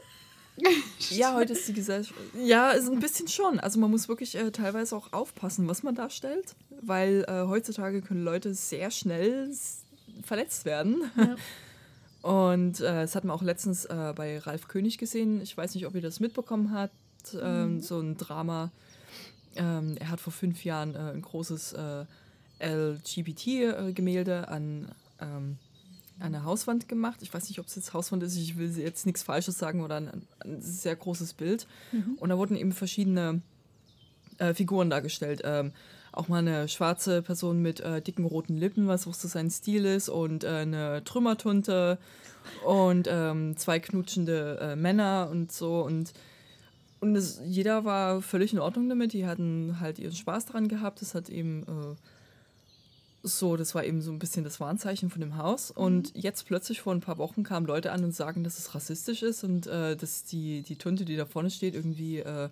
ja, 1.10 1.34
heute 1.34 1.54
ist 1.54 1.68
die 1.68 1.74
Gesellschaft. 1.74 2.20
Ja, 2.36 2.72
ist 2.72 2.88
ein 2.90 3.00
bisschen 3.00 3.28
schon. 3.28 3.60
Also 3.60 3.80
man 3.80 3.90
muss 3.90 4.08
wirklich 4.08 4.36
äh, 4.36 4.52
teilweise 4.52 4.96
auch 4.96 5.12
aufpassen, 5.12 5.68
was 5.68 5.82
man 5.84 5.96
darstellt, 5.96 6.56
weil 6.82 7.26
äh, 7.28 7.48
heutzutage 7.48 8.02
können 8.02 8.24
Leute 8.24 8.54
sehr 8.54 8.92
schnell 8.92 9.52
verletzt 10.24 10.66
werden. 10.66 11.04
Ja. 11.18 11.36
Und 12.24 12.80
äh, 12.80 13.02
das 13.02 13.16
hat 13.16 13.26
man 13.26 13.36
auch 13.36 13.42
letztens 13.42 13.84
äh, 13.84 14.14
bei 14.16 14.40
Ralf 14.40 14.70
König 14.70 14.98
gesehen. 14.98 15.42
Ich 15.42 15.58
weiß 15.58 15.76
nicht, 15.76 15.86
ob 15.86 15.94
ihr 15.94 16.02
das 16.02 16.22
mitbekommen 16.22 16.72
habt. 16.74 16.94
Ähm, 17.40 17.82
so 17.82 18.00
ein 18.00 18.16
Drama. 18.16 18.72
Ähm, 19.58 19.98
er 20.00 20.10
hat 20.10 20.22
vor 20.22 20.32
fünf 20.32 20.64
Jahren 20.64 20.96
äh, 20.96 21.12
ein 21.12 21.22
großes 21.22 21.74
äh, 21.74 22.06
LGBT-Gemälde 22.62 24.48
an, 24.48 24.88
ähm, 25.20 25.58
an 26.22 26.32
der 26.32 26.46
Hauswand 26.46 26.88
gemacht. 26.88 27.20
Ich 27.22 27.34
weiß 27.34 27.50
nicht, 27.50 27.60
ob 27.60 27.68
es 27.68 27.76
jetzt 27.76 27.94
Hauswand 27.94 28.24
ist. 28.24 28.38
Ich 28.38 28.58
will 28.58 28.72
jetzt 28.78 29.06
nichts 29.06 29.22
Falsches 29.24 29.58
sagen 29.58 29.82
oder 29.82 29.98
ein, 29.98 30.26
ein 30.40 30.62
sehr 30.62 30.96
großes 30.96 31.34
Bild. 31.34 31.68
Und 32.20 32.30
da 32.30 32.38
wurden 32.38 32.56
eben 32.56 32.72
verschiedene 32.72 33.42
äh, 34.38 34.54
Figuren 34.54 34.90
dargestellt. 34.90 35.44
Auch 36.14 36.28
mal 36.28 36.38
eine 36.38 36.68
schwarze 36.68 37.22
Person 37.22 37.62
mit 37.62 37.80
äh, 37.80 38.02
dicken 38.02 38.26
roten 38.26 38.58
Lippen, 38.58 38.88
was 38.88 39.08
auch 39.08 39.14
so 39.14 39.28
sein 39.28 39.50
Stil 39.50 39.86
ist, 39.86 40.10
und 40.10 40.44
äh, 40.44 40.48
eine 40.48 41.04
Trümmertunte 41.04 41.98
und 42.66 43.08
ähm, 43.10 43.58
zwei 43.58 43.80
knutschende 43.80 44.60
äh, 44.62 44.76
Männer 44.76 45.30
und 45.32 45.52
so. 45.52 45.82
Und, 45.82 46.14
und 47.00 47.16
es, 47.16 47.42
jeder 47.46 47.84
war 47.84 48.22
völlig 48.22 48.54
in 48.54 48.60
Ordnung 48.60 48.90
damit. 48.90 49.14
Die 49.14 49.26
hatten 49.26 49.78
halt 49.80 50.00
ihren 50.00 50.16
Spaß 50.16 50.46
daran 50.46 50.68
gehabt. 50.68 51.02
Das 51.02 51.16
hat 51.16 51.30
eben 51.30 51.64
äh, 51.64 51.96
so, 53.24 53.56
das 53.56 53.74
war 53.74 53.86
eben 53.86 54.02
so 54.02 54.12
ein 54.12 54.20
bisschen 54.20 54.44
das 54.44 54.60
Warnzeichen 54.60 55.10
von 55.10 55.22
dem 55.22 55.38
Haus. 55.38 55.72
Und 55.72 56.12
jetzt 56.16 56.46
plötzlich 56.46 56.82
vor 56.82 56.94
ein 56.94 57.02
paar 57.02 57.18
Wochen 57.18 57.44
kamen 57.44 57.66
Leute 57.66 57.92
an 57.92 58.04
und 58.04 58.14
sagen, 58.14 58.44
dass 58.44 58.60
es 58.60 58.76
rassistisch 58.76 59.24
ist 59.24 59.44
und 59.44 59.66
äh, 59.68 59.96
dass 59.96 60.26
die, 60.26 60.62
die 60.62 60.76
Tunte, 60.76 61.06
die 61.06 61.16
da 61.16 61.26
vorne 61.26 61.50
steht, 61.50 61.74
irgendwie 61.74 62.20
äh, 62.20 62.50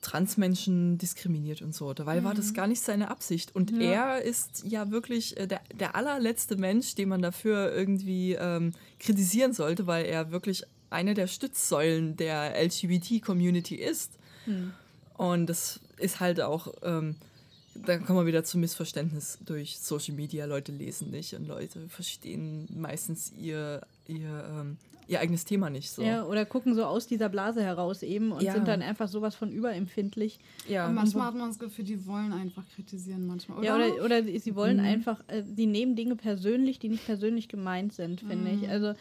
Transmenschen 0.00 0.96
diskriminiert 0.96 1.60
und 1.62 1.74
so. 1.74 1.92
Dabei 1.92 2.24
war 2.24 2.34
das 2.34 2.54
gar 2.54 2.66
nicht 2.66 2.80
seine 2.80 3.10
Absicht. 3.10 3.54
Und 3.54 3.78
er 3.80 4.22
ist 4.22 4.64
ja 4.66 4.90
wirklich 4.90 5.36
äh, 5.36 5.46
der, 5.46 5.60
der 5.74 5.94
allerletzte 5.94 6.56
Mensch, 6.56 6.94
den 6.94 7.10
man 7.10 7.20
dafür 7.20 7.72
irgendwie 7.72 8.32
ähm, 8.32 8.72
kritisieren 8.98 9.52
sollte, 9.52 9.86
weil 9.86 10.06
er 10.06 10.30
wirklich 10.30 10.64
eine 10.88 11.14
der 11.14 11.26
Stützsäulen 11.26 12.16
der 12.16 12.54
LGBT-Community 12.62 13.76
ist. 13.76 14.18
Und 15.14 15.46
das 15.46 15.80
ist 15.98 16.20
halt 16.20 16.40
auch, 16.40 16.72
ähm, 16.82 17.16
da 17.74 17.98
kommen 17.98 18.20
wir 18.20 18.26
wieder 18.26 18.42
zum 18.42 18.62
Missverständnis 18.62 19.38
durch 19.44 19.78
Social 19.78 20.14
Media. 20.14 20.46
Leute 20.46 20.72
lesen 20.72 21.10
nicht 21.10 21.34
und 21.34 21.46
Leute 21.46 21.88
verstehen 21.88 22.66
meistens 22.74 23.32
ihr, 23.38 23.82
ihr, 24.08 24.44
ähm, 24.50 24.78
ihr 25.10 25.20
eigenes 25.20 25.44
Thema 25.44 25.68
nicht 25.70 25.90
so. 25.90 26.02
Ja, 26.02 26.24
oder 26.24 26.46
gucken 26.46 26.74
so 26.74 26.84
aus 26.84 27.06
dieser 27.06 27.28
Blase 27.28 27.62
heraus 27.62 28.02
eben 28.02 28.30
und 28.32 28.42
Ja. 28.42 28.52
sind 28.54 28.68
dann 28.68 28.80
einfach 28.80 29.08
sowas 29.08 29.34
von 29.34 29.50
überempfindlich. 29.50 30.38
Ja. 30.68 30.86
Und 30.88 30.94
manchmal 30.94 31.26
hat 31.26 31.34
man 31.34 31.48
das 31.48 31.58
Gefühl, 31.58 31.84
die 31.84 32.06
wollen 32.06 32.32
einfach 32.32 32.62
kritisieren 32.74 33.26
manchmal. 33.26 33.58
Oder? 33.58 33.76
Mhm. 33.76 33.82
Ja, 33.82 33.92
oder, 34.04 34.04
oder 34.04 34.38
sie 34.40 34.54
wollen 34.54 34.78
einfach, 34.80 35.20
äh, 35.26 35.42
sie 35.42 35.66
nehmen 35.66 35.96
Dinge 35.96 36.14
persönlich, 36.16 36.78
die 36.78 36.88
nicht 36.88 37.04
persönlich 37.04 37.48
gemeint 37.48 37.92
sind, 37.92 38.20
finde 38.20 38.50
Mhm. 38.52 38.62
ich. 38.62 38.68
Also, 38.70 38.86
äh, 38.90 38.94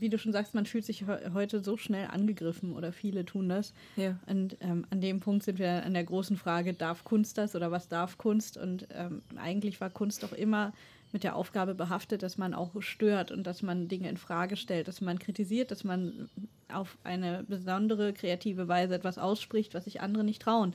wie 0.00 0.10
du 0.10 0.18
schon 0.18 0.32
sagst, 0.32 0.54
man 0.54 0.66
fühlt 0.66 0.84
sich 0.84 0.98
he 0.98 1.06
heute 1.32 1.62
so 1.64 1.78
schnell 1.78 2.08
angegriffen 2.08 2.74
oder 2.74 2.92
viele 2.92 3.24
tun 3.24 3.48
das. 3.48 3.72
Ja. 3.96 4.18
Und 4.26 4.58
ähm, 4.60 4.84
an 4.90 5.00
dem 5.00 5.20
Punkt 5.20 5.44
sind 5.44 5.58
wir 5.58 5.82
an 5.84 5.94
der 5.94 6.04
großen 6.04 6.36
Frage, 6.36 6.74
darf 6.74 7.04
Kunst 7.04 7.38
das 7.38 7.56
oder 7.56 7.70
was 7.70 7.88
darf 7.88 8.18
Kunst? 8.18 8.58
Und 8.58 8.86
ähm, 8.94 9.22
eigentlich 9.36 9.80
war 9.80 9.88
Kunst 9.88 10.22
doch 10.24 10.32
immer 10.32 10.74
mit 11.12 11.24
der 11.24 11.36
Aufgabe 11.36 11.74
behaftet, 11.74 12.22
dass 12.22 12.38
man 12.38 12.54
auch 12.54 12.80
stört 12.80 13.30
und 13.30 13.46
dass 13.46 13.62
man 13.62 13.88
Dinge 13.88 14.08
in 14.08 14.16
Frage 14.16 14.56
stellt, 14.56 14.88
dass 14.88 15.00
man 15.00 15.18
kritisiert, 15.18 15.70
dass 15.70 15.84
man 15.84 16.28
auf 16.72 16.96
eine 17.04 17.44
besondere 17.46 18.14
kreative 18.14 18.66
Weise 18.66 18.94
etwas 18.94 19.18
ausspricht, 19.18 19.74
was 19.74 19.84
sich 19.84 20.00
andere 20.00 20.24
nicht 20.24 20.40
trauen. 20.42 20.74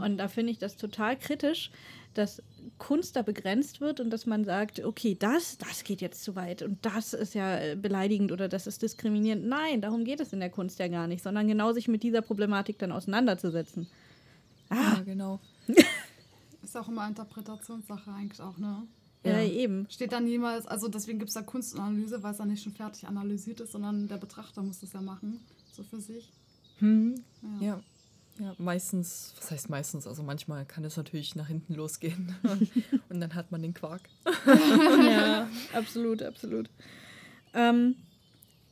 Und 0.00 0.18
da 0.18 0.28
finde 0.28 0.52
ich 0.52 0.58
das 0.58 0.76
total 0.76 1.18
kritisch, 1.18 1.70
dass 2.14 2.42
Kunst 2.78 3.16
da 3.16 3.22
begrenzt 3.22 3.80
wird 3.80 3.98
und 3.98 4.10
dass 4.10 4.26
man 4.26 4.44
sagt, 4.44 4.84
okay, 4.84 5.16
das, 5.18 5.58
das 5.58 5.82
geht 5.84 6.00
jetzt 6.00 6.22
zu 6.22 6.36
weit 6.36 6.62
und 6.62 6.84
das 6.84 7.14
ist 7.14 7.34
ja 7.34 7.58
äh, 7.58 7.74
beleidigend 7.74 8.32
oder 8.32 8.48
das 8.48 8.66
ist 8.66 8.82
diskriminierend. 8.82 9.46
Nein, 9.46 9.80
darum 9.80 10.04
geht 10.04 10.20
es 10.20 10.32
in 10.32 10.40
der 10.40 10.50
Kunst 10.50 10.78
ja 10.78 10.88
gar 10.88 11.06
nicht, 11.06 11.22
sondern 11.22 11.48
genau 11.48 11.72
sich 11.72 11.88
mit 11.88 12.02
dieser 12.02 12.20
Problematik 12.20 12.78
dann 12.78 12.92
auseinanderzusetzen. 12.92 13.88
ja, 14.70 15.00
genau. 15.04 15.40
Ist 16.62 16.76
auch 16.76 16.88
immer 16.88 17.08
Interpretationssache 17.08 18.12
eigentlich 18.12 18.40
auch, 18.40 18.56
ne? 18.56 18.86
Ja, 19.24 19.38
Ja. 19.40 19.48
eben. 19.50 19.86
Steht 19.90 20.12
dann 20.12 20.24
niemals, 20.24 20.66
also 20.66 20.88
deswegen 20.88 21.18
gibt 21.18 21.28
es 21.28 21.34
da 21.34 21.42
Kunstanalyse, 21.42 22.22
weil 22.22 22.32
es 22.32 22.38
dann 22.38 22.48
nicht 22.48 22.62
schon 22.62 22.72
fertig 22.72 23.06
analysiert 23.06 23.60
ist, 23.60 23.72
sondern 23.72 24.08
der 24.08 24.16
Betrachter 24.18 24.62
muss 24.62 24.80
das 24.80 24.92
ja 24.92 25.00
machen, 25.00 25.40
so 25.72 25.82
für 25.84 26.00
sich. 26.00 26.32
Hm. 26.78 27.22
Ja. 27.60 27.66
Ja. 27.66 27.80
Ja, 28.38 28.54
meistens, 28.56 29.34
was 29.38 29.50
heißt 29.50 29.68
meistens? 29.68 30.06
Also 30.06 30.22
manchmal 30.22 30.64
kann 30.64 30.84
es 30.84 30.96
natürlich 30.96 31.36
nach 31.36 31.48
hinten 31.48 31.74
losgehen 31.74 32.34
und 33.10 33.20
dann 33.20 33.34
hat 33.34 33.52
man 33.52 33.60
den 33.60 33.74
Quark. 33.74 34.00
ja, 34.46 35.46
absolut, 35.74 36.22
absolut. 36.22 36.70
Ähm, 37.52 37.94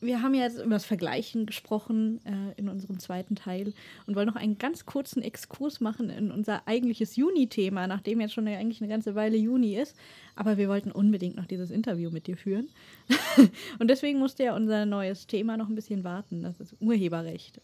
wir 0.00 0.22
haben 0.22 0.34
ja 0.34 0.44
jetzt 0.44 0.58
über 0.58 0.74
das 0.74 0.84
Vergleichen 0.84 1.46
gesprochen 1.46 2.20
äh, 2.24 2.58
in 2.58 2.68
unserem 2.68 2.98
zweiten 2.98 3.34
Teil 3.34 3.74
und 4.06 4.16
wollen 4.16 4.26
noch 4.26 4.36
einen 4.36 4.58
ganz 4.58 4.86
kurzen 4.86 5.22
Exkurs 5.22 5.80
machen 5.80 6.10
in 6.10 6.30
unser 6.30 6.66
eigentliches 6.66 7.16
Juni-Thema, 7.16 7.86
nachdem 7.86 8.20
jetzt 8.20 8.34
schon 8.34 8.46
eine, 8.46 8.56
eigentlich 8.56 8.80
eine 8.80 8.90
ganze 8.90 9.14
Weile 9.14 9.36
Juni 9.36 9.76
ist. 9.76 9.96
Aber 10.36 10.56
wir 10.56 10.68
wollten 10.68 10.90
unbedingt 10.90 11.36
noch 11.36 11.46
dieses 11.46 11.70
Interview 11.70 12.10
mit 12.10 12.26
dir 12.26 12.36
führen. 12.36 12.68
und 13.78 13.88
deswegen 13.88 14.18
musste 14.18 14.44
ja 14.44 14.56
unser 14.56 14.86
neues 14.86 15.26
Thema 15.26 15.56
noch 15.56 15.68
ein 15.68 15.74
bisschen 15.74 16.04
warten. 16.04 16.42
Das 16.42 16.60
ist 16.60 16.74
Urheberrecht. 16.80 17.60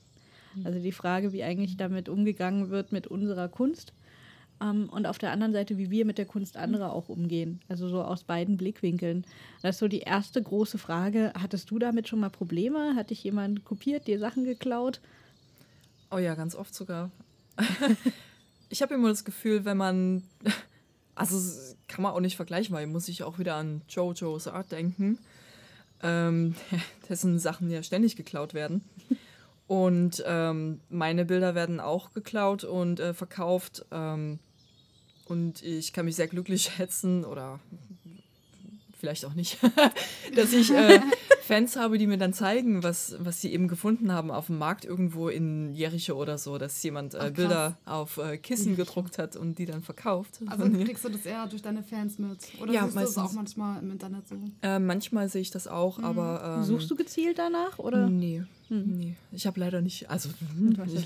Also 0.64 0.78
die 0.78 0.92
Frage, 0.92 1.32
wie 1.32 1.42
eigentlich 1.42 1.76
damit 1.76 2.08
umgegangen 2.08 2.70
wird 2.70 2.92
mit 2.92 3.06
unserer 3.06 3.48
Kunst. 3.48 3.92
Ähm, 4.60 4.88
und 4.90 5.06
auf 5.06 5.18
der 5.18 5.32
anderen 5.32 5.52
Seite, 5.52 5.78
wie 5.78 5.90
wir 5.90 6.04
mit 6.04 6.18
der 6.18 6.26
Kunst 6.26 6.56
anderer 6.56 6.92
auch 6.92 7.08
umgehen. 7.08 7.60
Also 7.68 7.88
so 7.88 8.02
aus 8.02 8.24
beiden 8.24 8.56
Blickwinkeln. 8.56 9.24
Das 9.62 9.76
ist 9.76 9.80
so 9.80 9.88
die 9.88 10.00
erste 10.00 10.42
große 10.42 10.78
Frage. 10.78 11.32
Hattest 11.40 11.70
du 11.70 11.78
damit 11.78 12.08
schon 12.08 12.20
mal 12.20 12.30
Probleme? 12.30 12.94
Hat 12.96 13.10
dich 13.10 13.22
jemand 13.24 13.64
kopiert, 13.64 14.06
dir 14.06 14.18
Sachen 14.18 14.44
geklaut? 14.44 15.00
Oh 16.10 16.18
ja, 16.18 16.34
ganz 16.34 16.54
oft 16.54 16.74
sogar. 16.74 17.10
ich 18.68 18.82
habe 18.82 18.94
immer 18.94 19.08
das 19.08 19.24
Gefühl, 19.24 19.64
wenn 19.64 19.76
man, 19.76 20.22
also 21.14 21.36
kann 21.88 22.02
man 22.02 22.12
auch 22.12 22.20
nicht 22.20 22.36
vergleichen, 22.36 22.74
weil 22.74 22.86
muss 22.86 23.08
ich 23.08 23.22
auch 23.22 23.38
wieder 23.38 23.56
an 23.56 23.82
Jojo's 23.88 24.48
Art 24.48 24.72
denken, 24.72 25.18
ähm, 26.02 26.54
dessen 27.08 27.38
Sachen 27.38 27.70
ja 27.70 27.82
ständig 27.82 28.16
geklaut 28.16 28.54
werden. 28.54 28.82
Und 29.66 30.22
ähm, 30.26 30.80
meine 30.88 31.24
Bilder 31.24 31.56
werden 31.56 31.80
auch 31.80 32.12
geklaut 32.12 32.62
und 32.62 33.00
äh, 33.00 33.14
verkauft. 33.14 33.84
Ähm, 33.90 34.38
und 35.26 35.62
ich 35.62 35.92
kann 35.92 36.04
mich 36.06 36.16
sehr 36.16 36.28
glücklich 36.28 36.62
schätzen 36.76 37.24
oder 37.24 37.60
vielleicht 38.98 39.24
auch 39.24 39.34
nicht, 39.34 39.58
dass 40.34 40.52
ich 40.52 40.72
äh, 40.72 41.00
Fans 41.42 41.76
habe, 41.76 41.98
die 41.98 42.06
mir 42.06 42.18
dann 42.18 42.32
zeigen, 42.32 42.82
was, 42.82 43.14
was 43.20 43.40
sie 43.40 43.52
eben 43.52 43.68
gefunden 43.68 44.10
haben 44.10 44.30
auf 44.30 44.46
dem 44.46 44.58
Markt 44.58 44.84
irgendwo 44.84 45.28
in 45.28 45.74
Jericho 45.74 46.14
oder 46.14 46.38
so, 46.38 46.58
dass 46.58 46.82
jemand 46.82 47.14
äh, 47.14 47.18
Ach, 47.20 47.30
Bilder 47.30 47.78
auf 47.84 48.16
äh, 48.16 48.36
Kissen 48.36 48.74
gedruckt 48.74 49.18
hat 49.18 49.36
und 49.36 49.58
die 49.58 49.66
dann 49.66 49.82
verkauft. 49.82 50.40
Also 50.46 50.68
kriegst 50.68 51.04
du 51.04 51.08
das 51.08 51.24
eher 51.24 51.46
durch 51.46 51.62
deine 51.62 51.82
Fans 51.82 52.18
mit? 52.18 52.38
Oder 52.60 52.72
Ja, 52.72 52.82
siehst 52.84 52.96
du 52.96 53.00
das 53.00 53.18
auch 53.18 53.32
manchmal 53.32 53.80
im 53.80 53.92
Internet 53.92 54.26
so? 54.26 54.36
Äh, 54.62 54.78
manchmal 54.78 55.28
sehe 55.28 55.42
ich 55.42 55.50
das 55.50 55.68
auch, 55.68 56.00
aber. 56.00 56.56
Ähm, 56.58 56.64
Suchst 56.64 56.90
du 56.90 56.96
gezielt 56.96 57.38
danach? 57.38 57.78
Oder? 57.78 58.08
Nee. 58.08 58.42
Nee, 58.68 59.14
ich 59.30 59.46
habe 59.46 59.60
leider 59.60 59.80
nicht, 59.80 60.10
also 60.10 60.28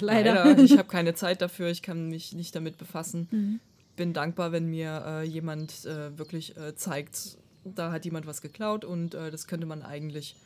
leider. 0.00 0.46
leider, 0.46 0.62
ich 0.62 0.78
habe 0.78 0.88
keine 0.88 1.12
Zeit 1.12 1.42
dafür, 1.42 1.68
ich 1.68 1.82
kann 1.82 2.08
mich 2.08 2.32
nicht 2.32 2.54
damit 2.54 2.78
befassen. 2.78 3.28
Mhm. 3.30 3.60
Bin 4.00 4.14
dankbar, 4.14 4.50
wenn 4.50 4.64
mir 4.64 5.04
äh, 5.06 5.24
jemand 5.24 5.84
äh, 5.84 6.16
wirklich 6.16 6.56
äh, 6.56 6.74
zeigt, 6.74 7.36
da 7.66 7.92
hat 7.92 8.06
jemand 8.06 8.26
was 8.26 8.40
geklaut 8.40 8.82
und 8.86 9.14
äh, 9.14 9.30
das 9.30 9.46
könnte 9.46 9.66
man 9.66 9.82
eigentlich 9.82 10.36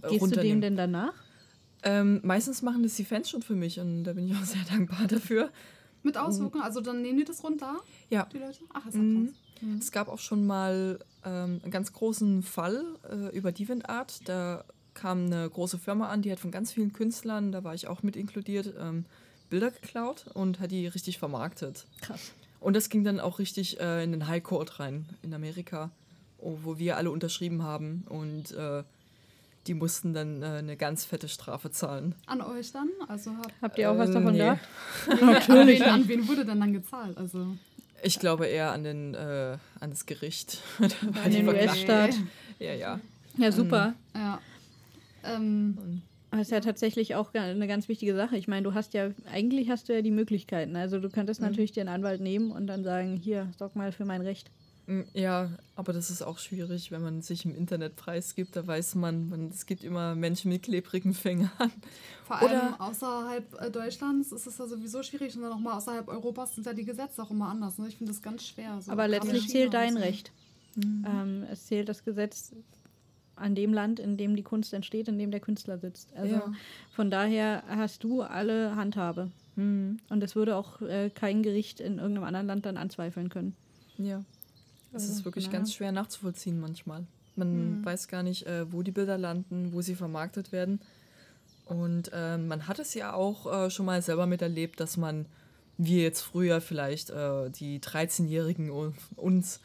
äh, 0.00 0.10
Gehst 0.10 0.30
du 0.30 0.40
dem 0.40 0.60
denn 0.60 0.76
danach? 0.76 1.12
Ähm, 1.82 2.20
meistens 2.22 2.62
machen 2.62 2.84
das 2.84 2.94
die 2.94 3.04
Fans 3.04 3.28
schon 3.28 3.42
für 3.42 3.56
mich 3.56 3.80
und 3.80 4.04
da 4.04 4.12
bin 4.12 4.28
ich 4.28 4.36
auch 4.36 4.44
sehr 4.44 4.62
dankbar 4.70 5.08
dafür. 5.08 5.50
Mit 6.04 6.16
Auswirkungen? 6.16 6.62
Also 6.62 6.80
dann 6.80 7.02
nehmen 7.02 7.18
die 7.18 7.24
das 7.24 7.42
runter, 7.42 7.78
Ja, 8.10 8.28
die 8.32 8.38
Leute? 8.38 8.60
Ach, 8.72 8.86
ist 8.86 8.94
ja 8.94 9.00
Mhm. 9.00 9.26
krass. 9.60 9.80
Es 9.80 9.90
gab 9.90 10.06
auch 10.06 10.20
schon 10.20 10.46
mal 10.46 11.00
ähm, 11.24 11.58
einen 11.64 11.72
ganz 11.72 11.92
großen 11.92 12.44
Fall 12.44 12.84
äh, 13.10 13.36
über 13.36 13.50
DeviantArt. 13.50 14.20
Da 14.28 14.64
kam 14.94 15.26
eine 15.26 15.50
große 15.50 15.78
Firma 15.80 16.10
an, 16.10 16.22
die 16.22 16.30
hat 16.30 16.38
von 16.38 16.52
ganz 16.52 16.70
vielen 16.70 16.92
Künstlern, 16.92 17.50
da 17.50 17.64
war 17.64 17.74
ich 17.74 17.88
auch 17.88 18.04
mit 18.04 18.14
inkludiert, 18.14 18.72
ähm, 18.78 19.04
Bilder 19.48 19.72
geklaut 19.72 20.26
und 20.32 20.60
hat 20.60 20.70
die 20.70 20.86
richtig 20.86 21.18
vermarktet. 21.18 21.88
Krass. 22.02 22.30
Und 22.60 22.76
das 22.76 22.88
ging 22.90 23.04
dann 23.04 23.20
auch 23.20 23.38
richtig 23.38 23.80
äh, 23.80 24.04
in 24.04 24.12
den 24.12 24.28
High 24.28 24.42
Court 24.42 24.78
rein 24.80 25.06
in 25.22 25.32
Amerika, 25.34 25.90
oh, 26.38 26.58
wo 26.62 26.78
wir 26.78 26.96
alle 26.96 27.10
unterschrieben 27.10 27.62
haben 27.62 28.04
und 28.08 28.52
äh, 28.52 28.84
die 29.66 29.74
mussten 29.74 30.12
dann 30.12 30.42
äh, 30.42 30.46
eine 30.46 30.76
ganz 30.76 31.04
fette 31.04 31.28
Strafe 31.28 31.70
zahlen. 31.70 32.14
An 32.26 32.40
euch 32.40 32.72
dann? 32.72 32.88
Also 33.08 33.32
habt 33.36 33.52
Habt 33.62 33.78
ihr 33.78 33.90
auch 33.90 33.98
was 33.98 34.10
Äh, 34.10 34.14
davon 34.14 34.32
nee. 34.32 34.38
gehabt? 34.38 34.60
an, 35.50 35.66
wen, 35.68 35.82
an 35.82 36.08
wen 36.08 36.28
wurde 36.28 36.44
denn 36.44 36.60
dann 36.60 36.72
gezahlt? 36.72 37.16
Also 37.16 37.56
Ich 38.02 38.18
glaube 38.18 38.46
eher 38.46 38.72
an, 38.72 38.84
den, 38.84 39.14
äh, 39.14 39.58
an 39.80 39.90
das 39.90 40.06
Gericht. 40.06 40.62
An 40.78 41.30
den. 41.30 41.48
US-Staat. 41.48 42.14
ja, 42.58 42.74
ja. 42.74 43.00
Ja, 43.36 43.52
super. 43.52 43.94
Ja. 44.14 44.40
Ähm, 45.24 46.02
Das 46.30 46.42
ist 46.42 46.50
ja 46.52 46.60
tatsächlich 46.60 47.16
auch 47.16 47.34
eine 47.34 47.66
ganz 47.66 47.88
wichtige 47.88 48.14
Sache. 48.14 48.36
Ich 48.36 48.46
meine, 48.46 48.62
du 48.62 48.72
hast 48.74 48.94
ja, 48.94 49.10
eigentlich 49.32 49.68
hast 49.68 49.88
du 49.88 49.94
ja 49.94 50.00
die 50.02 50.12
Möglichkeiten. 50.12 50.76
Also 50.76 51.00
du 51.00 51.08
könntest 51.08 51.40
natürlich 51.40 51.72
dir 51.72 51.80
einen 51.80 51.88
Anwalt 51.88 52.20
nehmen 52.20 52.52
und 52.52 52.66
dann 52.68 52.84
sagen, 52.84 53.16
hier, 53.16 53.48
sorg 53.58 53.74
mal 53.74 53.90
für 53.90 54.04
mein 54.04 54.20
Recht. 54.20 54.48
Mm, 54.86 55.00
Ja, 55.12 55.50
aber 55.74 55.92
das 55.92 56.08
ist 56.08 56.22
auch 56.22 56.38
schwierig, 56.38 56.92
wenn 56.92 57.02
man 57.02 57.20
sich 57.20 57.44
im 57.44 57.54
Internet 57.56 57.96
preisgibt. 57.96 58.54
Da 58.54 58.64
weiß 58.64 58.94
man, 58.94 59.28
man 59.28 59.48
es 59.48 59.66
gibt 59.66 59.82
immer 59.82 60.14
Menschen 60.14 60.52
mit 60.52 60.62
klebrigen 60.62 61.14
Fingern. 61.14 61.50
vor 62.24 62.40
Oder- 62.42 62.62
allem 62.62 62.74
außerhalb 62.80 63.60
äh, 63.62 63.70
Deutschlands 63.70 64.30
ist 64.30 64.46
es 64.46 64.56
ja 64.56 64.66
sowieso 64.68 65.02
schwierig 65.02 65.34
und 65.34 65.42
dann 65.42 65.50
nochmal 65.50 65.76
außerhalb 65.78 66.06
Europas 66.06 66.54
sind 66.54 66.64
ja 66.64 66.72
die 66.72 66.84
Gesetze 66.84 67.22
auch 67.24 67.30
immer 67.32 67.48
anders. 67.48 67.76
Ne? 67.78 67.88
Ich 67.88 67.96
finde 67.96 68.12
das 68.12 68.22
ganz 68.22 68.46
schwer. 68.46 68.80
So. 68.80 68.92
Aber 68.92 69.08
letztlich 69.08 69.48
zählt 69.48 69.74
dein. 69.74 69.96
Recht. 69.96 70.30
Ähm, 70.76 71.44
es 71.50 71.66
zählt 71.66 71.88
das 71.88 72.04
Gesetz 72.04 72.52
an 73.40 73.54
dem 73.54 73.72
Land, 73.72 73.98
in 73.98 74.16
dem 74.16 74.36
die 74.36 74.42
Kunst 74.42 74.72
entsteht, 74.74 75.08
in 75.08 75.18
dem 75.18 75.30
der 75.30 75.40
Künstler 75.40 75.78
sitzt. 75.78 76.12
Also 76.16 76.34
Ja. 76.34 76.52
von 76.92 77.10
daher 77.10 77.62
hast 77.68 78.04
du 78.04 78.22
alle 78.22 78.76
Handhabe. 78.76 79.30
Hm, 79.56 79.98
Und 80.08 80.22
es 80.22 80.36
würde 80.36 80.56
auch 80.56 80.80
äh, 80.82 81.10
kein 81.10 81.42
Gericht 81.42 81.80
in 81.80 81.98
irgendeinem 81.98 82.24
anderen 82.24 82.46
Land 82.46 82.66
dann 82.66 82.76
anzweifeln 82.76 83.28
können. 83.28 83.54
ja. 83.98 84.22
Es 84.92 85.02
Also, 85.04 85.12
ist 85.14 85.24
wirklich 85.24 85.44
von 85.44 85.52
ganz 85.52 85.72
schwer 85.74 85.92
nachzuvollziehen 85.92 86.58
manchmal. 86.60 87.04
Man 87.36 87.84
weiß 87.84 88.08
gar 88.08 88.24
nicht, 88.24 88.44
äh, 88.46 88.72
wo 88.72 88.82
die 88.82 88.90
Bilder 88.90 89.18
landen, 89.18 89.72
wo 89.72 89.82
sie 89.82 89.94
vermarktet 89.94 90.50
werden. 90.50 90.80
Und 91.64 92.10
äh, 92.12 92.36
man 92.38 92.66
hat 92.66 92.80
es 92.80 92.94
ja 92.94 93.12
auch 93.12 93.46
äh, 93.66 93.70
schon 93.70 93.86
mal 93.86 94.02
selber 94.02 94.26
miterlebt, 94.26 94.80
dass 94.80 94.96
man, 94.96 95.26
wie 95.78 96.02
jetzt 96.02 96.22
früher 96.22 96.60
vielleicht 96.60 97.10
äh, 97.10 97.50
die 97.50 97.78
13-Jährigen 97.80 98.70
u- 98.70 98.92
uns, 99.14 99.60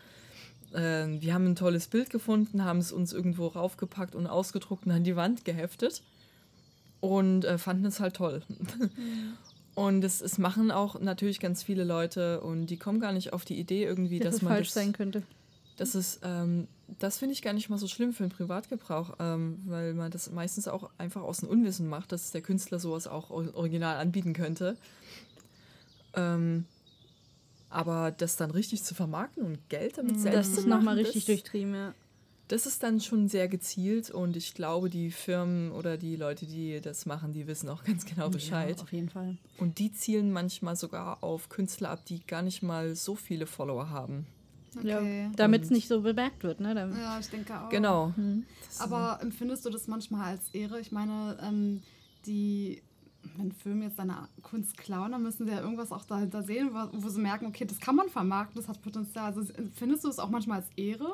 äh, 0.76 1.08
wir 1.22 1.34
haben 1.34 1.46
ein 1.46 1.56
tolles 1.56 1.88
Bild 1.88 2.10
gefunden, 2.10 2.64
haben 2.64 2.80
es 2.80 2.92
uns 2.92 3.14
irgendwo 3.14 3.48
raufgepackt 3.48 4.16
und 4.16 4.28
ausgedruckt 4.28 4.86
und 4.86 4.92
an 4.92 5.04
die 5.04 5.16
Wand 5.16 5.46
geheftet 5.46 6.02
und 7.00 7.46
äh, 7.46 7.58
fanden 7.58 7.86
es 7.86 8.00
halt 8.00 8.16
toll. 8.16 8.42
Und 9.76 10.04
es, 10.06 10.22
es 10.22 10.38
machen 10.38 10.72
auch 10.72 11.00
natürlich 11.02 11.40
ganz 11.40 11.62
viele 11.64 11.84
Leute 11.84 12.40
und 12.42 12.68
die 12.68 12.78
kommen 12.78 13.00
gar 13.00 13.12
nicht 13.12 13.34
auf 13.34 13.44
die 13.44 13.60
Idee 13.60 13.84
irgendwie, 13.84 14.20
Dass 14.20 14.26
dass 14.28 14.36
es 14.36 14.42
man 14.44 14.54
falsch 14.54 14.68
das, 14.70 14.74
sein 14.76 14.94
könnte. 14.94 15.24
das 15.78 15.96
ist, 15.96 16.22
ähm, 16.24 16.68
das 17.00 17.18
finde 17.18 17.34
ich 17.34 17.42
gar 17.42 17.52
nicht 17.54 17.70
mal 17.70 17.78
so 17.78 17.88
schlimm 17.88 18.14
für 18.14 18.24
den 18.24 18.30
Privatgebrauch, 18.32 19.16
ähm, 19.20 19.60
weil 19.66 19.94
man 19.94 20.12
das 20.12 20.32
meistens 20.32 20.68
auch 20.70 20.90
einfach 20.98 21.24
aus 21.24 21.40
dem 21.40 21.50
Unwissen 21.50 21.90
macht, 21.90 22.12
dass 22.14 22.32
der 22.32 22.42
Künstler 22.42 22.80
sowas 22.80 23.06
auch 23.08 23.32
or- 23.32 23.54
original 23.54 23.98
anbieten 23.98 24.32
könnte. 24.34 24.78
Ähm, 26.16 26.66
aber 27.76 28.12
das 28.12 28.36
dann 28.38 28.52
richtig 28.52 28.84
zu 28.84 28.96
vermarkten 28.96 29.44
und 29.44 29.70
Geld 29.70 29.98
damit 29.98 30.20
selbst 30.20 30.38
Das 30.38 30.54
zu 30.54 30.60
ist 30.62 30.66
nochmal 30.68 30.96
machen, 30.96 30.98
richtig 31.00 31.26
das, 31.26 31.36
durchtrieben, 31.36 31.74
ja. 31.76 31.94
das 32.48 32.66
ist 32.66 32.84
dann 32.84 33.00
schon 33.02 33.28
sehr 33.28 33.48
gezielt 33.48 34.10
und 34.12 34.36
ich 34.38 34.54
glaube, 34.54 34.90
die 34.90 35.12
Firmen 35.12 35.72
oder 35.72 35.98
die 35.98 36.16
Leute, 36.16 36.46
die 36.46 36.80
das 36.82 37.06
machen, 37.06 37.34
die 37.34 37.48
wissen 37.48 37.70
auch 37.70 37.84
ganz 37.84 38.06
genau 38.06 38.30
Bescheid. 38.30 38.78
Ja, 38.78 38.84
auf 38.84 38.92
jeden 38.94 39.10
Fall. 39.10 39.38
Und 39.58 39.80
die 39.80 39.92
zielen 39.92 40.32
manchmal 40.32 40.76
sogar 40.76 41.24
auf 41.24 41.50
Künstler 41.50 41.90
ab, 41.92 42.06
die 42.06 42.26
gar 42.26 42.42
nicht 42.42 42.64
mal 42.64 42.96
so 42.96 43.16
viele 43.16 43.46
Follower 43.46 43.90
haben. 43.90 44.26
Okay. 44.78 45.24
Ja, 45.24 45.32
Damit 45.38 45.64
es 45.64 45.70
nicht 45.70 45.88
so 45.88 46.02
bemerkt 46.02 46.44
wird, 46.44 46.60
ne? 46.60 46.74
Ja, 47.00 47.18
ich 47.20 47.28
denke 47.30 47.58
auch. 47.58 47.70
Genau. 47.70 48.14
Das- 48.68 48.82
Aber 48.82 49.20
empfindest 49.22 49.66
du 49.66 49.70
das 49.70 49.88
manchmal 49.88 50.32
als 50.34 50.50
Ehre? 50.54 50.82
Ich 50.82 50.92
meine, 50.92 51.38
ähm, 51.42 51.82
die, 52.26 52.82
wenn 53.38 53.52
Firmen 53.52 53.84
jetzt 53.84 54.00
deine 54.00 54.28
Kunst 54.42 54.78
klauen, 54.78 55.12
dann 55.12 55.24
müssen 55.24 55.46
sie 55.46 55.52
ja 55.52 55.62
irgendwas 55.62 55.92
auch 55.92 56.06
dahinter 56.06 56.44
sehen, 56.44 56.72
wo, 56.74 57.04
wo 57.04 57.10
sie 57.10 57.22
merken, 57.22 57.46
okay, 57.48 57.66
das 57.66 57.80
kann 57.80 57.96
man 57.96 58.10
vermarkten, 58.10 58.62
das 58.62 58.68
hat 58.68 58.82
Potenzial. 58.82 59.34
Also 59.34 59.42
empfindest 59.54 60.04
du 60.04 60.10
es 60.10 60.20
auch 60.20 60.30
manchmal 60.30 60.60
als 60.60 60.70
Ehre, 60.76 61.12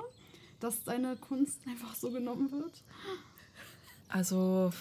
dass 0.59 0.83
deine 0.83 1.15
Kunst 1.15 1.59
einfach 1.67 1.95
so 1.95 2.11
genommen 2.11 2.51
wird? 2.51 2.83
Also, 4.09 4.71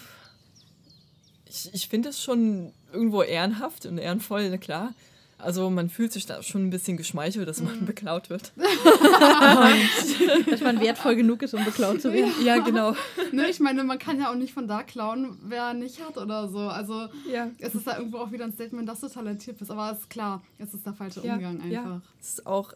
ich, 1.45 1.73
ich 1.73 1.87
finde 1.87 2.09
es 2.09 2.21
schon 2.21 2.73
irgendwo 2.91 3.23
ehrenhaft 3.23 3.85
und 3.85 3.97
ehrenvoll, 3.97 4.57
klar. 4.57 4.93
Also 5.41 5.69
man 5.69 5.89
fühlt 5.89 6.13
sich 6.13 6.25
da 6.25 6.41
schon 6.43 6.65
ein 6.67 6.69
bisschen 6.69 6.97
geschmeichelt, 6.97 7.47
dass 7.47 7.61
man 7.61 7.85
beklaut 7.85 8.29
wird. 8.29 8.51
dass 10.49 10.61
man 10.61 10.79
wertvoll 10.79 11.15
genug 11.15 11.41
ist, 11.41 11.53
um 11.53 11.63
beklaut 11.65 12.01
zu 12.01 12.11
werden. 12.13 12.31
Ja, 12.43 12.57
genau. 12.59 12.95
ne, 13.31 13.49
ich 13.49 13.59
meine, 13.59 13.83
man 13.83 13.99
kann 13.99 14.19
ja 14.19 14.29
auch 14.31 14.35
nicht 14.35 14.53
von 14.53 14.67
da 14.67 14.83
klauen, 14.83 15.37
wer 15.43 15.73
nicht 15.73 16.03
hat 16.05 16.17
oder 16.17 16.47
so. 16.47 16.59
Also 16.59 17.07
Ja. 17.31 17.49
es 17.59 17.75
ist 17.75 17.87
da 17.87 17.97
irgendwo 17.97 18.17
auch 18.19 18.31
wieder 18.31 18.45
ein 18.45 18.53
Statement, 18.53 18.87
dass 18.87 18.99
du 19.01 19.07
talentiert 19.09 19.57
bist. 19.57 19.71
Aber 19.71 19.91
es 19.91 19.99
ist 19.99 20.09
klar, 20.09 20.41
es 20.57 20.73
ist 20.73 20.85
der 20.85 20.93
falsche 20.93 21.25
Ja, 21.25 21.35
Umgang 21.35 21.55
einfach. 21.61 21.69
ja. 21.69 22.01
Es 22.19 22.29
ist 22.33 22.45
auch, 22.45 22.73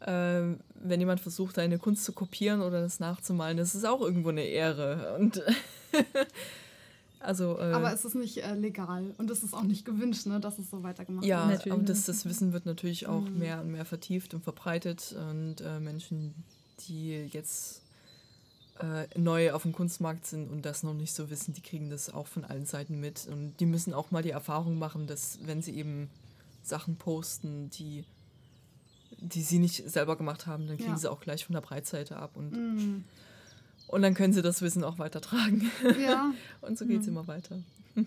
äh, 0.00 0.42
wenn 0.74 0.98
jemand 1.00 1.20
versucht, 1.20 1.56
deine 1.58 1.78
Kunst 1.78 2.04
zu 2.04 2.12
kopieren 2.12 2.60
oder 2.62 2.80
das 2.80 3.00
nachzumalen, 3.00 3.56
das 3.56 3.74
ist 3.74 3.84
auch 3.86 4.00
irgendwo 4.00 4.30
eine 4.30 4.44
Ehre. 4.44 5.16
Und 5.18 5.42
also, 7.22 7.58
äh, 7.58 7.72
Aber 7.72 7.92
es 7.92 8.04
ist 8.04 8.14
nicht 8.14 8.38
äh, 8.38 8.54
legal 8.54 9.14
und 9.18 9.30
es 9.30 9.42
ist 9.42 9.54
auch 9.54 9.62
nicht 9.62 9.84
gewünscht, 9.84 10.26
ne, 10.26 10.40
dass 10.40 10.58
es 10.58 10.70
so 10.70 10.82
weitergemacht 10.82 11.24
ja, 11.24 11.48
wird. 11.48 11.58
Natürlich 11.58 11.78
und 11.78 11.88
das, 11.88 12.04
das 12.04 12.24
Wissen 12.24 12.52
wird 12.52 12.66
natürlich 12.66 13.06
auch 13.06 13.28
mehr 13.30 13.60
und 13.60 13.70
mehr 13.72 13.84
vertieft 13.84 14.34
und 14.34 14.42
verbreitet. 14.44 15.14
Und 15.30 15.60
äh, 15.60 15.80
Menschen, 15.80 16.34
die 16.88 17.26
jetzt 17.30 17.82
äh, 18.80 19.06
neu 19.18 19.52
auf 19.52 19.62
dem 19.62 19.72
Kunstmarkt 19.72 20.26
sind 20.26 20.50
und 20.50 20.62
das 20.64 20.82
noch 20.82 20.94
nicht 20.94 21.12
so 21.14 21.30
wissen, 21.30 21.54
die 21.54 21.60
kriegen 21.60 21.90
das 21.90 22.12
auch 22.12 22.26
von 22.26 22.44
allen 22.44 22.66
Seiten 22.66 23.00
mit. 23.00 23.26
Und 23.30 23.54
die 23.60 23.66
müssen 23.66 23.94
auch 23.94 24.10
mal 24.10 24.22
die 24.22 24.30
Erfahrung 24.30 24.78
machen, 24.78 25.06
dass 25.06 25.38
wenn 25.44 25.62
sie 25.62 25.72
eben 25.76 26.08
Sachen 26.62 26.96
posten, 26.96 27.70
die, 27.70 28.04
die 29.18 29.42
sie 29.42 29.58
nicht 29.58 29.88
selber 29.90 30.16
gemacht 30.16 30.46
haben, 30.46 30.66
dann 30.66 30.76
kriegen 30.76 30.90
Ja. 30.92 30.96
sie 30.98 31.10
auch 31.10 31.20
gleich 31.20 31.44
von 31.44 31.54
der 31.54 31.60
Breitseite 31.60 32.16
ab. 32.16 32.36
Und, 32.36 32.52
Mm, 32.52 33.04
und 33.92 34.02
dann 34.02 34.14
können 34.14 34.32
sie 34.32 34.42
das 34.42 34.62
Wissen 34.62 34.82
auch 34.82 34.98
weitertragen. 34.98 35.70
ja, 36.02 36.32
und 36.60 36.76
so 36.78 36.86
geht 36.86 37.02
es 37.02 37.06
immer 37.06 37.26
weiter. 37.28 37.58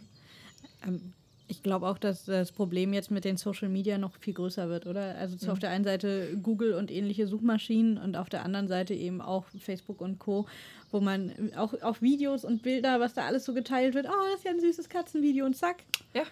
Ähm, 0.85 1.13
Ich 1.47 1.61
glaube 1.63 1.87
auch, 1.87 1.97
dass 1.99 2.25
das 2.25 2.51
Problem 2.51 2.91
jetzt 2.91 3.11
mit 3.11 3.23
den 3.23 3.37
Social 3.37 3.69
Media 3.69 3.97
noch 3.97 4.15
viel 4.19 4.33
größer 4.33 4.67
wird, 4.67 4.87
oder? 4.87 5.15
Also 5.15 5.35
zu, 5.35 5.51
auf 5.51 5.59
der 5.59 5.69
einen 5.69 5.83
Seite 5.83 6.37
Google 6.41 6.73
und 6.73 6.91
ähnliche 6.91 7.27
Suchmaschinen 7.27 7.97
und 7.99 8.17
auf 8.17 8.29
der 8.29 8.43
anderen 8.43 8.67
Seite 8.67 8.93
eben 8.93 9.21
auch 9.21 9.45
Facebook 9.59 10.01
und 10.01 10.19
Co., 10.19 10.47
wo 10.91 10.99
man 11.01 11.31
auch, 11.55 11.73
auch 11.81 12.01
Videos 12.01 12.45
und 12.45 12.63
Bilder, 12.63 12.99
was 12.99 13.13
da 13.13 13.25
alles 13.25 13.45
so 13.45 13.53
geteilt 13.53 13.93
wird, 13.95 14.07
oh, 14.07 14.25
das 14.31 14.39
ist 14.39 14.45
ja 14.45 14.51
ein 14.51 14.59
süßes 14.59 14.89
Katzenvideo 14.89 15.45
und 15.45 15.55
zack. 15.55 15.77
Ja. 16.13 16.23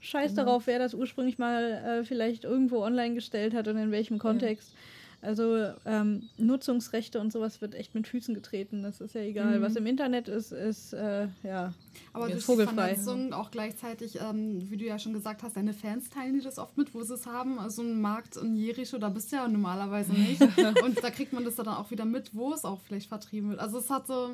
Scheiß 0.00 0.34
darauf, 0.34 0.66
wer 0.66 0.78
das 0.78 0.94
ursprünglich 0.94 1.36
mal 1.38 1.62
äh, 2.00 2.04
vielleicht 2.04 2.44
irgendwo 2.44 2.82
online 2.82 3.14
gestellt 3.14 3.54
hat 3.54 3.66
und 3.68 3.76
in 3.76 3.90
welchem 3.90 4.18
Kontext. 4.18 4.72
Also 5.22 5.74
ähm, 5.84 6.28
Nutzungsrechte 6.38 7.20
und 7.20 7.30
sowas 7.30 7.60
wird 7.60 7.74
echt 7.74 7.94
mit 7.94 8.08
Füßen 8.08 8.34
getreten. 8.34 8.82
Das 8.82 9.02
ist 9.02 9.14
ja 9.14 9.20
egal. 9.20 9.60
Was 9.60 9.76
im 9.76 9.84
Internet 9.86 10.28
ist, 10.28 10.50
ist 10.50 10.94
äh, 10.94 11.28
ja 11.42 11.74
Aber 12.14 12.26
ist 12.26 12.32
durch 12.32 12.40
die 12.40 12.46
vogelfrei. 12.46 12.94
Vernetzung 12.94 13.32
auch 13.34 13.50
gleichzeitig, 13.50 14.18
ähm, 14.20 14.70
wie 14.70 14.78
du 14.78 14.86
ja 14.86 14.98
schon 14.98 15.12
gesagt 15.12 15.42
hast, 15.42 15.56
deine 15.56 15.74
Fans 15.74 16.08
teilen 16.08 16.34
die 16.34 16.40
das 16.40 16.58
oft 16.58 16.78
mit, 16.78 16.94
wo 16.94 17.02
sie 17.02 17.14
es 17.14 17.26
haben. 17.26 17.58
Also 17.58 17.82
ein 17.82 18.00
Markt 18.00 18.36
in 18.36 18.56
Jericho, 18.56 18.96
da 18.96 19.10
bist 19.10 19.30
du 19.30 19.36
ja 19.36 19.46
normalerweise 19.46 20.12
nicht. 20.12 20.40
und 20.84 21.02
da 21.02 21.10
kriegt 21.10 21.34
man 21.34 21.44
das 21.44 21.56
dann 21.56 21.68
auch 21.68 21.90
wieder 21.90 22.06
mit, 22.06 22.34
wo 22.34 22.54
es 22.54 22.64
auch 22.64 22.80
vielleicht 22.80 23.08
vertrieben 23.08 23.50
wird. 23.50 23.60
Also 23.60 23.78
es 23.78 23.90
hat 23.90 24.06
so, 24.06 24.30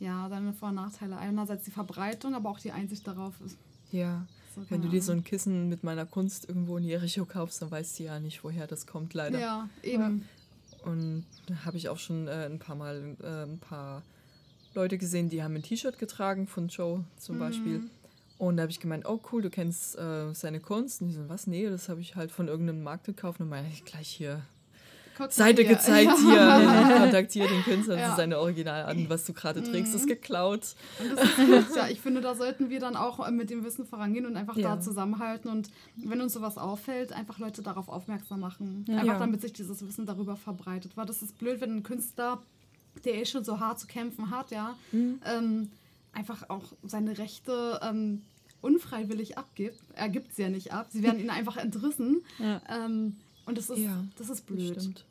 ja, 0.00 0.28
seine 0.28 0.52
Vor- 0.52 0.70
und 0.70 0.76
Nachteile. 0.76 1.16
Einerseits 1.16 1.64
die 1.64 1.70
Verbreitung, 1.70 2.34
aber 2.34 2.50
auch 2.50 2.58
die 2.58 2.72
Einsicht 2.72 3.06
darauf 3.06 3.34
ist. 3.46 3.56
Ja. 3.92 4.26
Wenn 4.68 4.82
du 4.82 4.88
dir 4.88 5.02
so 5.02 5.12
ein 5.12 5.24
Kissen 5.24 5.68
mit 5.68 5.84
meiner 5.84 6.06
Kunst 6.06 6.48
irgendwo 6.48 6.76
in 6.76 6.84
Jericho 6.84 7.24
kaufst, 7.24 7.62
dann 7.62 7.70
weißt 7.70 7.98
du 7.98 8.04
ja 8.04 8.20
nicht, 8.20 8.42
woher 8.44 8.66
das 8.66 8.86
kommt, 8.86 9.14
leider. 9.14 9.38
Ja, 9.38 9.68
eben. 9.82 10.24
Und 10.84 11.24
da 11.46 11.64
habe 11.64 11.76
ich 11.76 11.88
auch 11.88 11.98
schon 11.98 12.28
äh, 12.28 12.46
ein 12.46 12.58
paar 12.58 12.76
Mal 12.76 13.16
äh, 13.22 13.42
ein 13.44 13.58
paar 13.58 14.02
Leute 14.74 14.98
gesehen, 14.98 15.28
die 15.28 15.42
haben 15.42 15.54
ein 15.56 15.62
T-Shirt 15.62 15.98
getragen 15.98 16.46
von 16.46 16.68
Joe 16.68 17.04
zum 17.16 17.38
Beispiel. 17.38 17.82
Und 18.38 18.56
da 18.56 18.62
habe 18.62 18.70
ich 18.70 18.78
gemeint, 18.78 19.04
oh 19.06 19.20
cool, 19.32 19.42
du 19.42 19.50
kennst 19.50 19.98
äh, 19.98 20.32
seine 20.32 20.60
Kunst. 20.60 21.02
Und 21.02 21.08
die 21.08 21.14
so, 21.14 21.28
was? 21.28 21.48
Nee, 21.48 21.68
das 21.68 21.88
habe 21.88 22.00
ich 22.00 22.14
halt 22.14 22.30
von 22.30 22.46
irgendeinem 22.46 22.82
Markt 22.84 23.04
gekauft. 23.04 23.40
Und 23.40 23.48
meine 23.48 23.68
ich 23.68 23.84
gleich 23.84 24.08
hier 24.08 24.42
Seite 25.30 25.62
hier. 25.62 25.74
gezeigt, 25.74 26.16
hier, 26.18 26.96
kontaktiere 27.02 27.48
den 27.48 27.62
Künstler, 27.62 27.94
das 27.94 28.02
Ja. 28.02 28.10
ist 28.10 28.16
seine 28.16 28.38
Original 28.38 28.84
an, 28.86 29.08
was 29.10 29.24
du 29.24 29.32
gerade 29.32 29.62
trägst, 29.62 29.94
ist 29.94 30.06
geklaut. 30.06 30.60
Das 31.14 31.38
ist. 31.38 31.76
Ja, 31.76 31.88
ich 31.88 32.00
finde, 32.00 32.20
da 32.20 32.34
sollten 32.34 32.70
wir 32.70 32.80
dann 32.80 32.96
auch 32.96 33.26
äh, 33.26 33.30
mit 33.30 33.50
dem 33.50 33.64
Wissen 33.64 33.84
vorangehen 33.86 34.26
und 34.26 34.36
einfach 34.36 34.56
Ja. 34.56 34.76
da 34.76 34.80
zusammenhalten. 34.80 35.50
Und 35.50 35.70
wenn 35.96 36.20
uns 36.20 36.32
sowas 36.32 36.58
auffällt, 36.58 37.12
einfach 37.12 37.38
Leute 37.38 37.62
darauf 37.62 37.88
aufmerksam 37.88 38.40
machen. 38.40 38.84
Ja. 38.88 38.94
Einfach 38.98 39.14
Ja. 39.14 39.18
damit 39.18 39.40
sich 39.42 39.52
dieses 39.52 39.86
Wissen 39.86 40.06
darüber 40.06 40.36
verbreitet. 40.36 40.92
Weil 40.96 41.06
das 41.06 41.22
ist 41.22 41.38
blöd, 41.38 41.60
wenn 41.60 41.76
ein 41.76 41.82
Künstler, 41.82 42.40
der 43.04 43.14
eh 43.16 43.24
schon 43.26 43.44
so 43.44 43.60
hart 43.60 43.78
zu 43.80 43.86
kämpfen 43.86 44.30
hat, 44.30 44.50
ja, 44.50 44.76
Mhm. 44.92 45.20
ähm, 45.24 45.70
einfach 46.12 46.48
auch 46.50 46.64
seine 46.84 47.16
Rechte 47.18 47.78
ähm, 47.82 48.22
unfreiwillig 48.60 49.38
abgibt. 49.38 49.78
Er 49.94 50.08
gibt 50.08 50.34
sie 50.34 50.42
ja 50.42 50.48
nicht 50.48 50.72
ab. 50.72 50.88
Sie 50.90 51.02
werden 51.02 51.20
ihnen 51.20 51.30
einfach 51.30 51.56
entrissen. 51.56 52.22
Ja. 52.38 52.60
Ähm, 52.68 53.16
und 53.46 53.56
das 53.56 53.70
ist, 53.70 53.78
Ja, 53.78 54.04
das 54.18 54.28
ist 54.30 54.46
blöd. 54.46 54.76
Stimmt. 54.80 55.04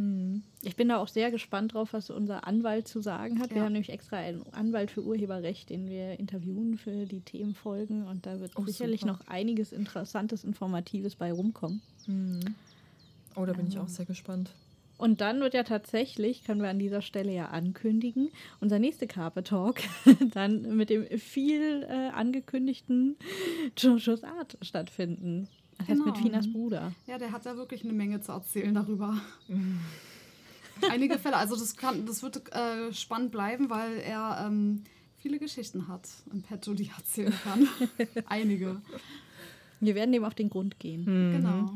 Hm. 0.00 0.42
Ich 0.62 0.76
bin 0.76 0.88
da 0.88 0.96
auch 0.96 1.08
sehr 1.08 1.30
gespannt 1.30 1.74
drauf, 1.74 1.92
was 1.92 2.08
unser 2.10 2.46
Anwalt 2.46 2.88
zu 2.88 3.00
sagen 3.02 3.38
hat. 3.38 3.50
Wir 3.50 3.58
Ja. 3.58 3.64
haben 3.64 3.72
nämlich 3.72 3.90
extra 3.90 4.16
einen 4.16 4.42
Anwalt 4.52 4.90
für 4.90 5.02
Urheberrecht, 5.04 5.68
den 5.68 5.88
wir 5.88 6.18
interviewen 6.18 6.78
für 6.78 7.04
die 7.06 7.20
Themenfolgen. 7.20 8.06
Und 8.06 8.24
da 8.24 8.40
wird 8.40 8.52
Oh, 8.56 8.64
sicherlich 8.64 9.02
super. 9.02 9.12
noch 9.12 9.26
einiges 9.26 9.72
Interessantes, 9.72 10.42
Informatives 10.44 11.16
bei 11.16 11.32
rumkommen. 11.32 11.82
Hm. 12.06 12.40
Oh, 13.36 13.44
da 13.44 13.52
bin 13.52 13.68
ich 13.68 13.78
auch 13.78 13.88
sehr 13.88 14.06
gespannt. 14.06 14.50
Und 14.96 15.20
dann 15.22 15.40
wird 15.40 15.54
ja 15.54 15.62
tatsächlich, 15.62 16.44
können 16.44 16.60
wir 16.60 16.68
an 16.68 16.78
dieser 16.78 17.00
Stelle 17.00 17.32
ja 17.32 17.46
ankündigen, 17.46 18.28
unser 18.60 18.78
nächster 18.78 19.06
Carpe 19.06 19.42
Talk 19.42 19.80
dann 20.34 20.76
mit 20.76 20.90
dem 20.90 21.06
viel 21.18 21.86
äh, 21.88 22.08
angekündigten 22.10 23.16
Jojo's 23.78 24.24
Art 24.24 24.58
stattfinden. 24.60 25.48
Das 25.80 25.88
heißt 25.88 26.04
mit 26.04 26.14
Genau. 26.14 26.26
Finas 26.26 26.52
Bruder. 26.52 26.92
Ja, 27.06 27.18
der 27.18 27.32
hat 27.32 27.44
ja 27.44 27.56
wirklich 27.56 27.82
eine 27.84 27.92
Menge 27.92 28.20
zu 28.20 28.32
erzählen 28.32 28.74
darüber. 28.74 29.16
Einige 30.90 31.18
Fälle, 31.18 31.36
also 31.36 31.56
das, 31.56 31.76
kann, 31.76 32.06
das 32.06 32.22
wird 32.22 32.42
äh, 32.54 32.92
spannend 32.92 33.32
bleiben, 33.32 33.68
weil 33.68 33.98
er 33.98 34.44
ähm, 34.46 34.84
viele 35.18 35.38
Geschichten 35.38 35.88
hat 35.88 36.08
im 36.32 36.42
Petto, 36.42 36.72
die 36.74 36.86
er 36.88 36.96
erzählen 36.96 37.34
kann. 37.44 37.68
Einige, 38.26 38.80
Wir 39.80 39.94
werden 39.94 40.12
dem 40.12 40.24
auf 40.24 40.34
den 40.34 40.48
Grund 40.48 40.78
gehen. 40.78 41.04
genau. 41.04 41.72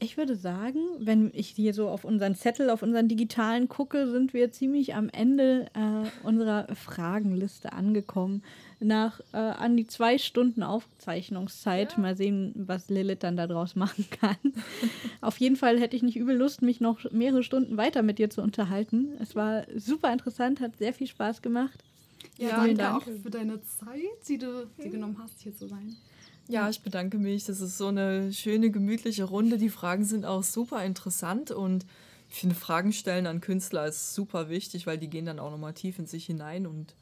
Ich 0.00 0.16
würde 0.16 0.36
sagen, 0.36 0.78
wenn 1.00 1.32
ich 1.34 1.48
hier 1.48 1.74
so 1.74 1.88
auf 1.88 2.04
unseren 2.04 2.36
Zettel, 2.36 2.70
auf 2.70 2.84
unseren 2.84 3.08
digitalen 3.08 3.66
gucke, 3.68 4.08
sind 4.08 4.32
wir 4.32 4.52
ziemlich 4.52 4.94
am 4.94 5.08
Ende 5.08 5.66
äh, 5.74 6.24
unserer 6.24 6.72
Fragenliste 6.76 7.72
angekommen. 7.72 8.44
Nach 8.80 9.20
äh, 9.32 9.36
an 9.38 9.76
die 9.76 9.86
zwei 9.86 10.18
Stunden 10.18 10.62
Aufzeichnungszeit. 10.62 11.98
Mal 11.98 12.16
sehen, 12.16 12.52
was 12.54 12.88
Lilith 12.88 13.22
dann 13.22 13.36
daraus 13.36 13.74
machen 13.74 14.06
kann. 14.10 14.36
auf 15.20 15.38
jeden 15.38 15.56
Fall 15.56 15.80
hätte 15.80 15.96
ich 15.96 16.02
nicht 16.02 16.16
übel 16.16 16.36
Lust, 16.36 16.62
mich 16.62 16.80
noch 16.80 17.10
mehrere 17.10 17.42
Stunden 17.42 17.76
weiter 17.76 18.02
mit 18.02 18.18
dir 18.18 18.30
zu 18.30 18.40
unterhalten. 18.40 19.08
Es 19.20 19.34
war 19.34 19.64
super 19.76 20.12
interessant, 20.12 20.60
hat 20.60 20.76
sehr 20.76 20.92
viel 20.92 21.08
Spaß 21.08 21.42
gemacht. 21.42 21.82
Ja, 22.36 22.48
Ja, 22.48 22.50
danke 22.50 22.64
vielen 22.66 22.78
Dank. 22.78 23.02
auch 23.02 23.22
für 23.22 23.30
deine 23.30 23.60
Zeit, 23.62 24.28
die 24.28 24.38
du 24.38 24.66
dir 24.82 24.90
genommen 24.90 25.18
hast, 25.20 25.40
hier 25.40 25.56
zu 25.56 25.66
sein. 25.66 25.96
Ja, 26.46 26.70
ich 26.70 26.80
bedanke 26.80 27.18
mich. 27.18 27.44
Das 27.44 27.60
ist 27.60 27.76
so 27.76 27.88
eine 27.88 28.32
schöne, 28.32 28.70
gemütliche 28.70 29.24
Runde. 29.24 29.58
Die 29.58 29.68
Fragen 29.68 30.04
sind 30.04 30.24
auch 30.24 30.42
super 30.42 30.84
interessant 30.84 31.50
und 31.50 31.84
ich 32.30 32.36
finde, 32.36 32.54
Fragen 32.54 32.92
stellen 32.92 33.26
an 33.26 33.40
Künstler 33.40 33.86
ist 33.86 34.14
super 34.14 34.48
wichtig, 34.48 34.86
weil 34.86 34.98
die 34.98 35.08
gehen 35.08 35.26
dann 35.26 35.38
auch 35.38 35.50
nochmal 35.50 35.74
tief 35.74 35.98
in 35.98 36.06
sich 36.06 36.26
hinein 36.26 36.66
und 36.66 36.94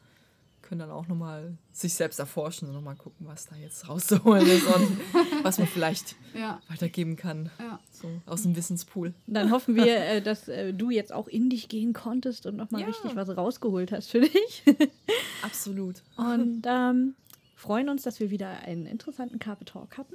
können 0.66 0.80
dann 0.80 0.90
auch 0.90 1.06
nochmal 1.08 1.56
sich 1.72 1.94
selbst 1.94 2.18
erforschen 2.18 2.68
und 2.68 2.74
nochmal 2.74 2.96
gucken, 2.96 3.26
was 3.26 3.46
da 3.46 3.56
jetzt 3.56 3.88
rauszuholen 3.88 4.46
ist 4.46 4.66
und 4.66 4.98
was 5.42 5.58
man 5.58 5.66
vielleicht 5.66 6.16
Ja, 6.34 6.60
weitergeben 6.68 7.16
kann. 7.16 7.50
ja. 7.58 7.78
So 7.92 8.08
aus 8.26 8.42
dem 8.42 8.56
Wissenspool. 8.56 9.14
Dann 9.26 9.50
hoffen 9.50 9.74
wir, 9.76 9.86
äh, 10.06 10.20
dass 10.20 10.48
äh, 10.48 10.74
du 10.74 10.90
jetzt 10.90 11.12
auch 11.12 11.28
in 11.28 11.48
dich 11.48 11.68
gehen 11.68 11.92
konntest 11.92 12.44
und 12.46 12.56
nochmal 12.56 12.82
Ja. 12.82 12.88
richtig 12.88 13.16
was 13.16 13.34
rausgeholt 13.36 13.92
hast 13.92 14.10
für 14.10 14.20
dich. 14.20 14.62
Absolut. 15.42 16.02
Und 16.16 16.62
ähm, 16.66 17.14
freuen 17.54 17.88
uns, 17.88 18.02
dass 18.02 18.20
wir 18.20 18.30
wieder 18.30 18.48
einen 18.66 18.86
interessanten 18.86 19.38
Carpe 19.38 19.64
Talk 19.64 19.96
hatten. 19.98 20.14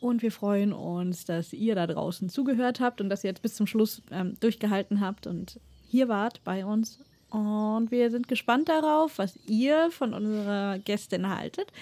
Und 0.00 0.22
wir 0.22 0.32
freuen 0.32 0.72
uns, 0.72 1.24
dass 1.24 1.52
ihr 1.52 1.76
da 1.76 1.86
draußen 1.86 2.28
zugehört 2.28 2.80
habt 2.80 3.00
und 3.00 3.08
dass 3.08 3.22
ihr 3.22 3.30
jetzt 3.30 3.42
bis 3.42 3.54
zum 3.54 3.66
Schluss 3.68 4.02
ähm, 4.10 4.36
durchgehalten 4.40 5.00
habt 5.00 5.26
und 5.28 5.60
hier 5.86 6.08
wart 6.08 6.42
bei 6.42 6.64
uns. 6.66 6.98
Und 7.32 7.90
wir 7.90 8.10
sind 8.10 8.28
gespannt 8.28 8.68
darauf, 8.68 9.16
was 9.16 9.38
ihr 9.46 9.90
von 9.90 10.12
unserer 10.12 10.78
Gästin 10.78 11.28
haltet 11.34 11.72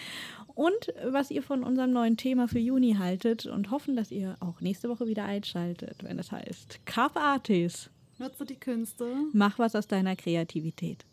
und 0.54 0.94
was 1.04 1.32
ihr 1.32 1.42
von 1.42 1.64
unserem 1.64 1.92
neuen 1.92 2.16
Thema 2.16 2.46
für 2.46 2.60
Juni 2.60 2.94
haltet 2.94 3.46
und 3.46 3.72
hoffen, 3.72 3.96
dass 3.96 4.12
ihr 4.12 4.36
auch 4.38 4.60
nächste 4.60 4.88
Woche 4.88 5.08
wieder 5.08 5.24
einschaltet, 5.24 6.04
wenn 6.04 6.20
es 6.20 6.30
heißt 6.30 6.86
Carpe 6.86 7.20
Artis. 7.20 7.90
Nutze 8.18 8.44
die 8.44 8.60
Künste. 8.60 9.06
Mach 9.32 9.58
was 9.58 9.74
aus 9.74 9.88
deiner 9.88 10.14
Kreativität. 10.14 11.04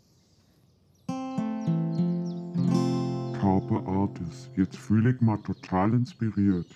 Carpe 3.39 3.81
Artis. 3.87 4.51
Jetzt 4.55 4.77
fühle 4.77 5.15
ich 5.15 5.21
mal 5.21 5.37
total 5.37 5.93
inspiriert. 5.93 6.67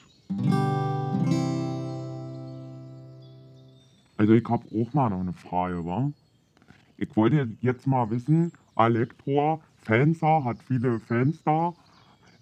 Also 4.18 4.34
ich 4.34 4.48
habe 4.48 4.66
auch 4.68 4.94
mal 4.94 5.10
noch 5.10 5.20
eine 5.20 5.34
Frage, 5.34 5.86
wa? 5.86 6.12
Ich 7.02 7.16
wollte 7.16 7.50
jetzt 7.62 7.88
mal 7.88 8.12
wissen, 8.12 8.52
Elektor, 8.76 9.60
Fenster, 9.82 10.44
hat 10.44 10.58
viele 10.68 11.00
Fenster. 11.00 11.74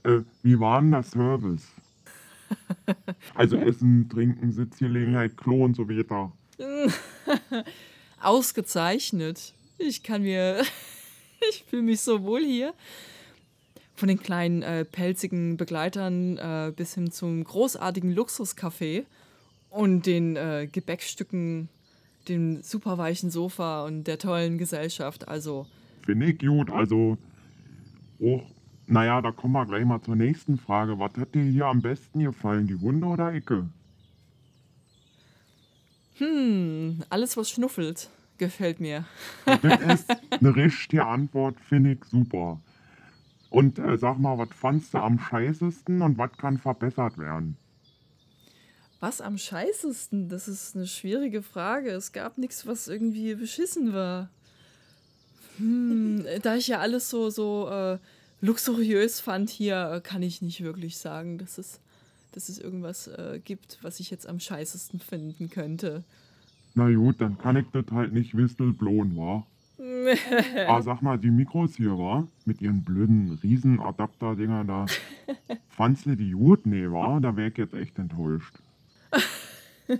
Äh, 0.04 0.20
wie 0.44 0.60
war 0.60 0.82
denn 0.82 0.92
der 0.92 1.04
Service? 1.04 1.66
Also 3.36 3.56
Essen, 3.56 4.10
Trinken, 4.10 4.52
Sitzgelegenheit, 4.52 5.38
Klo 5.38 5.64
und 5.64 5.76
so 5.76 5.88
weiter. 5.88 6.34
Ausgezeichnet. 8.22 9.54
Ich 9.78 10.04
kann 10.04 10.24
mir. 10.24 10.62
ich 11.50 11.64
fühle 11.70 11.84
mich 11.84 12.02
so 12.02 12.24
wohl 12.24 12.44
hier. 12.44 12.74
Von 13.96 14.10
den 14.10 14.20
kleinen 14.20 14.62
äh, 14.64 14.84
pelzigen 14.84 15.56
Begleitern 15.56 16.38
äh, 16.38 16.74
bis 16.76 16.96
hin 16.96 17.12
zum 17.12 17.46
großartigen 17.46 18.14
Luxuscafé 18.14 19.06
und 19.70 20.06
den 20.06 20.36
äh, 20.36 20.68
Gebäckstücken, 20.70 21.70
dem 22.28 22.62
super 22.62 22.98
weichen 22.98 23.30
Sofa 23.30 23.86
und 23.86 24.04
der 24.06 24.18
tollen 24.20 24.58
Gesellschaft. 24.58 25.28
Also, 25.28 25.66
Finde 26.06 26.28
ich 26.28 26.40
gut. 26.40 26.72
Also, 26.72 27.18
auch, 28.22 28.44
naja, 28.88 29.22
da 29.22 29.32
kommen 29.32 29.54
wir 29.54 29.66
gleich 29.66 29.86
mal 29.86 30.02
zur 30.02 30.16
nächsten 30.16 30.58
Frage. 30.58 31.00
Was 31.00 31.14
hat 31.18 31.34
dir 31.34 31.44
hier 31.44 31.66
am 31.66 31.82
besten 31.82 32.20
gefallen, 32.20 32.68
die 32.68 32.76
Hunde 32.76 33.08
oder 33.08 33.34
Ecke? 33.34 33.70
hm, 36.20 37.04
alles, 37.10 37.38
was 37.38 37.50
schnuffelt, 37.50 38.10
gefällt 38.38 38.80
mir. 38.80 39.06
Das 39.46 39.82
ist 40.02 40.12
eine 40.32 40.56
richtige 40.56 41.06
Antwort, 41.06 41.60
finde 41.60 41.94
ich 41.94 42.04
super. 42.06 42.60
Und 43.50 43.80
äh, 43.80 43.98
sag 43.98 44.20
mal, 44.20 44.38
was 44.38 44.50
fandst 44.52 44.94
du 44.94 45.00
am 45.00 45.18
scheißesten 45.18 46.02
und 46.02 46.18
was 46.18 46.32
kann 46.34 46.58
verbessert 46.58 47.18
werden? 47.18 47.58
Was 49.00 49.22
am 49.22 49.38
scheißesten? 49.38 50.28
Das 50.28 50.48
ist 50.48 50.76
eine 50.76 50.88
schwierige 50.88 51.42
Frage. 51.42 51.92
Es 51.92 52.12
gab 52.12 52.38
nichts, 52.38 52.68
was 52.68 52.88
irgendwie 52.88 53.36
beschissen 53.36 53.94
war. 53.94 54.30
Hm, 55.58 56.26
da 56.42 56.56
ich 56.56 56.68
ja 56.68 56.80
alles 56.80 57.10
so, 57.10 57.30
so 57.30 57.70
äh, 57.70 57.98
luxuriös 58.42 59.20
fand 59.20 59.50
hier, 59.50 59.92
äh, 59.94 60.02
kann 60.02 60.22
ich 60.22 60.42
nicht 60.42 60.64
wirklich 60.64 60.98
sagen, 60.98 61.38
dass 61.38 61.58
es, 61.58 61.80
dass 62.34 62.50
es 62.50 62.60
irgendwas 62.60 63.08
äh, 63.08 63.40
gibt, 63.44 63.80
was 63.82 64.00
ich 64.00 64.10
jetzt 64.10 64.28
am 64.28 64.40
scheißesten 64.40 65.00
finden 65.00 65.50
könnte. 65.50 66.04
Na 66.76 66.92
gut, 66.94 67.20
dann 67.20 67.38
kann 67.38 67.56
ich 67.56 67.66
das 67.72 67.86
halt 67.92 68.14
nicht 68.14 68.36
whistleblowen, 68.36 69.16
wa? 69.16 69.46
Ah, 70.68 70.82
sag 70.82 71.02
mal, 71.02 71.18
die 71.18 71.32
Mikros 71.32 71.76
hier, 71.76 71.98
wa? 71.98 72.28
Mit 72.46 72.62
ihren 72.62 72.84
blöden 72.84 73.40
Riesenadapter-Dinger 73.42 74.66
da. 74.66 74.86
Fandst 75.70 76.06
du 76.06 76.16
die 76.16 76.32
gut? 76.32 76.66
Nee, 76.66 76.90
wa? 76.92 77.20
Da 77.22 77.36
wär 77.38 77.48
ich 77.48 77.58
jetzt 77.58 77.74
echt 77.74 77.98
enttäuscht. 77.98 78.54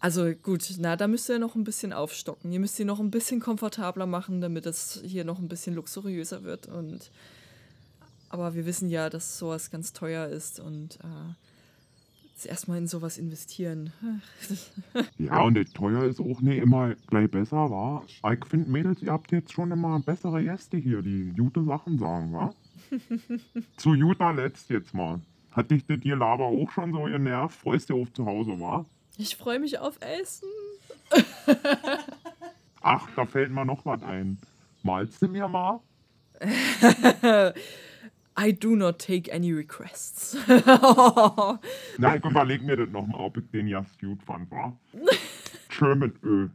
Also 0.00 0.32
gut, 0.32 0.64
na, 0.78 0.94
da 0.94 1.08
müsst 1.08 1.28
ihr 1.28 1.40
noch 1.40 1.56
ein 1.56 1.64
bisschen 1.64 1.92
aufstocken. 1.92 2.52
Ihr 2.52 2.60
müsst 2.60 2.76
sie 2.76 2.84
noch 2.84 3.00
ein 3.00 3.10
bisschen 3.10 3.40
komfortabler 3.40 4.06
machen, 4.06 4.40
damit 4.40 4.64
es 4.64 5.02
hier 5.04 5.24
noch 5.24 5.40
ein 5.40 5.48
bisschen 5.48 5.74
luxuriöser 5.74 6.44
wird. 6.44 6.68
Und 6.68 7.10
aber 8.28 8.54
wir 8.54 8.64
wissen 8.66 8.88
ja, 8.88 9.10
dass 9.10 9.38
sowas 9.38 9.70
ganz 9.70 9.92
teuer 9.92 10.28
ist 10.28 10.60
und 10.60 10.96
äh, 10.96 11.34
jetzt 12.28 12.46
erstmal 12.46 12.78
in 12.78 12.86
sowas 12.86 13.18
investieren. 13.18 13.92
Ja, 15.18 15.42
und 15.42 15.54
das 15.54 15.70
teuer 15.70 16.04
ist 16.04 16.20
auch 16.20 16.40
nicht 16.40 16.62
immer 16.62 16.94
gleich 17.08 17.30
besser, 17.30 17.70
wa? 17.70 18.02
Ich 18.06 18.44
finde, 18.46 18.70
Mädels, 18.70 19.02
ihr 19.02 19.12
habt 19.12 19.32
jetzt 19.32 19.52
schon 19.52 19.70
immer 19.72 19.98
bessere 20.00 20.42
Gäste 20.42 20.76
hier, 20.76 21.02
die 21.02 21.32
gute 21.36 21.64
Sachen 21.64 21.98
sagen, 21.98 22.32
wa? 22.32 22.54
Zu 23.76 23.98
guter 23.98 24.32
Letzt 24.32 24.70
jetzt 24.70 24.94
mal. 24.94 25.20
Hat 25.58 25.72
dich 25.72 25.84
das 25.86 25.98
ihr 26.04 26.14
Laber 26.14 26.44
auch 26.44 26.70
schon 26.70 26.92
so 26.92 27.02
genervt? 27.02 27.58
Freust 27.58 27.90
du 27.90 28.00
auf 28.00 28.12
zu 28.12 28.24
Hause, 28.24 28.60
wa? 28.60 28.86
Ich 29.16 29.34
freue 29.34 29.58
mich 29.58 29.76
auf 29.80 29.98
Essen. 30.00 30.48
Ach, 32.80 33.08
da 33.16 33.26
fällt 33.26 33.50
mir 33.50 33.64
noch 33.64 33.84
was 33.84 34.00
ein. 34.04 34.38
Malst 34.84 35.20
du 35.20 35.26
mir 35.26 35.48
mal? 35.48 35.80
I 38.38 38.52
do 38.52 38.76
not 38.76 39.00
take 39.00 39.32
any 39.32 39.52
requests. 39.52 40.36
Na, 40.46 42.14
ich 42.14 42.24
überleg 42.24 42.62
mir 42.62 42.76
das 42.76 42.90
nochmal, 42.90 43.20
ob 43.20 43.38
ich 43.38 43.50
den 43.50 43.66
ja 43.66 43.84
gut 44.00 44.22
fand, 44.22 44.48
wa? 44.52 44.78
Tschö 45.70 45.96
mit 45.96 46.22
Ö. 46.22 46.50